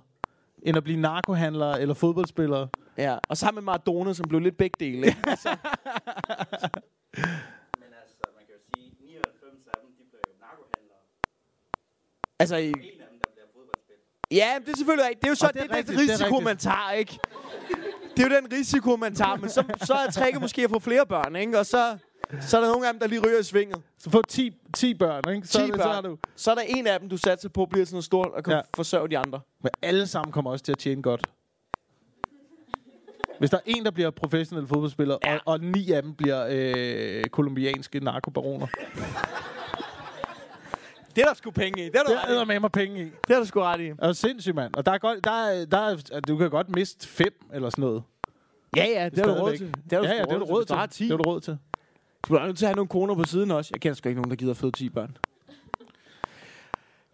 end 0.66 0.78
at 0.78 0.84
blive 0.84 1.00
narkohandlere 1.00 1.82
eller 1.82 1.94
fodboldspillere. 1.94 2.68
ja. 2.98 3.18
Og 3.30 3.38
sammen 3.38 3.56
med 3.64 3.66
Maradona, 3.66 4.14
som 4.14 4.26
blev 4.30 4.40
lidt 4.42 4.58
begge 4.58 4.76
dele. 4.80 5.08
Ikke? 5.08 5.18
Altså, 5.34 5.50
Men 7.82 7.90
altså, 8.02 8.16
man 8.38 8.44
kan 8.48 8.56
jo 8.58 8.62
sige, 8.76 8.88
99 9.02 9.68
af 9.68 9.78
dem, 9.82 9.90
de 9.98 10.04
jo 10.14 10.34
narkohandlere. 10.46 11.02
Altså, 12.40 12.56
i, 12.56 12.68
En 12.68 12.76
af 12.76 13.08
dem, 13.12 13.20
der 13.26 13.30
bliver 13.36 13.48
fodboldspiller. 13.56 14.04
ja, 14.32 14.50
det 14.66 14.70
er 14.74 14.78
selvfølgelig 14.78 15.06
rigtigt. 15.10 15.22
Det 15.22 15.28
er 15.28 15.32
jo 15.32 15.36
så 15.36 15.48
Og 15.48 15.54
det 15.54 15.62
det, 15.62 15.68
er 15.68 15.68
det, 15.68 15.78
rigtigt, 15.78 15.98
den 16.00 16.08
det 16.08 16.14
er 16.14 16.26
risiko, 16.26 16.40
man 16.40 16.58
tager, 16.58 16.92
ikke? 16.92 17.20
Det 18.18 18.20
er 18.26 18.30
jo 18.30 18.36
den 18.42 18.48
risiko, 18.60 18.96
man 18.96 19.16
tager. 19.16 19.36
Men 19.36 19.50
så, 19.50 19.64
så 19.90 19.94
er 19.94 20.12
tricket 20.12 20.42
måske 20.42 20.64
at 20.64 20.70
få 20.70 20.80
flere 20.80 21.06
børn, 21.06 21.36
ikke? 21.36 21.60
Og 21.60 21.66
så, 21.66 21.98
så 22.42 22.58
er 22.58 22.62
der 22.62 22.68
nogle 22.72 22.88
af 22.88 22.94
dem, 22.94 23.00
der 23.00 23.08
lige 23.08 23.22
ryger 23.28 23.40
i 23.40 23.44
svinget. 23.44 23.82
Så 24.00 24.10
få 24.10 24.22
10, 24.30 24.54
10 24.74 24.94
børn, 24.94 25.36
ikke? 25.36 25.48
Så, 25.48 25.58
10 25.58 25.64
er 25.64 25.68
det- 25.68 25.76
så 25.76 25.90
er 25.90 26.02
børn. 26.02 26.04
du. 26.12 26.18
Så 26.36 26.52
er 26.52 26.56
der 26.56 26.62
en 26.62 26.88
af 26.88 27.00
dem, 27.00 27.10
du 27.10 27.18
satser 27.18 27.50
på, 27.50 27.66
bliver 27.66 27.86
sådan 27.86 27.96
noget 27.96 28.06
stort 28.06 28.28
og 28.34 28.44
kan 28.44 28.54
Ja. 28.54 28.62
forsørge 28.76 29.10
de 29.10 29.18
andre. 29.18 29.40
Men 29.64 29.70
alle 29.82 30.08
sammen 30.08 30.32
kommer 30.32 30.52
også 30.52 30.66
til 30.66 30.72
at 30.72 30.78
tjene 30.78 31.02
godt. 31.02 31.22
Hvis 33.40 33.50
der 33.50 33.58
er 33.58 33.62
en, 33.66 33.86
der 33.86 33.92
bliver 33.92 34.10
professionel 34.10 34.68
fodboldspiller, 34.68 35.18
ja. 35.26 35.34
og, 35.36 35.42
og 35.46 35.60
ni 35.60 35.92
af 35.92 36.02
dem 36.04 36.14
bliver 36.16 36.48
øh, 36.50 37.24
kolumbianske 37.24 38.00
narkobaroner. 38.00 38.68
Det 41.16 41.22
er 41.22 41.26
der 41.28 41.34
sgu 41.34 41.52
penge 41.52 41.82
i. 41.82 41.86
Det 41.86 41.96
er 41.96 42.04
der, 42.04 42.26
Det 42.28 42.42
er 42.42 42.46
med 42.46 42.60
mig 42.60 42.72
penge 42.72 43.02
i. 43.02 43.04
det 43.04 43.34
er 43.34 43.38
der 43.38 43.44
sgu 43.44 43.60
ret 43.62 43.82
i. 43.82 43.86
Det 43.86 43.96
er 44.00 44.12
sindssygt, 44.14 44.56
mand. 44.56 44.76
Og 44.76 44.86
der 44.86 44.92
er 44.92 44.98
godt, 44.98 45.24
der 45.24 45.32
er, 45.32 45.66
der 45.66 45.78
er, 45.78 46.20
du 46.28 46.38
kan 46.38 46.50
godt 46.50 46.76
miste 46.76 47.08
fem 47.08 47.34
eller 47.54 47.70
sådan 47.70 47.82
noget. 47.82 48.04
Ja, 48.78 48.86
ja, 48.86 49.10
det 49.10 49.20
har 49.26 49.36
du 49.36 49.42
råd 49.42 49.58
til. 49.58 49.68
Det 49.90 49.92
har 49.92 50.00
du 50.00 50.08
ja, 50.08 50.14
ja, 50.14 50.22
det 50.24 50.32
er 50.32 50.38
du 50.40 50.46
råd 50.46 50.76
har 50.76 50.86
til. 50.86 50.98
10. 50.98 51.04
Det 51.04 51.12
er 51.14 51.18
du 51.18 51.24
råd 51.24 51.42
til. 51.42 51.58
Du 52.28 52.34
er 52.36 52.46
nødt 52.46 52.58
til 52.58 52.66
at 52.66 52.70
have 52.70 52.76
nogle 52.76 52.88
koner 52.90 53.16
på 53.16 53.24
siden 53.24 53.52
også. 53.52 53.70
Jeg 53.74 53.82
kender 53.82 53.96
sgu 53.96 54.10
ikke 54.10 54.22
nogen, 54.22 54.30
der 54.32 54.36
gider 54.36 54.54
føde 54.54 54.72
10 54.72 54.90
børn. 54.90 55.18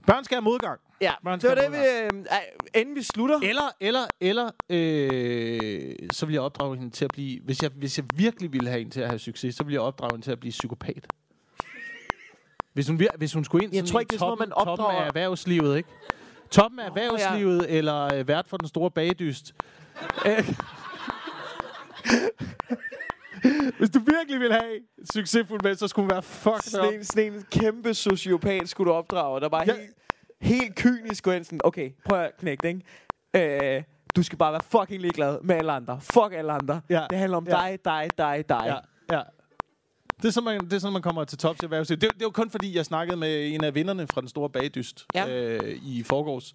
Børn 0.08 0.24
skal 0.24 0.36
have 0.36 0.42
modgang. 0.44 0.80
Ja, 1.02 1.14
Man 1.24 1.40
det 1.40 1.50
var 1.50 1.56
skal 1.56 1.72
det, 1.72 1.80
vi, 2.12 2.18
øh, 2.18 2.26
ej, 2.30 2.46
inden 2.76 2.96
vi 2.96 3.04
slutter. 3.04 3.40
Eller, 3.44 3.70
eller, 3.80 4.00
eller, 4.20 4.50
øh, 4.70 5.96
så 6.12 6.26
vil 6.26 6.34
jeg 6.34 6.42
opdrage 6.42 6.78
hende 6.78 6.90
til 6.92 7.06
at 7.06 7.12
blive... 7.14 7.42
Hvis 7.42 7.64
jeg, 7.64 7.72
hvis 7.76 7.98
jeg 7.98 8.06
virkelig 8.16 8.54
ville 8.54 8.70
have 8.70 8.80
hende 8.80 8.94
til 8.94 9.02
at 9.02 9.08
have 9.08 9.20
succes, 9.20 9.56
så 9.56 9.64
vil 9.64 9.72
jeg 9.72 9.82
opdrage 9.82 10.14
hende 10.14 10.26
til 10.26 10.32
at 10.32 10.40
blive 10.40 10.52
psykopat. 10.52 11.08
Hvis 12.74 12.88
hun, 12.88 13.02
vir- 13.02 13.18
hvis 13.18 13.34
hun 13.34 13.44
skulle 13.44 13.64
ind 13.66 13.76
Jeg 13.76 13.86
tror 13.86 14.00
i 14.00 14.02
ikke, 14.02 14.10
det 14.10 14.16
er 14.16 14.20
sådan 14.20 14.28
noget, 14.28 14.40
man 14.40 14.50
toppen 14.50 14.86
opdrager- 14.86 15.02
af 15.02 15.08
erhvervslivet, 15.08 15.78
ikke? 15.78 15.90
Toppen 16.52 16.80
af 16.80 16.86
erhvervslivet, 16.88 17.78
eller 17.78 18.14
øh, 18.14 18.28
vært 18.28 18.48
for 18.48 18.58
den 18.58 18.68
store 18.68 18.92
bagdyst. 18.92 19.54
Øh. 20.28 20.50
hvis 23.78 23.90
du 23.90 24.00
virkelig 24.00 24.40
vil 24.40 24.52
have 24.52 24.80
succesfuld 25.14 25.60
mænd, 25.64 25.78
så 25.78 25.88
skulle 25.88 26.04
hun 26.04 26.12
være 26.12 26.24
fucked. 26.24 26.62
Sådan 26.72 26.94
en, 26.94 27.04
sådan 27.04 27.34
en 27.34 27.46
kæmpe 27.52 27.94
sociopat 27.94 28.70
skulle 28.70 28.92
du 28.92 28.96
opdrage, 28.96 29.42
der 29.42 29.50
bare 29.50 29.64
Ja. 29.68 29.74
helt, 29.76 29.92
helt 30.42 30.76
kynisk 30.76 31.24
går 31.24 31.32
ind 31.32 31.44
sådan, 31.44 31.60
okay, 31.64 31.92
prøv 32.06 32.20
at 32.22 32.32
knække 32.40 32.62
det, 32.62 32.84
ikke? 33.36 33.76
Øh, 33.78 33.84
du 34.16 34.24
skal 34.24 34.38
bare 34.38 34.52
være 34.52 34.62
fucking 34.80 35.02
ligeglad 35.02 35.38
med 35.44 35.56
alle 35.56 35.72
andre. 35.72 36.00
Fuck 36.02 36.34
alle 36.34 36.52
andre. 36.52 36.82
Ja. 36.90 37.06
Det 37.10 37.18
handler 37.18 37.38
om 37.38 37.48
Ja. 37.48 37.52
dig, 37.52 37.80
dig, 37.86 38.10
dig, 38.18 38.44
dig. 38.50 38.64
Ja, 39.12 39.16
ja. 39.18 39.22
Det 40.22 40.28
er, 40.28 40.32
sådan, 40.32 40.46
man, 40.46 40.60
det 40.66 40.74
er 40.74 40.80
sådan, 40.80 40.94
man 40.94 41.02
kommer 41.02 41.24
til 41.24 41.38
tops 41.38 41.60
i 41.62 41.64
erhvervslivet. 41.66 42.02
Det, 42.02 42.14
det 42.14 42.22
er 42.22 42.26
jo 42.26 42.30
kun 42.32 42.50
fordi, 42.50 42.76
jeg 42.76 42.86
snakkede 42.86 43.18
med 43.18 43.48
en 43.54 43.64
af 43.64 43.76
vinderne 43.76 44.08
fra 44.08 44.22
den 44.22 44.30
store 44.30 44.50
bagdyst 44.50 45.06
Ja. 45.16 45.30
øh, 45.30 45.80
i 45.84 46.04
forgårs. 46.04 46.54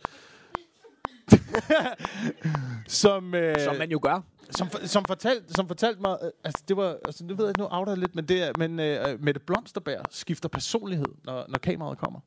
som, 2.87 3.34
øh, 3.34 3.61
Som 3.61 3.76
man 3.76 3.91
jo 3.91 3.99
gør. 4.03 4.20
Som, 4.51 4.70
for- 4.70 4.86
som, 4.86 5.05
fortalte, 5.05 5.55
som 5.55 5.66
fortalte 5.68 6.01
mig, 6.01 6.18
øh, 6.22 6.30
altså 6.44 6.64
det 6.68 6.76
var, 6.76 6.97
altså 7.05 7.24
nu 7.24 7.34
ved 7.34 7.44
jeg 7.44 7.51
ikke, 7.51 7.61
nu 7.61 7.68
outer 7.70 7.92
jeg 7.92 7.99
lidt, 7.99 8.14
men 8.14 8.28
det 8.28 8.42
er, 8.42 8.53
men 8.59 8.80
øh, 8.80 9.20
Mette 9.22 9.40
Blomsterberg 9.40 10.03
skifter 10.11 10.49
personlighed, 10.49 11.07
når, 11.24 11.44
når 11.49 11.59
kameraet 11.59 11.99
kommer. 11.99 12.20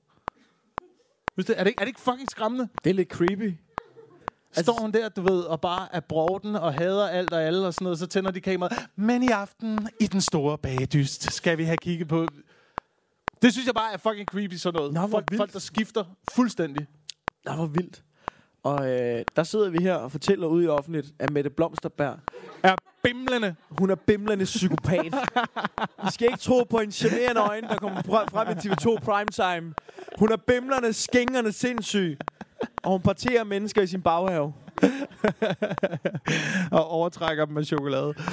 Det, 1.37 1.49
er, 1.49 1.63
det 1.63 1.67
ikke, 1.67 1.79
er 1.81 1.85
det 1.85 1.87
ikke 1.87 1.99
fucking 2.01 2.31
skræmmende? 2.31 2.67
Det 2.83 2.89
er 2.89 2.93
lidt 2.93 3.09
creepy. 3.09 3.57
Altså, 4.49 4.63
Står 4.63 4.81
hun 4.81 4.91
der, 4.91 5.09
du 5.09 5.21
ved, 5.21 5.41
og 5.43 5.61
bare 5.61 5.87
er 5.95 5.99
broden 5.99 6.55
og 6.55 6.73
hader 6.73 7.07
alt 7.07 7.33
og 7.33 7.43
alle 7.43 7.67
og 7.67 7.73
sådan 7.73 7.83
noget, 7.83 7.99
så 7.99 8.07
tænder 8.07 8.31
de 8.31 8.41
kameraet. 8.41 8.87
Men 8.95 9.23
i 9.23 9.27
aften, 9.27 9.89
i 9.99 10.07
den 10.07 10.21
store 10.21 10.57
bagedyst, 10.57 11.33
skal 11.33 11.57
vi 11.57 11.63
have 11.63 11.77
kigget 11.77 12.07
på... 12.07 12.27
Det 13.41 13.53
synes 13.53 13.65
jeg 13.65 13.75
bare 13.75 13.93
er 13.93 13.97
fucking 13.97 14.27
creepy, 14.27 14.53
sådan 14.53 14.77
noget. 14.77 14.93
Nå, 14.93 14.99
hvor 14.99 15.07
folk, 15.09 15.31
vildt. 15.31 15.39
folk, 15.41 15.53
der 15.53 15.59
skifter 15.59 16.03
fuldstændig. 16.31 16.87
Det 17.47 17.57
var 17.57 17.65
vildt. 17.65 18.03
Og 18.63 18.89
øh, 18.91 19.23
der 19.35 19.43
sidder 19.43 19.69
vi 19.69 19.77
her 19.81 19.93
og 19.95 20.11
fortæller 20.11 20.47
ud 20.47 20.63
i 20.63 20.67
offentligt, 20.67 21.07
at 21.19 21.31
Mette 21.31 21.49
Blomsterberg, 21.49 22.15
Er 22.63 22.75
bimlende. 23.03 23.55
hun 23.69 23.89
er 23.89 23.95
bimlende 23.95 24.45
psykopat. 24.45 25.13
I 26.07 26.11
skal 26.11 26.27
ikke 26.27 26.39
tro 26.39 26.63
på 26.69 26.77
en 26.77 26.91
charmerende 26.91 27.41
øjne, 27.41 27.67
der 27.67 27.75
kommer 27.75 28.01
frem 28.31 28.47
i 28.47 28.51
TV2 28.51 28.99
Primetime. 29.05 29.73
Hun 30.19 30.31
er 30.31 30.37
bimlende, 30.47 30.93
skængerne 30.93 31.51
sindssyg. 31.51 32.17
Og 32.83 32.91
hun 32.91 33.01
parterer 33.01 33.43
mennesker 33.43 33.81
i 33.81 33.87
sin 33.87 34.01
baghave. 34.01 34.53
Og 36.71 36.87
overtrækker 36.87 37.45
dem 37.45 37.53
med 37.53 37.63
chokolade. 37.65 38.13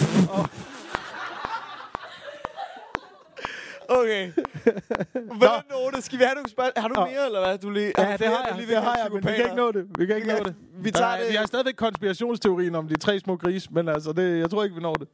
Okay. 3.89 4.33
Hvad 5.41 5.63
note? 5.71 6.03
Skal 6.03 6.19
vi 6.19 6.25
have 6.25 6.35
nogle 6.35 6.51
spørgsmål? 6.51 6.81
Har 6.83 6.89
du 6.89 7.01
mere, 7.01 7.27
eller 7.27 7.47
hvad? 7.47 7.59
Du 7.59 7.71
lige, 7.71 7.93
Ja, 7.99 8.05
du 8.13 8.17
det 8.19 8.27
har 8.27 8.47
jeg. 8.49 8.57
lige 8.57 8.69
Det 8.75 8.83
har 8.83 8.97
jeg, 9.03 9.09
men 9.13 9.23
vi 9.25 9.29
kan 9.29 9.45
ikke 9.45 9.57
nå 9.57 9.73
det. 9.73 9.87
Vi 9.99 10.07
kan 10.07 10.17
ikke 10.17 10.29
Vi 10.29 10.33
nå 10.39 10.45
det. 10.45 10.55
vi 10.79 10.91
tager 10.91 11.07
Der 11.11 11.15
er- 11.17 11.21
det- 11.23 11.31
Vi 11.31 11.37
har 11.37 11.47
stadigvæk 11.47 11.75
konspirationsteorien 11.75 12.75
om 12.75 12.89
de 12.89 12.99
tre 12.99 13.19
små 13.21 13.37
grise, 13.37 13.69
men 13.73 13.89
altså, 13.89 14.13
det, 14.13 14.39
jeg 14.41 14.51
tror 14.51 14.65
ikke, 14.65 14.77
vi 14.77 14.83
når 14.83 14.95
det. 14.95 15.09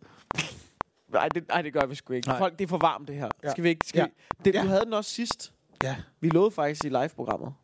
Nej, 1.08 1.28
det, 1.28 1.48
nej, 1.48 1.62
det 1.62 1.72
gør 1.72 1.86
vi 1.86 1.94
sgu 1.94 2.12
ikke. 2.12 2.28
Nej. 2.28 2.38
Folk, 2.38 2.58
det 2.58 2.64
er 2.64 2.68
for 2.68 2.78
varmt, 2.78 3.08
det 3.08 3.16
her. 3.16 3.28
Ja. 3.44 3.50
Skal 3.50 3.64
vi 3.64 3.68
ikke? 3.68 3.86
Skal 3.88 3.98
Ja. 4.00 4.04
vi? 4.06 4.12
Det, 4.44 4.54
Ja. 4.54 4.62
Du 4.62 4.66
havde 4.68 4.84
den 4.84 4.94
også 4.94 5.10
sidst. 5.10 5.52
Ja. 5.82 5.96
Vi 6.20 6.28
lovede 6.28 6.50
faktisk 6.50 6.84
i 6.84 6.88
live-programmet. 6.88 7.54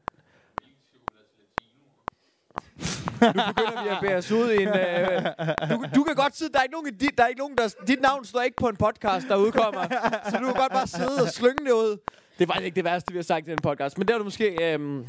Nu 3.22 3.42
begynder 3.48 3.84
vi 3.84 3.90
at 3.90 3.98
bære 4.02 4.18
os 4.18 4.32
ud 4.32 4.52
i 4.52 4.62
en... 4.64 4.68
Øh, 4.68 5.70
du, 5.72 5.86
du 5.96 6.04
kan 6.04 6.16
godt 6.16 6.36
sidde... 6.36 6.52
Der 6.54 6.60
er 6.60 6.64
ikke 6.64 6.74
nogen, 6.74 7.00
der 7.18 7.24
er 7.24 7.28
ikke 7.28 7.40
nogen 7.40 7.58
der, 7.58 7.68
dit 7.88 8.02
navn 8.02 8.26
står 8.26 8.42
ikke 8.42 8.58
på 8.58 8.68
en 8.70 8.76
podcast, 8.76 9.28
der 9.28 9.36
udkommer. 9.36 9.84
så 10.32 10.38
du 10.38 10.46
kan 10.46 10.54
godt 10.54 10.72
bare 10.72 10.88
sidde 10.88 11.22
og 11.22 11.30
slynge 11.30 11.66
det 11.66 11.72
ud. 11.72 11.98
Det 12.38 12.44
er 12.44 12.48
faktisk 12.48 12.66
ikke 12.66 12.76
det 12.76 12.84
værste, 12.84 13.14
vi 13.14 13.18
har 13.18 13.24
sagt 13.24 13.48
i 13.48 13.52
den 13.52 13.60
podcast. 13.64 13.98
Men 13.98 14.08
det 14.08 14.14
er 14.14 14.18
du 14.18 14.24
måske... 14.24 14.74
Øh, 14.74 15.06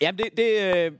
Jamen, 0.00 0.18
det, 0.18 0.28
det, 0.36 0.48
øh, 0.76 0.92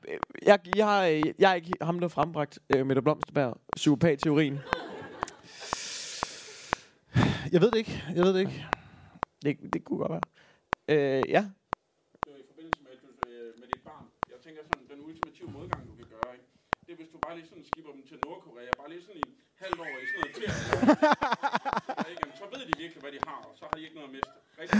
jeg, 0.43 0.59
jeg, 0.77 0.87
har, 0.87 1.03
jeg 1.39 1.51
er 1.51 1.55
ikke 1.55 1.73
ham, 1.83 2.01
der 2.01 2.09
frembragt 2.09 2.59
øh, 2.77 2.87
Mette 2.87 3.03
Blomsterberg 3.03 3.61
psykopat-teorien. 3.77 4.59
Jeg 7.53 7.61
ved 7.61 7.71
det 7.71 7.79
ikke. 7.79 8.05
Jeg 8.15 8.25
ved 8.25 8.35
det 8.35 8.41
ikke. 8.41 8.67
Det, 9.45 9.59
det 9.73 9.85
kunne 9.85 9.99
godt 9.99 10.13
være. 10.13 10.27
Øh, 10.89 11.23
ja. 11.29 11.43
Det 12.25 12.31
var 12.33 12.39
i 12.39 12.47
forbindelse 12.51 12.81
med, 12.85 12.91
at 12.97 13.01
du, 13.03 13.09
øh, 13.31 13.59
med 13.61 13.67
dit 13.73 13.83
barn. 13.85 14.05
Jeg 14.33 14.39
tænker 14.45 14.63
sådan, 14.71 14.87
den 14.93 15.05
ultimative 15.07 15.51
modgang, 15.51 15.83
du? 15.89 15.94
Det 16.87 16.93
er, 16.93 16.97
hvis 17.03 17.11
du 17.15 17.19
bare 17.27 17.35
lige 17.39 17.49
sådan 17.51 17.65
skipper 17.73 17.93
dem 17.97 18.03
til 18.11 18.17
Nordkorea, 18.25 18.71
bare 18.81 18.91
lige 18.93 19.03
sådan 19.07 19.21
i 19.27 19.29
halvt 19.63 19.79
år 19.85 19.95
i 20.03 20.07
sådan 20.11 20.21
noget 20.21 20.33
ferie. 20.39 22.13
Jamen, 22.21 22.35
så 22.41 22.45
ved 22.53 22.63
de 22.69 22.73
virkelig, 22.83 23.01
hvad 23.05 23.13
de 23.17 23.21
har, 23.29 23.41
og 23.51 23.55
så 23.59 23.65
har 23.69 23.75
de 23.79 23.83
ikke 23.87 23.95
noget 23.99 24.09
at 24.09 24.15
miste. 24.17 24.31
Rigtig? 24.61 24.79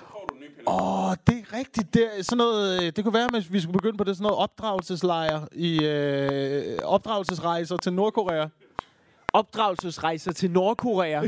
Så 0.00 0.06
får 0.12 0.22
du 0.28 0.34
en 0.34 0.40
ny 0.40 0.48
pille. 0.54 0.68
Åh, 0.68 1.08
oh, 1.08 1.12
det 1.26 1.36
er 1.42 1.46
rigtigt. 1.60 1.94
Det, 1.94 2.04
er 2.18 2.22
sådan 2.22 2.38
noget, 2.38 2.82
øh, 2.82 2.92
det 2.96 3.00
kunne 3.04 3.14
være, 3.20 3.28
at 3.36 3.52
vi 3.52 3.60
skulle 3.60 3.78
begynde 3.80 3.98
på 3.98 4.04
det 4.04 4.16
sådan 4.16 4.22
noget 4.22 4.38
opdragelseslejr 4.38 5.38
i 5.52 5.84
øh, 5.84 6.78
opdragelsesrejser 6.84 7.76
til 7.76 7.92
Nordkorea. 7.92 8.46
opdragelsesrejser 9.32 10.32
til 10.32 10.50
Nordkorea, 10.50 11.22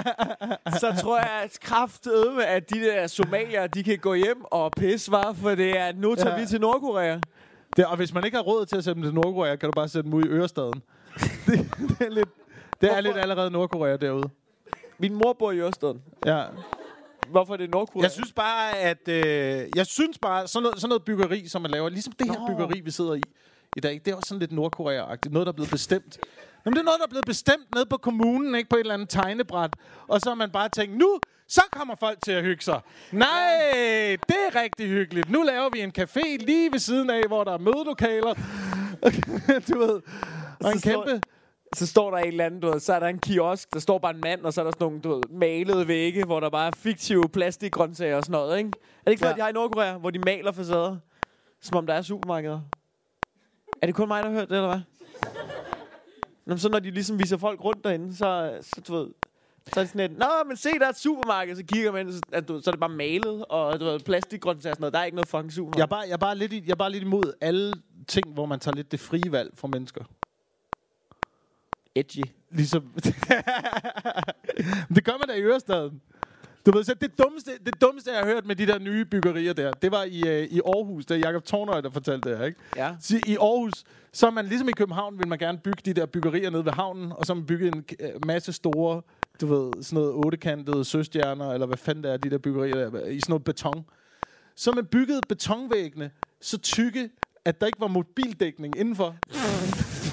så 0.82 0.88
tror 1.02 1.16
jeg 1.18 1.40
at 1.44 1.58
kraftedeme, 1.60 2.46
at 2.46 2.70
de 2.70 2.80
der 2.80 3.06
somalier, 3.06 3.66
de 3.66 3.84
kan 3.84 3.98
gå 3.98 4.14
hjem 4.14 4.44
og 4.44 4.72
pisse, 4.72 5.10
var, 5.10 5.32
for 5.32 5.54
det 5.54 5.78
er, 5.78 5.92
nu 5.92 6.14
tager 6.14 6.34
ja. 6.34 6.40
vi 6.40 6.46
til 6.46 6.60
Nordkorea. 6.60 7.20
Det, 7.76 7.86
og 7.86 7.96
hvis 7.96 8.14
man 8.14 8.24
ikke 8.24 8.36
har 8.36 8.44
råd 8.44 8.66
til 8.66 8.76
at 8.76 8.84
sætte 8.84 9.00
dem 9.00 9.08
til 9.08 9.14
Nordkorea, 9.14 9.56
kan 9.56 9.68
du 9.68 9.72
bare 9.72 9.88
sætte 9.88 10.10
dem 10.10 10.14
ud 10.14 10.24
i 10.24 10.28
Ørestaden. 10.28 10.82
det, 11.46 11.70
det, 11.78 12.06
er 12.06 12.10
lidt, 12.10 12.28
det 12.80 12.92
er 12.92 13.00
lidt 13.00 13.16
allerede 13.16 13.50
Nordkorea 13.50 13.96
derude. 13.96 14.30
Min 14.98 15.14
mor 15.14 15.32
bor 15.32 15.52
i 15.52 15.58
Ørstaden. 15.58 16.02
Ja. 16.26 16.44
Hvorfor 17.28 17.52
er 17.52 17.56
det 17.56 17.70
Nordkorea? 17.70 18.02
Jeg 18.02 18.10
synes 18.10 18.32
bare, 18.32 18.78
at... 18.78 19.08
Øh, 19.08 19.68
jeg 19.76 19.86
synes 19.86 20.18
bare, 20.18 20.48
sådan 20.48 20.62
noget, 20.62 20.80
sådan 20.80 20.88
noget 20.88 21.04
byggeri, 21.04 21.48
som 21.48 21.62
man 21.62 21.70
laver, 21.70 21.88
ligesom 21.88 22.12
det 22.12 22.30
her 22.30 22.38
Nå. 22.38 22.46
byggeri, 22.46 22.80
vi 22.80 22.90
sidder 22.90 23.14
i 23.14 23.22
i 23.76 23.80
dag, 23.80 24.00
det 24.04 24.08
er 24.12 24.14
også 24.14 24.28
sådan 24.28 24.40
lidt 24.40 24.52
Nordkorea-agtigt. 24.52 25.32
Noget, 25.32 25.46
der 25.46 25.52
er 25.52 25.56
blevet 25.56 25.70
bestemt. 25.70 26.18
Jamen, 26.64 26.74
det 26.76 26.80
er 26.80 26.84
noget, 26.84 26.98
der 26.98 27.04
er 27.06 27.10
blevet 27.10 27.26
bestemt 27.26 27.74
ned 27.74 27.86
på 27.86 27.96
kommunen, 27.96 28.54
ikke 28.54 28.68
på 28.70 28.76
et 28.76 28.80
eller 28.80 28.94
andet 28.94 29.08
tegnebræt. 29.08 29.70
Og 30.08 30.20
så 30.20 30.30
har 30.30 30.34
man 30.34 30.50
bare 30.50 30.68
tænkt, 30.68 30.96
nu, 30.98 31.18
så 31.48 31.60
kommer 31.72 31.94
folk 31.94 32.18
til 32.24 32.32
at 32.32 32.44
hygge 32.44 32.62
sig. 32.62 32.80
Nej, 33.12 33.56
det 34.28 34.36
er 34.48 34.62
rigtig 34.62 34.88
hyggeligt. 34.88 35.30
Nu 35.30 35.42
laver 35.42 35.68
vi 35.72 35.80
en 35.80 35.92
café 35.98 36.44
lige 36.44 36.72
ved 36.72 36.78
siden 36.78 37.10
af, 37.10 37.22
hvor 37.26 37.44
der 37.44 37.52
er 37.52 37.58
mødelokaler. 37.58 38.34
du 39.68 39.78
ved. 39.78 40.00
Og 40.64 40.72
en 40.72 40.80
kæmpe... 40.80 41.20
så 41.74 41.86
står 41.86 42.10
der 42.10 42.18
en 42.18 42.28
eller 42.28 42.44
anden, 42.46 42.60
du 42.60 42.70
ved, 42.70 42.80
så 42.80 42.94
er 42.94 43.00
der 43.00 43.06
en 43.06 43.18
kiosk, 43.18 43.74
der 43.74 43.80
står 43.80 43.98
bare 43.98 44.14
en 44.14 44.20
mand, 44.20 44.42
og 44.44 44.52
så 44.52 44.60
er 44.60 44.64
der 44.64 44.70
sådan 44.70 44.84
nogle, 44.84 45.00
du 45.00 45.14
ved, 45.14 45.22
malede 45.30 45.88
vægge, 45.88 46.24
hvor 46.24 46.40
der 46.40 46.50
bare 46.50 46.66
er 46.66 46.70
fiktive 46.76 47.28
plastikgrøntsager 47.28 48.16
og 48.16 48.22
sådan 48.22 48.32
noget, 48.32 48.58
ikke? 48.58 48.68
Er 48.68 49.04
det 49.04 49.10
ikke 49.10 49.20
sådan, 49.20 49.30
Ja. 49.30 49.30
ja. 49.30 49.36
de 49.36 49.42
har 49.42 49.48
i 49.48 49.52
Nordkorea, 49.52 49.96
hvor 49.96 50.10
de 50.10 50.18
maler 50.18 50.52
facader, 50.52 50.96
som 51.62 51.76
om 51.78 51.86
der 51.86 51.94
er 51.94 52.02
supermarkeder? 52.02 52.60
Er 53.82 53.86
det 53.86 53.94
kun 53.94 54.08
mig, 54.08 54.22
der 54.22 54.28
har 54.28 54.36
hørt 54.36 54.48
det, 54.48 54.56
eller 54.56 54.68
hvad? 54.68 54.80
Nå, 56.46 56.56
så 56.56 56.68
når 56.68 56.78
de 56.78 56.90
ligesom 56.90 57.18
viser 57.18 57.36
folk 57.36 57.64
rundt 57.64 57.84
derinde, 57.84 58.16
så, 58.16 58.58
så 58.62 58.80
du 58.88 58.94
ved, 58.94 59.08
så 59.72 59.80
er 59.80 59.84
det 59.84 59.88
sådan 59.88 60.10
et, 60.10 60.18
Nå, 60.18 60.26
men 60.46 60.56
se, 60.56 60.68
der 60.78 60.84
er 60.86 60.90
et 60.90 60.98
supermarked, 60.98 61.56
så 61.56 61.64
kigger 61.64 61.92
man, 61.92 62.12
så, 62.12 62.20
at 62.32 62.48
du, 62.48 62.60
så 62.60 62.70
er 62.70 62.72
det 62.72 62.80
bare 62.80 62.88
malet, 62.88 63.44
og 63.44 63.80
du 63.80 63.84
ved, 63.84 64.00
plastikgrøntsager 64.00 64.72
og 64.72 64.76
sådan 64.76 64.82
noget. 64.82 64.92
Der 64.94 64.98
er 65.00 65.04
ikke 65.04 65.14
noget 65.16 65.28
fucking 65.28 65.52
supermarked. 65.52 65.78
Jeg 65.78 65.82
er, 65.82 65.86
bare, 65.86 66.00
jeg, 66.00 66.12
er 66.12 66.16
bare 66.16 66.36
lidt, 66.38 66.52
jeg 66.52 66.70
er 66.70 66.74
bare 66.76 66.90
lidt 66.92 67.04
imod 67.04 67.32
alle 67.40 67.72
ting, 68.08 68.32
hvor 68.34 68.46
man 68.46 68.60
tager 68.60 68.74
lidt 68.76 68.92
det 68.92 69.00
frie 69.00 69.32
valg 69.32 69.50
fra 69.54 69.68
mennesker. 69.68 70.04
edgy. 71.94 72.22
Ligesom... 72.50 72.82
det 74.94 75.04
gør 75.04 75.12
man 75.18 75.28
da 75.28 75.34
i 75.34 75.42
Ørestaden. 75.42 76.00
Du 76.66 76.72
ved, 76.72 76.84
så 76.84 76.94
det 76.94 77.18
dummeste, 77.18 77.50
det 77.66 77.80
dummeste, 77.80 78.10
jeg 78.10 78.18
har 78.18 78.26
hørt 78.26 78.46
med 78.46 78.56
de 78.56 78.66
der 78.66 78.78
nye 78.78 79.04
byggerier 79.04 79.52
der, 79.52 79.72
det 79.72 79.90
var 79.90 80.02
i, 80.02 80.22
øh, 80.28 80.42
i 80.44 80.60
Aarhus, 80.60 81.06
det 81.06 81.14
er 81.14 81.28
Jacob 81.28 81.44
Tornøj, 81.44 81.80
der 81.80 81.90
fortalte 81.90 82.30
det 82.30 82.38
her, 82.38 82.44
ikke? 82.44 82.60
Ja. 82.76 82.96
Så 83.00 83.20
I 83.26 83.36
Aarhus, 83.36 83.84
så 84.12 84.26
er 84.26 84.30
man 84.30 84.46
ligesom 84.46 84.68
i 84.68 84.72
København, 84.72 85.18
vil 85.18 85.28
man 85.28 85.38
gerne 85.38 85.58
bygge 85.58 85.82
de 85.84 85.94
der 85.94 86.06
byggerier 86.06 86.50
nede 86.50 86.64
ved 86.64 86.72
havnen, 86.72 87.12
og 87.12 87.26
så 87.26 87.34
man 87.34 87.46
bygget 87.46 87.74
en 87.74 87.84
øh, 88.00 88.26
masse 88.26 88.52
store, 88.52 89.02
du 89.40 89.46
ved, 89.46 89.82
sådan 89.82 89.96
noget 89.96 90.14
ottekantede 90.14 90.84
søstjerner, 90.84 91.52
eller 91.52 91.66
hvad 91.66 91.76
fanden 91.76 92.04
det 92.04 92.12
er, 92.12 92.16
de 92.16 92.30
der 92.30 92.38
byggerier 92.38 92.90
der, 92.90 93.06
i 93.06 93.20
sådan 93.20 93.30
noget 93.32 93.44
beton. 93.44 93.84
Så 94.56 94.72
man 94.72 94.86
bygget 94.86 95.20
betonvæggene 95.28 96.10
så 96.40 96.58
tykke, 96.58 97.10
at 97.44 97.60
der 97.60 97.66
ikke 97.66 97.80
var 97.80 97.86
mobildækning 97.86 98.78
indenfor. 98.78 99.16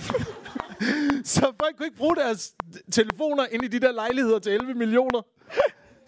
så 1.34 1.41
folk 1.60 1.78
kunne 1.78 1.86
ikke 1.86 1.97
bruge 1.97 2.16
deres 2.16 2.56
telefoner 2.91 3.45
ind 3.52 3.64
i 3.64 3.68
de 3.68 3.80
der 3.80 3.91
lejligheder 3.91 4.39
til 4.39 4.52
11 4.52 4.74
millioner. 4.74 5.22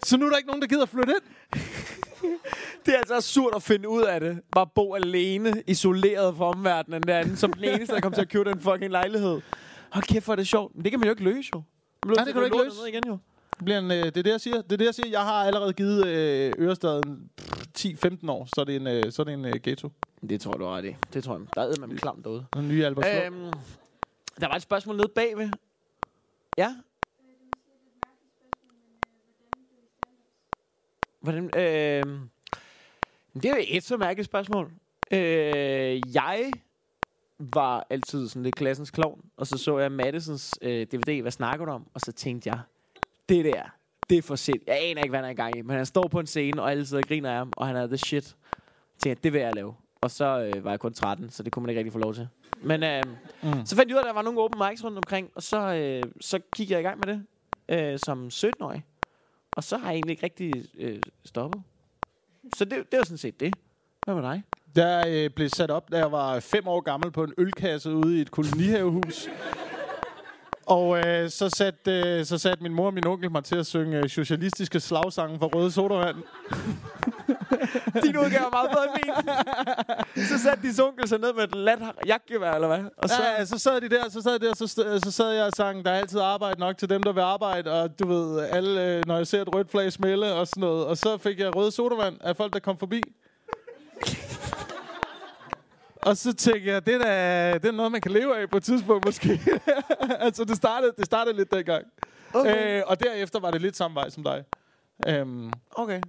Så 0.02 0.16
nu 0.16 0.26
er 0.26 0.30
der 0.30 0.36
ikke 0.36 0.46
nogen, 0.46 0.62
der 0.62 0.68
gider 0.68 0.86
flytte 0.86 1.12
ind. 1.12 1.60
Det 2.86 2.94
er 2.94 2.98
altså 2.98 3.20
surt 3.20 3.54
at 3.56 3.62
finde 3.62 3.88
ud 3.88 4.02
af 4.02 4.20
det. 4.20 4.40
Bare 4.52 4.66
bo 4.74 4.94
alene, 4.94 5.62
isoleret 5.66 6.36
fra 6.36 6.44
omverdenen 6.44 7.02
derinde, 7.02 7.36
som 7.36 7.52
den 7.52 7.64
eneste, 7.74 7.94
der 7.94 8.00
kommer 8.00 8.16
til 8.16 8.22
at 8.22 8.28
købe 8.28 8.50
den 8.50 8.60
fucking 8.60 8.90
lejlighed. 8.90 9.40
Hold 9.90 10.04
kæft, 10.04 10.24
hvor 10.24 10.34
er 10.34 10.36
det 10.36 10.48
sjovt. 10.48 10.74
Men 10.74 10.84
det 10.84 10.92
kan 10.92 11.00
man 11.00 11.06
jo 11.06 11.12
ikke 11.12 11.24
løse, 11.24 11.50
jo. 11.54 11.62
Man 12.06 12.16
Nej, 12.16 12.24
det 12.24 12.32
kan 12.34 12.40
du 12.40 12.44
ikke 12.44 12.64
løse. 12.64 12.76
Ned 12.76 12.86
igen, 12.86 13.02
jo. 13.06 13.18
Det, 13.58 13.64
bliver 13.64 13.78
en, 13.78 13.90
øh, 13.90 14.04
det 14.04 14.16
er 14.16 14.22
det, 14.22 14.30
jeg 14.30 14.40
siger. 14.40 14.62
Det 14.62 14.72
er 14.72 14.76
det, 14.76 14.84
jeg 14.84 14.94
siger. 14.94 15.08
Jeg 15.08 15.20
har 15.20 15.44
allerede 15.44 15.72
givet 15.72 16.06
øh, 16.06 16.52
Ørestaden 16.58 17.30
pff, 17.36 17.64
10-15 17.78 18.30
år, 18.30 18.48
så 18.54 18.60
er 18.60 18.64
det 18.64 18.76
en, 18.76 18.86
øh, 18.86 19.12
så 19.12 19.22
er 19.22 19.24
det 19.24 19.34
en 19.34 19.44
øh, 19.44 19.52
ghetto. 19.62 19.90
Det 20.28 20.40
tror 20.40 20.52
du 20.52 20.66
ret 20.66 20.84
i. 20.84 20.96
Det 21.12 21.24
tror 21.24 21.34
jeg. 21.38 21.46
Der 21.54 21.62
er 21.62 21.86
man 21.86 21.96
klamt 21.96 22.24
derude. 22.24 22.46
Den 22.54 22.68
nye 22.68 22.86
Albertslund. 22.86 23.34
Øhm, 23.36 23.52
der 24.40 24.48
var 24.48 24.54
et 24.54 24.62
spørgsmål 24.62 24.96
nede 24.96 25.08
bagved. 25.08 25.50
Ja? 26.58 26.74
Hvordan, 31.24 31.44
øh, 31.44 32.20
det 33.34 33.44
er 33.44 33.56
et 33.68 33.82
så 33.84 33.96
mærkeligt 33.96 34.26
spørgsmål. 34.26 34.72
Øh, 35.10 36.00
jeg 36.14 36.50
var 37.38 37.86
altid 37.90 38.28
sådan 38.28 38.42
lidt 38.42 38.54
klassens 38.54 38.90
klovn, 38.90 39.20
og 39.36 39.46
så 39.46 39.58
så 39.58 39.78
jeg 39.78 39.92
Madisons 39.92 40.54
øh, 40.62 40.86
DVD, 40.86 41.22
hvad 41.22 41.32
snakker 41.32 41.66
du 41.66 41.72
om? 41.72 41.86
Og 41.94 42.00
så 42.00 42.12
tænkte 42.12 42.48
jeg, 42.50 42.58
det 43.28 43.44
der, 43.44 43.62
det 44.10 44.18
er 44.18 44.22
for 44.22 44.36
sind. 44.36 44.60
Jeg 44.66 44.78
aner 44.82 45.02
ikke, 45.02 45.10
hvad 45.10 45.18
han 45.18 45.24
er 45.26 45.30
i 45.32 45.34
gang 45.34 45.56
i, 45.58 45.62
men 45.62 45.76
han 45.76 45.86
står 45.86 46.08
på 46.08 46.20
en 46.20 46.26
scene, 46.26 46.62
og 46.62 46.70
alle 46.70 46.86
sidder 46.86 47.02
og 47.02 47.08
griner 47.08 47.30
af 47.30 47.36
ham, 47.36 47.52
og 47.56 47.66
han 47.66 47.76
er 47.76 47.86
the 47.86 47.96
shit. 47.96 48.24
Så 48.24 48.36
tænkte 48.98 49.22
det 49.22 49.32
vil 49.32 49.40
jeg 49.40 49.54
lave. 49.54 49.74
Og 50.00 50.10
så 50.10 50.50
øh, 50.54 50.64
var 50.64 50.70
jeg 50.70 50.80
kun 50.80 50.92
13, 50.94 51.30
så 51.30 51.42
det 51.42 51.52
kunne 51.52 51.62
man 51.62 51.70
ikke 51.70 51.78
rigtig 51.78 51.92
få 51.92 51.98
lov 51.98 52.14
til. 52.14 52.28
Men 52.62 52.82
øh, 52.82 53.02
Mm. 53.42 53.66
så 53.66 53.76
fandt 53.76 53.88
jeg 53.90 53.96
ud 53.96 53.98
af, 53.98 54.02
at 54.02 54.06
der 54.06 54.12
var 54.12 54.22
nogle 54.22 54.40
open 54.40 54.62
mics 54.70 54.84
rundt 54.84 54.98
omkring, 54.98 55.30
og 55.34 55.42
så, 55.42 55.74
øh, 55.74 56.02
så 56.20 56.38
gik 56.56 56.70
jeg 56.70 56.80
i 56.80 56.82
gang 56.82 57.00
med 57.06 57.14
det 57.14 57.26
øh, 57.92 57.98
som 57.98 58.26
17-årig. 58.32 58.84
Og 59.56 59.64
så 59.64 59.76
har 59.76 59.86
jeg 59.86 59.94
egentlig 59.94 60.10
ikke 60.10 60.22
rigtig 60.22 60.52
øh, 60.78 61.00
stoppet. 61.24 61.62
Så 62.56 62.64
det, 62.64 62.92
det 62.92 62.98
var 62.98 63.04
sådan 63.04 63.18
set 63.18 63.40
det. 63.40 63.54
Hvad 64.04 64.14
med 64.14 64.22
dig? 64.22 64.42
Jeg 64.76 65.04
øh, 65.08 65.30
blev 65.30 65.48
sat 65.48 65.70
op, 65.70 65.92
da 65.92 65.98
jeg 65.98 66.12
var 66.12 66.40
fem 66.40 66.68
år 66.68 66.80
gammel 66.80 67.10
på 67.10 67.24
en 67.24 67.32
ølkasse 67.38 67.90
ude 67.90 68.18
i 68.18 68.20
et 68.20 68.30
kolonihavehus. 68.30 69.28
Og 70.66 70.98
øh, 70.98 71.30
så 71.30 71.48
satte 71.48 71.92
øh, 71.92 72.24
så 72.24 72.38
sat 72.38 72.60
min 72.62 72.74
mor 72.74 72.86
og 72.86 72.94
min 72.94 73.06
onkel 73.06 73.30
mig 73.30 73.44
til 73.44 73.56
at 73.56 73.66
synge 73.66 73.96
øh, 73.96 74.08
socialistiske 74.08 74.80
slagsange 74.80 75.38
fra 75.38 75.46
Røde 75.46 75.70
Sodavand. 75.70 76.16
Din 78.04 78.16
udgave 78.16 78.46
er 78.46 78.50
meget 78.50 78.70
bedre 78.70 78.84
end 78.84 78.94
min. 80.16 80.24
så 80.26 80.38
satte 80.38 80.62
de 80.72 80.82
onkel 80.82 81.08
sig 81.08 81.18
ned 81.18 81.32
med 81.32 81.44
et 81.44 81.54
lat 81.54 81.78
jagtgevær, 82.06 82.52
eller 82.52 82.68
hvad? 82.68 82.84
Og 82.96 83.08
så, 83.08 83.22
ja, 83.38 83.44
så 83.44 83.58
sad 83.58 83.80
de 83.80 83.88
der, 83.88 84.08
så 84.10 84.22
sad, 84.22 84.38
der, 84.38 84.54
så, 84.54 84.64
st- 84.64 84.98
så 85.04 85.10
sad 85.10 85.30
jeg 85.32 85.44
og 85.44 85.52
sang, 85.56 85.84
der 85.84 85.90
er 85.90 85.98
altid 85.98 86.20
arbejde 86.20 86.60
nok 86.60 86.78
til 86.78 86.88
dem, 86.90 87.02
der 87.02 87.12
vil 87.12 87.20
arbejde, 87.20 87.72
og 87.82 87.98
du 87.98 88.08
ved, 88.08 88.40
alle, 88.48 89.00
når 89.06 89.16
jeg 89.16 89.26
ser 89.26 89.42
et 89.42 89.54
rødt 89.54 89.70
flag 89.70 89.92
smelle 89.92 90.32
og 90.32 90.46
sådan 90.46 90.60
noget. 90.60 90.86
Og 90.86 90.96
så 90.98 91.18
fik 91.18 91.38
jeg 91.40 91.56
røde 91.56 91.70
sodavand 91.72 92.16
af 92.20 92.36
folk, 92.36 92.52
der 92.52 92.58
kom 92.60 92.78
forbi. 92.78 93.00
og 96.02 96.16
så 96.16 96.32
tænkte 96.34 96.70
jeg, 96.70 96.86
det 96.86 96.94
er, 96.94 96.98
da, 96.98 97.52
det 97.58 97.68
er 97.68 97.72
noget, 97.72 97.92
man 97.92 98.00
kan 98.00 98.10
leve 98.12 98.38
af 98.40 98.50
på 98.50 98.56
et 98.56 98.62
tidspunkt 98.64 99.04
måske. 99.04 99.40
altså, 100.26 100.44
det 100.44 100.56
startede, 100.56 100.92
det 100.98 101.06
startede 101.06 101.36
lidt 101.36 101.52
dengang. 101.54 101.84
okay. 102.34 102.78
Øh, 102.78 102.82
og 102.86 103.00
derefter 103.00 103.40
var 103.40 103.50
det 103.50 103.60
lidt 103.62 103.76
samme 103.76 103.94
vej 103.94 104.10
som 104.10 104.22
dig. 104.22 104.44
Øhm, 105.08 105.52
okay. 105.70 106.00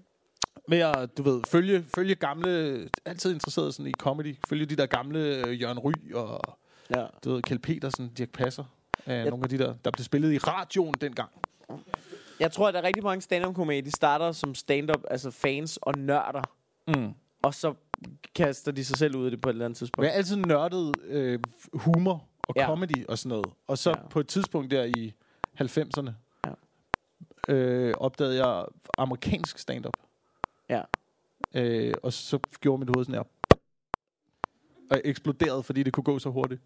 Med 0.67 0.79
at, 0.79 1.17
du 1.17 1.23
ved, 1.23 1.41
følge, 1.47 1.85
følge 1.95 2.15
gamle, 2.15 2.89
altid 3.05 3.33
interesseret 3.33 3.73
sådan 3.73 3.87
i 3.89 3.93
comedy, 3.99 4.35
følge 4.49 4.65
de 4.65 4.75
der 4.75 4.85
gamle 4.85 5.19
øh, 5.19 5.61
Jørgen 5.61 5.79
Ry 5.79 5.91
og 6.13 6.41
Ja. 6.95 7.05
du 7.23 7.31
ved, 7.33 7.41
Kjeld 7.41 7.59
Petersen, 7.59 8.07
Dirk 8.17 8.29
Passer. 8.29 8.63
Øh, 9.07 9.25
Nogle 9.25 9.43
af 9.43 9.49
de 9.49 9.57
der, 9.57 9.73
der 9.85 9.91
blev 9.91 10.03
spillet 10.03 10.33
i 10.33 10.37
radioen 10.37 10.93
dengang. 11.01 11.29
Jeg 12.39 12.51
tror, 12.51 12.67
at 12.67 12.73
der 12.73 12.79
er 12.81 12.83
rigtig 12.83 13.03
mange 13.03 13.21
stand-up-komedier, 13.21 13.81
de 13.81 13.91
starter 13.91 14.31
som 14.31 14.55
stand-up, 14.55 15.01
altså 15.11 15.31
fans 15.31 15.79
og 15.81 15.93
nørder. 15.97 16.41
Mm. 16.87 17.13
Og 17.43 17.53
så 17.53 17.73
kaster 18.35 18.71
de 18.71 18.85
sig 18.85 18.97
selv 18.97 19.15
ud 19.15 19.27
i 19.27 19.31
det 19.31 19.41
på 19.41 19.49
et 19.49 19.53
eller 19.53 19.65
andet 19.65 19.75
Jeg 19.75 19.77
tidspunkt. 19.79 20.07
har 20.09 20.13
altid 20.17 20.35
nørdet 20.35 20.95
øh, 21.07 21.39
humor 21.73 22.23
og 22.47 22.53
Ja. 22.55 22.61
ja. 22.61 22.67
comedy 22.67 23.05
og 23.07 23.17
sådan 23.17 23.29
noget. 23.29 23.45
Og 23.67 23.77
så 23.77 23.89
Ja. 23.89 23.95
ja. 24.01 24.07
på 24.07 24.19
et 24.19 24.27
tidspunkt 24.27 24.71
der 24.71 24.83
i 24.83 25.13
90'erne, 25.61 26.11
Ja. 26.45 27.53
øh, 27.53 27.93
opdagede 27.97 28.45
jeg 28.45 28.65
amerikansk 28.97 29.59
stand-up. 29.59 29.93
Ja. 30.69 30.81
Øh, 31.53 31.93
og 32.03 32.13
så 32.13 32.39
gjorde 32.61 32.79
mit 32.79 32.89
hoved 32.95 33.05
sådan 33.05 33.15
her. 33.15 33.23
Og 34.91 35.01
eksploderede, 35.03 35.63
fordi 35.63 35.83
det 35.83 35.93
kunne 35.93 36.03
gå 36.03 36.19
så 36.19 36.29
hurtigt. 36.29 36.61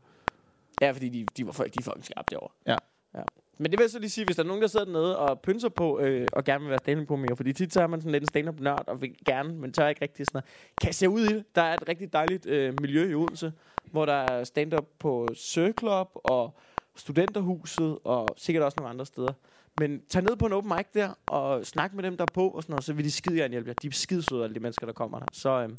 Ja, 0.82 0.92
fordi 0.92 1.10
de, 1.10 1.26
de 1.38 1.46
var 1.46 1.52
folk, 1.52 1.74
de 1.74 1.80
er 1.80 1.84
fucking 1.84 2.06
skarpe 2.06 2.28
derovre. 2.32 2.54
Ja. 2.68 2.76
ja. 3.16 3.24
Men 3.58 3.72
det 3.72 3.80
vil 3.80 3.84
jeg 3.84 3.90
så 3.90 4.00
lige 4.00 4.10
sige, 4.10 4.26
hvis 4.26 4.36
der 4.36 4.44
er 4.44 4.48
nogen, 4.48 4.62
der 4.62 4.68
sidder 4.68 4.86
dernede 4.86 5.18
og 5.18 5.42
pynser 5.42 5.70
på, 5.70 6.00
øh, 6.00 6.28
og 6.34 6.44
gerne 6.44 6.64
vil 6.64 6.70
være 6.70 6.80
stand 6.80 7.12
up 7.12 7.38
fordi 7.38 7.54
tit 7.54 7.74
så 7.74 7.82
er 7.82 7.88
man 7.88 8.02
sådan 8.02 8.12
lidt 8.12 8.24
en 8.24 8.28
stand-up 8.28 8.60
nørd, 8.60 8.84
og 8.88 9.02
vil 9.02 9.16
gerne, 9.26 9.54
men 9.54 9.74
tør 9.74 9.88
ikke 9.88 10.02
rigtig 10.02 10.26
sådan 10.26 10.38
noget. 10.38 10.76
Kan 10.82 10.94
se 10.94 11.10
ud 11.10 11.22
i 11.22 11.34
det. 11.34 11.46
Der 11.56 11.62
er 11.62 11.74
et 11.74 11.90
rigtig 11.90 12.14
dejligt 12.14 12.46
øh, 12.46 12.74
miljø 12.82 13.12
i 13.12 13.14
Odense, 13.14 13.54
hvor 13.92 14.06
der 14.06 14.14
er 14.14 14.44
stand-up 14.44 14.86
på 15.00 15.28
Søclub 15.34 16.10
og 16.14 16.58
Studenterhuset, 16.96 18.00
og 18.04 18.28
sikkert 18.38 18.64
også 18.64 18.76
nogle 18.80 18.90
andre 18.90 19.06
steder. 19.06 19.34
Men 19.80 20.02
tag 20.10 20.24
ned 20.24 20.36
på 20.36 20.46
en 20.46 20.54
open 20.54 20.72
mic 20.78 20.86
der, 20.94 21.14
og 21.28 21.66
snak 21.66 21.94
med 21.94 22.04
dem, 22.04 22.18
der 22.18 22.24
er 22.24 22.34
på, 22.34 22.50
og 22.50 22.64
sådan 22.64 22.74
noget, 22.74 22.84
så 22.84 22.94
vil 22.94 23.06
de 23.06 23.12
skide 23.12 23.36
gerne 23.38 23.52
hjælpe 23.52 23.68
jer. 23.68 23.74
De 23.82 23.88
er 23.88 23.92
skide 23.92 24.24
søde, 24.24 24.44
alle 24.44 24.56
de 24.56 24.60
mennesker, 24.60 24.86
der 24.86 24.94
kommer 24.94 25.20
der. 25.20 25.26
Så, 25.34 25.50
øh, 25.50 25.70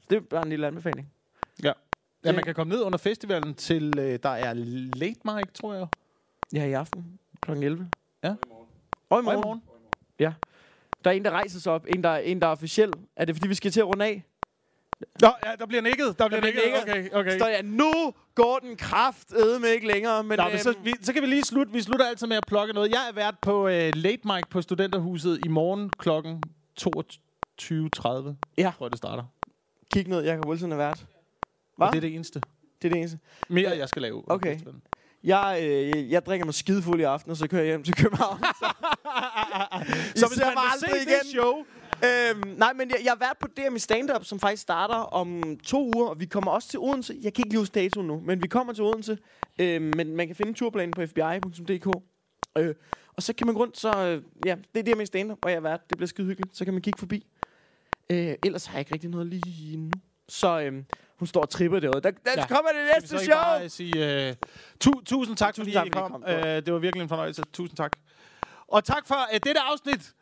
så 0.00 0.06
det 0.10 0.16
er 0.16 0.20
bare 0.20 0.42
en 0.42 0.48
lille 0.48 0.66
anbefaling. 0.66 1.12
Ja. 1.62 1.72
Ja, 2.24 2.32
man 2.32 2.42
kan 2.44 2.54
komme 2.54 2.72
ned 2.74 2.82
under 2.82 2.98
festivalen 2.98 3.54
til, 3.54 3.98
øh, 3.98 4.18
der 4.22 4.28
er 4.28 4.52
late 4.94 5.20
mic, 5.24 5.52
tror 5.54 5.74
jeg. 5.74 5.86
Ja, 6.52 6.64
i 6.64 6.72
aften 6.72 7.18
kl. 7.42 7.50
11. 7.50 7.90
Ja. 8.22 8.28
Og 8.28 8.36
i 8.36 8.36
Og 9.10 9.20
i 9.20 9.24
morgen. 9.24 9.40
morgen. 9.44 9.62
Der 11.04 11.10
er 11.10 11.14
en, 11.14 11.24
der 11.24 11.30
rejser 11.30 11.60
sig 11.60 11.72
op. 11.72 11.86
En, 11.94 12.04
der, 12.04 12.16
en, 12.16 12.40
der 12.40 12.46
er 12.46 12.50
officiel. 12.50 12.92
Er 13.16 13.24
det, 13.24 13.34
fordi 13.36 13.48
vi 13.48 13.54
skal 13.54 13.70
til 13.70 13.80
at 13.80 13.86
runde 13.86 14.04
af? 14.04 14.24
Nå, 15.20 15.28
ja, 15.46 15.52
der 15.58 15.66
bliver 15.66 15.82
nikket. 15.82 16.18
Der 16.18 16.28
bliver 16.28 16.40
bliver 16.40 16.54
nikket. 16.54 16.86
nikket. 16.86 17.12
Okay, 17.14 17.20
okay. 17.20 17.38
Står 17.38 17.46
jeg, 17.46 17.62
nu 17.62 17.92
går 18.34 18.58
den 18.58 18.76
kraft 18.76 19.32
med 19.60 19.68
ikke 19.70 19.86
længere. 19.86 20.24
Men, 20.24 20.38
Nå, 20.38 20.48
men 20.48 20.58
så, 20.58 20.70
øhm, 20.70 20.84
vi, 20.84 20.94
så 21.02 21.12
kan 21.12 21.22
vi 21.22 21.26
lige 21.26 21.44
slutte. 21.44 21.72
Vi 21.72 21.82
slutter 21.82 22.06
altid 22.08 22.26
med 22.26 22.36
at 22.36 22.44
plukke 22.48 22.74
noget. 22.74 22.90
Jeg 22.90 23.08
er 23.08 23.12
vært 23.12 23.34
på 23.42 23.62
uh, 23.64 23.70
Late 23.94 24.20
Mic 24.24 24.42
på 24.50 24.62
Studenterhuset 24.62 25.40
i 25.44 25.48
morgen 25.48 25.90
klokken 25.98 26.42
22.30. 26.80 26.86
Ja. 28.58 28.72
Tror 28.76 28.86
jeg, 28.86 28.90
det 28.90 28.98
starter. 28.98 29.24
kig 29.94 30.08
ned, 30.08 30.24
Jacob 30.24 30.46
Wilson 30.46 30.72
er 30.72 30.76
vært. 30.76 31.00
Og 31.00 31.06
Hva? 31.76 31.86
det 31.90 31.96
er 31.96 32.00
det 32.00 32.14
eneste. 32.14 32.40
Det 32.82 32.88
er 32.88 32.92
det 32.92 32.98
eneste. 32.98 33.18
Mere, 33.48 33.70
jeg 33.70 33.88
skal 33.88 34.02
lave. 34.02 34.22
Okay. 34.30 34.58
Jeg, 35.24 35.58
øh, 35.62 36.10
jeg 36.10 36.26
drikker 36.26 36.44
mig 36.44 36.54
skidefuld 36.54 37.00
i 37.00 37.02
aften, 37.02 37.30
og 37.30 37.36
så 37.36 37.48
kører 37.48 37.62
jeg 37.62 37.68
hjem 37.68 37.82
til 37.82 37.94
København. 37.94 38.38
så, 38.38 38.66
Så 40.20 40.26
hvis 40.28 40.40
man 40.40 40.52
vil 40.54 40.80
se 40.80 40.86
det 40.86 41.02
igen. 41.02 41.24
show, 41.34 41.64
øhm, 42.04 42.54
nej, 42.58 42.72
men 42.72 42.90
jeg, 42.90 42.98
jeg 43.04 43.10
er 43.10 43.16
vært 43.18 43.36
på 43.40 43.46
DM 43.56 43.76
i 43.76 43.78
stand-up, 43.78 44.24
som 44.24 44.40
faktisk 44.40 44.62
starter 44.62 44.94
om 44.94 45.58
to 45.66 45.90
uger, 45.96 46.08
og 46.08 46.20
vi 46.20 46.26
kommer 46.26 46.50
også 46.50 46.68
til 46.68 46.78
Odense. 46.78 47.18
Jeg 47.22 47.34
kan 47.34 47.40
ikke 47.42 47.48
lige 47.50 47.58
huske 47.58 47.74
datoen 47.80 48.06
nu, 48.06 48.20
men 48.20 48.42
vi 48.42 48.48
kommer 48.48 48.72
til 48.72 48.84
Odense. 48.84 49.18
Øhm, 49.58 49.92
men 49.96 50.16
man 50.16 50.26
kan 50.26 50.36
finde 50.36 50.52
turplanen 50.52 50.90
på 50.92 51.06
fbi.dk. 51.06 51.86
Øh, 52.58 52.74
og 53.16 53.22
så 53.22 53.32
kan 53.34 53.46
man 53.46 53.54
gå 53.54 53.60
rundt, 53.62 53.78
så 53.78 53.88
øh, 53.98 54.22
ja, 54.46 54.56
det 54.74 54.88
er 54.88 54.94
DM 54.94 55.00
i 55.00 55.06
stand-up, 55.06 55.38
og 55.42 55.50
jeg 55.50 55.56
er 55.56 55.60
vært. 55.60 55.80
Det 55.90 55.98
bliver 55.98 56.08
skide 56.08 56.26
hyggeligt. 56.26 56.56
Så 56.56 56.64
kan 56.64 56.74
man 56.74 56.82
kigge 56.82 56.98
forbi. 56.98 57.26
Øh, 58.10 58.34
ellers 58.44 58.66
har 58.66 58.74
jeg 58.74 58.80
ikke 58.80 58.94
rigtig 58.94 59.10
noget 59.10 59.26
lige 59.26 59.76
nu. 59.76 59.90
Så, 60.28 60.60
øhm, 60.60 60.84
Hun 61.18 61.26
står 61.26 61.40
og 61.40 61.50
tripper 61.50 61.80
derude. 61.80 62.00
Der, 62.00 62.10
der 62.10 62.30
Ja. 62.36 62.46
kommer 62.46 62.70
det 62.70 62.80
næste 62.94 63.18
show! 63.24 63.34
bare 63.36 63.68
sige, 63.68 64.28
uh, 64.30 64.34
tu, 64.80 64.92
tusind 65.04 65.36
tak, 65.36 65.54
Tusind 65.54 65.64
fordi 65.64 65.72
tak, 65.74 65.86
I 65.86 65.90
kom. 65.90 66.10
kom. 66.12 66.22
Uh, 66.22 66.42
det 66.42 66.72
var 66.72 66.78
virkelig 66.78 67.02
en 67.02 67.08
fornøjelse. 67.08 67.42
Tusind 67.52 67.76
tak. 67.76 67.92
Og 68.68 68.84
tak 68.84 69.06
for 69.06 69.14
uh, 69.14 69.34
dette 69.34 69.60
afsnit. 69.60 70.12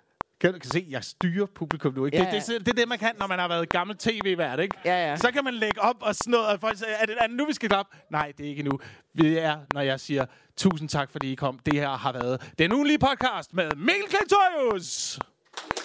Kan 0.42 0.52
du 0.52 0.58
kan 0.58 0.70
se, 0.70 0.86
jeg 0.90 1.04
styrer 1.04 1.46
publikum 1.46 1.94
nu. 1.94 2.06
Ikke? 2.06 2.18
Ja, 2.18 2.24
Det, 2.24 2.32
det, 2.32 2.46
det, 2.46 2.66
det 2.66 2.68
er 2.68 2.76
det, 2.76 2.88
man 2.88 2.98
kan, 2.98 3.12
når 3.18 3.26
man 3.26 3.38
har 3.38 3.48
været 3.48 3.68
gammel 3.68 3.96
tv-vært. 3.96 4.60
Ikke? 4.60 4.76
Ja, 4.84 5.10
ja. 5.10 5.16
Så 5.16 5.30
kan 5.30 5.44
man 5.44 5.54
lægge 5.54 5.80
op 5.82 5.96
og 6.00 6.14
sådan 6.14 6.30
noget, 6.30 6.46
og 6.46 6.60
folk 6.60 6.78
siger, 6.78 6.88
er 6.88 7.06
det, 7.06 7.16
er 7.20 7.26
det 7.26 7.36
nu, 7.36 7.46
vi 7.46 7.52
skal 7.52 7.68
klappe? 7.68 7.96
Nej, 8.10 8.32
det 8.38 8.46
er 8.46 8.50
ikke 8.50 8.62
nu. 8.62 8.80
Det 9.18 9.42
er, 9.42 9.56
når 9.74 9.80
jeg 9.80 10.00
siger, 10.00 10.26
tusind 10.56 10.88
tak, 10.88 11.10
fordi 11.10 11.32
I 11.32 11.34
kom. 11.34 11.58
Det 11.66 11.74
her 11.74 11.88
har 11.88 12.12
været 12.12 12.52
den 12.58 12.72
ugenlige 12.72 12.98
podcast 12.98 13.54
med 13.54 13.70
Mikkel 13.76 14.08
Klintorius. 14.08 15.18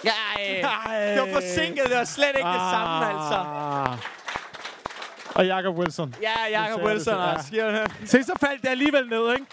Ja, 0.04 0.12
Ej. 0.64 1.14
det 1.14 1.22
var 1.22 1.28
forsinket. 1.34 1.84
Det 1.86 1.98
var 1.98 2.04
slet 2.04 2.28
ikke 2.28 2.50
det 2.50 2.70
samme, 2.72 3.06
altså. 3.10 3.36
Ah. 3.36 3.98
Og 5.36 5.48
Jacob 5.48 5.78
Wilson. 5.78 6.16
Ja, 6.22 6.62
Jacob 6.62 6.84
Wilson 6.84 7.14
det, 7.14 7.20
ja. 7.20 7.34
også. 7.34 7.88
Det. 8.02 8.10
Se, 8.10 8.24
så 8.24 8.34
faldt 8.40 8.62
det 8.62 8.70
alligevel 8.70 9.08
ned, 9.10 9.34
ikke? 9.34 9.46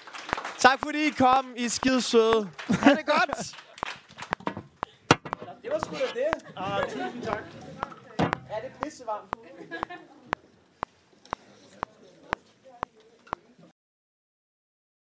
Tak 0.58 0.78
fordi 0.84 1.06
I 1.06 1.10
kom. 1.10 1.46
I 1.56 1.64
er 1.64 1.68
skide 1.68 2.02
søde. 2.02 2.48
Ha' 2.82 2.90
det 2.90 3.06
godt. 3.06 3.56
Det 5.64 5.72
var 5.72 5.78
sgu 5.78 5.94
da 5.94 6.20
det. 6.20 6.52
Ah, 6.56 6.82
tusind 6.82 7.22
tak. 7.22 7.42
Er 8.50 8.60
det 8.60 8.70
pissevarmt? 8.82 9.36